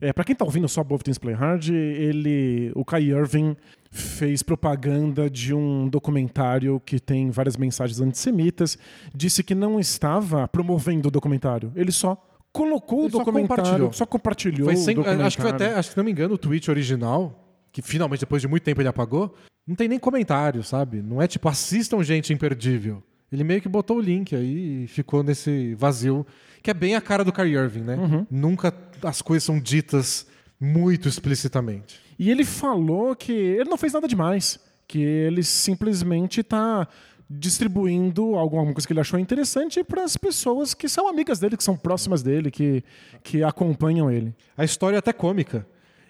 É, 0.00 0.12
para 0.12 0.24
quem 0.24 0.34
tá 0.34 0.44
ouvindo 0.44 0.68
só 0.68 0.82
Both 0.82 1.02
Things 1.04 1.18
Play 1.18 1.34
Hard, 1.34 1.68
ele, 1.68 2.72
o 2.74 2.84
Kai 2.84 3.02
Irving 3.10 3.54
fez 3.90 4.42
propaganda 4.42 5.28
de 5.28 5.52
um 5.52 5.88
documentário 5.88 6.80
que 6.84 6.98
tem 6.98 7.30
várias 7.30 7.56
mensagens 7.56 8.00
antissemitas, 8.00 8.78
disse 9.14 9.42
que 9.42 9.54
não 9.54 9.78
estava 9.80 10.46
promovendo 10.48 11.08
o 11.08 11.10
documentário, 11.10 11.72
ele 11.74 11.92
só 11.92 12.16
colocou 12.52 13.00
Ele 13.00 13.08
o 13.08 13.10
documentário, 13.10 13.62
compartilhou. 13.62 13.92
só 13.92 14.06
compartilhou 14.06 14.64
Foi 14.66 14.74
o 14.74 14.76
sem- 14.78 14.96
acho 15.22 15.36
que 15.36 15.46
até, 15.46 15.74
acho 15.74 15.88
que 15.90 15.92
se 15.94 15.96
não 15.98 16.04
me 16.04 16.10
engano, 16.12 16.34
o 16.34 16.38
tweet 16.38 16.70
original, 16.70 17.46
que 17.72 17.82
finalmente 17.82 18.20
depois 18.20 18.40
de 18.42 18.48
muito 18.48 18.62
tempo 18.62 18.80
ele 18.80 18.88
apagou, 18.88 19.34
não 19.66 19.74
tem 19.76 19.86
nem 19.88 19.98
comentário, 19.98 20.62
sabe? 20.64 21.02
Não 21.02 21.20
é 21.20 21.26
tipo 21.28 21.48
assistam 21.48 22.02
gente 22.02 22.32
imperdível. 22.32 23.02
Ele 23.32 23.44
meio 23.44 23.60
que 23.60 23.68
botou 23.68 23.98
o 23.98 24.00
link 24.00 24.34
aí 24.34 24.82
e 24.82 24.86
ficou 24.88 25.22
nesse 25.22 25.74
vazio, 25.76 26.26
que 26.60 26.68
é 26.70 26.74
bem 26.74 26.96
a 26.96 27.00
cara 27.00 27.24
do 27.24 27.32
Kyrie 27.32 27.54
Irving, 27.54 27.82
né? 27.82 27.94
Uhum. 27.96 28.26
Nunca 28.28 28.74
as 29.02 29.22
coisas 29.22 29.44
são 29.44 29.58
ditas 29.60 30.26
muito 30.60 31.08
explicitamente. 31.08 32.00
E 32.18 32.30
ele 32.30 32.44
falou 32.44 33.14
que 33.16 33.32
ele 33.32 33.68
não 33.70 33.76
fez 33.78 33.92
nada 33.92 34.06
demais, 34.06 34.58
que 34.86 35.00
ele 35.00 35.42
simplesmente 35.42 36.40
está 36.40 36.86
distribuindo 37.32 38.34
alguma 38.34 38.72
coisa 38.72 38.86
que 38.86 38.92
ele 38.92 39.00
achou 39.00 39.18
interessante 39.18 39.82
para 39.84 40.02
as 40.04 40.16
pessoas 40.16 40.74
que 40.74 40.88
são 40.88 41.08
amigas 41.08 41.38
dele, 41.38 41.56
que 41.56 41.64
são 41.64 41.76
próximas 41.76 42.22
dele, 42.22 42.50
que, 42.50 42.82
que 43.22 43.42
acompanham 43.42 44.10
ele. 44.10 44.34
A 44.56 44.64
história 44.64 44.96
é 44.96 44.98
até 44.98 45.12
cômica. 45.12 45.66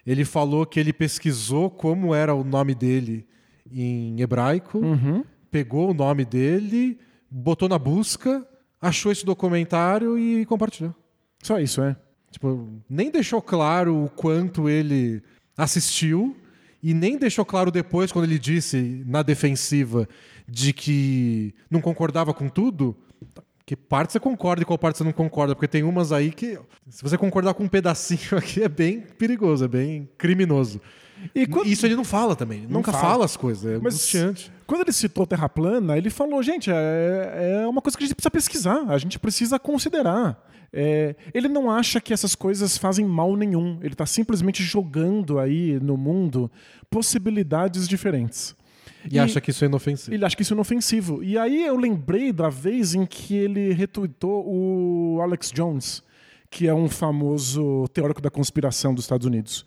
Ele 0.07 0.24
falou 0.24 0.64
que 0.66 0.80
ele 0.80 0.93
pesquisou 0.93 1.70
como 1.70 2.14
era 2.14 2.34
o 2.34 2.43
nome 2.43 2.74
dele 2.74 3.26
em 3.70 4.20
hebraico, 4.20 4.78
Uhum. 4.78 5.22
pegou 5.51 5.91
o 5.91 5.95
nome 5.95 6.24
dele, 6.24 6.99
botou 7.30 7.68
na 7.68 7.78
busca, 7.78 8.45
achou 8.80 9.12
esse 9.12 9.24
documentário 9.24 10.18
e 10.18 10.45
compartilhou. 10.47 10.95
Só 11.43 11.61
isso, 11.61 11.82
é. 11.82 11.95
Tipo, 12.31 12.68
nem 12.89 13.11
deixou 13.11 13.43
claro 13.43 14.05
o 14.05 14.09
quanto 14.11 14.68
ele 14.68 15.22
assistiu 15.57 16.36
e 16.82 16.94
nem 16.94 17.19
deixou 17.19 17.44
claro 17.44 17.70
depois, 17.70 18.11
quando 18.12 18.24
ele 18.24 18.39
disse 18.39 19.02
na 19.07 19.23
defensiva 19.23 20.09
de 20.48 20.73
que 20.73 21.55
não 21.70 21.81
concordava 21.81 22.32
com 22.32 22.48
tudo, 22.48 22.97
que 23.66 23.77
parte 23.77 24.12
você 24.12 24.20
concorda 24.20 24.62
e 24.62 24.65
qual 24.65 24.78
parte 24.78 24.98
você 24.98 25.05
não 25.05 25.12
concorda, 25.12 25.55
porque 25.55 25.69
tem 25.69 25.82
umas 25.82 26.11
aí 26.12 26.31
que, 26.32 26.59
se 26.89 27.02
você 27.02 27.19
concordar 27.19 27.55
com 27.55 27.65
um 27.65 27.69
pedacinho 27.69 28.20
aqui, 28.39 28.62
é 28.62 28.69
bem 28.69 29.01
perigoso, 29.01 29.65
é 29.65 29.69
bem 29.69 30.09
criminoso. 30.16 30.81
E 31.35 31.47
quando- 31.47 31.66
Isso 31.69 31.85
ele 31.85 31.94
não 31.97 32.05
fala 32.05 32.35
também, 32.35 32.62
Não 32.62 32.70
nunca 32.78 32.90
fala. 32.93 33.05
fala 33.05 33.24
as 33.27 33.36
coisas, 33.36 33.65
é 33.66 33.74
Mas 33.78 33.94
angustiante. 33.94 34.51
quando 34.66 34.81
ele 34.82 34.93
citou 34.93 35.27
Terra 35.27 35.48
plana, 35.48 35.98
ele 35.98 36.09
falou, 36.09 36.43
gente, 36.43 36.70
é, 36.73 37.61
é 37.62 37.66
uma 37.69 37.82
coisa 37.82 37.98
que 37.98 38.02
a 38.05 38.07
gente 38.07 38.15
precisa 38.16 38.31
pesquisar, 38.31 38.85
a 38.89 38.97
gente 38.97 39.19
precisa 39.19 39.59
considerar. 39.59 40.48
É, 40.72 41.16
ele 41.34 41.48
não 41.48 41.70
acha 41.70 42.01
que 42.01 42.12
essas 42.12 42.34
coisas 42.34 42.78
fazem 42.78 43.05
mal 43.05 43.36
nenhum. 43.36 43.78
Ele 43.82 43.94
está 43.94 44.06
simplesmente 44.06 44.62
jogando 44.62 45.38
aí 45.38 45.78
no 45.80 45.97
mundo 45.97 46.51
possibilidades 46.88 47.88
diferentes. 47.88 48.55
E, 49.10 49.18
acha 49.18 49.40
que 49.40 49.51
isso 49.51 49.64
é 49.64 49.66
inofensivo. 49.66 50.14
Ele 50.14 50.24
acha 50.24 50.36
que 50.36 50.42
isso 50.42 50.52
é 50.52 50.56
inofensivo. 50.56 51.24
E 51.24 51.38
aí 51.38 51.64
eu 51.64 51.76
lembrei 51.76 52.32
da 52.32 52.48
vez 52.48 52.94
em 52.94 53.06
que 53.06 53.34
ele 53.34 53.72
retweetou 53.72 54.44
o 54.47 55.20
Alex 55.22 55.51
Jones, 55.51 56.02
que 56.51 56.66
é 56.66 56.74
um 56.74 56.88
famoso 56.88 57.88
teórico 57.88 58.20
da 58.20 58.30
conspiração 58.30 58.94
dos 58.94 59.05
Estados 59.05 59.26
Unidos. 59.26 59.64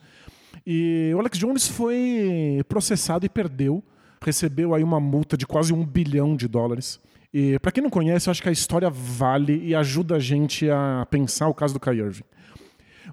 E 0.65 1.11
o 1.15 1.19
Alex 1.19 1.37
Jones 1.37 1.67
foi 1.67 2.61
processado 2.67 3.25
e 3.25 3.29
perdeu. 3.29 3.83
Recebeu 4.23 4.73
aí 4.73 4.83
uma 4.83 4.99
multa 4.99 5.35
de 5.35 5.45
quase 5.45 5.73
um 5.73 5.85
bilhão 5.85 6.35
de 6.35 6.47
dólares. 6.47 6.99
E 7.33 7.57
para 7.59 7.71
quem 7.71 7.81
não 7.81 7.89
conhece, 7.89 8.29
eu 8.29 8.31
acho 8.31 8.41
que 8.41 8.49
a 8.49 8.51
história 8.51 8.89
vale 8.89 9.59
e 9.65 9.73
ajuda 9.73 10.17
a 10.17 10.19
gente 10.19 10.69
a 10.69 11.07
pensar 11.09 11.47
o 11.47 11.53
caso 11.53 11.73
do 11.73 11.79
Kyrie 11.79 12.01
Irving. 12.01 12.23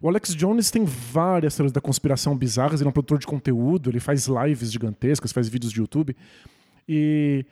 O 0.02 0.08
Alex 0.08 0.34
Jones 0.34 0.70
tem 0.70 0.84
várias 0.84 1.56
teorias 1.56 1.72
da 1.72 1.80
conspiração 1.80 2.36
bizarras, 2.36 2.80
ele 2.80 2.88
é 2.88 2.90
um 2.90 2.92
produtor 2.92 3.18
de 3.18 3.26
conteúdo, 3.26 3.90
ele 3.90 4.00
faz 4.00 4.26
lives 4.26 4.70
gigantescas, 4.70 5.32
faz 5.32 5.48
vídeos 5.48 5.72
de 5.72 5.80
YouTube. 5.80 6.14
E 6.88 7.44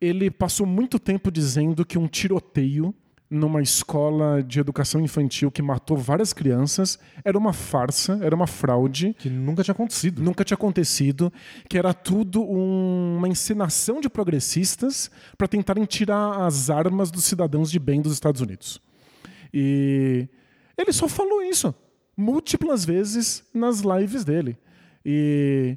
ele 0.00 0.30
passou 0.30 0.66
muito 0.66 0.98
tempo 0.98 1.30
dizendo 1.30 1.84
que 1.84 1.98
um 1.98 2.08
tiroteio 2.08 2.94
numa 3.28 3.60
escola 3.60 4.40
de 4.42 4.60
educação 4.60 5.00
infantil 5.00 5.50
que 5.50 5.60
matou 5.60 5.96
várias 5.96 6.32
crianças 6.32 6.98
era 7.24 7.36
uma 7.36 7.52
farsa, 7.52 8.18
era 8.22 8.34
uma 8.36 8.46
fraude. 8.46 9.14
Que 9.18 9.28
nunca 9.28 9.62
tinha 9.64 9.72
acontecido. 9.72 10.22
Nunca 10.22 10.44
tinha 10.44 10.54
acontecido, 10.54 11.32
que 11.68 11.76
era 11.76 11.92
tudo 11.92 12.40
um- 12.42 13.16
uma 13.16 13.28
encenação 13.28 14.00
de 14.00 14.08
progressistas 14.08 15.10
para 15.36 15.48
tentarem 15.48 15.84
tirar 15.84 16.46
as 16.46 16.70
armas 16.70 17.10
dos 17.10 17.24
cidadãos 17.24 17.70
de 17.70 17.78
bem 17.78 18.00
dos 18.00 18.12
Estados 18.12 18.40
Unidos. 18.40 18.80
E 19.52 20.28
ele 20.78 20.92
só 20.92 21.08
falou 21.08 21.42
isso 21.42 21.74
múltiplas 22.16 22.84
vezes 22.84 23.44
nas 23.52 23.80
lives 23.80 24.24
dele. 24.24 24.56
E 25.04 25.76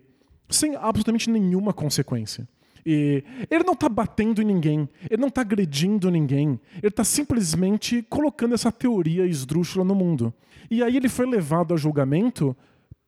sem 0.50 0.76
absolutamente 0.76 1.30
nenhuma 1.30 1.74
consequência. 1.74 2.48
E 2.92 3.24
ele 3.52 3.64
não 3.64 3.76
tá 3.76 3.88
batendo 3.88 4.42
em 4.42 4.46
ninguém, 4.46 4.90
ele 5.12 5.22
não 5.22 5.30
tá 5.30 5.42
agredindo 5.42 6.10
ninguém, 6.10 6.60
ele 6.82 6.90
tá 6.90 7.04
simplesmente 7.04 8.02
colocando 8.10 8.56
essa 8.56 8.72
teoria 8.72 9.28
esdrúxula 9.28 9.86
no 9.86 9.94
mundo. 9.94 10.34
E 10.72 10.82
aí 10.82 10.98
ele 10.98 11.08
foi 11.08 11.28
levado 11.28 11.72
a 11.72 11.78
julgamento 11.78 12.58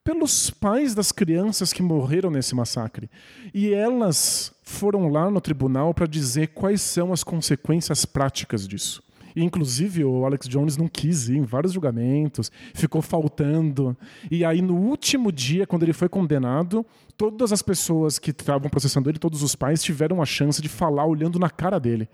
pelos 0.03 0.51
pais 0.51 0.93
das 0.93 1.11
crianças 1.11 1.73
que 1.73 1.81
morreram 1.81 2.29
nesse 2.29 2.53
massacre. 2.53 3.09
E 3.51 3.73
elas 3.73 4.53
foram 4.61 5.07
lá 5.07 5.31
no 5.31 5.41
tribunal 5.41 5.95
para 5.95 6.05
dizer 6.05 6.49
quais 6.49 6.79
são 6.79 7.11
as 7.11 7.23
consequências 7.23 8.05
práticas 8.05 8.67
disso. 8.67 9.01
E, 9.35 9.43
inclusive, 9.43 10.03
o 10.03 10.25
Alex 10.25 10.47
Jones 10.47 10.77
não 10.77 10.87
quis 10.87 11.29
ir 11.29 11.37
em 11.37 11.43
vários 11.43 11.73
julgamentos, 11.73 12.51
ficou 12.73 13.01
faltando. 13.01 13.95
E 14.29 14.43
aí, 14.43 14.61
no 14.61 14.75
último 14.75 15.31
dia, 15.31 15.65
quando 15.65 15.83
ele 15.83 15.93
foi 15.93 16.09
condenado, 16.09 16.85
todas 17.17 17.51
as 17.51 17.61
pessoas 17.61 18.17
que 18.17 18.31
estavam 18.31 18.69
processando 18.69 19.09
ele, 19.09 19.19
todos 19.19 19.43
os 19.43 19.55
pais, 19.55 19.83
tiveram 19.83 20.21
a 20.21 20.25
chance 20.25 20.61
de 20.61 20.69
falar 20.69 21.05
olhando 21.05 21.39
na 21.39 21.49
cara 21.49 21.79
dele. 21.79 22.07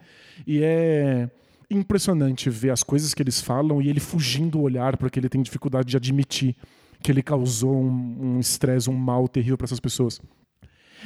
E 0.45 0.61
é 0.63 1.29
impressionante 1.69 2.49
ver 2.49 2.69
as 2.69 2.81
coisas 2.81 3.13
que 3.13 3.21
eles 3.21 3.41
falam 3.41 3.81
e 3.81 3.89
ele 3.89 3.99
fugindo 3.99 4.57
o 4.57 4.61
olhar 4.61 4.95
porque 4.95 5.19
ele 5.19 5.27
tem 5.27 5.41
dificuldade 5.41 5.89
de 5.89 5.97
admitir 5.97 6.55
que 7.03 7.11
ele 7.11 7.21
causou 7.21 7.75
um 7.75 8.37
um 8.37 8.39
estresse, 8.39 8.89
um 8.89 8.93
mal 8.93 9.27
terrível 9.27 9.57
para 9.57 9.65
essas 9.65 9.79
pessoas. 9.79 10.21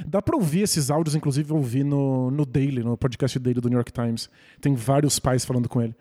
Dá 0.06 0.22
pra 0.22 0.36
ouvir 0.36 0.62
esses 0.62 0.90
áudios, 0.90 1.16
inclusive, 1.16 1.52
eu 1.52 1.58
ouvi 1.58 1.84
no, 1.84 2.32
no 2.32 2.46
Daily, 2.46 2.84
no 2.84 2.96
podcast 2.98 3.38
Daily 3.40 3.60
do 3.62 3.70
New 3.70 3.78
York 3.78 3.92
Times. 3.92 4.30
Tem 4.60 4.74
vários 4.76 5.20
pais 5.20 5.44
falando 5.46 5.68
com 5.70 5.82
ele. 5.82 5.96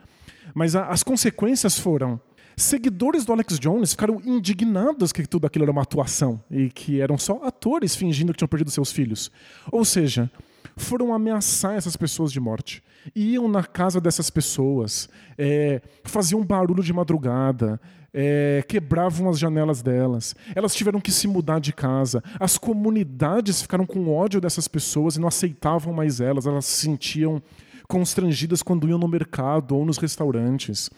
Mas 0.55 0.75
a- 0.77 0.87
as 0.89 1.03
consequências 1.03 1.79
foram. 1.79 2.21
Seguidores 2.57 3.25
do 3.25 3.33
Alex 3.33 3.59
Jones 3.59 3.93
ficaram 3.93 4.21
indignados 4.25 5.13
que 5.13 5.27
tudo 5.27 5.47
aquilo 5.47 5.65
era 5.65 5.73
uma 5.73 5.83
atuação 5.83 6.43
e 6.51 6.69
que 6.69 7.01
eram 7.01 7.17
só 7.17 7.41
atores 7.45 7.97
fingindo 7.97 8.33
que 8.33 8.39
tinham 8.39 8.49
perdido 8.49 8.71
seus 8.71 8.93
filhos. 8.93 9.31
Ou 9.73 9.85
seja, 9.85 10.31
foram 10.77 11.15
ameaçar 11.15 11.75
essas 11.77 11.97
pessoas 11.97 12.31
de 12.33 12.39
morte. 12.41 12.83
Iam 13.17 13.49
na 13.49 13.63
casa 13.65 13.99
dessas 13.99 14.29
pessoas, 14.29 15.09
é, 15.39 15.81
faziam 16.05 16.45
barulho 16.45 16.83
de 16.83 16.93
madrugada, 16.93 17.81
é, 18.13 18.65
quebravam 18.69 19.29
as 19.29 19.39
janelas 19.39 19.83
delas. 19.83 20.35
Elas 20.55 20.75
tiveram 20.75 21.01
que 21.01 21.13
se 21.13 21.29
mudar 21.29 21.61
de 21.61 21.73
casa. 21.73 22.23
As 22.39 22.59
comunidades 22.59 23.63
ficaram 23.63 23.87
com 23.87 24.15
ódio 24.15 24.41
dessas 24.41 24.69
pessoas 24.69 25.17
e 25.17 25.21
não 25.21 25.29
aceitavam 25.29 25.93
mais 25.93 26.21
elas. 26.21 26.47
Elas 26.47 26.67
se 26.67 26.83
sentiam 26.83 27.43
constrangidas 27.89 28.63
quando 28.63 28.89
iam 28.89 28.99
no 28.99 29.09
mercado 29.09 29.77
ou 29.77 29.85
nos 29.85 29.99
restaurantes. 29.99 30.91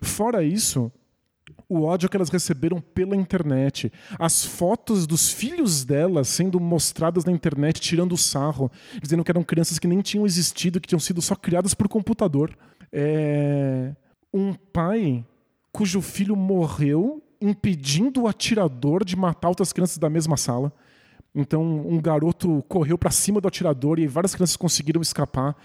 Fora 0.00 0.42
isso, 0.42 0.90
o 1.68 1.84
ódio 1.84 2.08
que 2.08 2.16
elas 2.16 2.28
receberam 2.28 2.80
pela 2.80 3.16
internet, 3.16 3.92
as 4.18 4.44
fotos 4.44 5.06
dos 5.06 5.30
filhos 5.30 5.84
delas 5.84 6.28
sendo 6.28 6.58
mostradas 6.60 7.24
na 7.24 7.32
internet, 7.32 7.80
tirando 7.80 8.16
sarro, 8.16 8.70
dizendo 9.00 9.24
que 9.24 9.30
eram 9.30 9.44
crianças 9.44 9.78
que 9.78 9.86
nem 9.86 10.00
tinham 10.00 10.26
existido, 10.26 10.80
que 10.80 10.88
tinham 10.88 11.00
sido 11.00 11.22
só 11.22 11.34
criadas 11.34 11.74
por 11.74 11.88
computador. 11.88 12.56
É... 12.92 13.94
Um 14.34 14.54
pai 14.54 15.24
cujo 15.72 16.00
filho 16.00 16.36
morreu 16.36 17.22
impedindo 17.40 18.22
o 18.22 18.28
atirador 18.28 19.04
de 19.04 19.16
matar 19.16 19.48
outras 19.48 19.72
crianças 19.72 19.98
da 19.98 20.08
mesma 20.08 20.36
sala. 20.36 20.72
Então, 21.34 21.62
um 21.62 22.00
garoto 22.00 22.62
correu 22.68 22.98
para 22.98 23.10
cima 23.10 23.40
do 23.40 23.48
atirador 23.48 23.98
e 23.98 24.06
várias 24.06 24.34
crianças 24.34 24.56
conseguiram 24.56 25.00
escapar. 25.00 25.56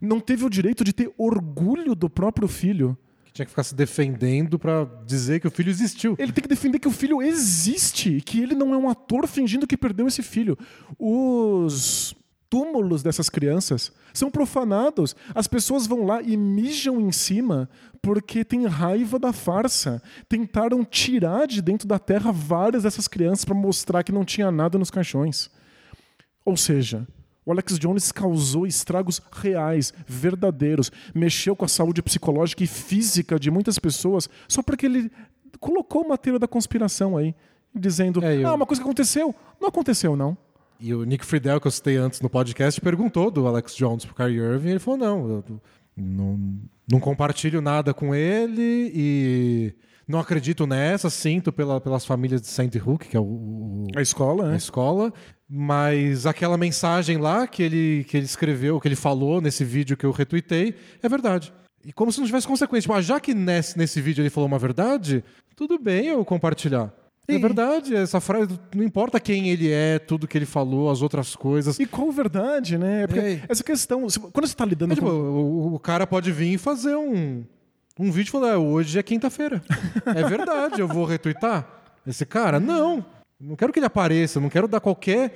Não 0.00 0.18
teve 0.20 0.44
o 0.44 0.50
direito 0.50 0.82
de 0.82 0.92
ter 0.92 1.12
orgulho 1.16 1.94
do 1.94 2.10
próprio 2.10 2.48
filho. 2.48 2.98
Que 3.24 3.32
tinha 3.32 3.46
que 3.46 3.50
ficar 3.50 3.62
se 3.62 3.74
defendendo 3.74 4.58
pra 4.58 4.84
dizer 5.06 5.40
que 5.40 5.46
o 5.46 5.50
filho 5.50 5.70
existiu. 5.70 6.16
Ele 6.18 6.32
tem 6.32 6.42
que 6.42 6.48
defender 6.48 6.80
que 6.80 6.88
o 6.88 6.92
filho 6.92 7.22
existe, 7.22 8.20
que 8.20 8.40
ele 8.40 8.54
não 8.54 8.74
é 8.74 8.76
um 8.76 8.90
ator 8.90 9.28
fingindo 9.28 9.66
que 9.66 9.76
perdeu 9.76 10.08
esse 10.08 10.22
filho. 10.22 10.58
Os 10.98 12.14
túmulos 12.50 13.02
dessas 13.02 13.30
crianças 13.30 13.92
são 14.18 14.30
profanados. 14.30 15.14
As 15.34 15.46
pessoas 15.46 15.86
vão 15.86 16.04
lá 16.04 16.22
e 16.22 16.36
mijam 16.36 17.00
em 17.00 17.12
cima 17.12 17.68
porque 18.02 18.44
tem 18.44 18.66
raiva 18.66 19.18
da 19.18 19.32
farsa. 19.32 20.02
Tentaram 20.28 20.84
tirar 20.84 21.46
de 21.46 21.60
dentro 21.60 21.86
da 21.88 21.98
terra 21.98 22.30
várias 22.32 22.82
dessas 22.84 23.08
crianças 23.08 23.44
para 23.44 23.54
mostrar 23.54 24.02
que 24.02 24.12
não 24.12 24.24
tinha 24.24 24.50
nada 24.50 24.78
nos 24.78 24.90
caixões. 24.90 25.50
Ou 26.44 26.56
seja, 26.56 27.06
o 27.44 27.50
Alex 27.52 27.78
Jones 27.78 28.12
causou 28.12 28.66
estragos 28.66 29.20
reais, 29.32 29.92
verdadeiros, 30.06 30.90
mexeu 31.14 31.54
com 31.56 31.64
a 31.64 31.68
saúde 31.68 32.02
psicológica 32.02 32.62
e 32.62 32.66
física 32.66 33.38
de 33.38 33.50
muitas 33.50 33.78
pessoas 33.78 34.28
só 34.48 34.62
porque 34.62 34.86
ele 34.86 35.10
colocou 35.60 36.02
uma 36.04 36.18
teoria 36.18 36.38
da 36.38 36.48
conspiração 36.48 37.16
aí, 37.16 37.34
dizendo: 37.74 38.24
É, 38.24 38.36
eu- 38.36 38.48
ah, 38.48 38.54
uma 38.54 38.66
coisa 38.66 38.80
que 38.80 38.86
aconteceu. 38.86 39.34
Não 39.60 39.68
aconteceu, 39.68 40.14
não. 40.16 40.36
E 40.78 40.94
o 40.94 41.04
Nick 41.04 41.24
Friedel, 41.24 41.60
que 41.60 41.66
eu 41.66 41.70
citei 41.70 41.96
antes 41.96 42.20
no 42.20 42.28
podcast, 42.28 42.80
perguntou 42.80 43.30
do 43.30 43.46
Alex 43.46 43.74
Jones 43.74 44.04
pro 44.04 44.14
Kyrie 44.14 44.38
Irving, 44.38 44.68
e 44.68 44.70
ele 44.72 44.78
falou, 44.78 44.98
não, 44.98 45.28
eu 45.30 45.44
não, 45.96 46.60
não 46.90 47.00
compartilho 47.00 47.60
nada 47.62 47.94
com 47.94 48.14
ele 48.14 48.92
e 48.94 49.74
não 50.06 50.18
acredito 50.18 50.66
nessa, 50.66 51.08
sinto 51.08 51.50
pela, 51.52 51.80
pelas 51.80 52.04
famílias 52.04 52.40
de 52.42 52.48
Sandy 52.48 52.78
Hook, 52.78 53.08
que 53.08 53.16
é 53.16 53.20
o, 53.20 53.24
o- 53.24 53.86
A 53.96 54.02
escola, 54.02 54.44
a 54.44 54.48
né? 54.50 54.56
escola, 54.56 55.12
mas 55.48 56.26
aquela 56.26 56.58
mensagem 56.58 57.16
lá 57.16 57.46
que 57.46 57.62
ele, 57.62 58.04
que 58.04 58.16
ele 58.16 58.26
escreveu, 58.26 58.78
que 58.78 58.86
ele 58.88 58.96
falou 58.96 59.40
nesse 59.40 59.64
vídeo 59.64 59.96
que 59.96 60.04
eu 60.04 60.10
retuitei, 60.10 60.74
é 61.02 61.08
verdade. 61.08 61.52
E 61.84 61.92
como 61.92 62.10
se 62.12 62.18
não 62.18 62.26
tivesse 62.26 62.46
consequência. 62.48 62.82
Tipo, 62.82 62.94
ah, 62.94 63.00
já 63.00 63.18
que 63.20 63.32
nesse, 63.32 63.78
nesse 63.78 64.00
vídeo 64.00 64.20
ele 64.22 64.28
falou 64.30 64.48
uma 64.48 64.58
verdade, 64.58 65.22
tudo 65.54 65.78
bem 65.78 66.06
eu 66.08 66.24
compartilhar. 66.24 66.92
É 67.28 67.34
E- 67.34 67.38
verdade, 67.38 67.94
essa 67.94 68.20
frase, 68.20 68.58
não 68.74 68.84
importa 68.84 69.18
quem 69.18 69.48
ele 69.48 69.70
é, 69.70 69.98
tudo 69.98 70.28
que 70.28 70.38
ele 70.38 70.46
falou, 70.46 70.90
as 70.90 71.02
outras 71.02 71.34
coisas. 71.34 71.78
E 71.80 71.86
qual 71.86 72.10
verdade, 72.12 72.78
né? 72.78 73.06
Porque 73.06 73.20
É. 73.20 73.42
essa 73.48 73.64
questão, 73.64 74.00
quando 74.32 74.46
você 74.46 74.52
está 74.54 74.64
lidando 74.64 74.92
É, 74.92 74.94
tipo, 74.94 75.06
com. 75.08 75.12
o, 75.12 75.74
o 75.74 75.78
cara 75.80 76.06
pode 76.06 76.30
vir 76.30 76.54
e 76.54 76.58
fazer 76.58 76.94
um, 76.94 77.44
um 77.98 78.10
vídeo 78.12 78.30
falando, 78.30 78.52
"Ah, 78.52 78.58
hoje 78.58 78.98
é 78.98 79.02
quinta-feira. 79.02 79.60
é 80.06 80.22
verdade, 80.28 80.80
eu 80.80 80.86
vou 80.86 81.04
retweetar 81.04 81.66
esse 82.06 82.24
cara? 82.24 82.60
Não. 82.60 83.04
Não 83.40 83.56
quero 83.56 83.72
que 83.72 83.78
ele 83.80 83.86
apareça, 83.86 84.38
não 84.40 84.48
quero 84.48 84.68
dar 84.68 84.80
qualquer 84.80 85.34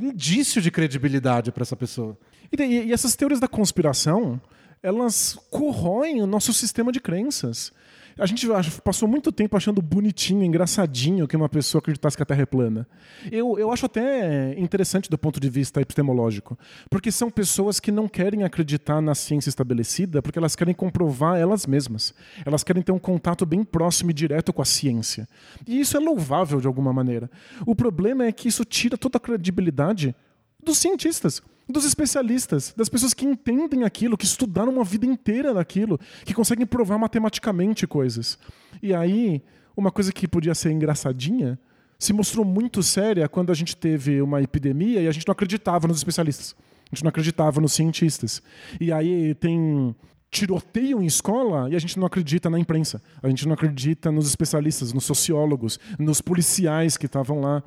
indício 0.00 0.60
de 0.60 0.70
credibilidade 0.70 1.52
para 1.52 1.62
essa 1.62 1.76
pessoa. 1.76 2.16
E, 2.50 2.56
daí- 2.56 2.86
e 2.88 2.92
essas 2.92 3.14
teorias 3.14 3.38
da 3.40 3.48
conspiração, 3.48 4.40
elas 4.82 5.38
corroem 5.50 6.22
o 6.22 6.26
nosso 6.26 6.52
sistema 6.52 6.90
de 6.92 7.00
crenças. 7.00 7.72
A 8.18 8.26
gente 8.26 8.46
passou 8.82 9.08
muito 9.08 9.30
tempo 9.30 9.56
achando 9.56 9.80
bonitinho, 9.80 10.42
engraçadinho 10.42 11.28
que 11.28 11.36
uma 11.36 11.48
pessoa 11.48 11.78
acreditasse 11.78 12.16
que 12.16 12.22
a 12.22 12.26
Terra 12.26 12.42
é 12.42 12.46
plana. 12.46 12.86
Eu, 13.30 13.56
eu 13.58 13.70
acho 13.70 13.86
até 13.86 14.58
interessante 14.58 15.08
do 15.08 15.16
ponto 15.16 15.38
de 15.38 15.48
vista 15.48 15.80
epistemológico, 15.80 16.58
porque 16.90 17.12
são 17.12 17.30
pessoas 17.30 17.78
que 17.78 17.92
não 17.92 18.08
querem 18.08 18.42
acreditar 18.42 19.00
na 19.00 19.14
ciência 19.14 19.48
estabelecida 19.48 20.20
porque 20.20 20.38
elas 20.38 20.56
querem 20.56 20.74
comprovar 20.74 21.38
elas 21.38 21.64
mesmas. 21.64 22.12
Elas 22.44 22.64
querem 22.64 22.82
ter 22.82 22.90
um 22.90 22.98
contato 22.98 23.46
bem 23.46 23.62
próximo 23.62 24.10
e 24.10 24.14
direto 24.14 24.52
com 24.52 24.62
a 24.62 24.64
ciência. 24.64 25.28
E 25.66 25.80
isso 25.80 25.96
é 25.96 26.00
louvável 26.00 26.60
de 26.60 26.66
alguma 26.66 26.92
maneira. 26.92 27.30
O 27.64 27.74
problema 27.74 28.24
é 28.24 28.32
que 28.32 28.48
isso 28.48 28.64
tira 28.64 28.98
toda 28.98 29.18
a 29.18 29.20
credibilidade 29.20 30.14
dos 30.62 30.78
cientistas, 30.78 31.40
dos 31.68 31.84
especialistas, 31.84 32.72
das 32.76 32.88
pessoas 32.88 33.12
que 33.12 33.26
entendem 33.26 33.84
aquilo, 33.84 34.16
que 34.16 34.24
estudaram 34.24 34.72
uma 34.72 34.84
vida 34.84 35.04
inteira 35.04 35.52
daquilo, 35.52 36.00
que 36.24 36.32
conseguem 36.32 36.66
provar 36.66 36.98
matematicamente 36.98 37.86
coisas. 37.86 38.38
E 38.82 38.94
aí, 38.94 39.42
uma 39.76 39.90
coisa 39.90 40.12
que 40.12 40.26
podia 40.26 40.54
ser 40.54 40.70
engraçadinha 40.70 41.58
se 41.98 42.12
mostrou 42.12 42.44
muito 42.44 42.82
séria 42.82 43.28
quando 43.28 43.50
a 43.50 43.54
gente 43.54 43.76
teve 43.76 44.22
uma 44.22 44.40
epidemia 44.40 45.00
e 45.00 45.08
a 45.08 45.12
gente 45.12 45.26
não 45.26 45.32
acreditava 45.32 45.88
nos 45.88 45.98
especialistas. 45.98 46.54
A 46.90 46.94
gente 46.94 47.04
não 47.04 47.10
acreditava 47.10 47.60
nos 47.60 47.72
cientistas. 47.72 48.42
E 48.80 48.90
aí 48.92 49.34
tem 49.34 49.94
tiroteiam 50.30 51.02
em 51.02 51.06
escola 51.06 51.70
e 51.70 51.76
a 51.76 51.78
gente 51.78 51.98
não 51.98 52.06
acredita 52.06 52.50
na 52.50 52.58
imprensa. 52.58 53.00
A 53.22 53.28
gente 53.28 53.46
não 53.46 53.54
acredita 53.54 54.12
nos 54.12 54.28
especialistas, 54.28 54.92
nos 54.92 55.04
sociólogos, 55.04 55.78
nos 55.98 56.20
policiais 56.20 56.96
que 56.96 57.06
estavam 57.06 57.40
lá. 57.40 57.62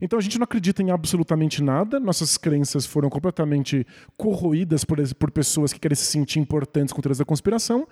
Então 0.00 0.18
a 0.18 0.22
gente 0.22 0.38
não 0.38 0.44
acredita 0.44 0.82
em 0.82 0.90
absolutamente 0.90 1.62
nada. 1.62 1.98
Nossas 1.98 2.36
crenças 2.36 2.84
foram 2.84 3.08
completamente 3.08 3.86
corroídas 4.16 4.84
por, 4.84 4.98
por 5.14 5.30
pessoas 5.30 5.72
que 5.72 5.80
querem 5.80 5.96
se 5.96 6.04
sentir 6.04 6.38
importantes 6.38 6.92
com 6.92 7.00
teorias 7.00 7.18
da 7.18 7.24
conspiração. 7.24 7.88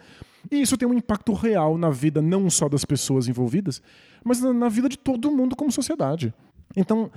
E 0.50 0.60
isso 0.60 0.76
tem 0.76 0.88
um 0.88 0.94
impacto 0.94 1.32
real 1.32 1.78
na 1.78 1.90
vida 1.90 2.20
não 2.20 2.50
só 2.50 2.68
das 2.68 2.84
pessoas 2.84 3.28
envolvidas, 3.28 3.82
mas 4.24 4.40
na, 4.40 4.52
na 4.52 4.68
vida 4.68 4.88
de 4.88 4.98
todo 4.98 5.30
mundo 5.30 5.56
como 5.56 5.72
sociedade. 5.72 6.34
Então, 6.76 7.10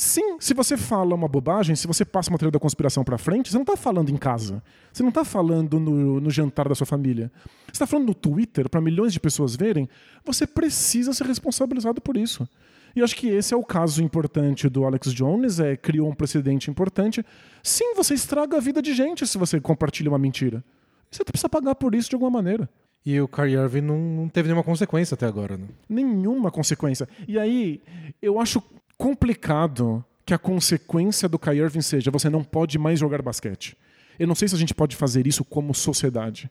Sim, 0.00 0.36
se 0.38 0.54
você 0.54 0.76
fala 0.76 1.12
uma 1.12 1.26
bobagem, 1.26 1.74
se 1.74 1.84
você 1.84 2.04
passa 2.04 2.30
uma 2.30 2.38
teoria 2.38 2.52
da 2.52 2.60
conspiração 2.60 3.02
para 3.02 3.18
frente, 3.18 3.50
você 3.50 3.56
não 3.56 3.64
está 3.64 3.76
falando 3.76 4.10
em 4.10 4.16
casa. 4.16 4.62
Você 4.92 5.02
não 5.02 5.08
está 5.08 5.24
falando 5.24 5.80
no, 5.80 6.20
no, 6.20 6.30
jantar 6.30 6.68
da 6.68 6.74
sua 6.76 6.86
família. 6.86 7.32
Você 7.66 7.72
está 7.72 7.86
falando 7.88 8.06
no 8.06 8.14
Twitter 8.14 8.70
para 8.70 8.80
milhões 8.80 9.12
de 9.12 9.18
pessoas 9.18 9.56
verem. 9.56 9.88
Você 10.24 10.46
precisa 10.46 11.12
ser 11.12 11.26
responsabilizado 11.26 12.00
por 12.00 12.16
isso. 12.16 12.48
E 12.94 13.00
eu 13.00 13.04
acho 13.04 13.16
que 13.16 13.26
esse 13.26 13.52
é 13.52 13.56
o 13.56 13.64
caso 13.64 14.00
importante 14.00 14.68
do 14.68 14.84
Alex 14.84 15.12
Jones, 15.12 15.58
é 15.58 15.76
criou 15.76 16.08
um 16.08 16.14
precedente 16.14 16.70
importante. 16.70 17.26
Sim, 17.60 17.92
você 17.96 18.14
estraga 18.14 18.58
a 18.58 18.60
vida 18.60 18.80
de 18.80 18.94
gente 18.94 19.26
se 19.26 19.36
você 19.36 19.60
compartilha 19.60 20.08
uma 20.08 20.18
mentira. 20.18 20.62
Você 21.10 21.24
precisa 21.24 21.48
pagar 21.48 21.74
por 21.74 21.92
isso 21.92 22.08
de 22.08 22.14
alguma 22.14 22.30
maneira. 22.30 22.70
E 23.04 23.20
o 23.20 23.26
Kyrie 23.26 23.56
Irving 23.56 23.80
não, 23.80 23.98
não 23.98 24.28
teve 24.28 24.46
nenhuma 24.46 24.62
consequência 24.62 25.16
até 25.16 25.26
agora, 25.26 25.56
né? 25.56 25.66
Nenhuma 25.88 26.52
consequência. 26.52 27.08
E 27.26 27.36
aí, 27.36 27.82
eu 28.22 28.38
acho 28.38 28.62
complicado 28.98 30.04
que 30.26 30.34
a 30.34 30.38
consequência 30.38 31.26
do 31.26 31.38
Kyrie 31.38 31.62
Irving 31.62 31.80
seja 31.80 32.10
você 32.10 32.28
não 32.28 32.44
pode 32.44 32.78
mais 32.78 32.98
jogar 32.98 33.22
basquete. 33.22 33.76
Eu 34.18 34.26
não 34.26 34.34
sei 34.34 34.48
se 34.48 34.54
a 34.54 34.58
gente 34.58 34.74
pode 34.74 34.96
fazer 34.96 35.26
isso 35.26 35.44
como 35.44 35.72
sociedade, 35.72 36.50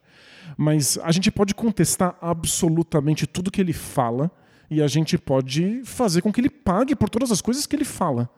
mas 0.58 0.98
a 1.04 1.12
gente 1.12 1.30
pode 1.30 1.54
contestar 1.54 2.18
absolutamente 2.22 3.28
tudo 3.28 3.52
que 3.52 3.60
ele 3.60 3.74
fala 3.74 4.32
e 4.72 4.82
a 4.82 4.88
gente 4.88 5.18
pode 5.18 5.82
fazer 5.84 6.22
com 6.22 6.32
que 6.32 6.40
ele 6.40 6.50
pague 6.50 6.96
por 6.96 7.10
todas 7.10 7.32
as 7.32 7.42
coisas 7.42 7.68
que 7.68 7.76
ele 7.76 7.86
fala. 7.86 8.30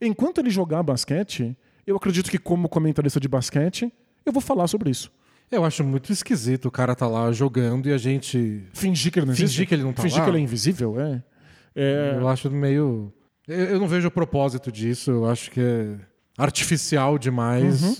Enquanto 0.00 0.38
ele 0.38 0.50
jogar 0.50 0.82
basquete, 0.82 1.56
eu 1.86 1.94
acredito 1.94 2.30
que 2.30 2.38
como 2.38 2.68
comentarista 2.68 3.20
de 3.20 3.28
basquete, 3.28 3.92
eu 4.24 4.32
vou 4.32 4.40
falar 4.40 4.66
sobre 4.66 4.90
isso. 4.90 5.12
Eu 5.52 5.64
acho 5.64 5.84
muito 5.84 6.10
esquisito 6.10 6.66
o 6.66 6.70
cara 6.70 6.94
tá 6.94 7.06
lá 7.06 7.30
jogando 7.30 7.86
e 7.86 7.92
a 7.92 7.98
gente 7.98 8.64
fingir 8.72 9.12
que 9.12 9.18
ele 9.18 9.26
não 9.26 9.34
fingir 9.34 9.44
existe. 9.44 9.66
que 9.66 9.74
ele 9.74 9.82
não 9.82 9.92
tá 9.92 10.02
fingir 10.02 10.18
lá. 10.18 10.24
que 10.24 10.30
ele 10.30 10.38
é 10.38 10.40
invisível, 10.40 10.98
é. 10.98 11.22
é... 11.76 12.16
Eu 12.18 12.26
acho 12.26 12.50
meio 12.50 13.12
eu, 13.48 13.64
eu 13.64 13.80
não 13.80 13.88
vejo 13.88 14.08
o 14.08 14.10
propósito 14.10 14.70
disso, 14.72 15.10
eu 15.10 15.30
acho 15.30 15.50
que 15.50 15.60
é 15.60 15.96
artificial 16.36 17.18
demais. 17.18 17.82
Uhum. 17.82 17.96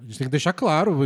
A 0.00 0.02
gente 0.04 0.18
tem 0.18 0.26
que 0.26 0.30
deixar 0.32 0.52
claro, 0.52 0.98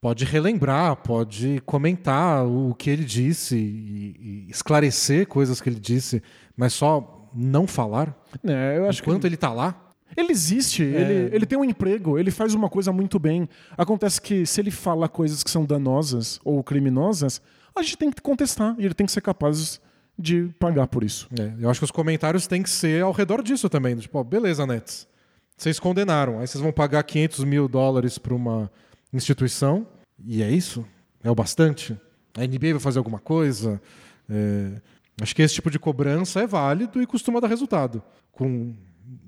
pode 0.00 0.24
relembrar, 0.24 0.96
pode 0.96 1.60
comentar 1.66 2.46
o 2.46 2.74
que 2.74 2.90
ele 2.90 3.04
disse 3.04 3.56
e, 3.56 4.46
e 4.46 4.50
esclarecer 4.50 5.26
coisas 5.26 5.60
que 5.60 5.68
ele 5.68 5.80
disse, 5.80 6.22
mas 6.56 6.72
só 6.72 7.30
não 7.34 7.66
falar. 7.66 8.16
É, 8.44 8.78
eu 8.78 8.88
acho 8.88 9.02
Enquanto 9.02 9.22
que... 9.22 9.26
ele 9.26 9.36
tá 9.36 9.52
lá, 9.52 9.90
Ele 10.16 10.32
existe, 10.32 10.82
ele, 10.82 11.34
ele 11.34 11.46
tem 11.46 11.58
um 11.58 11.64
emprego, 11.64 12.18
ele 12.18 12.30
faz 12.30 12.54
uma 12.54 12.68
coisa 12.68 12.92
muito 12.92 13.18
bem. 13.18 13.48
Acontece 13.76 14.20
que 14.20 14.44
se 14.44 14.60
ele 14.60 14.70
fala 14.70 15.08
coisas 15.08 15.44
que 15.44 15.50
são 15.50 15.64
danosas 15.64 16.40
ou 16.44 16.62
criminosas, 16.64 17.40
a 17.74 17.82
gente 17.82 17.96
tem 17.96 18.10
que 18.10 18.20
contestar 18.20 18.74
e 18.78 18.84
ele 18.84 18.94
tem 18.94 19.06
que 19.06 19.12
ser 19.12 19.20
capaz 19.20 19.80
de 20.20 20.50
pagar 20.58 20.86
por 20.86 21.02
isso. 21.02 21.28
É, 21.38 21.52
eu 21.58 21.70
acho 21.70 21.80
que 21.80 21.84
os 21.84 21.90
comentários 21.90 22.46
têm 22.46 22.62
que 22.62 22.70
ser 22.70 23.02
ao 23.02 23.12
redor 23.12 23.42
disso 23.42 23.68
também. 23.68 23.96
Tipo, 23.96 24.18
ó, 24.18 24.24
beleza, 24.24 24.66
Nets. 24.66 25.08
Vocês 25.56 25.78
condenaram. 25.78 26.38
Aí 26.40 26.46
vocês 26.46 26.60
vão 26.62 26.72
pagar 26.72 27.02
500 27.02 27.44
mil 27.44 27.68
dólares 27.68 28.18
para 28.18 28.34
uma 28.34 28.70
instituição. 29.12 29.86
E 30.24 30.42
é 30.42 30.50
isso? 30.50 30.86
É 31.22 31.30
o 31.30 31.34
bastante? 31.34 31.98
A 32.36 32.46
NBA 32.46 32.72
vai 32.72 32.80
fazer 32.80 32.98
alguma 32.98 33.18
coisa? 33.18 33.80
É, 34.28 34.72
acho 35.20 35.34
que 35.34 35.42
esse 35.42 35.54
tipo 35.54 35.70
de 35.70 35.78
cobrança 35.78 36.40
é 36.40 36.46
válido 36.46 37.02
e 37.02 37.06
costuma 37.06 37.40
dar 37.40 37.48
resultado. 37.48 38.02
Com 38.32 38.74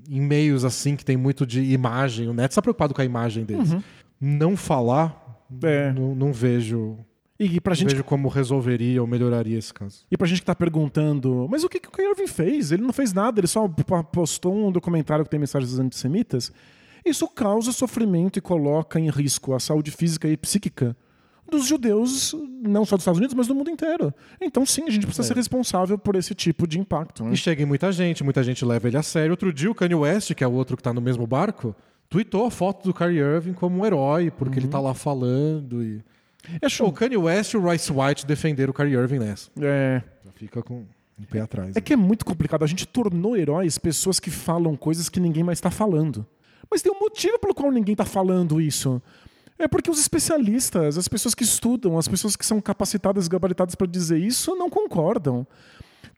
e-mails 0.08 0.64
assim 0.64 0.96
que 0.96 1.04
tem 1.04 1.16
muito 1.16 1.46
de 1.46 1.60
imagem. 1.72 2.28
O 2.28 2.32
Nets 2.34 2.52
está 2.52 2.62
preocupado 2.62 2.94
com 2.94 3.02
a 3.02 3.04
imagem 3.04 3.44
deles. 3.44 3.74
Não 4.20 4.56
falar, 4.56 5.42
É. 5.62 5.92
não 5.92 6.32
vejo, 6.32 6.96
E 7.44 7.60
pra 7.60 7.74
gente, 7.74 7.90
vejo 7.90 8.04
como 8.04 8.28
resolveria 8.28 9.00
ou 9.00 9.06
melhoraria 9.06 9.58
esse 9.58 9.74
caso. 9.74 10.04
e 10.10 10.16
pra 10.16 10.26
gente 10.28 10.40
que 10.40 10.46
tá 10.46 10.54
perguntando, 10.54 11.48
mas 11.50 11.64
o 11.64 11.68
que, 11.68 11.80
que 11.80 11.88
o 11.88 11.90
Kyrie 11.90 12.10
Irving 12.10 12.28
fez? 12.28 12.70
Ele 12.70 12.82
não 12.82 12.92
fez 12.92 13.12
nada, 13.12 13.40
ele 13.40 13.48
só 13.48 13.66
postou 14.12 14.54
um 14.54 14.70
documentário 14.70 15.24
que 15.24 15.30
tem 15.30 15.40
mensagens 15.40 15.78
antissemitas. 15.78 16.52
Isso 17.04 17.26
causa 17.26 17.72
sofrimento 17.72 18.38
e 18.38 18.42
coloca 18.42 19.00
em 19.00 19.10
risco 19.10 19.54
a 19.54 19.58
saúde 19.60 19.90
física 19.90 20.28
e 20.28 20.36
psíquica 20.36 20.96
dos 21.50 21.66
judeus, 21.66 22.34
não 22.62 22.84
só 22.84 22.96
dos 22.96 23.02
Estados 23.02 23.18
Unidos, 23.18 23.34
mas 23.34 23.46
do 23.46 23.54
mundo 23.54 23.68
inteiro. 23.68 24.14
Então, 24.40 24.64
sim, 24.64 24.84
a 24.86 24.90
gente 24.90 25.06
precisa 25.06 25.26
ser 25.26 25.36
responsável 25.36 25.98
por 25.98 26.16
esse 26.16 26.34
tipo 26.34 26.66
de 26.66 26.78
impacto. 26.78 27.24
né? 27.24 27.32
E 27.32 27.36
chega 27.36 27.62
em 27.62 27.66
muita 27.66 27.92
gente, 27.92 28.24
muita 28.24 28.42
gente 28.42 28.64
leva 28.64 28.88
ele 28.88 28.96
a 28.96 29.02
sério. 29.02 29.32
Outro 29.32 29.52
dia 29.52 29.70
o 29.70 29.74
Kanye 29.74 29.94
West, 29.94 30.32
que 30.34 30.42
é 30.42 30.46
o 30.46 30.52
outro 30.52 30.76
que 30.76 30.82
tá 30.82 30.92
no 30.92 31.00
mesmo 31.00 31.26
barco, 31.26 31.74
tweetou 32.08 32.46
a 32.46 32.50
foto 32.50 32.84
do 32.84 32.94
Kyrie 32.94 33.18
Irving 33.18 33.52
como 33.52 33.80
um 33.80 33.84
herói, 33.84 34.30
porque 34.30 34.58
ele 34.58 34.68
tá 34.68 34.80
lá 34.80 34.94
falando. 34.94 35.82
E... 35.82 36.02
É 36.60 36.68
show. 36.68 36.88
O 36.88 36.92
Kanye 36.92 37.16
West 37.16 37.52
e 37.52 37.56
o 37.56 37.60
Royce 37.60 37.92
White 37.92 38.26
defenderam 38.26 38.70
o 38.70 38.74
Kyrie 38.74 38.94
Irving 38.94 39.18
nessa. 39.18 39.50
É, 39.60 40.02
Já 40.24 40.32
fica 40.32 40.62
com 40.62 40.84
um 41.18 41.24
pé 41.24 41.40
atrás. 41.40 41.76
É 41.76 41.80
que 41.80 41.92
é 41.92 41.96
muito 41.96 42.24
complicado. 42.24 42.64
A 42.64 42.66
gente 42.66 42.86
tornou 42.86 43.36
heróis 43.36 43.78
pessoas 43.78 44.18
que 44.18 44.30
falam 44.30 44.76
coisas 44.76 45.08
que 45.08 45.20
ninguém 45.20 45.44
mais 45.44 45.58
está 45.58 45.70
falando. 45.70 46.26
Mas 46.70 46.82
tem 46.82 46.90
um 46.92 46.98
motivo 46.98 47.38
pelo 47.38 47.54
qual 47.54 47.70
ninguém 47.70 47.92
está 47.92 48.04
falando 48.04 48.60
isso. 48.60 49.00
É 49.58 49.68
porque 49.68 49.90
os 49.90 50.00
especialistas, 50.00 50.98
as 50.98 51.06
pessoas 51.06 51.34
que 51.34 51.44
estudam, 51.44 51.96
as 51.96 52.08
pessoas 52.08 52.34
que 52.34 52.44
são 52.44 52.60
capacitadas 52.60 53.26
e 53.26 53.28
gabaritadas 53.28 53.74
para 53.74 53.86
dizer 53.86 54.18
isso, 54.18 54.56
não 54.56 54.68
concordam. 54.68 55.46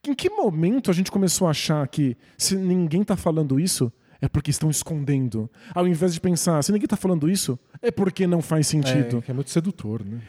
Em 0.07 0.15
que 0.15 0.31
momento 0.31 0.91
a 0.91 0.95
gente 0.95 1.11
começou 1.11 1.47
a 1.47 1.51
achar 1.51 1.87
que 1.89 2.17
se 2.39 2.57
ninguém 2.57 3.03
está 3.03 3.17
falando 3.17 3.59
isso, 3.59 3.93
é 4.25 4.29
porque 4.29 4.51
estão 4.51 4.71
escondendo? 4.71 5.51
Ao 5.75 5.87
invés 5.87 6.15
de 6.15 6.21
pensar, 6.21 6.63
se 6.63 6.73
ninguém 6.73 6.87
está 6.87 6.97
falando 6.97 7.29
isso, 7.31 7.59
é 7.83 7.91
porque 7.91 8.27
não 8.27 8.41
faz 8.41 8.67
sentido. 8.67 9.23
É, 9.27 9.31
é 9.31 9.35
muito 9.35 9.51
sedutor, 9.51 10.03
né? 10.05 10.21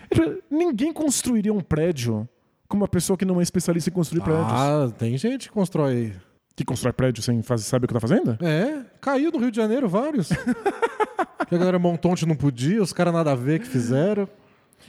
Ninguém 0.50 0.92
construiria 0.92 1.54
um 1.54 1.62
prédio 1.62 2.28
com 2.68 2.76
uma 2.78 2.88
pessoa 2.88 3.16
que 3.18 3.26
não 3.26 3.40
é 3.40 3.44
especialista 3.44 3.90
em 3.90 3.94
construir 3.94 4.22
prédios. 4.22 4.48
Ah, 4.50 4.92
tem 4.98 5.18
gente 5.18 5.48
que 5.48 5.54
constrói. 5.54 6.14
Que 6.56 6.64
constrói 6.64 6.94
prédio 6.94 7.22
sem 7.22 7.42
fazer, 7.42 7.64
saber 7.64 7.86
o 7.86 7.88
que 7.88 7.94
tá 7.94 8.00
fazendo? 8.00 8.38
É, 8.44 8.86
caiu 9.02 9.32
no 9.32 9.40
Rio 9.40 9.52
de 9.52 9.58
Janeiro 9.58 9.88
vários. 9.90 10.30
que 11.48 11.56
a 11.56 11.58
galera 11.58 11.78
montou 11.80 12.12
onde 12.12 12.26
não 12.26 12.36
podia, 12.36 12.82
os 12.82 12.92
caras 12.94 13.14
nada 13.14 13.32
a 13.32 13.36
ver 13.36 13.60
que 13.60 13.68
fizeram. 13.68 14.28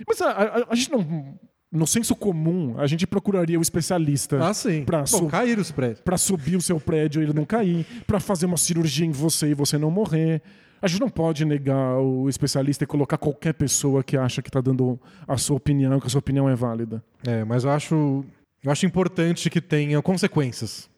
Mas 0.07 0.21
a, 0.23 0.31
a- 0.31 0.67
a 0.71 0.75
gente 0.75 0.91
não. 0.91 1.39
No 1.73 1.87
senso 1.87 2.15
comum, 2.15 2.75
a 2.79 2.87
gente 2.87 3.07
procuraria 3.07 3.59
o 3.59 3.63
especialista 3.63 4.39
Ah, 4.49 4.55
sim. 4.55 4.85
pra, 4.85 5.01
Pô, 5.01 5.07
su 5.07 5.27
caíram 5.27 5.61
os 5.61 5.71
prédios. 5.73 6.01
pra 6.01 6.17
subir 6.17 6.57
o 6.57 6.61
seu 6.63 6.79
prédio 6.81 7.21
e 7.21 7.25
ele 7.25 7.33
não 7.33 7.45
cair, 7.45 7.85
pra 8.07 8.21
fazer 8.21 8.47
uma 8.47 8.57
cirurgia 8.57 9.05
em 9.05 9.11
você 9.11 9.49
e 9.51 9.55
você 9.55 9.77
não 9.77 9.91
morrer. 9.91 10.41
A 10.81 10.87
gente 10.87 11.01
não 11.01 11.09
pode 11.09 11.45
negar 11.45 11.99
o 11.99 12.29
especialista 12.29 12.85
e 12.85 12.87
colocar 12.87 13.19
qualquer 13.19 13.55
pessoa 13.55 14.05
que 14.05 14.17
acha 14.17 14.41
que 14.43 14.51
tá 14.51 14.61
dando 14.61 14.99
a 15.27 15.37
sua 15.37 15.57
opinião, 15.57 15.99
que 15.99 16.07
a 16.07 16.11
sua 16.11 16.21
opinião 16.21 16.49
é 16.49 16.55
válida. 16.55 17.03
É, 17.27 17.45
mas 17.45 17.65
eu 17.65 17.71
acho, 17.71 18.25
eu 18.63 18.71
acho 18.71 18.87
importante 18.87 19.51
que 19.51 19.61
tenha 19.61 20.01
consequências 20.01 20.89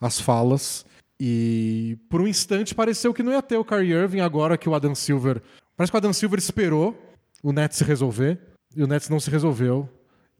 as 0.00 0.18
falas. 0.20 0.84
E 1.20 1.96
por 2.10 2.20
um 2.20 2.26
instante 2.26 2.74
pareceu 2.74 3.14
que 3.14 3.22
não 3.22 3.32
ia 3.32 3.42
ter 3.42 3.56
o 3.56 3.64
Kyrie 3.64 3.92
Irving 3.92 4.20
agora 4.20 4.58
que 4.58 4.68
o 4.68 4.74
Adam 4.74 4.94
Silver. 4.94 5.40
Parece 5.76 5.90
que 5.92 5.96
o 5.96 5.98
Adam 5.98 6.12
Silver 6.12 6.38
esperou 6.38 6.96
o 7.42 7.52
Nets 7.52 7.78
se 7.78 7.84
resolver 7.84 8.38
e 8.74 8.82
o 8.82 8.86
Nets 8.86 9.08
não 9.08 9.20
se 9.20 9.30
resolveu. 9.30 9.88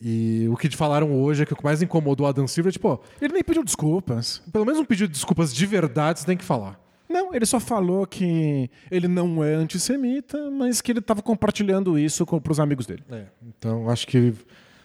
E 0.00 0.46
o 0.50 0.56
que 0.56 0.68
falaram 0.76 1.12
hoje 1.12 1.42
é 1.42 1.46
que 1.46 1.52
o 1.52 1.56
que 1.56 1.64
mais 1.64 1.80
incomodou 1.80 2.26
o 2.26 2.28
Adam 2.28 2.46
Silver 2.46 2.70
é 2.70 2.72
tipo, 2.72 2.88
ó, 2.88 2.98
Ele 3.20 3.32
nem 3.34 3.42
pediu 3.42 3.64
desculpas. 3.64 4.42
pelo 4.52 4.64
menos 4.66 4.78
um 4.80 4.84
pedido 4.84 5.08
de 5.08 5.14
desculpas 5.14 5.54
de 5.54 5.64
verdade 5.66 6.20
você 6.20 6.26
tem 6.26 6.36
que 6.36 6.44
falar. 6.44 6.78
Não, 7.08 7.32
ele 7.34 7.46
só 7.46 7.58
falou 7.60 8.04
que 8.06 8.68
ele 8.90 9.06
não 9.08 9.42
é 9.42 9.54
antissemita, 9.54 10.50
mas 10.50 10.80
que 10.80 10.90
ele 10.92 10.98
estava 10.98 11.22
compartilhando 11.22 11.98
isso 11.98 12.26
com, 12.26 12.38
pros 12.40 12.58
amigos 12.60 12.84
dele. 12.84 13.04
É, 13.10 13.26
então 13.46 13.88
acho 13.88 14.06
que 14.08 14.34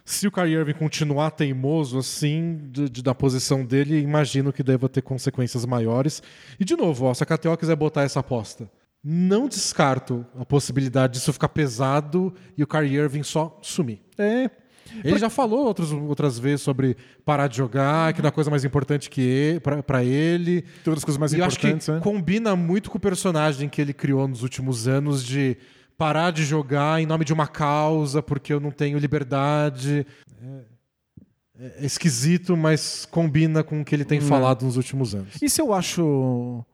se 0.05 0.27
o 0.27 0.31
Kyrie 0.31 0.53
Irving 0.55 0.73
continuar 0.73 1.31
teimoso 1.31 1.97
assim, 1.97 2.59
de, 2.71 2.87
de- 2.89 3.01
da 3.03 3.13
posição 3.15 3.65
dele, 3.65 3.99
imagino 3.99 4.53
que 4.53 4.63
deva 4.63 4.87
ter 4.87 5.01
consequências 5.01 5.65
maiores. 5.65 6.21
E 6.59 6.63
de 6.63 6.75
novo, 6.75 7.05
ó, 7.05 7.13
se 7.13 7.23
a 7.23 7.25
KTO 7.25 7.57
quiser 7.57 7.75
botar 7.75 8.03
essa 8.03 8.19
aposta, 8.19 8.69
não 9.03 9.47
descarto 9.47 10.25
a 10.39 10.45
possibilidade 10.45 11.13
disso 11.13 11.33
ficar 11.33 11.49
pesado 11.49 12.33
e 12.55 12.63
o 12.63 12.67
Kyrie 12.67 12.95
Irving 12.97 13.23
só 13.23 13.57
sumir. 13.63 13.99
É. 14.17 14.49
Ele 15.03 15.17
já 15.17 15.29
falou 15.29 15.65
outros, 15.65 15.91
outras 15.91 16.37
vezes 16.37 16.61
sobre 16.61 16.97
parar 17.25 17.47
de 17.47 17.57
jogar, 17.57 18.13
que 18.13 18.21
não 18.21 18.27
é 18.27 18.29
a 18.29 18.31
coisa 18.31 18.49
mais 18.49 18.63
importante 18.63 19.09
que 19.09 19.21
ele, 19.21 19.59
pra, 19.59 19.81
pra 19.83 20.03
ele. 20.03 20.61
Tem 20.61 20.91
outras 20.91 21.03
coisas 21.03 21.17
mais 21.17 21.33
E 21.33 21.39
eu 21.39 21.45
acho 21.45 21.59
que 21.59 21.67
importantes, 21.67 21.87
né? 21.87 21.99
combina 22.01 22.55
muito 22.55 22.89
com 22.91 22.97
o 22.97 23.01
personagem 23.01 23.69
que 23.69 23.81
ele 23.81 23.93
criou 23.93 24.27
nos 24.27 24.43
últimos 24.43 24.87
anos 24.87 25.23
de 25.23 25.57
parar 25.97 26.31
de 26.31 26.43
jogar 26.43 27.01
em 27.01 27.05
nome 27.05 27.23
de 27.23 27.31
uma 27.31 27.47
causa 27.47 28.21
porque 28.23 28.51
eu 28.51 28.59
não 28.59 28.71
tenho 28.71 28.97
liberdade. 28.97 30.05
É, 31.59 31.83
é 31.83 31.85
esquisito, 31.85 32.57
mas 32.57 33.05
combina 33.05 33.63
com 33.63 33.81
o 33.81 33.85
que 33.85 33.93
ele 33.93 34.05
tem 34.05 34.19
falado 34.19 34.65
nos 34.65 34.77
últimos 34.77 35.13
anos. 35.13 35.35
Isso 35.41 35.61
eu 35.61 35.73
acho. 35.73 36.65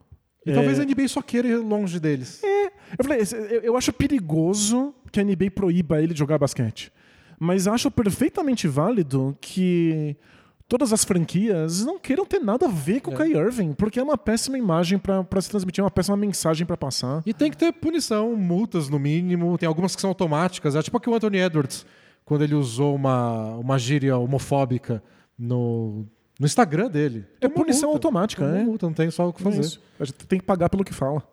E 0.46 0.52
é, 0.52 0.54
talvez 0.54 0.80
a 0.80 0.86
NBA 0.86 1.08
só 1.10 1.22
queira 1.22 1.48
ir 1.48 1.58
longe 1.58 2.00
deles. 2.00 2.42
Eu 2.98 3.04
falei, 3.04 3.20
eu 3.64 3.76
acho 3.76 3.92
perigoso 3.92 4.96
que 5.12 5.20
a 5.20 5.24
NBA 5.24 5.52
proíba 5.54 6.02
ele 6.02 6.14
de 6.14 6.20
jogar 6.20 6.38
basquete. 6.38 6.90
Mas 7.40 7.68
acho 7.68 7.92
perfeitamente 7.92 8.68
válido 8.68 9.38
que 9.40 10.16
todas 10.68 10.92
as 10.92 11.04
franquias 11.06 11.86
não 11.86 11.98
queiram 11.98 12.26
ter 12.26 12.40
nada 12.40 12.66
a 12.66 12.70
ver 12.70 13.00
com 13.00 13.12
o 13.12 13.16
Kyrie 13.16 13.38
Irving, 13.38 13.74
porque 13.74 14.00
é 14.00 14.04
uma 14.04 14.18
péssima 14.18 14.58
imagem 14.58 14.98
pra 14.98 15.42
se 15.42 15.50
transmitir, 15.50 15.82
é 15.82 15.86
uma 15.86 15.92
péssima 15.92 16.18
mensagem 16.18 16.66
pra 16.66 16.76
passar. 16.76 17.22
E 17.26 17.34
tem 17.34 17.50
que 17.50 17.58
ter 17.58 17.72
punição, 17.72 18.36
multas 18.36 18.90
no 18.90 19.00
mínimo. 19.00 19.58
Tem 19.58 19.68
algumas 19.68 19.96
que 19.96 20.02
são 20.02 20.10
automáticas. 20.10 20.76
É 20.76 20.82
tipo 20.82 20.98
aqui 20.98 21.10
o 21.10 21.16
Anthony 21.16 21.38
Edwards, 21.38 21.86
quando 22.26 22.44
ele 22.44 22.56
usou 22.56 22.96
uma, 22.96 23.56
uma 23.56 23.78
gíria 23.78 24.18
homofóbica 24.18 25.02
no, 25.38 26.06
no 26.40 26.46
Instagram 26.46 26.90
dele. 26.90 27.26
É 27.40 27.48
punição 27.48 27.90
multa. 27.90 28.08
automática, 28.08 28.46
é. 28.46 28.64
multa, 28.64 28.86
não 28.88 28.94
tem 28.94 29.10
só 29.12 29.30
o 29.30 29.34
que 29.34 29.42
fazer. 29.42 29.62
Isso. 29.62 29.82
A 30.00 30.06
gente 30.06 30.26
tem 30.26 30.40
que 30.40 30.46
pagar 30.46 30.70
pelo 30.70 30.84
que 30.84 30.94
fala. 30.94 31.24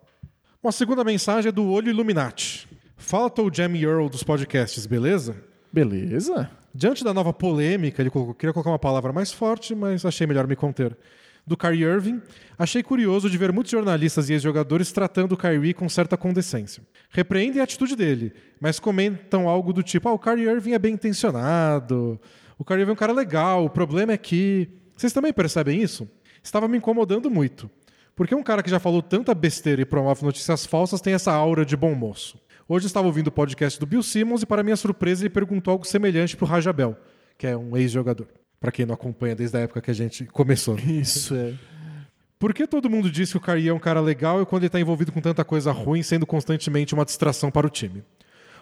Uma 0.62 0.72
segunda 0.72 1.02
mensagem 1.02 1.48
é 1.48 1.52
do 1.52 1.66
Olho 1.70 1.90
Illuminati. 1.90 2.68
Fala 2.96 3.28
Toe 3.28 3.50
Jam 3.52 3.74
Earl 3.74 4.08
dos 4.08 4.22
podcasts, 4.22 4.86
beleza? 4.86 5.36
Beleza. 5.74 6.48
Diante 6.72 7.02
da 7.02 7.12
nova 7.12 7.32
polêmica, 7.32 8.00
ele 8.00 8.08
colocou- 8.08 8.32
queria 8.32 8.52
colocar 8.52 8.70
uma 8.70 8.78
palavra 8.78 9.12
mais 9.12 9.32
forte, 9.32 9.74
mas 9.74 10.04
achei 10.04 10.24
melhor 10.24 10.46
me 10.46 10.54
conter. 10.54 10.96
Do 11.44 11.56
Kyrie 11.56 11.82
Irving, 11.82 12.22
achei 12.56 12.80
curioso 12.80 13.28
de 13.28 13.36
ver 13.36 13.52
muitos 13.52 13.72
jornalistas 13.72 14.30
e 14.30 14.34
ex-jogadores 14.34 14.92
tratando 14.92 15.32
o 15.32 15.36
Kyrie 15.36 15.74
com 15.74 15.88
certa 15.88 16.16
condescência. 16.16 16.80
Repreendem 17.10 17.60
a 17.60 17.64
atitude 17.64 17.96
dele, 17.96 18.32
mas 18.60 18.78
comentam 18.78 19.48
algo 19.48 19.72
do 19.72 19.82
tipo: 19.82 20.08
ah, 20.08 20.12
o 20.12 20.18
Kyrie 20.18 20.48
Irving 20.48 20.72
é 20.74 20.78
bem 20.78 20.94
intencionado, 20.94 22.20
o 22.56 22.64
Kyrie 22.64 22.82
Irving 22.82 22.92
é 22.92 22.94
um 22.94 22.96
cara 22.96 23.12
legal, 23.12 23.64
o 23.64 23.68
problema 23.70 24.12
é 24.12 24.16
que. 24.16 24.68
Vocês 24.96 25.12
também 25.12 25.32
percebem 25.32 25.82
isso? 25.82 26.08
Estava 26.40 26.68
me 26.68 26.78
incomodando 26.78 27.28
muito. 27.28 27.68
Porque 28.14 28.32
um 28.32 28.44
cara 28.44 28.62
que 28.62 28.70
já 28.70 28.78
falou 28.78 29.02
tanta 29.02 29.34
besteira 29.34 29.82
e 29.82 29.84
promove 29.84 30.24
notícias 30.24 30.64
falsas 30.64 31.00
tem 31.00 31.14
essa 31.14 31.32
aura 31.32 31.64
de 31.64 31.76
bom 31.76 31.94
moço. 31.96 32.38
Hoje 32.66 32.86
estava 32.86 33.06
ouvindo 33.06 33.28
o 33.28 33.30
podcast 33.30 33.78
do 33.78 33.84
Bill 33.84 34.02
Simmons 34.02 34.42
e, 34.42 34.46
para 34.46 34.62
minha 34.62 34.76
surpresa, 34.76 35.22
ele 35.22 35.28
perguntou 35.28 35.72
algo 35.72 35.84
semelhante 35.86 36.34
para 36.34 36.46
o 36.46 36.48
Rajabel, 36.48 36.96
que 37.36 37.46
é 37.46 37.54
um 37.54 37.76
ex-jogador. 37.76 38.26
Para 38.58 38.72
quem 38.72 38.86
não 38.86 38.94
acompanha 38.94 39.36
desde 39.36 39.58
a 39.58 39.60
época 39.60 39.82
que 39.82 39.90
a 39.90 39.94
gente 39.94 40.24
começou. 40.24 40.78
Isso 40.78 41.34
é. 41.34 41.52
Por 42.38 42.54
que 42.54 42.66
todo 42.66 42.88
mundo 42.88 43.10
diz 43.10 43.30
que 43.30 43.36
o 43.36 43.40
Kyrie 43.40 43.68
é 43.68 43.74
um 43.74 43.78
cara 43.78 44.00
legal 44.00 44.40
e 44.40 44.46
quando 44.46 44.62
ele 44.62 44.68
está 44.68 44.80
envolvido 44.80 45.12
com 45.12 45.20
tanta 45.20 45.44
coisa 45.44 45.72
ruim, 45.72 46.02
sendo 46.02 46.24
constantemente 46.24 46.94
uma 46.94 47.04
distração 47.04 47.50
para 47.50 47.66
o 47.66 47.70
time? 47.70 48.02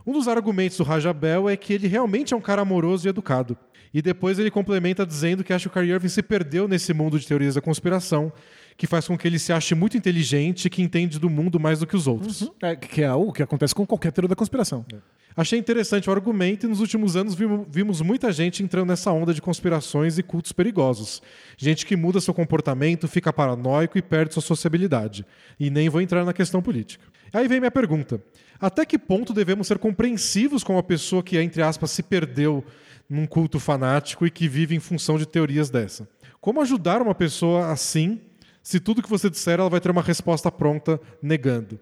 Um 0.05 0.12
dos 0.12 0.27
argumentos 0.27 0.77
do 0.77 0.83
Rajabel 0.83 1.49
é 1.49 1.57
que 1.57 1.73
ele 1.73 1.87
realmente 1.87 2.35
é 2.35 2.37
um 2.37 2.41
cara 2.41 2.62
amoroso 2.62 3.07
e 3.07 3.09
educado. 3.09 3.57
E 3.95 4.03
depois 4.03 4.37
ele 4.37 4.51
complementa 4.51 5.07
dizendo 5.07 5.45
que 5.45 5.53
acha 5.53 5.69
que 5.69 5.79
o 5.79 5.81
Kyrie 5.81 5.93
Irving 5.93 6.09
se 6.09 6.23
perdeu 6.23 6.66
nesse 6.66 6.93
mundo 6.93 7.20
de 7.20 7.27
teorias 7.27 7.55
da 7.55 7.61
conspiração, 7.61 8.33
que 8.77 8.86
faz 8.86 9.07
com 9.07 9.16
que 9.16 9.27
ele 9.28 9.39
se 9.39 9.53
ache 9.53 9.74
muito 9.74 9.97
inteligente 9.97 10.66
e 10.66 10.70
que 10.70 10.82
entende 10.82 11.19
do 11.19 11.28
mundo 11.31 11.61
mais 11.61 11.78
do 11.81 11.86
que 11.86 11.97
os 11.97 12.07
outros. 12.07 12.51
É, 12.62 12.74
que 12.77 13.03
é 13.03 13.07
algo 13.07 13.32
que 13.32 13.43
acontece 13.43 13.74
com 13.74 13.86
qualquer 13.86 14.12
teoria 14.12 14.28
da 14.28 14.36
conspiração. 14.36 14.85
Achei 15.35 15.59
interessante 15.59 16.11
o 16.11 16.12
argumento 16.12 16.66
e 16.66 16.69
nos 16.69 16.81
últimos 16.81 17.16
anos 17.16 17.35
vimo- 17.35 17.66
vimos 17.70 18.03
muita 18.03 18.31
gente 18.31 18.62
entrando 18.62 18.89
nessa 18.89 19.11
onda 19.12 19.32
de 19.32 19.40
conspirações 19.40 20.19
e 20.19 20.23
cultos 20.23 20.53
perigosos. 20.53 21.23
Gente 21.57 21.86
que 21.86 21.97
muda 21.97 22.20
seu 22.20 22.35
comportamento, 22.35 23.09
fica 23.09 23.32
paranoico 23.32 23.97
e 23.97 24.03
perde 24.03 24.35
sua 24.35 24.43
sociabilidade. 24.43 25.24
E 25.59 25.70
nem 25.70 25.89
vou 25.89 26.03
entrar 26.03 26.23
na 26.24 26.35
questão 26.35 26.61
política. 26.61 27.05
Aí 27.32 27.49
vem 27.49 27.61
minha 27.61 27.70
pergunta. 27.70 28.20
Até 28.61 28.85
que 28.85 28.99
ponto 28.99 29.32
devemos 29.32 29.66
ser 29.66 29.78
compreensivos 29.78 30.62
com 30.62 30.74
uma 30.74 30.82
pessoa 30.82 31.23
que, 31.23 31.39
entre 31.39 31.62
aspas, 31.62 31.90
se 31.93 32.03
perdeu 32.03 32.62
num 33.09 33.27
culto 33.27 33.59
fanático 33.59 34.27
e 34.27 34.31
que 34.31 34.47
vive 34.47 34.74
em 34.74 34.81
função 34.81 35.16
de 35.16 35.24
teorias 35.27 35.70
dessa? 35.70 36.07
Como 36.43 36.61
ajudar 36.61 37.01
uma 37.01 37.15
pessoa 37.15 37.73
assim 37.73 38.20
se 38.62 38.78
tudo 38.80 39.02
que 39.02 39.10
você 39.10 39.28
disser 39.28 39.59
ela 39.59 39.70
vai 39.70 39.80
ter 39.80 39.90
uma 39.90 40.02
resposta 40.02 40.51
pronta 40.51 41.01
negando? 41.20 41.78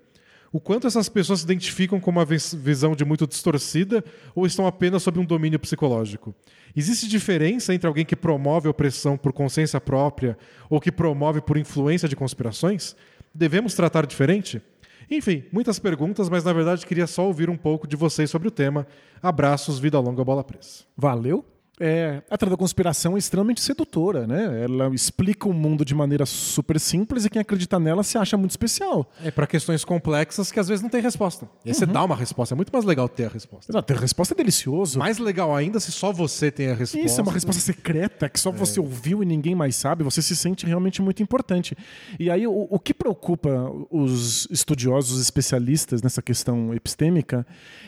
O 0.53 0.59
quanto 0.59 0.89
essas 0.89 1.09
pessoas 1.09 1.41
se 1.41 1.45
identificam 1.45 2.01
com 2.01 2.11
uma 2.11 2.25
vis- 2.25 2.53
visão 2.53 2.97
de 2.97 3.05
muito 3.05 3.25
distorcida 3.25 4.05
ou 4.35 4.47
estão 4.47 4.67
apenas 4.67 5.03
sob 5.03 5.21
um 5.21 5.25
domínio 5.25 5.61
psicológico? 5.61 6.35
Existe 6.75 7.09
diferença 7.09 7.73
entre 7.73 7.87
alguém 7.87 8.05
que 8.05 8.17
promove 8.17 8.69
opressão 8.69 9.17
por 9.17 9.33
consciência 9.33 9.81
própria 9.81 10.37
ou 10.69 10.81
que 10.81 10.91
promove 10.91 11.41
por 11.41 11.57
influência 11.57 12.09
de 12.09 12.17
conspirações? 12.17 12.97
Devemos 13.33 13.75
tratar 13.75 14.07
diferente? 14.07 14.61
Enfim, 15.09 15.45
muitas 15.53 15.79
perguntas, 15.79 16.29
mas 16.29 16.43
na 16.43 16.53
verdade 16.53 16.85
queria 16.85 17.07
só 17.07 17.27
ouvir 17.27 17.49
um 17.49 17.57
pouco 17.57 17.87
de 17.87 17.95
vocês 17.95 18.29
sobre 18.29 18.49
o 18.49 18.51
tema. 18.51 18.87
Abraços, 19.23 19.79
vida 19.79 20.01
longa, 20.01 20.25
bola 20.25 20.43
presa. 20.43 20.85
Valeu? 20.97 21.45
É, 21.81 22.23
a 22.31 22.37
teoria 22.37 22.51
da 22.51 22.59
conspiração 22.59 23.17
é 23.17 23.19
extremamente 23.19 23.63
sedutora, 23.63 24.27
né? 24.27 24.65
Ela 24.65 24.95
explica 24.95 25.49
o 25.49 25.53
mundo 25.55 25.83
de 25.83 25.95
maneira 25.95 26.27
super 26.27 26.79
simples 26.79 27.25
e 27.25 27.31
quem 27.31 27.41
acredita 27.41 27.81
nela 27.81 28.03
se 28.03 28.19
acha 28.19 28.37
muito 28.37 28.51
especial. 28.51 29.11
É 29.25 29.31
para 29.31 29.47
questões 29.47 29.83
complexas 29.83 30.53
que 30.53 30.61
às 30.61 30.69
vezes 30.69 30.83
não 30.83 30.91
tem 30.91 31.01
resposta. 31.01 31.49
E 31.65 31.71
aí 31.71 31.75
você 31.75 31.87
dá 31.87 32.05
uma 32.05 32.15
resposta. 32.15 32.55
É 32.55 32.57
muito 32.57 32.71
mais 32.71 32.85
legal 32.85 33.09
ter 33.09 33.25
a 33.25 33.29
resposta. 33.29 33.73
Exato, 33.73 33.93
a 33.95 33.97
resposta 33.97 34.35
é 34.35 34.37
delicioso. 34.37 34.99
Mais 34.99 35.17
legal 35.17 35.57
ainda 35.57 35.81
se 35.81 35.91
só 35.91 36.13
você 36.13 36.51
tem 36.51 36.69
a 36.69 36.75
resposta. 36.75 37.07
Isso 37.07 37.19
é 37.19 37.23
uma 37.23 37.33
resposta 37.33 37.63
secreta 37.63 38.29
que 38.29 38.39
só 38.39 38.51
você 38.51 38.79
ouviu 38.79 39.23
e 39.23 39.27
ninguém 39.27 39.55
mais 39.55 39.75
sabe. 39.75 40.05
Você 40.05 40.21
se 40.21 40.37
sente 40.37 40.67
realmente 40.67 41.01
muito 41.01 41.23
importante. 41.23 41.75
E 42.19 42.31
aí, 42.31 42.47
o, 42.47 42.67
o 42.69 42.79
que 42.79 42.93
preocupa 42.93 43.73
os 43.91 44.47
estudiosos 44.51 45.19
especialistas 45.21 46.03
nessa 46.03 46.21
questão 46.21 46.75
epistêmica 46.75 47.47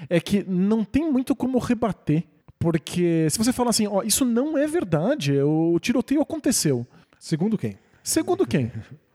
é 0.09 0.19
que 0.19 0.43
não 0.49 0.83
tem 0.83 1.11
muito 1.11 1.37
como 1.37 1.59
rebater. 1.59 2.25
Porque 2.63 3.27
se 3.29 3.39
você 3.39 3.53
falar 3.53 3.71
assim, 3.71 3.89
ó, 3.89 4.05
isso 4.05 4.25
não 4.25 4.57
é 4.57 4.69
verdade, 4.69 5.37
o 5.43 5.77
tiroteio 5.81 6.23
aconteceu. 6.23 6.87
Segundo 7.19 7.59
quem? 7.59 7.77
Segundo 8.05 8.47
quem? 8.47 8.71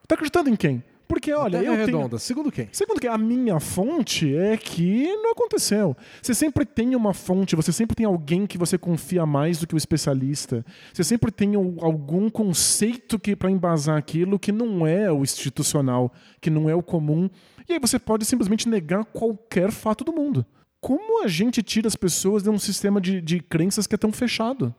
Tá 0.05 0.15
acreditando 0.15 0.49
em 0.49 0.55
quem? 0.55 0.83
Porque, 1.07 1.31
olha, 1.31 1.57
eu 1.57 1.63
tenho... 1.63 1.85
redonda. 1.85 2.19
Segundo 2.19 2.51
quem? 2.51 2.67
Segundo 2.73 2.99
que 2.99 3.07
a 3.07 3.17
minha 3.17 3.57
fonte 3.61 4.35
é 4.35 4.57
que 4.57 5.07
não 5.23 5.31
aconteceu. 5.31 5.95
Você 6.21 6.33
sempre 6.33 6.65
tem 6.65 6.93
uma 6.93 7.13
fonte, 7.13 7.55
você 7.55 7.71
sempre 7.71 7.95
tem 7.95 8.05
alguém 8.05 8.45
que 8.45 8.57
você 8.57 8.77
confia 8.77 9.25
mais 9.25 9.57
do 9.57 9.65
que 9.65 9.73
o 9.73 9.77
especialista. 9.77 10.65
Você 10.93 11.05
sempre 11.05 11.31
tem 11.31 11.55
algum 11.55 12.29
conceito 12.29 13.17
que 13.17 13.33
para 13.33 13.49
embasar 13.49 13.97
aquilo 13.97 14.37
que 14.37 14.51
não 14.51 14.85
é 14.85 15.09
o 15.09 15.23
institucional, 15.23 16.11
que 16.41 16.49
não 16.49 16.69
é 16.69 16.75
o 16.75 16.83
comum. 16.83 17.29
E 17.69 17.73
aí 17.73 17.79
você 17.79 17.97
pode 17.97 18.25
simplesmente 18.25 18.67
negar 18.67 19.05
qualquer 19.05 19.71
fato 19.71 20.03
do 20.03 20.11
mundo. 20.11 20.45
Como 20.87 21.21
a 21.21 21.27
gente 21.27 21.61
tira 21.61 21.85
as 21.85 21.97
pessoas 21.97 22.43
de 22.43 22.49
um 22.49 22.57
sistema 22.57 23.01
de, 23.01 23.19
de 23.19 23.41
crenças 23.41 23.85
que 23.85 23.93
é 23.93 23.97
tão 23.97 24.09
fechado? 24.09 24.73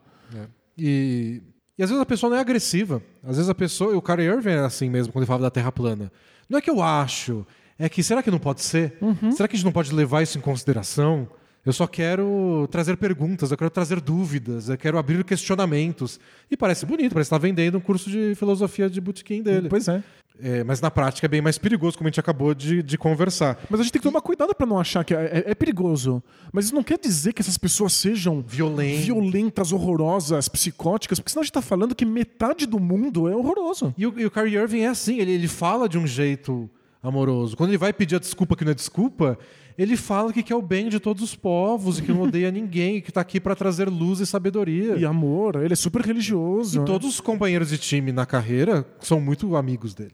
E, 0.75 1.39
e 1.77 1.83
às 1.83 1.91
vezes 1.91 2.01
a 2.01 2.05
pessoa 2.05 2.31
não 2.31 2.37
é 2.37 2.39
agressiva. 2.39 2.99
Às 3.21 3.35
vezes 3.35 3.47
a 3.47 3.53
pessoa. 3.53 3.95
O 3.95 4.01
cara 4.01 4.23
Irving 4.23 4.49
era 4.49 4.65
assim 4.65 4.89
mesmo 4.89 5.13
quando 5.13 5.21
ele 5.21 5.27
falava 5.27 5.43
da 5.43 5.51
Terra 5.51 5.71
plana. 5.71 6.11
Não 6.49 6.57
é 6.57 6.61
que 6.63 6.69
eu 6.71 6.81
acho. 6.81 7.45
É 7.77 7.87
que 7.87 8.01
será 8.01 8.23
que 8.23 8.31
não 8.31 8.39
pode 8.39 8.63
ser? 8.63 8.97
Será 9.33 9.47
que 9.47 9.55
a 9.55 9.57
gente 9.57 9.65
não 9.65 9.71
pode 9.71 9.93
levar 9.93 10.23
isso 10.23 10.35
em 10.35 10.41
consideração? 10.41 11.29
Eu 11.63 11.73
só 11.73 11.85
quero 11.85 12.67
trazer 12.71 12.97
perguntas, 12.97 13.51
eu 13.51 13.57
quero 13.57 13.69
trazer 13.69 14.01
dúvidas, 14.01 14.67
eu 14.67 14.77
quero 14.79 14.97
abrir 14.97 15.23
questionamentos. 15.23 16.19
E 16.49 16.57
parece 16.57 16.87
bonito, 16.87 17.13
parece 17.13 17.27
estar 17.27 17.37
vendendo 17.37 17.77
um 17.77 17.81
curso 17.81 18.09
de 18.09 18.33
filosofia 18.33 18.89
de 18.89 18.99
botequim 18.99 19.43
dele. 19.43 19.69
Pois 19.69 19.87
é. 19.87 20.03
É, 20.41 20.63
mas 20.63 20.79
na 20.79 20.89
prática 20.89 21.25
é 21.25 21.29
bem 21.29 21.41
mais 21.41 21.57
perigoso, 21.57 21.97
como 21.97 22.07
a 22.07 22.11
gente 22.11 22.19
acabou 22.19 22.53
de, 22.53 22.81
de 22.81 22.97
conversar. 22.97 23.59
Mas 23.69 23.79
a 23.79 23.83
gente 23.83 23.91
tem 23.91 24.01
que 24.01 24.07
tomar 24.07 24.21
cuidado 24.21 24.55
para 24.55 24.65
não 24.65 24.79
achar 24.79 25.03
que 25.03 25.13
é, 25.13 25.43
é- 25.45 25.51
é 25.51 25.55
perigoso. 25.55 26.23
Mas 26.53 26.65
isso 26.65 26.75
não 26.75 26.83
quer 26.83 26.97
dizer 26.97 27.33
que 27.33 27.41
essas 27.41 27.57
pessoas 27.57 27.91
sejam 27.93 28.41
violentas, 28.47 29.71
horrorosas, 29.71 30.47
psicóticas, 30.47 31.19
porque 31.19 31.31
senão 31.31 31.41
a 31.41 31.43
gente 31.43 31.53
tá 31.53 31.61
falando 31.61 31.93
que 31.95 32.05
metade 32.05 32.65
do 32.65 32.79
mundo 32.79 33.27
é 33.27 33.35
horroroso. 33.35 33.93
E 33.97 34.05
o, 34.07 34.13
e 34.17 34.25
o 34.25 34.31
Kyrie 34.31 34.55
Irving 34.55 34.81
é 34.81 34.87
assim, 34.87 35.19
ele, 35.19 35.31
ele 35.31 35.47
fala 35.47 35.89
de 35.89 35.97
um 35.97 36.07
jeito 36.07 36.69
amoroso. 37.01 37.55
Quando 37.55 37.69
ele 37.71 37.77
vai 37.77 37.93
pedir 37.93 38.15
a 38.15 38.19
desculpa 38.19 38.55
que 38.55 38.63
não 38.65 38.71
é 38.71 38.75
desculpa, 38.75 39.37
ele 39.81 39.95
fala 39.95 40.33
que 40.33 40.43
quer 40.43 40.55
o 40.55 40.61
bem 40.61 40.89
de 40.89 40.99
todos 40.99 41.23
os 41.23 41.35
povos 41.35 41.99
e 41.99 42.01
que 42.01 42.11
não 42.11 42.23
odeia 42.23 42.51
ninguém, 42.51 42.99
que 43.01 43.11
tá 43.11 43.21
aqui 43.21 43.39
para 43.39 43.55
trazer 43.55 43.87
luz 43.89 44.19
e 44.19 44.25
sabedoria. 44.25 44.95
E 44.97 45.05
amor, 45.05 45.55
ele 45.63 45.71
é 45.73 45.75
super 45.75 46.01
religioso. 46.01 46.81
E 46.81 46.85
todos 46.85 47.07
os 47.07 47.21
companheiros 47.21 47.69
de 47.69 47.77
time 47.77 48.11
na 48.11 48.25
carreira 48.25 48.85
são 48.99 49.21
muito 49.21 49.55
amigos 49.55 49.93
dele. 49.93 50.11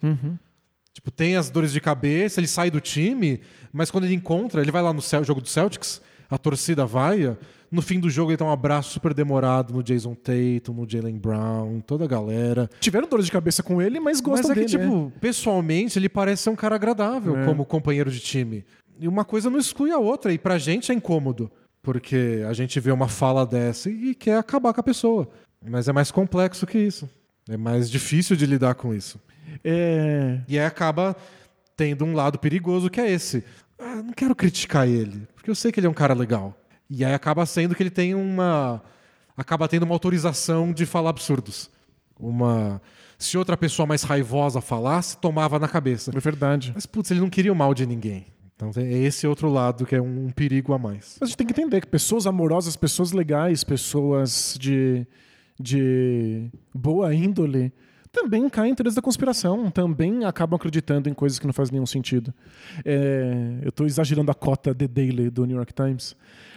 Tipo, 0.93 1.11
tem 1.11 1.35
as 1.35 1.49
dores 1.49 1.73
de 1.73 1.81
cabeça, 1.81 2.39
ele 2.39 2.47
sai 2.47 2.71
do 2.71 2.79
time, 2.79 3.41
mas 3.73 3.91
quando 3.91 4.05
ele 4.05 4.13
encontra, 4.13 4.61
ele 4.61 4.71
vai 4.71 4.81
lá 4.81 4.93
no 4.93 5.01
jogo 5.23 5.41
do 5.41 5.47
Celtics, 5.49 6.01
a 6.29 6.37
torcida 6.37 6.85
vai, 6.85 7.35
no 7.69 7.81
fim 7.81 7.99
do 7.99 8.09
jogo 8.09 8.31
ele 8.31 8.37
dá 8.37 8.45
um 8.45 8.51
abraço 8.51 8.91
super 8.91 9.13
demorado 9.13 9.73
no 9.73 9.83
Jason 9.83 10.15
Tatum, 10.15 10.73
no 10.73 10.89
Jalen 10.89 11.17
Brown, 11.17 11.81
toda 11.81 12.05
a 12.05 12.07
galera. 12.07 12.69
Tiveram 12.79 13.09
dores 13.09 13.25
de 13.25 13.31
cabeça 13.31 13.61
com 13.61 13.81
ele, 13.81 13.99
mas 13.99 14.21
gostam 14.21 14.49
Mas 14.49 14.57
é 14.57 14.61
que, 14.65 14.71
dele. 14.77 14.83
tipo, 14.89 15.11
pessoalmente, 15.19 15.99
ele 15.99 16.07
parece 16.07 16.43
ser 16.43 16.49
um 16.51 16.55
cara 16.55 16.75
agradável 16.75 17.35
É. 17.37 17.45
como 17.45 17.65
companheiro 17.65 18.09
de 18.09 18.19
time. 18.21 18.63
E 18.99 19.07
uma 19.07 19.25
coisa 19.25 19.49
não 19.49 19.59
exclui 19.59 19.91
a 19.91 19.97
outra. 19.97 20.33
E 20.33 20.37
pra 20.37 20.57
gente 20.57 20.91
é 20.91 20.95
incômodo. 20.95 21.51
Porque 21.81 22.43
a 22.47 22.53
gente 22.53 22.79
vê 22.79 22.91
uma 22.91 23.07
fala 23.07 23.45
dessa 23.45 23.89
e 23.89 24.15
quer 24.15 24.37
acabar 24.37 24.73
com 24.73 24.81
a 24.81 24.83
pessoa. 24.83 25.29
Mas 25.63 25.87
é 25.87 25.93
mais 25.93 26.11
complexo 26.11 26.65
que 26.65 26.77
isso. 26.77 27.09
É 27.47 27.57
mais 27.57 27.89
difícil 27.89 28.35
de 28.35 28.45
lidar 28.45 28.75
com 28.75 28.93
isso. 28.93 29.19
É. 29.63 30.41
E 30.47 30.57
aí 30.57 30.65
acaba 30.65 31.15
tendo 31.77 32.05
um 32.05 32.13
lado 32.13 32.39
perigoso 32.39 32.89
que 32.89 32.99
é 32.99 33.11
esse. 33.11 33.43
Ah, 33.77 33.97
não 33.97 34.13
quero 34.13 34.35
criticar 34.35 34.87
ele, 34.87 35.27
porque 35.35 35.49
eu 35.49 35.55
sei 35.55 35.71
que 35.71 35.79
ele 35.79 35.87
é 35.87 35.89
um 35.89 35.93
cara 35.93 36.13
legal. 36.13 36.57
E 36.89 37.03
aí 37.03 37.13
acaba 37.13 37.45
sendo 37.45 37.75
que 37.75 37.83
ele 37.83 37.89
tem 37.89 38.15
uma. 38.15 38.81
acaba 39.35 39.67
tendo 39.67 39.83
uma 39.83 39.95
autorização 39.95 40.71
de 40.71 40.85
falar 40.85 41.09
absurdos. 41.09 41.69
Uma. 42.19 42.81
Se 43.17 43.37
outra 43.37 43.55
pessoa 43.55 43.85
mais 43.85 44.03
raivosa 44.03 44.61
falasse, 44.61 45.17
tomava 45.17 45.57
na 45.59 45.67
cabeça. 45.67 46.11
É 46.15 46.19
verdade. 46.19 46.71
Mas, 46.75 46.85
putz, 46.85 47.11
ele 47.11 47.21
não 47.21 47.29
queria 47.29 47.51
o 47.51 47.55
mal 47.55 47.73
de 47.73 47.85
ninguém. 47.85 48.27
Então 48.55 48.71
tem 48.71 49.03
esse 49.05 49.27
outro 49.27 49.49
lado 49.49 49.85
que 49.85 49.95
é 49.95 50.01
um 50.01 50.29
perigo 50.29 50.73
a 50.73 50.79
mais. 50.79 51.17
Mas 51.19 51.23
a 51.23 51.25
gente 51.27 51.37
tem 51.37 51.47
que 51.47 51.53
entender 51.53 51.81
que 51.81 51.87
pessoas 51.87 52.25
amorosas, 52.25 52.75
pessoas 52.77 53.11
legais, 53.11 53.63
pessoas 53.65 54.55
de, 54.59 55.05
de 55.59 56.49
boa 56.73 57.13
índole 57.13 57.73
também 58.11 58.47
caem 58.49 58.71
em 58.71 58.75
teorias 58.75 58.95
da 58.95 59.01
conspiração, 59.01 59.69
também 59.69 60.23
acabam 60.23 60.55
acreditando 60.55 61.09
em 61.09 61.13
coisas 61.13 61.37
que 61.37 61.45
não 61.45 61.51
fazem 61.51 61.73
nenhum 61.73 61.85
sentido. 61.85 62.33
É, 62.85 63.57
eu 63.61 63.67
estou 63.69 63.85
exagerando 63.85 64.31
a 64.31 64.33
cota 64.33 64.73
The 64.73 64.87
Daily 64.87 65.29
do 65.29 65.45
New 65.45 65.57
York 65.57 65.73
Times, 65.73 66.15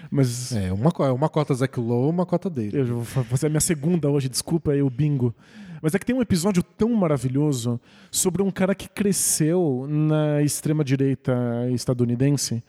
mas 0.08 0.52
É, 0.52 0.72
uma, 0.72 0.92
co- 0.92 1.12
uma 1.12 1.28
cota 1.28 1.52
Zack 1.54 1.80
Lowe, 1.80 2.10
uma 2.10 2.24
cota 2.24 2.48
dele. 2.48 2.78
eu 2.78 2.86
vou 2.86 3.04
fa- 3.04 3.24
fazer 3.24 3.46
a 3.46 3.50
minha 3.50 3.60
segunda 3.60 4.08
hoje, 4.08 4.28
desculpa 4.28 4.70
aí 4.70 4.80
o 4.82 4.88
bingo. 4.88 5.34
Mas 5.82 5.94
é 5.94 5.98
que 5.98 6.06
tem 6.06 6.14
um 6.14 6.22
episódio 6.22 6.62
tão 6.62 6.92
maravilhoso 6.94 7.80
sobre 8.10 8.42
um 8.42 8.50
cara 8.50 8.74
que 8.74 8.88
cresceu 8.88 9.86
na 9.88 10.42
extrema-direita 10.42 11.34
estadunidense. 11.72 12.62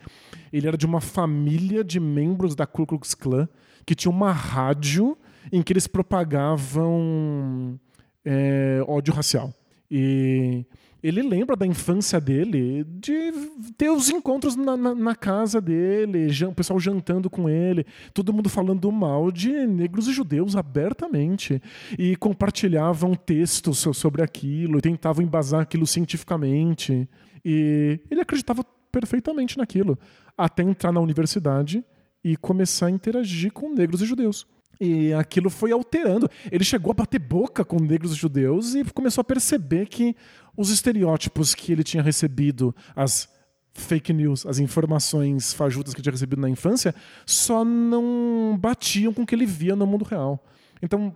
Ele 0.52 0.68
era 0.68 0.78
de 0.78 0.86
uma 0.86 1.02
família 1.02 1.84
de 1.84 2.00
membros 2.00 2.56
da 2.56 2.66
Ku 2.66 2.86
Klux 2.86 3.14
Klan 3.14 3.48
que 3.86 3.96
tinha 3.96 4.12
uma 4.12 4.32
rádio 4.32 5.18
em 5.52 5.62
que 5.64 5.74
eles 5.74 5.88
propagavam 5.88 7.80
é, 8.24 8.84
ódio 8.88 9.14
racial. 9.14 9.54
E 9.90 10.66
ele 11.02 11.22
lembra 11.22 11.56
da 11.56 11.66
infância 11.66 12.20
dele 12.20 12.84
de 12.84 13.32
ter 13.78 13.90
os 13.90 14.10
encontros 14.10 14.56
na, 14.56 14.76
na- 14.76 14.96
na 14.96 15.16
casa 15.16 15.62
dele, 15.62 16.28
o 16.46 16.54
pessoal 16.54 16.80
jantando 16.80 17.30
com 17.30 17.50
ele, 17.50 17.86
todo 18.14 18.34
mundo 18.34 18.50
falando 18.50 18.92
mal 18.92 19.32
de 19.32 19.50
negros 19.66 20.08
e 20.08 20.14
judeus 20.14 20.56
abertamente. 20.56 21.62
E 21.98 22.16
compartilhavam 22.18 23.16
textos 23.16 23.80
so- 23.80 23.94
sobre 23.94 24.22
aquilo, 24.22 24.82
tentavam 24.82 25.24
embasar 25.24 25.62
aquilo 25.62 25.88
cientificamente. 25.88 27.08
E 27.46 28.00
ele 28.12 28.22
acreditava 28.22 28.64
perfeitamente 28.92 29.58
naquilo, 29.58 29.98
até 30.38 30.64
entrar 30.64 30.92
na 30.92 31.00
universidade 31.00 31.84
e 32.24 32.36
começar 32.36 32.88
a 32.88 32.92
interagir 32.92 33.52
com 33.54 33.74
negros 33.74 34.02
e 34.02 34.06
judeus. 34.06 34.46
E 34.80 35.14
aquilo 35.14 35.50
foi 35.50 35.72
alterando. 35.72 36.30
Ele 36.52 36.64
chegou 36.64 36.92
a 36.92 36.94
bater 36.94 37.20
boca 37.20 37.66
com 37.66 37.78
negros 37.80 38.14
e 38.14 38.16
judeus 38.16 38.76
e 38.76 38.84
começou 38.86 39.22
a 39.22 39.26
perceber 39.26 39.88
que 39.88 40.16
os 40.56 40.70
estereótipos 40.70 41.54
que 41.54 41.72
ele 41.72 41.84
tinha 41.84 42.02
recebido, 42.02 42.74
as 42.96 43.28
fake 43.74 44.14
news, 44.14 44.46
as 44.46 44.60
informações 44.60 45.54
fajutas 45.54 45.94
que 45.94 46.00
ele 46.00 46.04
tinha 46.04 46.14
recebido 46.14 46.42
na 46.42 46.50
infância, 46.50 46.96
só 47.26 47.66
não 47.66 48.58
batiam 48.60 49.14
com 49.14 49.24
o 49.24 49.26
que 49.26 49.36
ele 49.36 49.46
via 49.46 49.76
no 49.76 49.86
mundo 49.86 50.06
real. 50.06 50.44
Então, 50.82 51.14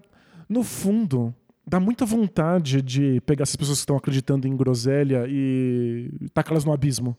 no 0.50 0.64
fundo, 0.64 1.34
dá 1.66 1.80
muita 1.80 2.06
vontade 2.06 2.82
de 2.82 3.22
pegar 3.22 3.44
essas 3.44 3.56
pessoas 3.56 3.80
que 3.80 3.84
estão 3.84 3.96
acreditando 3.98 4.48
em 4.48 4.56
groselha 4.56 5.26
e 5.28 6.12
tacá-las 6.34 6.66
no 6.66 6.74
abismo. 6.74 7.18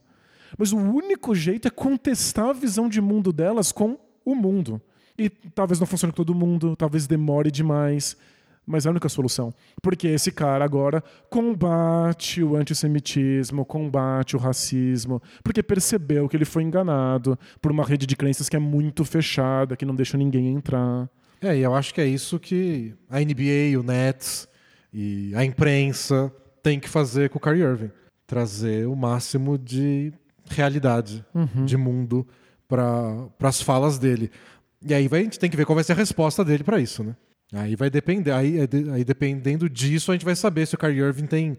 Mas 0.57 0.71
o 0.71 0.77
único 0.77 1.33
jeito 1.33 1.67
é 1.67 1.71
contestar 1.71 2.49
a 2.49 2.53
visão 2.53 2.87
de 2.87 3.01
mundo 3.01 3.33
delas 3.33 3.71
com 3.71 3.97
o 4.23 4.35
mundo. 4.35 4.81
E 5.17 5.29
talvez 5.29 5.79
não 5.79 5.87
funcione 5.87 6.11
com 6.11 6.17
todo 6.17 6.35
mundo, 6.35 6.75
talvez 6.75 7.07
demore 7.07 7.49
demais, 7.49 8.17
mas 8.65 8.85
é 8.85 8.89
a 8.89 8.91
única 8.91 9.07
solução. 9.07 9.53
Porque 9.81 10.07
esse 10.07 10.31
cara 10.31 10.65
agora 10.65 11.03
combate 11.29 12.43
o 12.43 12.55
antissemitismo, 12.55 13.63
combate 13.65 14.35
o 14.35 14.39
racismo, 14.39 15.21
porque 15.43 15.63
percebeu 15.63 16.27
que 16.27 16.35
ele 16.35 16.45
foi 16.45 16.63
enganado 16.63 17.37
por 17.61 17.71
uma 17.71 17.85
rede 17.85 18.05
de 18.05 18.15
crenças 18.15 18.49
que 18.49 18.55
é 18.55 18.59
muito 18.59 19.05
fechada, 19.05 19.77
que 19.77 19.85
não 19.85 19.95
deixa 19.95 20.17
ninguém 20.17 20.47
entrar. 20.47 21.09
É, 21.41 21.55
e 21.55 21.61
eu 21.61 21.75
acho 21.75 21.93
que 21.93 22.01
é 22.01 22.05
isso 22.05 22.39
que 22.39 22.93
a 23.09 23.19
NBA, 23.19 23.79
o 23.79 23.83
Nets 23.83 24.47
e 24.91 25.33
a 25.35 25.45
imprensa 25.45 26.31
tem 26.63 26.79
que 26.79 26.89
fazer 26.89 27.29
com 27.29 27.37
o 27.37 27.41
Kyrie 27.41 27.61
Irving. 27.61 27.91
Trazer 28.25 28.87
o 28.87 28.95
máximo 28.95 29.57
de 29.57 30.11
realidade, 30.49 31.23
de 31.63 31.77
mundo 31.77 32.25
para 32.67 33.29
as 33.41 33.61
falas 33.61 33.99
dele. 33.99 34.31
E 34.81 34.93
aí 34.93 35.07
vai, 35.07 35.21
a 35.21 35.23
gente 35.23 35.39
tem 35.39 35.49
que 35.49 35.57
ver 35.57 35.65
qual 35.65 35.75
vai 35.75 35.83
ser 35.83 35.93
a 35.93 35.95
resposta 35.95 36.43
dele 36.43 36.63
para 36.63 36.79
isso, 36.79 37.03
né? 37.03 37.15
Aí 37.53 37.75
vai 37.75 37.89
depender, 37.89 38.31
aí, 38.31 38.57
é 38.59 38.67
aí 38.93 39.03
dependendo 39.03 39.69
disso 39.69 40.11
a 40.11 40.15
gente 40.15 40.25
vai 40.25 40.35
saber 40.35 40.65
se 40.65 40.75
o 40.75 40.77
Kyrie 40.77 40.99
Irving 41.01 41.27
tem 41.27 41.57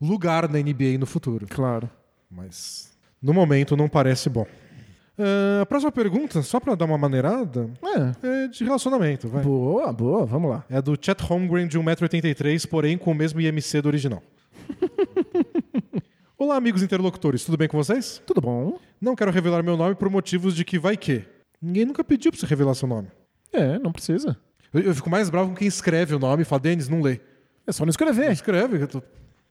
lugar 0.00 0.48
na 0.48 0.58
NBA 0.58 0.98
no 0.98 1.06
futuro. 1.06 1.46
Claro. 1.48 1.88
Mas 2.30 2.92
no 3.22 3.32
momento 3.32 3.76
não 3.76 3.88
parece 3.88 4.28
bom. 4.28 4.46
Ah, 5.18 5.62
a 5.62 5.66
próxima 5.66 5.90
pergunta, 5.90 6.42
só 6.42 6.60
para 6.60 6.74
dar 6.74 6.84
uma 6.84 6.98
maneirada, 6.98 7.68
É. 7.82 8.44
é 8.44 8.48
de 8.48 8.62
relacionamento, 8.64 9.28
vai. 9.28 9.42
Boa, 9.42 9.92
boa, 9.92 10.24
vamos 10.26 10.50
lá. 10.50 10.64
É 10.70 10.80
do 10.80 10.96
Chet 11.00 11.20
Holmgren 11.22 11.66
de 11.66 11.78
1,83m, 11.78 12.66
porém 12.68 12.96
com 12.96 13.10
o 13.10 13.14
mesmo 13.14 13.40
IMC 13.40 13.80
do 13.82 13.88
original. 13.88 14.22
Olá, 16.38 16.56
amigos 16.56 16.82
interlocutores, 16.82 17.44
tudo 17.44 17.56
bem 17.56 17.66
com 17.66 17.76
vocês? 17.76 18.22
Tudo 18.24 18.40
bom? 18.40 18.78
Não 19.00 19.16
quero 19.16 19.32
revelar 19.32 19.62
meu 19.62 19.76
nome 19.76 19.96
por 19.96 20.08
motivos 20.08 20.54
de 20.54 20.64
que 20.64 20.78
vai 20.78 20.96
que. 20.96 21.24
Ninguém 21.60 21.84
nunca 21.84 22.04
pediu 22.04 22.30
pra 22.30 22.40
você 22.40 22.46
revelar 22.46 22.74
seu 22.74 22.88
nome. 22.88 23.08
É, 23.52 23.78
não 23.78 23.92
precisa. 23.92 24.36
Eu, 24.72 24.80
eu 24.82 24.94
fico 24.94 25.10
mais 25.10 25.28
bravo 25.30 25.50
com 25.50 25.56
quem 25.56 25.66
escreve 25.68 26.14
o 26.14 26.18
nome 26.18 26.42
e 26.42 26.44
fala, 26.44 26.60
Denis, 26.60 26.88
não 26.88 27.00
lê. 27.00 27.20
É 27.66 27.72
só 27.72 27.84
não 27.84 27.90
escrever. 27.90 28.30
Escreve, 28.32 28.80
eu 28.82 28.88
tô- 28.88 28.98
o 28.98 29.02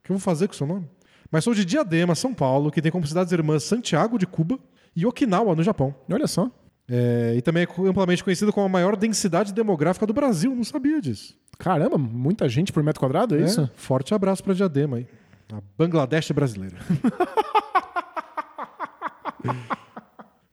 que 0.04 0.12
eu 0.12 0.16
vou 0.16 0.20
fazer 0.20 0.48
com 0.48 0.54
o 0.54 0.58
seu 0.58 0.68
nome? 0.68 0.88
Mas 1.32 1.44
sou 1.44 1.54
de 1.54 1.66
Diadema, 1.66 2.16
São 2.16 2.34
Paulo, 2.34 2.72
que 2.72 2.82
tem 2.82 2.92
como 2.92 3.06
cidades 3.06 3.34
irmãs 3.34 3.64
Santiago 3.64 4.18
de 4.18 4.26
Cuba 4.26 4.58
e 4.96 5.06
Okinawa, 5.06 5.56
no 5.56 5.64
Japão. 5.64 5.94
Olha 6.10 6.28
só. 6.28 6.50
É, 6.90 7.34
e 7.36 7.42
também 7.42 7.64
é 7.64 7.68
amplamente 7.90 8.24
conhecido 8.24 8.54
como 8.54 8.66
a 8.66 8.70
maior 8.70 8.96
densidade 8.96 9.54
demográfica 9.54 10.06
do 10.08 10.14
Brasil, 10.14 10.56
não 10.56 10.64
sabia 10.64 11.02
disso. 11.02 11.36
Caramba, 11.60 11.98
muita 11.98 12.48
gente 12.48 12.72
por 12.72 12.82
metro 12.82 13.02
quadrado, 13.02 13.36
é, 13.36 13.42
isso? 13.42 13.62
É, 13.62 13.70
forte 13.76 14.14
abraço 14.14 14.42
pra 14.42 14.54
Diadema 14.54 14.98
aí. 14.98 15.08
A 15.52 15.60
Bangladesh 15.78 16.32
brasileira. 16.32 16.78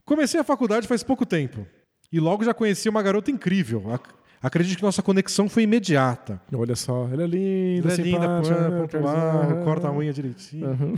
Comecei 0.04 0.38
a 0.40 0.44
faculdade 0.44 0.86
faz 0.86 1.02
pouco 1.02 1.24
tempo. 1.24 1.66
E 2.12 2.20
logo 2.20 2.44
já 2.44 2.52
conheci 2.54 2.88
uma 2.88 3.02
garota 3.02 3.30
incrível. 3.30 3.92
Ac- 3.92 4.14
Acredito 4.42 4.76
que 4.76 4.82
nossa 4.82 5.02
conexão 5.02 5.48
foi 5.48 5.62
imediata. 5.62 6.38
Olha 6.54 6.76
só, 6.76 7.08
ela 7.10 7.22
é 7.22 7.26
linda, 7.26 7.88
Ela 7.88 7.92
é 7.94 8.02
linda, 8.02 8.28
pã, 8.28 8.98
Aham. 9.08 9.64
corta 9.64 9.88
a 9.88 9.92
unha 9.92 10.12
direitinho. 10.12 10.94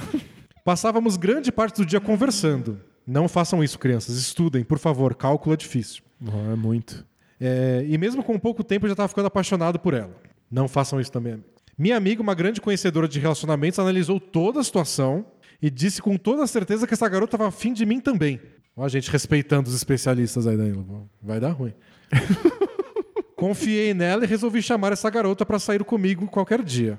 Passávamos 0.65 1.17
grande 1.17 1.53
parte 1.53 1.77
do 1.77 1.87
dia 1.87 2.01
conversando. 2.01 2.81
Não 3.07 3.29
façam 3.29 3.63
isso, 3.63 3.79
crianças. 3.79 4.17
Estudem, 4.17 4.65
por 4.65 4.79
favor. 4.81 5.15
Cálculo 5.15 5.55
é 5.55 5.57
difícil. 5.57 6.03
Oh, 6.21 6.53
é 6.53 6.57
muito. 6.57 7.07
É, 7.41 7.85
e 7.87 7.97
mesmo 7.97 8.25
com 8.25 8.37
pouco 8.37 8.65
tempo 8.65 8.87
eu 8.87 8.89
já 8.89 8.95
estava 8.95 9.09
ficando 9.09 9.27
apaixonado 9.27 9.79
por 9.79 9.95
ela. 9.95 10.17
Não 10.51 10.67
façam 10.67 11.01
isso 11.01 11.13
também. 11.13 11.35
amigo. 11.35 11.47
Minha 11.79 11.97
amiga, 11.97 12.23
uma 12.23 12.35
grande 12.35 12.61
conhecedora 12.61 13.07
de 13.07 13.21
relacionamentos, 13.21 13.79
analisou 13.79 14.19
toda 14.19 14.59
a 14.59 14.65
situação 14.65 15.25
e 15.63 15.71
disse 15.71 16.03
com 16.03 16.17
toda 16.17 16.45
certeza 16.49 16.85
que 16.87 16.95
essa 16.95 17.09
garota 17.09 17.37
estava 17.37 17.49
afim 17.49 17.73
de 17.73 17.87
mim 17.87 18.01
também. 18.01 18.41
Ó, 18.77 18.85
a 18.85 18.89
gente 18.89 19.11
respeitando 19.11 19.69
os 19.71 19.75
especialistas 19.75 20.47
aí, 20.47 20.57
Danilo. 20.57 21.09
Vai 21.23 21.41
dar 21.41 21.51
ruim. 21.53 21.73
Confiei 23.35 23.93
nela 23.93 24.25
e 24.25 24.27
resolvi 24.27 24.63
chamar 24.63 24.93
essa 24.93 25.09
garota 25.11 25.45
para 25.45 25.59
sair 25.59 25.85
comigo 25.85 26.27
qualquer 26.27 26.63
dia. 26.63 26.99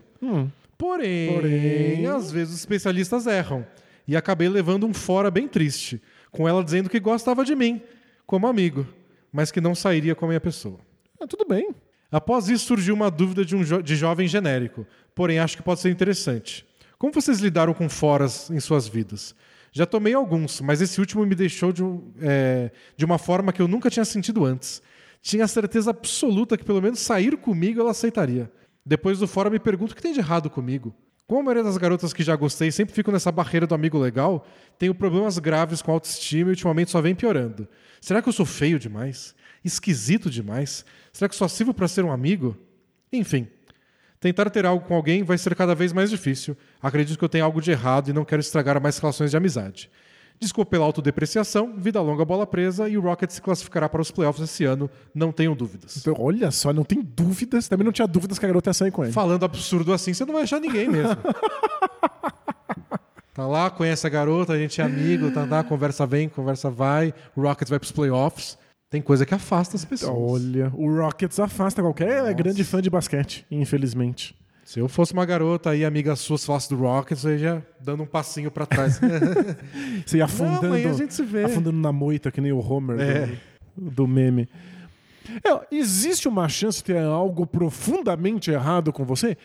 Porém, 0.78 1.34
Porém- 1.34 2.06
às 2.08 2.32
vezes 2.32 2.54
os 2.54 2.60
especialistas 2.60 3.26
erram. 3.26 3.66
E 4.08 4.16
acabei 4.16 4.48
levando 4.48 4.86
um 4.86 4.94
fora 4.94 5.30
bem 5.32 5.48
triste, 5.48 6.02
com 6.32 6.48
ela 6.48 6.64
dizendo 6.64 6.90
que 6.90 6.99
gostava 6.99 7.44
de 7.44 7.56
mim, 7.56 7.82
como 8.26 8.48
amigo, 8.48 8.88
mas 9.32 9.52
que 9.52 9.60
não 9.60 9.76
sairia 9.76 10.16
com 10.16 10.26
a 10.26 10.28
minha 10.30 10.40
pessoa. 10.40 10.80
Ah, 11.20 11.28
tudo 11.28 11.45
bem. 11.45 11.72
Após 12.12 12.48
isso 12.48 12.66
surgiu 12.68 12.94
uma 12.95 13.12
dúvida 13.12 13.44
de 13.44 13.56
um 13.56 13.64
jo- 13.64 13.82
de 13.82 13.95
jovem 13.95 14.28
genérico, 14.28 14.86
porém 15.14 15.40
acho 15.40 15.58
que 15.58 15.64
pode 15.64 15.82
ser 15.82 15.90
interessante. 15.90 16.66
Como 16.98 17.12
vocês 17.12 17.40
lidaram 17.40 17.74
com 17.74 17.90
foras 17.90 18.49
em 18.49 18.60
suas 18.60 18.88
vidas? 18.88 19.36
Já 19.78 19.86
tomei 19.86 20.16
alguns, 20.16 20.60
mas 20.60 20.82
esse 20.82 20.99
último 20.99 21.24
me 21.24 21.36
deixou 21.36 21.72
de, 21.72 21.84
um- 21.84 22.12
é, 22.20 22.72
de 22.95 23.06
uma 23.06 23.20
forma 23.20 23.54
que 23.54 23.62
eu 23.62 23.68
nunca 23.68 23.91
tinha 23.91 24.04
sentido 24.04 24.44
antes. 24.44 24.82
Tinha 25.22 25.48
certeza 25.48 25.91
absoluta 25.91 26.58
que 26.58 26.66
pelo 26.66 26.82
menos 26.82 26.98
sair 26.99 27.38
comigo 27.38 27.80
ela 27.80 27.91
aceitaria. 27.91 28.52
Depois 28.84 29.20
do 29.20 29.28
fora 29.28 29.52
me 29.52 29.60
pergunto 29.60 29.91
o 29.94 29.95
que 29.95 30.02
tem 30.02 30.14
de 30.14 30.20
errado 30.20 30.49
comigo. 30.49 30.95
Como 31.28 31.41
a 31.41 31.44
maioria 31.44 31.64
das 31.64 31.78
garotas 31.78 32.12
que 32.12 32.24
já 32.24 32.36
gostei 32.36 32.72
sempre 32.72 32.95
ficam 32.95 33.14
nessa 33.14 33.32
barreira 33.32 33.68
do 33.68 33.76
amigo 33.76 33.99
legal, 33.99 34.48
tenho 34.80 34.95
problemas 34.95 35.38
graves 35.38 35.80
com 35.84 35.91
autoestima 35.91 36.49
e 36.49 36.54
ultimamente 36.54 36.90
só 36.90 36.99
vem 36.99 37.14
piorando. 37.14 37.68
Será 38.02 38.20
que 38.20 38.30
eu 38.30 38.34
sou 38.34 38.48
feio 38.48 38.80
demais? 38.80 39.36
Esquisito 39.64 40.28
demais? 40.28 40.84
Será 41.14 41.30
que 41.30 41.36
só 41.36 41.48
sirvo 41.48 41.72
para 41.72 41.88
ser 41.88 42.04
um 42.04 42.12
amigo? 42.12 42.58
Enfim, 43.14 43.48
tentar 44.19 44.49
ter 44.49 44.65
algo 44.65 44.85
com 44.85 44.95
alguém 44.95 45.23
vai 45.23 45.38
ser 45.38 45.56
cada 45.56 45.76
vez 45.76 45.94
mais 45.94 46.10
difícil. 46.10 46.57
Acredito 46.81 47.18
que 47.18 47.23
eu 47.23 47.30
tenho 47.30 47.45
algo 47.45 47.61
de 47.61 47.72
errado 47.72 48.10
e 48.10 48.14
não 48.14 48.26
quero 48.26 48.39
estragar 48.39 48.81
mais 48.81 48.98
relações 48.98 49.31
de 49.31 49.38
amizade. 49.38 49.89
Desculpa 50.39 50.69
pela 50.69 50.85
autodepreciação, 50.85 51.73
vida 51.76 51.99
longa, 51.99 52.23
bola 52.23 52.45
presa 52.45 52.88
e 52.88 52.95
o 52.95 53.02
Rocket 53.02 53.31
se 53.31 53.41
classificará 53.41 53.89
para 53.89 54.02
os 54.02 54.11
playoffs 54.11 54.44
esse 54.44 54.65
ano, 54.65 54.88
não 55.14 55.31
tenho 55.31 55.56
dúvidas. 55.56 55.98
Então, 55.98 56.15
olha 56.19 56.52
só, 56.52 56.72
não 56.72 56.84
tem 56.84 57.02
dúvidas. 57.02 57.68
Também 57.68 57.84
não 57.84 57.91
tinha 57.91 58.07
dúvidas 58.07 58.38
que 58.38 58.45
a 58.45 58.48
garota 58.48 58.69
ia 58.69 58.73
sair 58.73 58.91
com 58.91 59.03
ele. 59.03 59.14
Falando 59.14 59.45
absurdo 59.45 59.91
assim, 59.91 60.14
você 60.14 60.26
não 60.26 60.35
vai 60.35 60.44
achar 60.44 60.60
ninguém 60.60 60.88
mesmo. 60.88 61.18
tá 63.34 63.48
lá, 63.48 63.72
conhece 63.72 64.06
a 64.06 64.10
garota, 64.11 64.53
a 64.53 64.60
gente 64.60 64.80
é 64.80 64.84
amigo, 64.84 65.31
tá 65.31 65.44
lá, 65.44 65.64
conversa 65.64 66.06
vem, 66.06 66.30
conversa 66.30 66.69
vai, 66.69 67.15
o 67.35 67.41
Rockets 67.41 67.72
vai 67.72 67.80
pros 67.80 67.91
playoffs. 67.91 68.60
Tem 68.89 69.01
coisa 69.01 69.26
que 69.26 69.34
afasta 69.34 69.76
as 69.76 69.84
pessoas. 69.84 70.43
Olha, 70.43 70.72
o 70.76 70.89
Rockets 70.95 71.39
afasta 71.39 71.81
qualquer 71.81 72.34
grande 72.34 72.64
fã 72.64 72.81
de 72.81 72.89
basquete, 72.89 73.45
infelizmente. 73.51 74.35
Se 74.64 74.80
eu 74.80 74.88
fosse 74.88 75.14
uma 75.14 75.26
garota 75.26 75.69
aí, 75.69 75.84
amiga 75.85 76.15
sua, 76.15 76.38
se 76.38 76.45
falasse 76.45 76.69
do 76.69 76.76
Rockets, 76.76 77.23
eu 77.23 77.38
ia 77.38 77.65
dando 77.81 78.03
um 78.03 78.05
passinho 78.05 78.49
pra 78.51 78.65
trás. 78.65 78.99
Você 80.05 80.18
ia 80.18 80.26
afundando, 80.26 80.68
amanhã 80.68 80.89
a 80.89 80.93
gente 80.93 81.14
se 81.14 81.23
vê. 81.23 81.43
afundando 81.45 81.77
na 81.77 81.91
moita, 81.91 82.31
que 82.31 82.39
nem 82.41 82.51
o 82.51 82.59
Homer 82.59 82.99
É. 82.99 83.26
do, 83.76 83.91
do 83.91 84.07
meme. 84.07 84.47
É, 85.43 85.76
existe 85.76 86.27
uma 86.27 86.47
chance 86.47 86.77
de 86.80 86.85
ter 86.85 86.97
algo 86.99 87.45
profundamente 87.45 88.49
errado 88.51 88.93
com 88.93 89.03
você? 89.03 89.38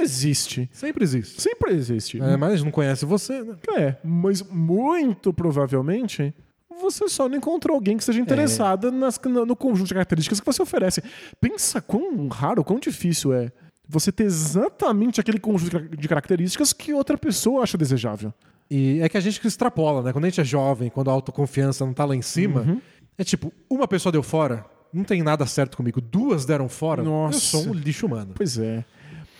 Existe. 0.00 0.68
Sempre 0.72 1.04
existe. 1.04 1.40
Sempre 1.40 1.72
existe. 1.74 2.20
É, 2.22 2.36
mas 2.36 2.62
não 2.62 2.70
conhece 2.70 3.04
você, 3.04 3.42
né? 3.42 3.56
É, 3.76 3.96
mas 4.02 4.42
muito 4.42 5.32
provavelmente 5.32 6.32
você 6.80 7.08
só 7.08 7.28
não 7.28 7.36
encontrou 7.36 7.74
alguém 7.74 7.96
que 7.96 8.04
seja 8.04 8.20
interessada 8.20 8.90
nas- 8.90 9.18
no, 9.24 9.56
conjunto 9.56 9.88
de 9.88 9.94
características 9.94 10.40
que 10.40 10.46
você 10.46 10.62
oferece. 10.62 11.02
Pensa 11.40 11.80
quão 11.80 12.28
raro, 12.28 12.62
quão 12.64 12.78
difícil 12.78 13.32
é 13.32 13.50
você 13.88 14.12
ter 14.12 14.24
exatamente 14.24 15.20
aquele 15.20 15.38
conjunto 15.38 15.80
de 15.96 16.08
características 16.08 16.72
que 16.72 16.92
outra 16.92 17.16
pessoa 17.16 17.62
acha 17.62 17.78
desejável. 17.78 18.32
E 18.70 19.00
é 19.00 19.08
que 19.08 19.16
a 19.16 19.20
gente 19.20 19.40
que 19.40 19.46
extrapola, 19.46 20.02
né? 20.02 20.12
Quando 20.12 20.26
a 20.26 20.28
gente 20.28 20.40
é 20.40 20.44
jovem, 20.44 20.90
quando 20.90 21.08
a 21.08 21.12
autoconfiança 21.12 21.86
não 21.86 21.94
tá 21.94 22.04
lá 22.04 22.14
em 22.14 22.20
cima, 22.22 22.60
Uhum. 22.60 22.80
é 23.16 23.24
tipo, 23.24 23.50
uma 23.70 23.88
pessoa 23.88 24.12
deu 24.12 24.22
fora, 24.22 24.64
não 24.92 25.04
tem 25.04 25.22
nada 25.22 25.46
certo 25.46 25.76
comigo. 25.76 26.00
Duas 26.02 26.44
deram 26.44 26.68
fora, 26.68 27.02
Nossa. 27.02 27.36
eu 27.56 27.62
sou 27.62 27.70
um 27.70 27.74
lixo 27.74 28.04
humano. 28.06 28.32
Pois 28.34 28.58
é. 28.58 28.84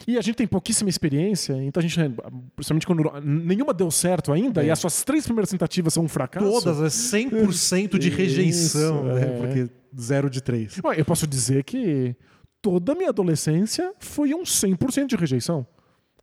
E 0.09 0.17
a 0.17 0.23
gente 0.23 0.37
tem 0.37 0.47
pouquíssima 0.47 0.89
experiência, 0.89 1.53
então 1.63 1.83
a 1.83 1.87
gente, 1.87 2.01
principalmente 2.57 2.87
quando 2.87 3.13
nenhuma 3.23 3.75
deu 3.75 3.91
certo 3.91 4.33
ainda, 4.33 4.65
e 4.65 4.71
as 4.71 4.79
suas 4.79 5.05
três 5.05 5.27
primeiras 5.27 5.51
tentativas 5.51 5.93
são 5.93 6.05
um 6.05 6.09
fracasso. 6.09 6.47
Todas, 6.51 6.81
é 6.81 7.19
100% 7.19 7.99
de 7.99 8.09
Isso, 8.09 8.17
rejeição, 8.17 9.05
né? 9.05 9.21
é. 9.21 9.27
Porque 9.39 9.71
zero 10.01 10.31
de 10.31 10.41
três. 10.41 10.81
Eu 10.97 11.05
posso 11.05 11.27
dizer 11.27 11.63
que 11.63 12.17
toda 12.63 12.93
a 12.93 12.95
minha 12.95 13.11
adolescência 13.11 13.93
foi 13.99 14.33
um 14.33 14.45
100% 14.45 15.09
de 15.09 15.17
rejeição. 15.17 15.67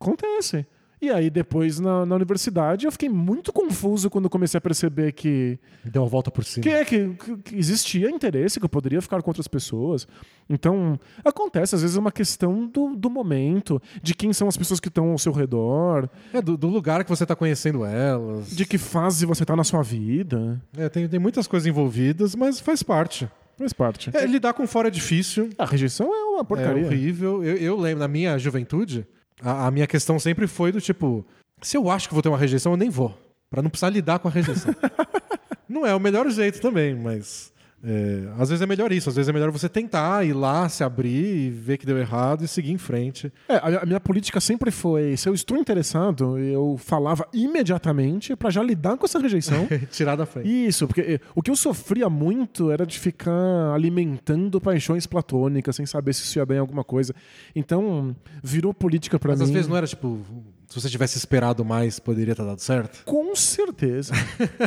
Acontece. 0.00 0.66
E 1.06 1.10
aí, 1.10 1.30
depois, 1.30 1.78
na, 1.78 2.04
na 2.04 2.16
universidade, 2.16 2.84
eu 2.84 2.90
fiquei 2.90 3.08
muito 3.08 3.52
confuso 3.52 4.10
quando 4.10 4.28
comecei 4.28 4.58
a 4.58 4.60
perceber 4.60 5.12
que, 5.12 5.56
Deu 5.84 6.02
uma 6.02 6.08
volta 6.08 6.32
por 6.32 6.44
cima. 6.44 6.62
que, 6.64 6.68
é, 6.68 6.84
que, 6.84 7.10
que- 7.44 7.56
existia 7.56 8.10
interesse, 8.10 8.58
que 8.58 8.64
eu 8.64 8.68
poderia 8.68 9.00
ficar 9.00 9.22
com 9.22 9.30
outras 9.30 9.46
pessoas. 9.46 10.06
Então, 10.50 10.98
acontece, 11.24 11.74
às 11.76 11.82
vezes 11.82 11.96
é 11.96 12.00
uma 12.00 12.10
questão 12.10 12.66
do, 12.66 12.96
do 12.96 13.08
momento, 13.08 13.80
de 14.02 14.14
quem 14.14 14.32
são 14.32 14.48
as 14.48 14.56
pessoas 14.56 14.80
que 14.80 14.88
estão 14.88 15.10
ao 15.12 15.18
seu 15.18 15.30
redor, 15.32 16.08
É, 16.32 16.42
do, 16.42 16.56
do 16.56 16.66
lugar 16.68 17.04
que 17.04 17.10
você 17.10 17.24
tá 17.24 17.36
conhecendo 17.36 17.84
elas. 17.84 18.50
de 18.50 18.66
que 18.66 18.76
fase 18.78 19.24
você 19.26 19.44
está 19.44 19.54
na 19.54 19.64
sua 19.64 19.82
vida. 19.82 20.60
É, 20.76 20.88
tem, 20.88 21.06
tem 21.08 21.20
muitas 21.20 21.46
coisas 21.46 21.66
envolvidas, 21.68 22.34
mas 22.34 22.58
faz 22.58 22.82
parte. 22.82 23.28
Faz 23.56 23.72
parte. 23.72 24.10
É, 24.12 24.26
lidar 24.26 24.52
com 24.54 24.66
fora 24.66 24.88
é 24.88 24.90
difícil. 24.90 25.50
A 25.56 25.64
rejeição 25.64 26.06
é 26.12 26.24
uma 26.34 26.40
É 26.40 26.44
porcaria. 26.44 26.84
horrível. 26.84 27.42
Eu, 27.44 27.56
eu 27.56 27.76
lembro, 27.80 28.00
na 28.00 28.08
minha 28.08 28.36
juventude, 28.38 29.06
a, 29.42 29.66
a 29.66 29.70
minha 29.70 29.86
questão 29.86 30.18
sempre 30.18 30.46
foi 30.46 30.72
do 30.72 30.80
tipo: 30.80 31.24
se 31.60 31.76
eu 31.76 31.90
acho 31.90 32.08
que 32.08 32.14
vou 32.14 32.22
ter 32.22 32.28
uma 32.28 32.38
rejeição, 32.38 32.72
eu 32.72 32.76
nem 32.76 32.90
vou. 32.90 33.16
Pra 33.50 33.62
não 33.62 33.70
precisar 33.70 33.90
lidar 33.90 34.18
com 34.18 34.28
a 34.28 34.30
rejeição. 34.30 34.74
não 35.68 35.86
é 35.86 35.94
o 35.94 36.00
melhor 36.00 36.28
jeito 36.30 36.60
também, 36.60 36.94
mas. 36.94 37.52
É, 37.88 38.32
às 38.36 38.48
vezes 38.48 38.60
é 38.60 38.66
melhor 38.66 38.90
isso, 38.90 39.08
às 39.08 39.14
vezes 39.14 39.28
é 39.28 39.32
melhor 39.32 39.52
você 39.52 39.68
tentar 39.68 40.26
ir 40.26 40.32
lá, 40.32 40.68
se 40.68 40.82
abrir 40.82 41.46
e 41.46 41.50
ver 41.50 41.78
que 41.78 41.86
deu 41.86 41.96
errado 41.96 42.42
e 42.42 42.48
seguir 42.48 42.72
em 42.72 42.78
frente. 42.78 43.32
É, 43.48 43.54
a, 43.58 43.86
minha 43.86 44.00
política 44.00 44.40
sempre 44.40 44.72
foi: 44.72 45.16
se 45.16 45.28
eu 45.28 45.34
estou 45.34 45.56
interessado, 45.56 46.36
eu 46.36 46.76
falava 46.78 47.28
imediatamente 47.32 48.34
pra 48.34 48.50
já 48.50 48.60
lidar 48.60 48.96
com 48.96 49.04
essa 49.04 49.20
rejeição. 49.20 49.68
Tirar 49.92 50.16
da 50.16 50.26
frente. 50.26 50.48
Isso, 50.48 50.88
porque 50.88 51.00
eh, 51.00 51.20
o 51.32 51.40
que 51.40 51.48
eu 51.48 51.54
sofria 51.54 52.10
muito 52.10 52.72
era 52.72 52.84
de 52.84 52.98
ficar 52.98 53.72
alimentando 53.72 54.60
paixões 54.60 55.06
platônicas 55.06 55.76
sem 55.76 55.86
saber 55.86 56.12
se 56.12 56.22
isso 56.22 56.40
ia 56.40 56.44
dar 56.44 56.56
em 56.56 56.58
alguma 56.58 56.82
coisa. 56.82 57.14
Então, 57.54 58.16
virou 58.42 58.74
política 58.74 59.16
pra 59.16 59.30
Mas 59.30 59.38
mim. 59.38 59.44
às 59.44 59.50
vezes 59.50 59.68
não 59.68 59.76
era 59.76 59.86
tipo, 59.86 60.20
se 60.68 60.80
você 60.80 60.88
tivesse 60.88 61.16
esperado 61.16 61.64
mais, 61.64 61.98
poderia 61.98 62.34
ter 62.34 62.44
dado 62.44 62.60
certo. 62.60 63.04
Com 63.04 63.34
certeza. 63.36 64.12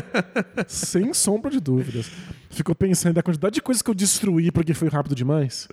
sem 0.68 1.14
sombra 1.14 1.52
de 1.52 1.60
dúvidas. 1.60 2.10
Ficou 2.50 2.74
pensando 2.74 3.16
na 3.16 3.24
quantidade 3.24 3.56
de 3.56 3.62
coisas 3.62 3.82
que 3.82 3.90
eu 3.90 3.96
destruí 3.96 4.52
porque 4.52 4.74
foi 4.74 4.88
rápido 4.88 5.14
demais. 5.14 5.68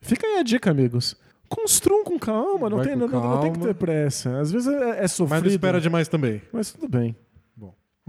Fica 0.00 0.26
aí 0.26 0.38
a 0.38 0.42
dica, 0.42 0.70
amigos. 0.70 1.16
Construam 1.48 2.04
com 2.04 2.18
calma, 2.18 2.68
não, 2.68 2.78
Vai 2.78 2.86
tem, 2.86 2.96
não, 2.96 3.06
não 3.06 3.40
tem 3.40 3.52
que 3.52 3.58
calma. 3.58 3.72
ter 3.72 3.74
pressa. 3.74 4.40
Às 4.40 4.50
vezes 4.50 4.66
é, 4.66 5.04
é 5.04 5.08
sofrido. 5.08 5.30
Mas 5.30 5.42
não 5.42 5.50
espera 5.50 5.80
demais 5.80 6.08
também. 6.08 6.42
Mas 6.52 6.72
tudo 6.72 6.88
bem. 6.88 7.14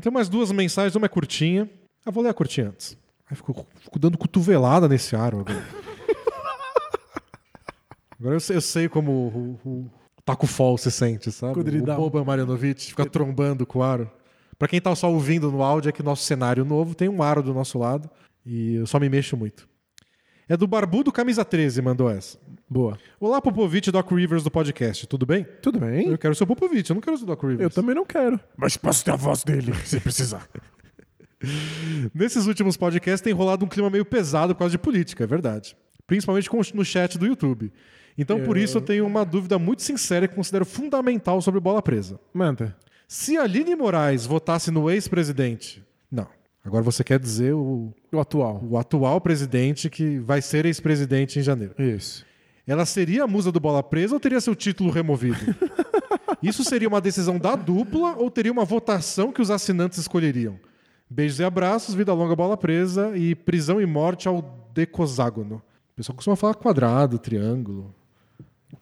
Tem 0.02 0.12
mais 0.12 0.30
duas 0.30 0.52
mensagens, 0.52 0.96
uma 0.96 1.08
é 1.08 1.10
curtinha. 1.10 1.70
Ah, 2.06 2.12
vou 2.12 2.24
ler 2.24 2.30
a 2.30 2.34
curtinha 2.34 2.68
antes. 2.68 2.96
Aí 3.30 3.36
fico, 3.36 3.66
fico 3.76 4.00
dando 4.00 4.18
cotovelada 4.18 4.88
nesse 4.88 5.16
aro 5.16 5.40
agora. 5.40 5.66
agora 8.20 8.36
eu 8.36 8.40
sei, 8.40 8.56
eu 8.56 8.62
sei 8.62 8.88
como 8.88 9.12
o, 9.12 9.70
o 9.70 9.92
Taco 10.28 10.46
Fall 10.46 10.78
se 10.78 10.92
sente, 10.92 11.32
sabe? 11.32 11.54
Quadridão. 11.54 11.96
O 11.96 12.02
Boban 12.02 12.26
Marjanovic 12.26 12.88
fica 12.88 13.06
trombando 13.06 13.66
com 13.66 13.80
o 13.80 13.84
aro. 13.84 14.12
Pra 14.60 14.68
quem 14.68 14.82
tá 14.82 14.94
só 14.94 15.10
ouvindo 15.10 15.50
no 15.50 15.64
áudio, 15.64 15.88
é 15.88 15.92
que 15.94 16.04
nosso 16.04 16.24
cenário 16.26 16.66
novo 16.66 16.94
tem 16.94 17.08
um 17.08 17.24
aro 17.24 17.42
do 17.42 17.54
nosso 17.54 17.80
lado 17.80 18.10
e 18.46 18.76
eu 18.76 18.86
só 18.86 19.00
me 19.00 19.08
mexo 19.08 19.38
muito. 19.38 19.70
É 20.50 20.58
do 20.58 20.68
Barbudo 20.68 21.14
Camisa 21.14 21.46
13, 21.46 21.82
mandou 21.82 22.10
essa. 22.10 22.38
Boa. 22.70 22.98
Olá, 23.22 23.42
Popovich 23.42 23.88
e 23.88 23.92
Doc 23.92 24.12
Rivers 24.12 24.44
do 24.44 24.52
podcast, 24.52 25.08
tudo 25.08 25.26
bem? 25.26 25.46
Tudo 25.62 25.80
bem? 25.80 26.10
Eu 26.10 26.18
quero 26.18 26.36
ser 26.36 26.44
o 26.44 26.48
Popovich, 26.48 26.90
eu 26.90 26.96
não 26.96 27.02
quero 27.02 27.18
ser 27.18 27.24
o 27.24 27.28
Doc 27.28 27.42
Rivers. 27.44 27.62
Eu 27.62 27.70
também 27.70 27.96
não 27.96 28.06
quero. 28.06 28.38
Mas 28.58 28.76
posso 28.76 29.06
ter 29.06 29.12
a 29.12 29.16
voz 29.16 29.46
dele, 29.46 29.74
se 29.86 29.98
precisar. 30.02 30.46
Nesses 32.14 32.48
últimos 32.48 32.76
podcasts 32.76 33.22
tem 33.22 33.32
rolado 33.32 33.64
um 33.64 33.70
clima 33.70 33.90
meio 33.90 34.04
pesado 34.04 34.54
por 34.54 34.60
causa 34.60 34.74
de 34.74 34.78
política, 34.78 35.24
é 35.24 35.28
verdade. 35.28 35.78
Principalmente 36.06 36.50
no 36.74 36.84
chat 36.84 37.18
do 37.18 37.26
YouTube. 37.26 37.72
Então, 38.18 38.42
por 38.44 38.58
isso, 38.58 38.78
eu 38.78 38.82
tenho 38.82 39.06
uma 39.06 39.24
dúvida 39.24 39.60
muito 39.60 39.84
sincera 39.84 40.28
que 40.28 40.36
considero 40.36 40.66
fundamental 40.66 41.40
sobre 41.42 41.60
bola 41.60 41.82
presa. 41.82 42.20
Manda. 42.34 42.76
Se 43.08 43.38
a 43.38 43.44
Aline 43.44 43.76
Moraes 43.76 44.26
votasse 44.26 44.72
no 44.72 44.90
ex-presidente. 44.90 45.84
Não. 46.12 46.28
Agora 46.66 46.84
você 46.84 47.04
quer 47.04 47.20
dizer 47.20 47.54
o, 47.54 47.94
O 48.12 48.20
atual. 48.20 48.62
o 48.68 48.78
atual 48.78 49.22
presidente 49.22 49.90
que 49.90 50.20
vai 50.20 50.42
ser 50.42 50.66
ex-presidente 50.66 51.40
em 51.40 51.42
janeiro. 51.42 51.74
Isso. 51.80 52.26
Ela 52.66 52.86
seria 52.86 53.24
a 53.24 53.28
musa 53.28 53.52
do 53.52 53.60
bola 53.60 53.82
presa 53.82 54.14
ou 54.16 54.20
teria 54.20 54.42
seu 54.42 54.54
título 54.54 54.90
removido? 54.90 55.38
Isso 56.44 56.64
seria 56.66 56.88
uma 56.90 57.00
decisão 57.00 57.40
da 57.40 57.56
dupla 57.56 58.16
ou 58.18 58.30
teria 58.30 58.52
uma 58.52 58.66
votação 58.66 59.32
que 59.32 59.42
os 59.42 59.50
assinantes 59.50 59.98
escolheriam? 60.00 60.60
Beijos 61.10 61.40
e 61.40 61.44
abraços, 61.46 61.96
vida 61.96 62.14
longa, 62.14 62.36
bola 62.36 62.58
presa 62.58 63.16
e 63.16 63.34
prisão 63.34 63.80
e 63.80 63.86
morte 63.86 64.28
ao 64.28 64.70
decoságono. 64.74 65.56
O 65.94 65.96
pessoal 65.96 66.16
costuma 66.18 66.36
falar 66.36 66.56
quadrado, 66.56 67.18
triângulo. 67.18 67.96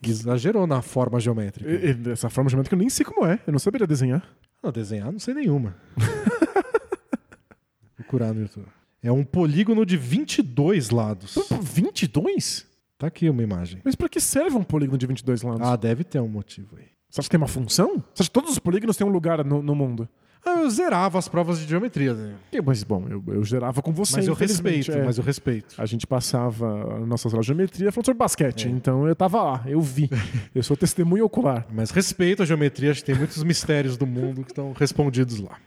Exagerou 0.02 0.66
na 0.68 0.82
forma 0.82 1.20
geométrica. 1.20 1.70
E- 1.70 2.12
Essa 2.12 2.30
forma 2.30 2.50
geométrica 2.50 2.76
eu 2.76 2.80
nem 2.80 2.90
sei 2.90 3.06
como 3.06 3.26
é. 3.26 3.40
Eu 3.46 3.52
não 3.52 3.60
saberia 3.60 3.88
desenhar. 3.88 4.28
Não, 4.64 4.72
desenhar 4.72 5.12
não 5.12 5.20
sei 5.20 5.34
nenhuma. 5.34 5.76
Vou 5.96 7.90
procurar 7.98 8.34
no 8.34 8.42
YouTube. 8.42 8.68
É 9.02 9.12
um 9.12 9.24
polígono 9.24 9.86
de 9.86 9.98
22 9.98 10.90
lados. 10.90 11.36
22? 11.62 12.66
Tá 12.98 13.08
aqui 13.08 13.30
uma 13.30 13.44
imagem. 13.44 13.82
Mas 13.84 13.96
pra 13.96 14.10
que 14.10 14.20
serve 14.20 14.56
um 14.58 14.64
polígono 14.64 14.98
de 14.98 15.06
22 15.06 15.42
lados? 15.44 15.62
Ah, 15.68 15.76
deve 15.76 16.04
ter 16.04 16.20
um 16.20 16.28
motivo 16.28 16.76
aí. 16.78 16.86
Você 17.10 17.22
acha 17.22 17.28
que 17.28 17.32
tem 17.32 17.38
uma 17.38 17.48
função? 17.48 18.04
Você 18.14 18.24
acha 18.24 18.30
que 18.30 18.34
todos 18.34 18.52
os 18.52 18.60
polígonos 18.60 18.98
têm 18.98 19.06
um 19.06 19.12
lugar 19.12 19.44
no, 19.46 19.62
no 19.62 19.76
mundo? 19.76 20.10
Eu 20.46 20.70
zerava 20.70 21.18
as 21.18 21.28
provas 21.28 21.60
de 21.60 21.68
geometria. 21.68 22.14
Né? 22.14 22.36
E, 22.52 22.62
Mas, 22.62 22.84
bom, 22.84 23.06
eu, 23.10 23.24
eu 23.28 23.44
gerava 23.44 23.82
com 23.82 23.92
você, 23.92 24.18
Mas 24.18 24.28
eu 24.28 24.34
respeito, 24.34 24.92
é. 24.92 25.04
mas 25.04 25.18
eu 25.18 25.24
respeito. 25.24 25.76
A 25.78 25.86
gente 25.86 26.06
passava 26.06 26.96
a 26.96 27.00
nossa 27.00 27.30
de 27.30 27.42
geometria 27.42 27.92
falando 27.92 28.06
sobre 28.06 28.20
basquete. 28.20 28.70
Então 28.70 29.08
eu 29.08 29.16
tava 29.16 29.42
lá, 29.42 29.64
eu 29.66 29.82
vi. 29.82 30.10
eu 30.54 30.62
sou 30.62 30.78
testemunha 30.78 31.26
ocular. 31.26 31.66
Mas 31.74 31.90
respeito 31.90 32.44
a 32.44 32.46
geometria, 32.46 32.92
acho 32.92 33.02
que 33.02 33.08
tem 33.08 33.16
muitos 33.16 33.44
mistérios 33.44 33.98
do 33.98 34.06
mundo 34.06 34.44
que 34.44 34.52
estão 34.52 34.72
respondidos 34.74 35.40
lá. 35.40 35.58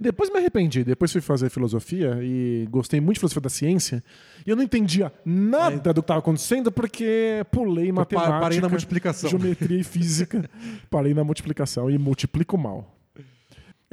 Depois 0.00 0.30
me 0.30 0.38
arrependi. 0.38 0.84
Depois 0.84 1.12
fui 1.12 1.20
fazer 1.20 1.50
filosofia 1.50 2.18
e 2.22 2.66
gostei 2.70 3.00
muito 3.00 3.14
de 3.14 3.20
filosofia 3.20 3.42
da 3.42 3.50
ciência. 3.50 4.02
E 4.46 4.50
eu 4.50 4.56
não 4.56 4.62
entendia 4.62 5.12
nada 5.24 5.92
do 5.92 6.00
que 6.00 6.04
estava 6.04 6.20
acontecendo 6.20 6.72
porque 6.72 7.44
pulei 7.50 7.92
matemática, 7.92 8.40
parei 8.40 8.60
na 8.60 8.68
multiplicação. 8.68 9.28
geometria 9.28 9.78
e 9.78 9.84
física. 9.84 10.48
parei 10.90 11.12
na 11.12 11.24
multiplicação 11.24 11.90
e 11.90 11.98
multiplico 11.98 12.56
mal. 12.56 12.91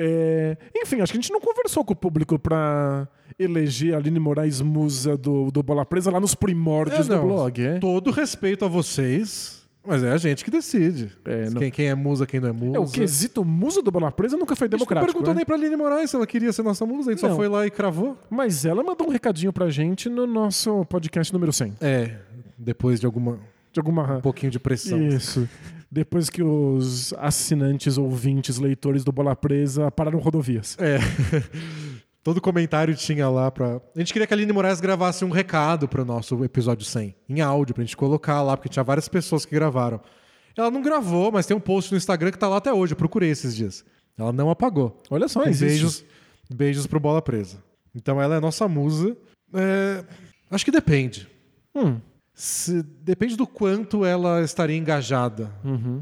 É, 0.01 0.57
Enfim, 0.75 1.01
acho 1.01 1.11
que 1.11 1.17
a 1.17 1.21
gente 1.21 1.31
não 1.31 1.41
conversou 1.41 1.83
com 1.83 1.91
o 1.91 1.95
público 1.95 2.39
pra 2.39 3.07
eleger 3.37 3.93
a 3.93 3.97
Aline 3.97 4.19
Moraes 4.19 4.61
musa 4.61 5.17
do, 5.17 5.51
do 5.51 5.61
Bola 5.61 5.85
Presa 5.85 6.09
lá 6.09 6.19
nos 6.19 6.33
primórdios 6.33 7.09
É, 7.09 7.15
do 7.15 7.21
blog. 7.21 7.61
É? 7.61 7.79
Todo 7.79 8.09
respeito 8.11 8.63
a 8.63 8.67
vocês, 8.67 9.67
mas 9.85 10.03
é 10.03 10.11
a 10.11 10.17
gente 10.17 10.43
que 10.45 10.49
decide. 10.51 11.11
É, 11.25 11.47
Quem, 11.57 11.71
quem 11.71 11.87
é 11.89 11.95
musa, 11.95 12.25
quem 12.25 12.39
não 12.39 12.49
é 12.49 12.51
musa. 12.53 12.77
É, 12.77 12.79
o 12.79 12.85
quesito 12.85 13.43
musa 13.43 13.81
do 13.81 13.91
Bola 13.91 14.11
Presa 14.11 14.37
nunca 14.37 14.55
foi 14.55 14.65
A 14.65 14.67
gente 14.67 14.71
não 14.73 14.77
democrático. 14.79 15.11
perguntou 15.13 15.33
né? 15.33 15.37
nem 15.39 15.45
pra 15.45 15.55
Aline 15.55 15.75
Moraes 15.75 16.09
se 16.09 16.15
ela 16.15 16.25
queria 16.27 16.51
ser 16.53 16.63
nossa 16.63 16.85
musa, 16.85 17.11
a 17.11 17.13
gente 17.13 17.23
Não. 17.23 17.29
só 17.31 17.35
foi 17.35 17.47
lá 17.49 17.65
e 17.67 17.69
cravou. 17.71 18.17
Mas 18.29 18.63
ela 18.65 18.81
mandou 18.83 19.07
um 19.07 19.11
recadinho 19.11 19.51
pra 19.51 19.69
gente 19.69 20.07
no 20.09 20.25
nosso 20.25 20.85
podcast 20.85 21.31
número 21.33 21.51
100. 21.51 21.75
É, 21.81 22.15
depois 22.57 22.99
de 22.99 23.05
alguma 23.05 23.37
De 23.71 23.79
alguma 23.79 24.17
um 24.17 24.21
pouquinho 24.21 24.51
de 24.51 24.59
pressão. 24.59 24.99
Isso. 25.01 25.47
Depois 25.91 26.29
que 26.29 26.43
os 26.43 27.13
assinantes, 27.13 27.97
ouvintes, 27.97 28.57
leitores 28.59 29.03
do 29.03 29.11
Bola 29.11 29.35
Presa 29.35 29.89
pararam 29.89 30.19
rodovias. 30.19 30.77
É. 30.79 30.99
Todo 32.23 32.41
comentário 32.41 32.93
tinha 32.95 33.27
lá 33.29 33.49
pra. 33.49 33.81
A 33.95 33.99
gente 33.99 34.13
queria 34.13 34.27
que 34.27 34.33
a 34.33 34.37
Aline 34.37 34.51
Moraes 34.51 34.79
gravasse 34.79 35.25
um 35.25 35.29
recado 35.29 35.87
pro 35.87 36.05
nosso 36.05 36.43
episódio 36.43 36.85
100, 36.85 37.15
em 37.29 37.41
áudio, 37.41 37.73
pra 37.73 37.83
gente 37.83 37.97
colocar 37.97 38.41
lá, 38.43 38.55
porque 38.55 38.69
tinha 38.69 38.83
várias 38.83 39.07
pessoas 39.07 39.45
que 39.45 39.55
gravaram. 39.55 39.99
Ela 40.55 40.69
não 40.69 40.81
gravou, 40.81 41.31
mas 41.31 41.45
tem 41.45 41.55
um 41.55 41.59
post 41.59 41.91
no 41.91 41.97
Instagram 41.97 42.31
que 42.31 42.37
tá 42.37 42.47
lá 42.47 42.57
até 42.57 42.73
hoje. 42.73 42.93
Eu 42.93 42.97
procurei 42.97 43.29
esses 43.29 43.55
dias. 43.55 43.85
Ela 44.17 44.33
não 44.33 44.49
apagou. 44.49 45.01
Olha 45.09 45.27
só, 45.27 45.43
existe. 45.43 45.65
beijos, 45.65 46.05
beijos 46.53 46.85
pro 46.85 46.99
Bola 46.99 47.21
Presa. 47.21 47.63
Então 47.95 48.21
ela 48.21 48.35
é 48.35 48.39
nossa 48.39 48.67
musa. 48.67 49.15
É, 49.53 50.03
Acho 50.51 50.65
que 50.65 50.71
depende. 50.71 51.27
Hum. 51.75 51.99
Se- 52.41 52.81
Depende 53.01 53.35
do 53.35 53.45
quanto 53.45 54.05
ela 54.05 54.41
estaria 54.41 54.77
engajada. 54.77 55.51
Uhum. 55.61 56.01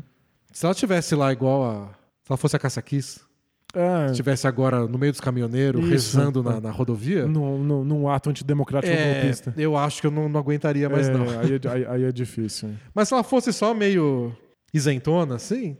Se 0.53 0.65
ela 0.65 0.75
tivesse 0.75 1.15
lá 1.15 1.31
igual 1.33 1.63
a. 1.65 1.87
Se 2.23 2.29
ela 2.31 2.37
fosse 2.37 2.55
a 2.55 2.59
Caça 2.59 2.79
Kiss, 2.81 3.21
É, 3.73 4.11
estivesse 4.11 4.47
agora 4.47 4.85
no 4.87 4.97
meio 4.99 5.11
dos 5.11 5.19
caminhoneiros, 5.19 5.81
Isso. 5.81 5.89
rezando 6.17 6.43
na, 6.43 6.61
na 6.61 6.69
rodovia. 6.69 7.25
num, 7.25 7.57
num, 7.63 7.83
num 7.83 8.07
ato 8.09 8.29
antidemocrático 8.29 8.93
é, 8.93 9.21
golpista. 9.21 9.53
eu 9.57 9.75
acho 9.75 9.99
que 9.99 10.05
eu 10.07 10.11
não, 10.11 10.29
não 10.29 10.39
aguentaria 10.39 10.87
mais, 10.89 11.07
É, 11.09 11.13
não. 11.13 11.23
Aí, 11.39 11.53
é- 11.63 11.69
aí- 11.69 11.85
aí 11.87 12.03
é 12.03 12.11
difícil. 12.11 12.69
Mas 12.93 13.07
se 13.07 13.13
ela 13.15 13.23
fosse 13.23 13.51
só 13.51 13.73
meio 13.73 14.31
isentona, 14.73 15.35
assim, 15.35 15.75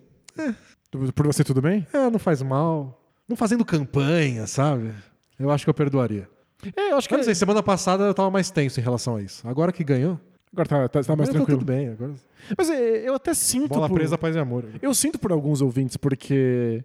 Por 1.13 1.27
você, 1.27 1.43
tudo 1.43 1.61
bem? 1.61 1.85
é, 1.93 2.09
não 2.09 2.17
faz 2.19 2.41
mal. 2.41 2.99
Não 3.29 3.35
fazendo 3.35 3.63
campanha, 3.65 4.47
sabe? 4.47 4.91
Eu 5.38 5.51
acho 5.51 5.65
que 5.65 5.69
eu 5.69 5.73
perdoaria. 5.73 6.27
É, 6.75 6.91
eu 6.93 6.97
acho 6.97 7.07
que. 7.07 7.13
Eu 7.13 7.17
não 7.17 7.25
sei, 7.25 7.35
semana 7.35 7.61
passada 7.61 8.05
eu 8.05 8.13
tava 8.13 8.31
mais 8.31 8.49
tenso 8.49 8.79
em 8.79 8.84
relação 8.84 9.17
a 9.17 9.21
isso. 9.21 9.47
Agora 9.47 9.71
que 9.71 9.84
ganhou, 9.84 10.19
Agora 10.51 10.67
tá, 10.67 10.89
tá, 10.89 11.03
tá 11.03 11.15
mais 11.15 11.29
tô 11.29 11.35
tranquilo. 11.35 11.59
tudo 11.59 11.67
bem. 11.67 11.89
Agora... 11.89 12.13
Mas 12.57 12.69
é, 12.69 13.07
eu 13.07 13.15
até 13.15 13.33
sinto. 13.33 13.69
Bola 13.69 13.87
por- 13.87 13.95
presa, 13.95 14.17
paz 14.17 14.35
e 14.35 14.39
amor. 14.39 14.65
Eu 14.81 14.93
sinto 14.93 15.19
por 15.19 15.31
alguns 15.31 15.61
ouvintes, 15.61 15.97
porque 15.97 16.83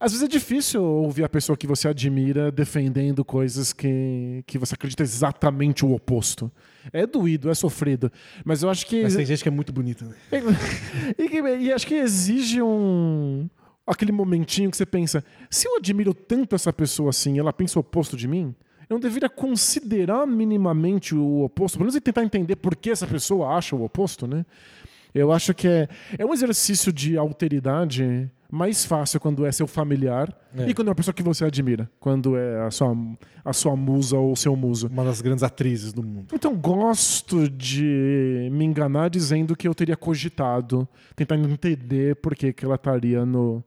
às 0.00 0.12
vezes 0.12 0.24
é 0.24 0.28
difícil 0.28 0.82
ouvir 0.82 1.24
a 1.24 1.28
pessoa 1.28 1.56
que 1.56 1.66
você 1.66 1.86
admira 1.88 2.50
defendendo 2.50 3.24
coisas 3.24 3.72
que, 3.72 4.42
que 4.46 4.58
você 4.58 4.74
acredita 4.74 5.02
exatamente 5.02 5.84
o 5.84 5.92
oposto. 5.92 6.50
É 6.92 7.06
doído, 7.06 7.50
é 7.50 7.54
sofrido. 7.54 8.10
Mas 8.44 8.62
eu 8.62 8.70
acho 8.70 8.86
que. 8.86 9.02
Mas 9.02 9.14
tem 9.16 9.26
gente 9.26 9.42
que 9.42 9.48
é 9.48 9.52
muito 9.52 9.72
bonita, 9.72 10.04
né? 10.04 10.14
e, 11.18 11.64
e 11.66 11.72
acho 11.72 11.86
que 11.86 11.94
exige 11.94 12.62
um. 12.62 13.48
Aquele 13.86 14.12
momentinho 14.12 14.70
que 14.70 14.76
você 14.76 14.86
pensa: 14.86 15.22
se 15.50 15.68
eu 15.68 15.76
admiro 15.76 16.14
tanto 16.14 16.54
essa 16.54 16.72
pessoa 16.72 17.10
assim, 17.10 17.38
ela 17.38 17.52
pensa 17.52 17.78
o 17.78 17.80
oposto 17.80 18.16
de 18.16 18.26
mim, 18.26 18.54
eu 18.88 18.94
não 18.94 19.00
deveria 19.00 19.28
considerar 19.28 20.26
minimamente 20.26 21.14
o 21.14 21.42
oposto, 21.44 21.78
pelo 21.78 21.90
menos 21.90 22.00
tentar 22.02 22.22
entender 22.24 22.56
por 22.56 22.76
que 22.76 22.90
essa 22.90 23.06
pessoa 23.06 23.56
acha 23.56 23.74
o 23.74 23.84
oposto, 23.84 24.26
né? 24.26 24.44
Eu 25.14 25.30
acho 25.30 25.54
que 25.54 25.68
é, 25.68 25.88
é 26.18 26.26
um 26.26 26.34
exercício 26.34 26.92
de 26.92 27.16
alteridade 27.16 28.28
mais 28.50 28.84
fácil 28.84 29.18
quando 29.20 29.46
é 29.46 29.50
seu 29.52 29.66
familiar 29.66 30.32
É. 30.56 30.68
e 30.68 30.74
quando 30.74 30.88
é 30.88 30.90
uma 30.90 30.94
pessoa 30.94 31.14
que 31.14 31.22
você 31.22 31.44
admira, 31.44 31.88
quando 32.00 32.36
é 32.36 32.62
a 32.66 32.70
sua, 32.70 32.96
a 33.44 33.52
sua 33.52 33.76
musa 33.76 34.16
ou 34.16 34.34
seu 34.36 34.54
muso. 34.56 34.88
Uma 34.88 35.04
das 35.04 35.20
grandes 35.20 35.42
atrizes 35.44 35.92
do 35.92 36.02
mundo. 36.02 36.26
Então, 36.32 36.54
gosto 36.56 37.48
de 37.48 38.48
me 38.52 38.64
enganar 38.64 39.08
dizendo 39.08 39.56
que 39.56 39.66
eu 39.66 39.74
teria 39.74 39.96
cogitado, 39.96 40.86
tentando 41.16 41.48
entender 41.48 42.16
por 42.16 42.34
que, 42.34 42.52
que 42.52 42.64
ela 42.64 42.74
estaria 42.76 43.24
no, 43.24 43.62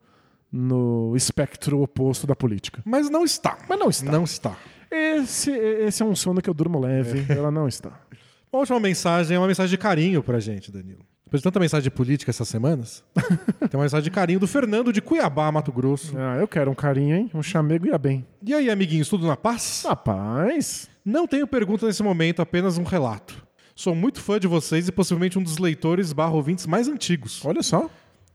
no 0.51 1.13
espectro 1.15 1.81
oposto 1.81 2.25
da 2.27 2.35
política. 2.35 2.81
Mas 2.85 3.09
não 3.09 3.23
está. 3.25 3.57
Mas 3.67 3.79
não 3.79 3.89
está. 3.89 4.11
Não 4.11 4.23
está. 4.23 4.57
Esse, 4.91 5.51
esse 5.51 6.01
é 6.01 6.05
um 6.05 6.15
sono 6.15 6.41
que 6.41 6.49
eu 6.49 6.53
durmo 6.53 6.79
leve, 6.79 7.25
ela 7.31 7.51
não 7.51 7.67
está. 7.67 7.91
A 8.51 8.57
última 8.57 8.79
mensagem 8.79 9.35
é 9.35 9.39
uma 9.39 9.47
mensagem 9.47 9.69
de 9.69 9.77
carinho 9.77 10.23
pra 10.23 10.39
gente, 10.39 10.71
Danilo. 10.71 11.05
Depois 11.25 11.41
de 11.41 11.43
tanta 11.43 11.59
mensagem 11.59 11.83
de 11.83 11.91
política 11.91 12.31
essas 12.31 12.47
semanas, 12.47 13.03
tem 13.69 13.77
uma 13.77 13.83
mensagem 13.83 14.05
de 14.05 14.09
carinho 14.11 14.39
do 14.39 14.47
Fernando 14.47 14.93
de 14.93 15.01
Cuiabá, 15.01 15.51
Mato 15.51 15.73
Grosso. 15.73 16.17
Ah, 16.17 16.37
eu 16.39 16.47
quero 16.47 16.71
um 16.71 16.73
carinho, 16.73 17.15
hein? 17.17 17.29
Um 17.33 17.43
chamego 17.43 17.85
ia 17.85 17.97
bem. 17.97 18.25
E 18.41 18.53
aí, 18.53 18.69
amiguinhos, 18.69 19.09
tudo 19.09 19.27
na 19.27 19.35
paz? 19.35 19.83
Rapaz, 19.85 20.89
Não 21.03 21.27
tenho 21.27 21.45
pergunta 21.45 21.85
nesse 21.85 22.01
momento, 22.01 22.41
apenas 22.41 22.77
um 22.77 22.83
relato. 22.83 23.45
Sou 23.75 23.93
muito 23.93 24.21
fã 24.21 24.39
de 24.39 24.47
vocês 24.47 24.87
e 24.87 24.91
possivelmente 24.91 25.37
um 25.37 25.43
dos 25.43 25.57
leitores 25.57 26.13
barra 26.13 26.31
ouvintes 26.31 26.65
mais 26.65 26.87
antigos. 26.87 27.43
olha 27.45 27.61
só. 27.61 27.89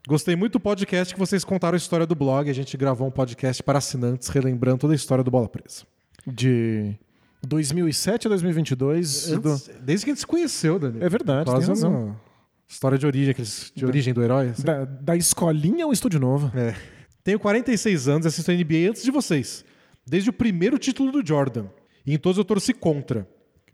Gostei 0.06 0.36
muito 0.36 0.54
do 0.54 0.60
podcast 0.60 1.14
que 1.14 1.18
vocês 1.18 1.44
contaram 1.44 1.74
a 1.74 1.78
história 1.78 2.06
do 2.06 2.14
blog. 2.14 2.50
A 2.50 2.52
gente 2.52 2.76
gravou 2.76 3.06
um 3.08 3.10
podcast 3.10 3.62
para 3.62 3.78
assinantes, 3.78 4.28
relembrando 4.28 4.78
toda 4.78 4.92
a 4.92 4.96
história 4.96 5.24
do 5.24 5.30
Bola 5.30 5.48
Presa. 5.48 5.84
De 6.26 6.94
2007 7.46 8.26
a 8.26 8.30
2022. 8.30 9.26
do- 9.40 9.50
Antes- 9.52 9.70
Desde 9.82 10.04
que 10.04 10.10
a 10.10 10.14
gente 10.14 10.20
se 10.20 10.26
conheceu, 10.26 10.78
Danilo. 10.78 11.04
É 11.04 11.08
verdade, 11.08 11.44
tem 11.46 11.54
Quase 11.54 11.68
razão. 11.68 11.92
uma 12.06 12.20
história 12.68 12.96
de 12.98 13.06
origem, 13.06 13.30
aqueles 13.30 13.72
de 13.74 13.84
origem 13.84 14.14
do 14.14 14.22
herói. 14.22 14.48
assim. 14.50 14.62
Da, 14.62 14.84
da 14.84 15.16
escolinha 15.16 15.84
ao 15.84 15.92
estúdio 15.92 16.20
novo. 16.20 16.50
É. 16.56 16.74
Tenho 17.24 17.38
46 17.38 18.08
anos 18.08 18.24
e 18.24 18.28
assisto 18.28 18.50
a 18.50 18.54
NBA 18.54 18.88
antes 18.90 19.02
de 19.02 19.10
vocês. 19.10 19.64
Desde 20.06 20.30
o 20.30 20.32
primeiro 20.32 20.78
título 20.78 21.12
do 21.12 21.26
Jordan. 21.26 21.66
E 22.04 22.14
em 22.14 22.18
todos 22.18 22.38
eu 22.38 22.44
torci 22.44 22.72
contra. 22.72 23.28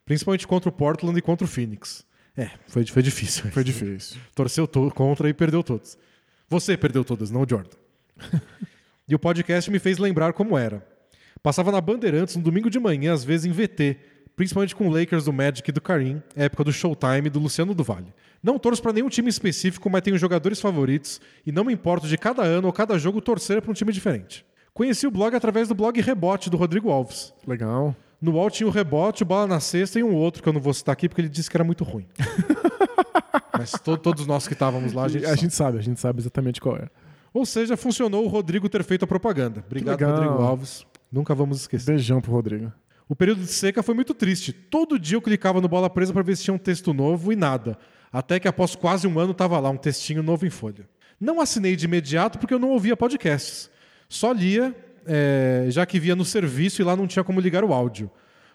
Principalmente 0.05 0.47
contra 0.47 0.69
o 0.69 0.73
Portland 0.73 1.19
e 1.19 1.23
contra 1.23 1.45
o 1.45 1.49
Phoenix. 1.49 2.05
É, 2.37 2.51
foi, 2.67 2.87
foi 2.87 3.03
difícil. 3.03 3.51
Foi 3.51 3.65
difícil. 3.65 4.19
Torceu 4.35 4.67
to- 4.67 4.91
contra 4.95 5.29
e 5.29 5.35
perdeu 5.35 5.63
todos. 5.63 5.99
Você 6.49 6.77
perdeu 6.77 7.05
todas, 7.05 7.31
não 7.31 7.43
o 7.43 7.47
Jordan. 7.49 7.77
e 9.09 9.15
o 9.15 9.19
podcast 9.19 9.71
me 9.71 9.79
fez 9.79 9.99
lembrar 9.99 10.33
como 10.33 10.57
era. 10.57 10.87
Passava 11.43 11.71
na 11.73 11.81
Bandeirantes 11.81 12.37
no 12.37 12.43
domingo 12.43 12.69
de 12.71 12.79
manhã, 12.79 13.13
às 13.13 13.25
vezes 13.25 13.47
em 13.47 13.53
VT, 13.53 13.97
principalmente 14.37 14.75
com 14.75 14.87
o 14.89 14.91
Lakers 14.91 15.25
do 15.25 15.33
Magic 15.33 15.69
e 15.69 15.73
do 15.73 15.81
Karim, 15.81 16.23
época 16.37 16.65
do 16.65 16.73
Showtime 16.73 17.29
do 17.31 17.39
Luciano 17.41 17.75
do 17.75 17.83
Vale. 17.85 18.13
Não 18.43 18.59
torço 18.59 18.81
para 18.83 18.93
nenhum 18.93 19.09
time 19.09 19.29
específico, 19.29 19.89
mas 19.91 20.03
tenho 20.03 20.17
jogadores 20.19 20.61
favoritos 20.61 21.21
e 21.45 21.51
não 21.51 21.65
me 21.65 21.73
importo 21.73 22.07
de 22.07 22.17
cada 22.17 22.43
ano 22.43 22.67
ou 22.69 22.73
cada 22.73 22.99
jogo 22.99 23.21
torcer 23.21 23.61
para 23.61 23.71
um 23.71 23.75
time 23.75 23.93
diferente. 23.93 24.45
Conheci 24.73 25.07
o 25.07 25.11
blog 25.11 25.35
através 25.35 25.67
do 25.69 25.75
blog 25.75 26.01
Rebote 26.01 26.49
do 26.49 26.57
Rodrigo 26.57 26.89
Alves. 26.91 27.33
Legal. 27.47 27.97
No 28.23 28.33
UOL 28.33 28.51
tinha 28.51 28.67
o 28.67 28.71
Rebote, 28.71 29.23
o 29.23 29.27
Bola 29.27 29.47
na 29.47 29.59
Sexta 29.61 29.99
e 29.99 30.03
um 30.05 30.15
outro 30.15 30.41
que 30.43 30.49
eu 30.49 30.53
não 30.53 30.61
vou 30.61 30.73
citar 30.75 30.93
aqui 30.93 31.09
porque 31.09 31.21
ele 31.21 31.29
disse 31.29 31.51
que 31.51 31.57
era 31.57 31.65
muito 31.65 31.83
ruim. 31.83 32.07
mas 33.57 33.73
to- 33.73 33.97
todos 33.97 34.27
nós 34.27 34.47
que 34.47 34.53
estávamos 34.55 34.93
lá, 34.93 35.05
a 35.05 35.09
gente, 35.09 35.25
a 35.25 35.29
sabe. 35.31 35.41
gente 35.41 35.55
sabe, 35.55 35.79
a 35.79 35.83
gente 35.83 36.01
sabe 36.01 36.21
exatamente 36.21 36.61
qual 36.61 36.77
é. 36.77 36.89
Ou 37.35 37.45
seja, 37.45 37.77
funcionou 37.77 38.25
o 38.25 38.29
Rodrigo 38.29 38.69
ter 38.69 38.83
feito 38.85 39.05
a 39.05 39.09
propaganda. 39.09 39.63
Obrigado. 39.67 40.01
Rodrigo 40.05 40.43
Alves. 40.43 40.87
Nunca 41.11 41.35
vamos 41.35 41.61
esquecer. 41.61 41.93
Beijão 41.93 42.21
pro 42.21 42.33
Rodrigo. 42.33 42.73
O 43.09 43.17
período 43.17 43.41
de 43.41 43.49
seca 43.49 43.83
foi 43.83 43.95
muito 43.95 44.13
triste. 44.13 44.53
Todo 44.53 44.99
dia 44.99 45.17
eu 45.17 45.23
clicava 45.23 45.61
no 45.61 45.69
Bola 45.69 45.89
Presa 45.89 46.13
para 46.13 46.23
ver 46.23 46.37
se 46.37 46.45
tinha 46.45 46.55
um 46.55 46.59
texto 46.59 46.93
novo 46.93 47.33
e 47.33 47.37
nada. 47.37 47.79
Até 48.13 48.39
que 48.39 48.47
após 48.47 48.77
quase 48.77 49.07
um 49.07 49.19
ano 49.19 49.33
tava 49.33 49.59
lá 49.59 49.71
um 49.71 49.77
textinho 49.77 50.23
novo 50.23 50.47
em 50.47 50.51
folha. 50.51 50.87
Não 51.19 51.41
assinei 51.41 51.75
de 51.75 51.87
imediato 51.87 52.39
porque 52.39 52.53
eu 52.53 52.59
não 52.59 52.71
ouvia 52.71 52.97
podcasts. 52.97 53.71
Só 54.09 54.33
lia, 54.33 54.75
é, 55.07 55.67
já 55.69 55.87
que 55.87 55.99
via 55.99 56.15
no 56.15 56.25
serviço 56.25 56.83
e 56.83 56.85
lá 56.85 56.95
não 56.95 57.07
tinha 57.07 57.25
como 57.25 57.41
ligar 57.41 57.65
o 57.65 57.73
áudio. 57.73 58.11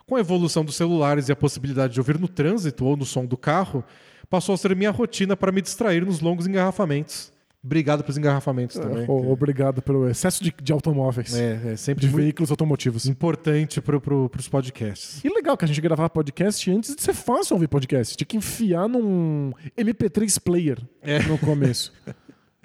Com 0.05 0.15
a 0.15 0.19
evolução 0.19 0.63
dos 0.63 0.75
celulares 0.75 1.29
e 1.29 1.31
a 1.31 1.35
possibilidade 1.35 1.93
de 1.93 1.99
ouvir 1.99 2.19
no 2.19 2.27
trânsito 2.27 2.85
ou 2.85 2.95
no 2.95 3.05
som 3.05 3.25
do 3.25 3.37
carro, 3.37 3.83
passou 4.29 4.53
a 4.53 4.57
ser 4.57 4.75
minha 4.75 4.91
rotina 4.91 5.35
para 5.35 5.51
me 5.51 5.61
distrair 5.61 6.05
nos 6.05 6.19
longos 6.19 6.45
engarrafamentos. 6.45 7.31
Obrigado 7.63 8.03
pelos 8.03 8.17
engarrafamentos 8.17 8.77
também. 8.77 9.05
O- 9.07 9.31
Obrigado 9.31 9.81
pelo 9.81 10.09
excesso 10.09 10.43
de, 10.43 10.53
de 10.61 10.73
automóveis. 10.73 11.33
É, 11.33 11.71
é 11.71 11.75
sempre 11.77 12.05
De 12.05 12.13
veículos 12.13 12.51
automotivos. 12.51 13.05
importante 13.05 13.79
para 13.79 13.99
pro, 14.01 14.29
os 14.37 14.49
podcasts. 14.49 15.23
E 15.23 15.29
legal 15.29 15.55
que 15.55 15.63
a 15.63 15.67
gente 15.67 15.79
gravava 15.79 16.09
podcast 16.09 16.69
antes 16.69 16.93
de 16.93 17.01
ser 17.01 17.13
fácil 17.13 17.53
ouvir 17.55 17.67
podcast. 17.69 18.17
Tinha 18.17 18.25
que 18.27 18.35
enfiar 18.35 18.89
num 18.89 19.53
MP3 19.77 20.41
player 20.41 20.77
no 21.29 21.37
começo. 21.37 21.93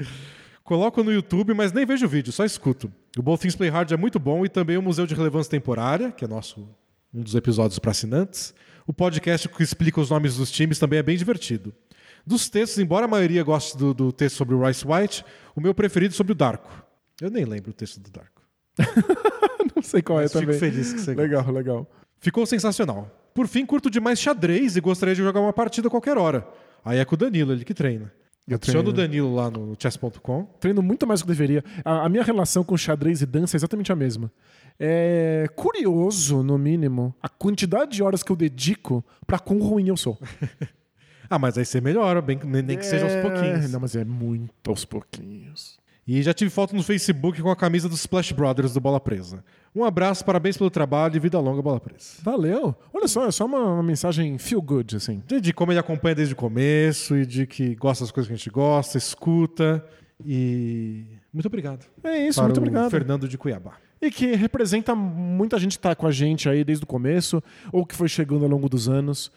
Coloco 0.65 1.03
no 1.03 1.13
YouTube, 1.13 1.55
mas 1.55 1.73
nem 1.73 1.87
vejo 1.87 2.05
o 2.05 2.09
vídeo, 2.09 2.31
só 2.33 2.45
escuto. 2.45 2.93
O 3.17 3.23
Both 3.23 3.41
Things 3.41 3.57
Play 3.57 3.71
Hard 3.71 3.91
é 3.93 3.97
muito 3.97 4.19
bom 4.19 4.45
e 4.45 4.49
também 4.49 4.77
o 4.77 4.83
Museu 4.83 5.07
de 5.07 5.15
Relevância 5.15 5.51
Temporária, 5.51 6.13
que 6.13 6.25
é 6.25 6.29
nosso 6.29 6.69
um 7.15 7.23
dos 7.23 7.35
episódios 7.35 7.79
para 7.79 7.91
assinantes. 7.93 8.53
O 8.87 8.93
podcast 8.93 9.49
que 9.49 9.63
explica 9.63 10.01
os 10.01 10.11
nomes 10.11 10.37
dos 10.37 10.51
times 10.51 10.79
também 10.79 10.99
é 10.99 11.03
bem 11.03 11.17
divertido. 11.17 11.73
Dos 12.29 12.51
textos, 12.51 12.79
embora 12.79 13.07
a 13.07 13.09
maioria 13.09 13.43
goste 13.43 13.75
do, 13.75 13.95
do 13.95 14.13
texto 14.13 14.37
sobre 14.37 14.55
o 14.55 14.63
Rice 14.63 14.85
White, 14.87 15.25
o 15.57 15.63
meu 15.63 15.75
preferido 15.75 16.13
é 16.13 16.15
sobre 16.15 16.33
o 16.33 16.35
Darko. 16.35 16.71
Eu 17.23 17.31
nem 17.31 17.47
lembro 17.47 17.71
o 17.71 17.73
texto 17.73 17.99
do 17.99 18.11
Darko. 18.11 18.43
Não 19.75 19.83
sei 19.83 20.03
qual 20.03 20.19
Mas 20.19 20.27
é 20.27 20.39
fico 20.39 20.53
também. 20.53 20.61
feliz 20.61 20.93
que 20.93 21.01
você 21.01 21.15
gosta. 21.15 21.23
Legal, 21.23 21.51
legal. 21.51 21.91
Ficou 22.21 22.45
sensacional. 22.45 23.11
Por 23.33 23.49
fim, 23.49 23.65
curto 23.65 23.89
demais 23.89 24.21
xadrez 24.21 24.77
e 24.77 24.81
gostaria 24.83 25.15
de 25.15 25.23
jogar 25.23 25.41
uma 25.41 25.55
partida 25.55 25.89
a 25.89 25.91
qualquer 25.91 26.19
hora. 26.19 26.47
Aí 26.85 26.99
é 26.99 27.05
com 27.07 27.15
o 27.15 27.19
Danilo, 27.19 27.51
ele 27.51 27.65
que 27.65 27.73
treina. 27.73 28.13
Eu 28.47 28.57
Adiciona 28.57 28.91
o. 28.91 28.93
Danilo 28.93 29.35
lá 29.35 29.51
no 29.51 29.75
chess.com. 29.79 30.45
Treino 30.61 30.83
muito 30.83 31.07
mais 31.07 31.21
do 31.21 31.25
que 31.25 31.29
deveria. 31.29 31.65
A, 31.83 32.05
a 32.05 32.09
minha 32.11 32.23
relação 32.23 32.63
com 32.63 32.77
xadrez 32.77 33.23
e 33.23 33.27
dança 33.27 33.57
é 33.57 33.59
exatamente 33.59 33.91
a 33.91 33.97
mesma. 33.97 34.31
É 34.79 35.47
curioso, 35.57 36.43
no 36.43 36.59
mínimo, 36.59 37.15
a 37.23 37.29
quantidade 37.29 37.93
de 37.93 38.03
horas 38.03 38.23
que 38.23 38.31
eu 38.31 38.37
dedico 38.37 39.03
pra 39.27 39.39
quão 39.39 39.59
ruim 39.61 39.89
eu 39.89 39.97
sou. 39.97 40.19
Ah, 41.31 41.39
mas 41.39 41.59
aí 41.59 41.65
você 41.65 41.81
melhora, 41.81 42.21
bem, 42.23 42.39
nem 42.45 42.77
que 42.79 42.85
seja 42.87 43.05
aos 43.05 43.13
É, 43.13 43.23
pouquinhos. 43.23 43.71
Não, 43.71 43.81
mas 43.81 43.95
é 43.97 44.05
muito 44.05 44.71
aos 44.71 44.85
pouquinhos. 44.85 45.79
E 46.07 46.23
já 46.23 46.33
tive 46.33 46.51
foto 46.51 46.75
no 46.75 46.83
Facebook 46.83 47.43
com 47.43 47.51
a 47.51 47.57
camisa 47.57 47.87
dos 47.87 48.01
Splash 48.01 48.33
Brothers 48.33 48.73
do 48.73 48.81
Bola 48.81 48.99
Presa. 48.99 49.45
Um 49.77 49.85
abraço, 49.85 50.25
parabéns 50.25 50.57
pelo 50.57 50.71
trabalho 50.71 51.15
e 51.17 51.21
vida 51.21 51.39
longa, 51.39 51.61
Bola 51.61 51.79
Presa. 51.79 52.23
Valeu. 52.23 52.75
Olha 52.95 53.07
só, 53.07 53.27
é 53.27 53.31
só 53.31 53.45
uma, 53.45 53.59
uma 53.75 53.83
mensagem 53.83 54.39
feel 54.39 54.63
good, 54.63 54.97
assim. 54.97 55.23
De, 55.27 55.39
de 55.39 55.53
como 55.53 55.71
ele 55.71 55.79
acompanha 55.79 56.15
desde 56.15 56.33
o 56.33 56.37
começo 56.37 57.15
e 57.15 57.27
de 57.27 57.47
que 57.47 57.75
gosta 57.75 58.05
das 58.05 58.11
coisas 58.11 58.27
que 58.27 58.33
a 58.33 58.37
gente 58.39 58.49
gosta, 58.49 58.97
escuta. 58.97 59.85
E 60.25 61.05
muito 61.33 61.47
obrigado. 61.47 61.85
É 62.03 62.27
isso, 62.27 62.43
muito 62.43 62.57
o 62.57 62.61
obrigado. 62.61 62.91
Fernando 62.91 63.29
de 63.29 63.37
Cuiabá. 63.37 63.75
E 64.01 64.11
que 64.11 64.35
representa 64.35 64.95
muita 64.95 65.59
gente 65.59 65.77
que 65.77 65.83
tá 65.83 65.95
com 65.95 66.07
a 66.07 66.11
gente 66.11 66.49
aí 66.49 66.65
desde 66.65 66.85
o 66.85 66.87
começo, 66.87 67.43
ou 67.73 67.85
que 67.85 67.95
foi 67.95 68.09
chegando 68.09 68.45
ao 68.45 68.51
longo 68.51 68.69
dos 68.69 68.89
anos. 68.89 69.31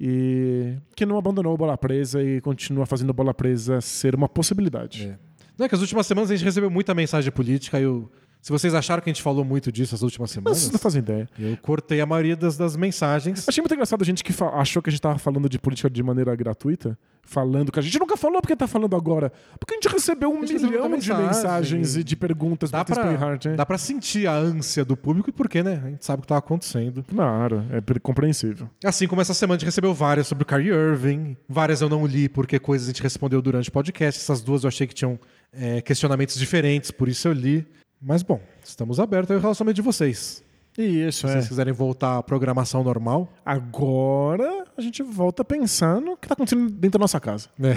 E 0.00 0.76
que 0.94 1.04
não 1.04 1.18
abandonou 1.18 1.54
o 1.54 1.56
Bola 1.56 1.76
Presa 1.76 2.22
e 2.22 2.40
continua 2.40 2.86
fazendo 2.86 3.10
o 3.10 3.14
Bola 3.14 3.34
Presa 3.34 3.80
ser 3.80 4.14
uma 4.14 4.28
possibilidade. 4.28 5.08
É. 5.08 5.18
Não 5.56 5.66
é 5.66 5.68
que 5.68 5.74
as 5.74 5.80
últimas 5.80 6.06
semanas 6.06 6.30
a 6.30 6.36
gente 6.36 6.44
recebeu 6.44 6.70
muita 6.70 6.94
mensagem 6.94 7.32
política. 7.32 7.80
Eu, 7.80 8.10
se 8.40 8.52
vocês 8.52 8.74
acharam 8.74 9.02
que 9.02 9.10
a 9.10 9.12
gente 9.12 9.22
falou 9.22 9.44
muito 9.44 9.70
disso 9.70 9.94
as 9.94 10.02
últimas 10.02 10.30
Mas 10.30 10.34
semanas, 10.34 10.58
vocês 10.58 10.72
não 10.72 10.78
fazem 10.78 11.00
ideia. 11.00 11.28
eu 11.38 11.56
cortei 11.58 12.00
a 12.00 12.06
maioria 12.06 12.36
das, 12.36 12.56
das 12.56 12.76
mensagens. 12.76 13.48
Achei 13.48 13.60
muito 13.60 13.74
engraçado 13.74 14.00
a 14.00 14.04
gente 14.04 14.22
que 14.22 14.32
achou 14.54 14.80
que 14.80 14.88
a 14.88 14.92
gente 14.92 15.02
tava 15.02 15.18
falando 15.18 15.48
de 15.48 15.58
política 15.58 15.90
de 15.90 16.02
maneira 16.02 16.34
gratuita, 16.34 16.98
falando 17.22 17.70
que 17.70 17.78
a 17.78 17.82
gente 17.82 17.98
nunca 17.98 18.16
falou 18.16 18.40
porque 18.40 18.56
tá 18.56 18.66
falando 18.66 18.96
agora. 18.96 19.32
Porque 19.58 19.74
a 19.74 19.76
gente 19.76 19.88
recebeu 19.88 20.30
um 20.30 20.40
gente 20.40 20.54
recebeu 20.54 20.70
milhão 20.70 20.88
muita 20.88 21.04
de 21.04 21.12
mensagens 21.12 21.96
e 21.96 22.04
de 22.04 22.16
perguntas 22.16 22.70
Dá 22.70 22.82
do 22.82 22.94
Play 22.94 23.16
Hard, 23.16 23.42
pra, 23.42 23.50
né? 23.50 23.56
dá 23.56 23.66
pra 23.66 23.76
sentir 23.76 24.26
a 24.26 24.34
ânsia 24.34 24.84
do 24.84 24.96
público 24.96 25.28
e 25.28 25.32
por 25.32 25.48
quê, 25.48 25.62
né? 25.62 25.80
A 25.84 25.90
gente 25.90 26.04
sabe 26.04 26.20
o 26.20 26.22
que 26.22 26.28
tá 26.28 26.36
acontecendo. 26.36 27.04
Claro, 27.04 27.64
é 27.70 27.98
compreensível. 27.98 28.70
Assim 28.84 29.06
como 29.06 29.20
essa 29.20 29.34
semana 29.34 29.56
a 29.56 29.58
gente 29.58 29.66
recebeu 29.66 29.92
várias 29.92 30.26
sobre 30.26 30.44
o 30.44 30.46
Kyrie 30.46 30.70
Irving. 30.70 31.36
Várias 31.48 31.80
eu 31.80 31.88
não 31.88 32.06
li 32.06 32.28
porque 32.28 32.58
coisas 32.58 32.88
a 32.88 32.92
gente 32.92 33.02
respondeu 33.02 33.42
durante 33.42 33.68
o 33.68 33.72
podcast. 33.72 34.20
Essas 34.20 34.40
duas 34.40 34.62
eu 34.64 34.68
achei 34.68 34.86
que 34.86 34.94
tinham 34.94 35.18
é, 35.52 35.80
questionamentos 35.80 36.36
diferentes, 36.36 36.90
por 36.90 37.08
isso 37.08 37.28
eu 37.28 37.32
li. 37.32 37.66
Mas 38.00 38.22
bom, 38.22 38.40
estamos 38.64 39.00
abertos 39.00 39.34
ao 39.34 39.40
relacionamento 39.40 39.76
de 39.76 39.82
vocês. 39.82 40.44
E 40.76 41.08
isso, 41.08 41.20
Se 41.20 41.26
é. 41.26 41.32
vocês 41.32 41.48
quiserem 41.48 41.72
voltar 41.72 42.18
à 42.18 42.22
programação 42.22 42.84
normal. 42.84 43.32
Agora 43.44 44.64
a 44.76 44.80
gente 44.80 45.02
volta 45.02 45.44
pensando 45.44 46.12
o 46.12 46.16
que 46.16 46.28
tá 46.28 46.34
acontecendo 46.34 46.70
dentro 46.70 46.98
da 46.98 47.02
nossa 47.02 47.18
casa. 47.18 47.48
É. 47.60 47.74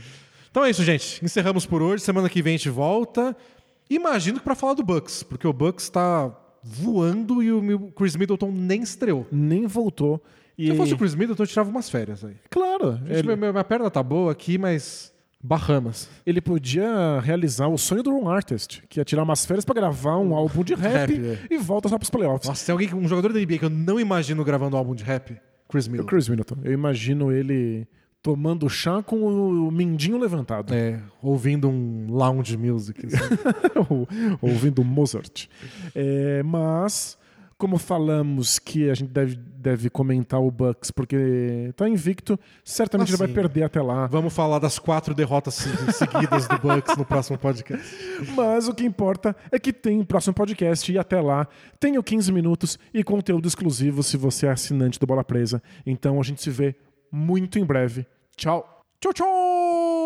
então 0.50 0.64
é 0.64 0.70
isso, 0.70 0.82
gente. 0.82 1.22
Encerramos 1.22 1.66
por 1.66 1.82
hoje. 1.82 2.02
Semana 2.02 2.30
que 2.30 2.40
vem 2.40 2.54
a 2.54 2.56
gente 2.56 2.70
volta. 2.70 3.36
Imagino 3.90 4.38
que 4.38 4.44
pra 4.44 4.54
falar 4.54 4.72
do 4.72 4.82
Bucks, 4.82 5.22
porque 5.22 5.46
o 5.46 5.52
Bucks 5.52 5.90
tá 5.90 6.34
voando 6.62 7.42
e 7.42 7.52
o 7.52 7.92
Chris 7.92 8.16
Middleton 8.16 8.50
nem 8.50 8.82
estreou. 8.82 9.26
Nem 9.30 9.66
voltou. 9.66 10.22
E... 10.56 10.66
Se 10.66 10.70
eu 10.70 10.76
fosse 10.76 10.94
o 10.94 10.96
Chris 10.98 11.14
Middleton, 11.14 11.42
eu 11.42 11.46
tirava 11.46 11.68
umas 11.68 11.90
férias 11.90 12.24
aí. 12.24 12.36
Claro, 12.48 12.96
Gente, 13.04 13.12
ele, 13.18 13.36
minha, 13.36 13.52
minha 13.52 13.64
perna 13.64 13.90
tá 13.90 14.02
boa 14.02 14.32
aqui, 14.32 14.56
mas. 14.56 15.11
Bahamas. 15.42 16.08
ele 16.24 16.40
podia 16.40 17.18
realizar 17.20 17.66
o 17.68 17.76
sonho 17.76 18.02
do 18.02 18.10
Ron 18.12 18.28
Artist, 18.28 18.82
que 18.88 19.00
é 19.00 19.04
tirar 19.04 19.22
umas 19.24 19.44
férias 19.44 19.64
pra 19.64 19.74
gravar 19.74 20.16
um 20.18 20.34
álbum 20.34 20.62
de 20.62 20.74
rap, 20.74 21.12
Rap, 21.14 21.26
é. 21.50 21.54
e 21.54 21.58
volta 21.58 21.88
só 21.88 21.98
pros 21.98 22.10
playoffs. 22.10 22.48
Nossa, 22.48 22.64
tem 22.64 22.72
alguém, 22.72 22.94
um 22.94 23.08
jogador 23.08 23.32
da 23.32 23.40
NBA 23.40 23.58
que 23.58 23.64
eu 23.64 23.70
não 23.70 23.98
imagino 23.98 24.44
gravando 24.44 24.76
um 24.76 24.78
álbum 24.78 24.94
de 24.94 25.02
rap? 25.04 25.36
Chris 25.68 25.86
O 25.86 25.90
Middleton. 25.90 26.08
Chris 26.10 26.28
Middleton. 26.28 26.56
Eu 26.62 26.72
imagino 26.72 27.32
ele 27.32 27.88
tomando 28.22 28.68
chá 28.70 29.02
com 29.02 29.16
o 29.16 29.70
mindinho 29.72 30.16
levantado. 30.16 30.72
É, 30.72 31.00
ouvindo 31.20 31.68
um 31.68 32.06
lounge 32.08 32.56
music. 32.56 33.04
assim. 33.06 33.16
Ou- 33.90 34.06
ouvindo 34.40 34.84
Mozart. 34.84 35.46
É, 35.94 36.40
mas, 36.44 37.18
como 37.62 37.78
falamos 37.78 38.58
que 38.58 38.90
a 38.90 38.94
gente 38.94 39.08
deve, 39.12 39.36
deve 39.36 39.88
comentar 39.88 40.40
o 40.40 40.50
Bucks 40.50 40.90
porque 40.90 41.72
tá 41.76 41.88
invicto, 41.88 42.36
certamente 42.64 43.06
Ah, 43.06 43.10
ele 43.12 43.16
vai 43.18 43.28
sim. 43.28 43.34
perder 43.34 43.62
até 43.62 43.80
lá. 43.80 44.08
Vamos 44.08 44.34
falar 44.34 44.58
das 44.58 44.80
quatro 44.80 45.14
derrotas 45.14 45.54
se- 45.54 45.92
seguidas 45.92 46.48
do 46.48 46.58
Bucks 46.58 46.96
no 46.96 47.04
próximo 47.04 47.38
podcast. 47.38 47.86
Mas 48.34 48.66
o 48.66 48.74
que 48.74 48.84
importa 48.84 49.36
é 49.52 49.60
que 49.60 49.72
tem 49.72 50.02
próximo 50.02 50.34
podcast 50.34 50.90
e 50.90 50.98
até 50.98 51.20
lá 51.20 51.46
tenho 51.78 52.02
15 52.02 52.32
minutos 52.32 52.76
e 52.92 53.04
conteúdo 53.04 53.46
exclusivo 53.46 54.02
se 54.02 54.16
você 54.16 54.46
é 54.48 54.50
assinante 54.50 54.98
do 54.98 55.06
Bola 55.06 55.22
Presa. 55.22 55.62
Então 55.86 56.18
a 56.18 56.22
gente 56.24 56.42
se 56.42 56.50
vê 56.50 56.74
muito 57.12 57.60
em 57.60 57.64
breve. 57.64 58.04
Tchau. 58.36 58.82
Tchau, 59.00 59.12
tchau! 59.12 60.01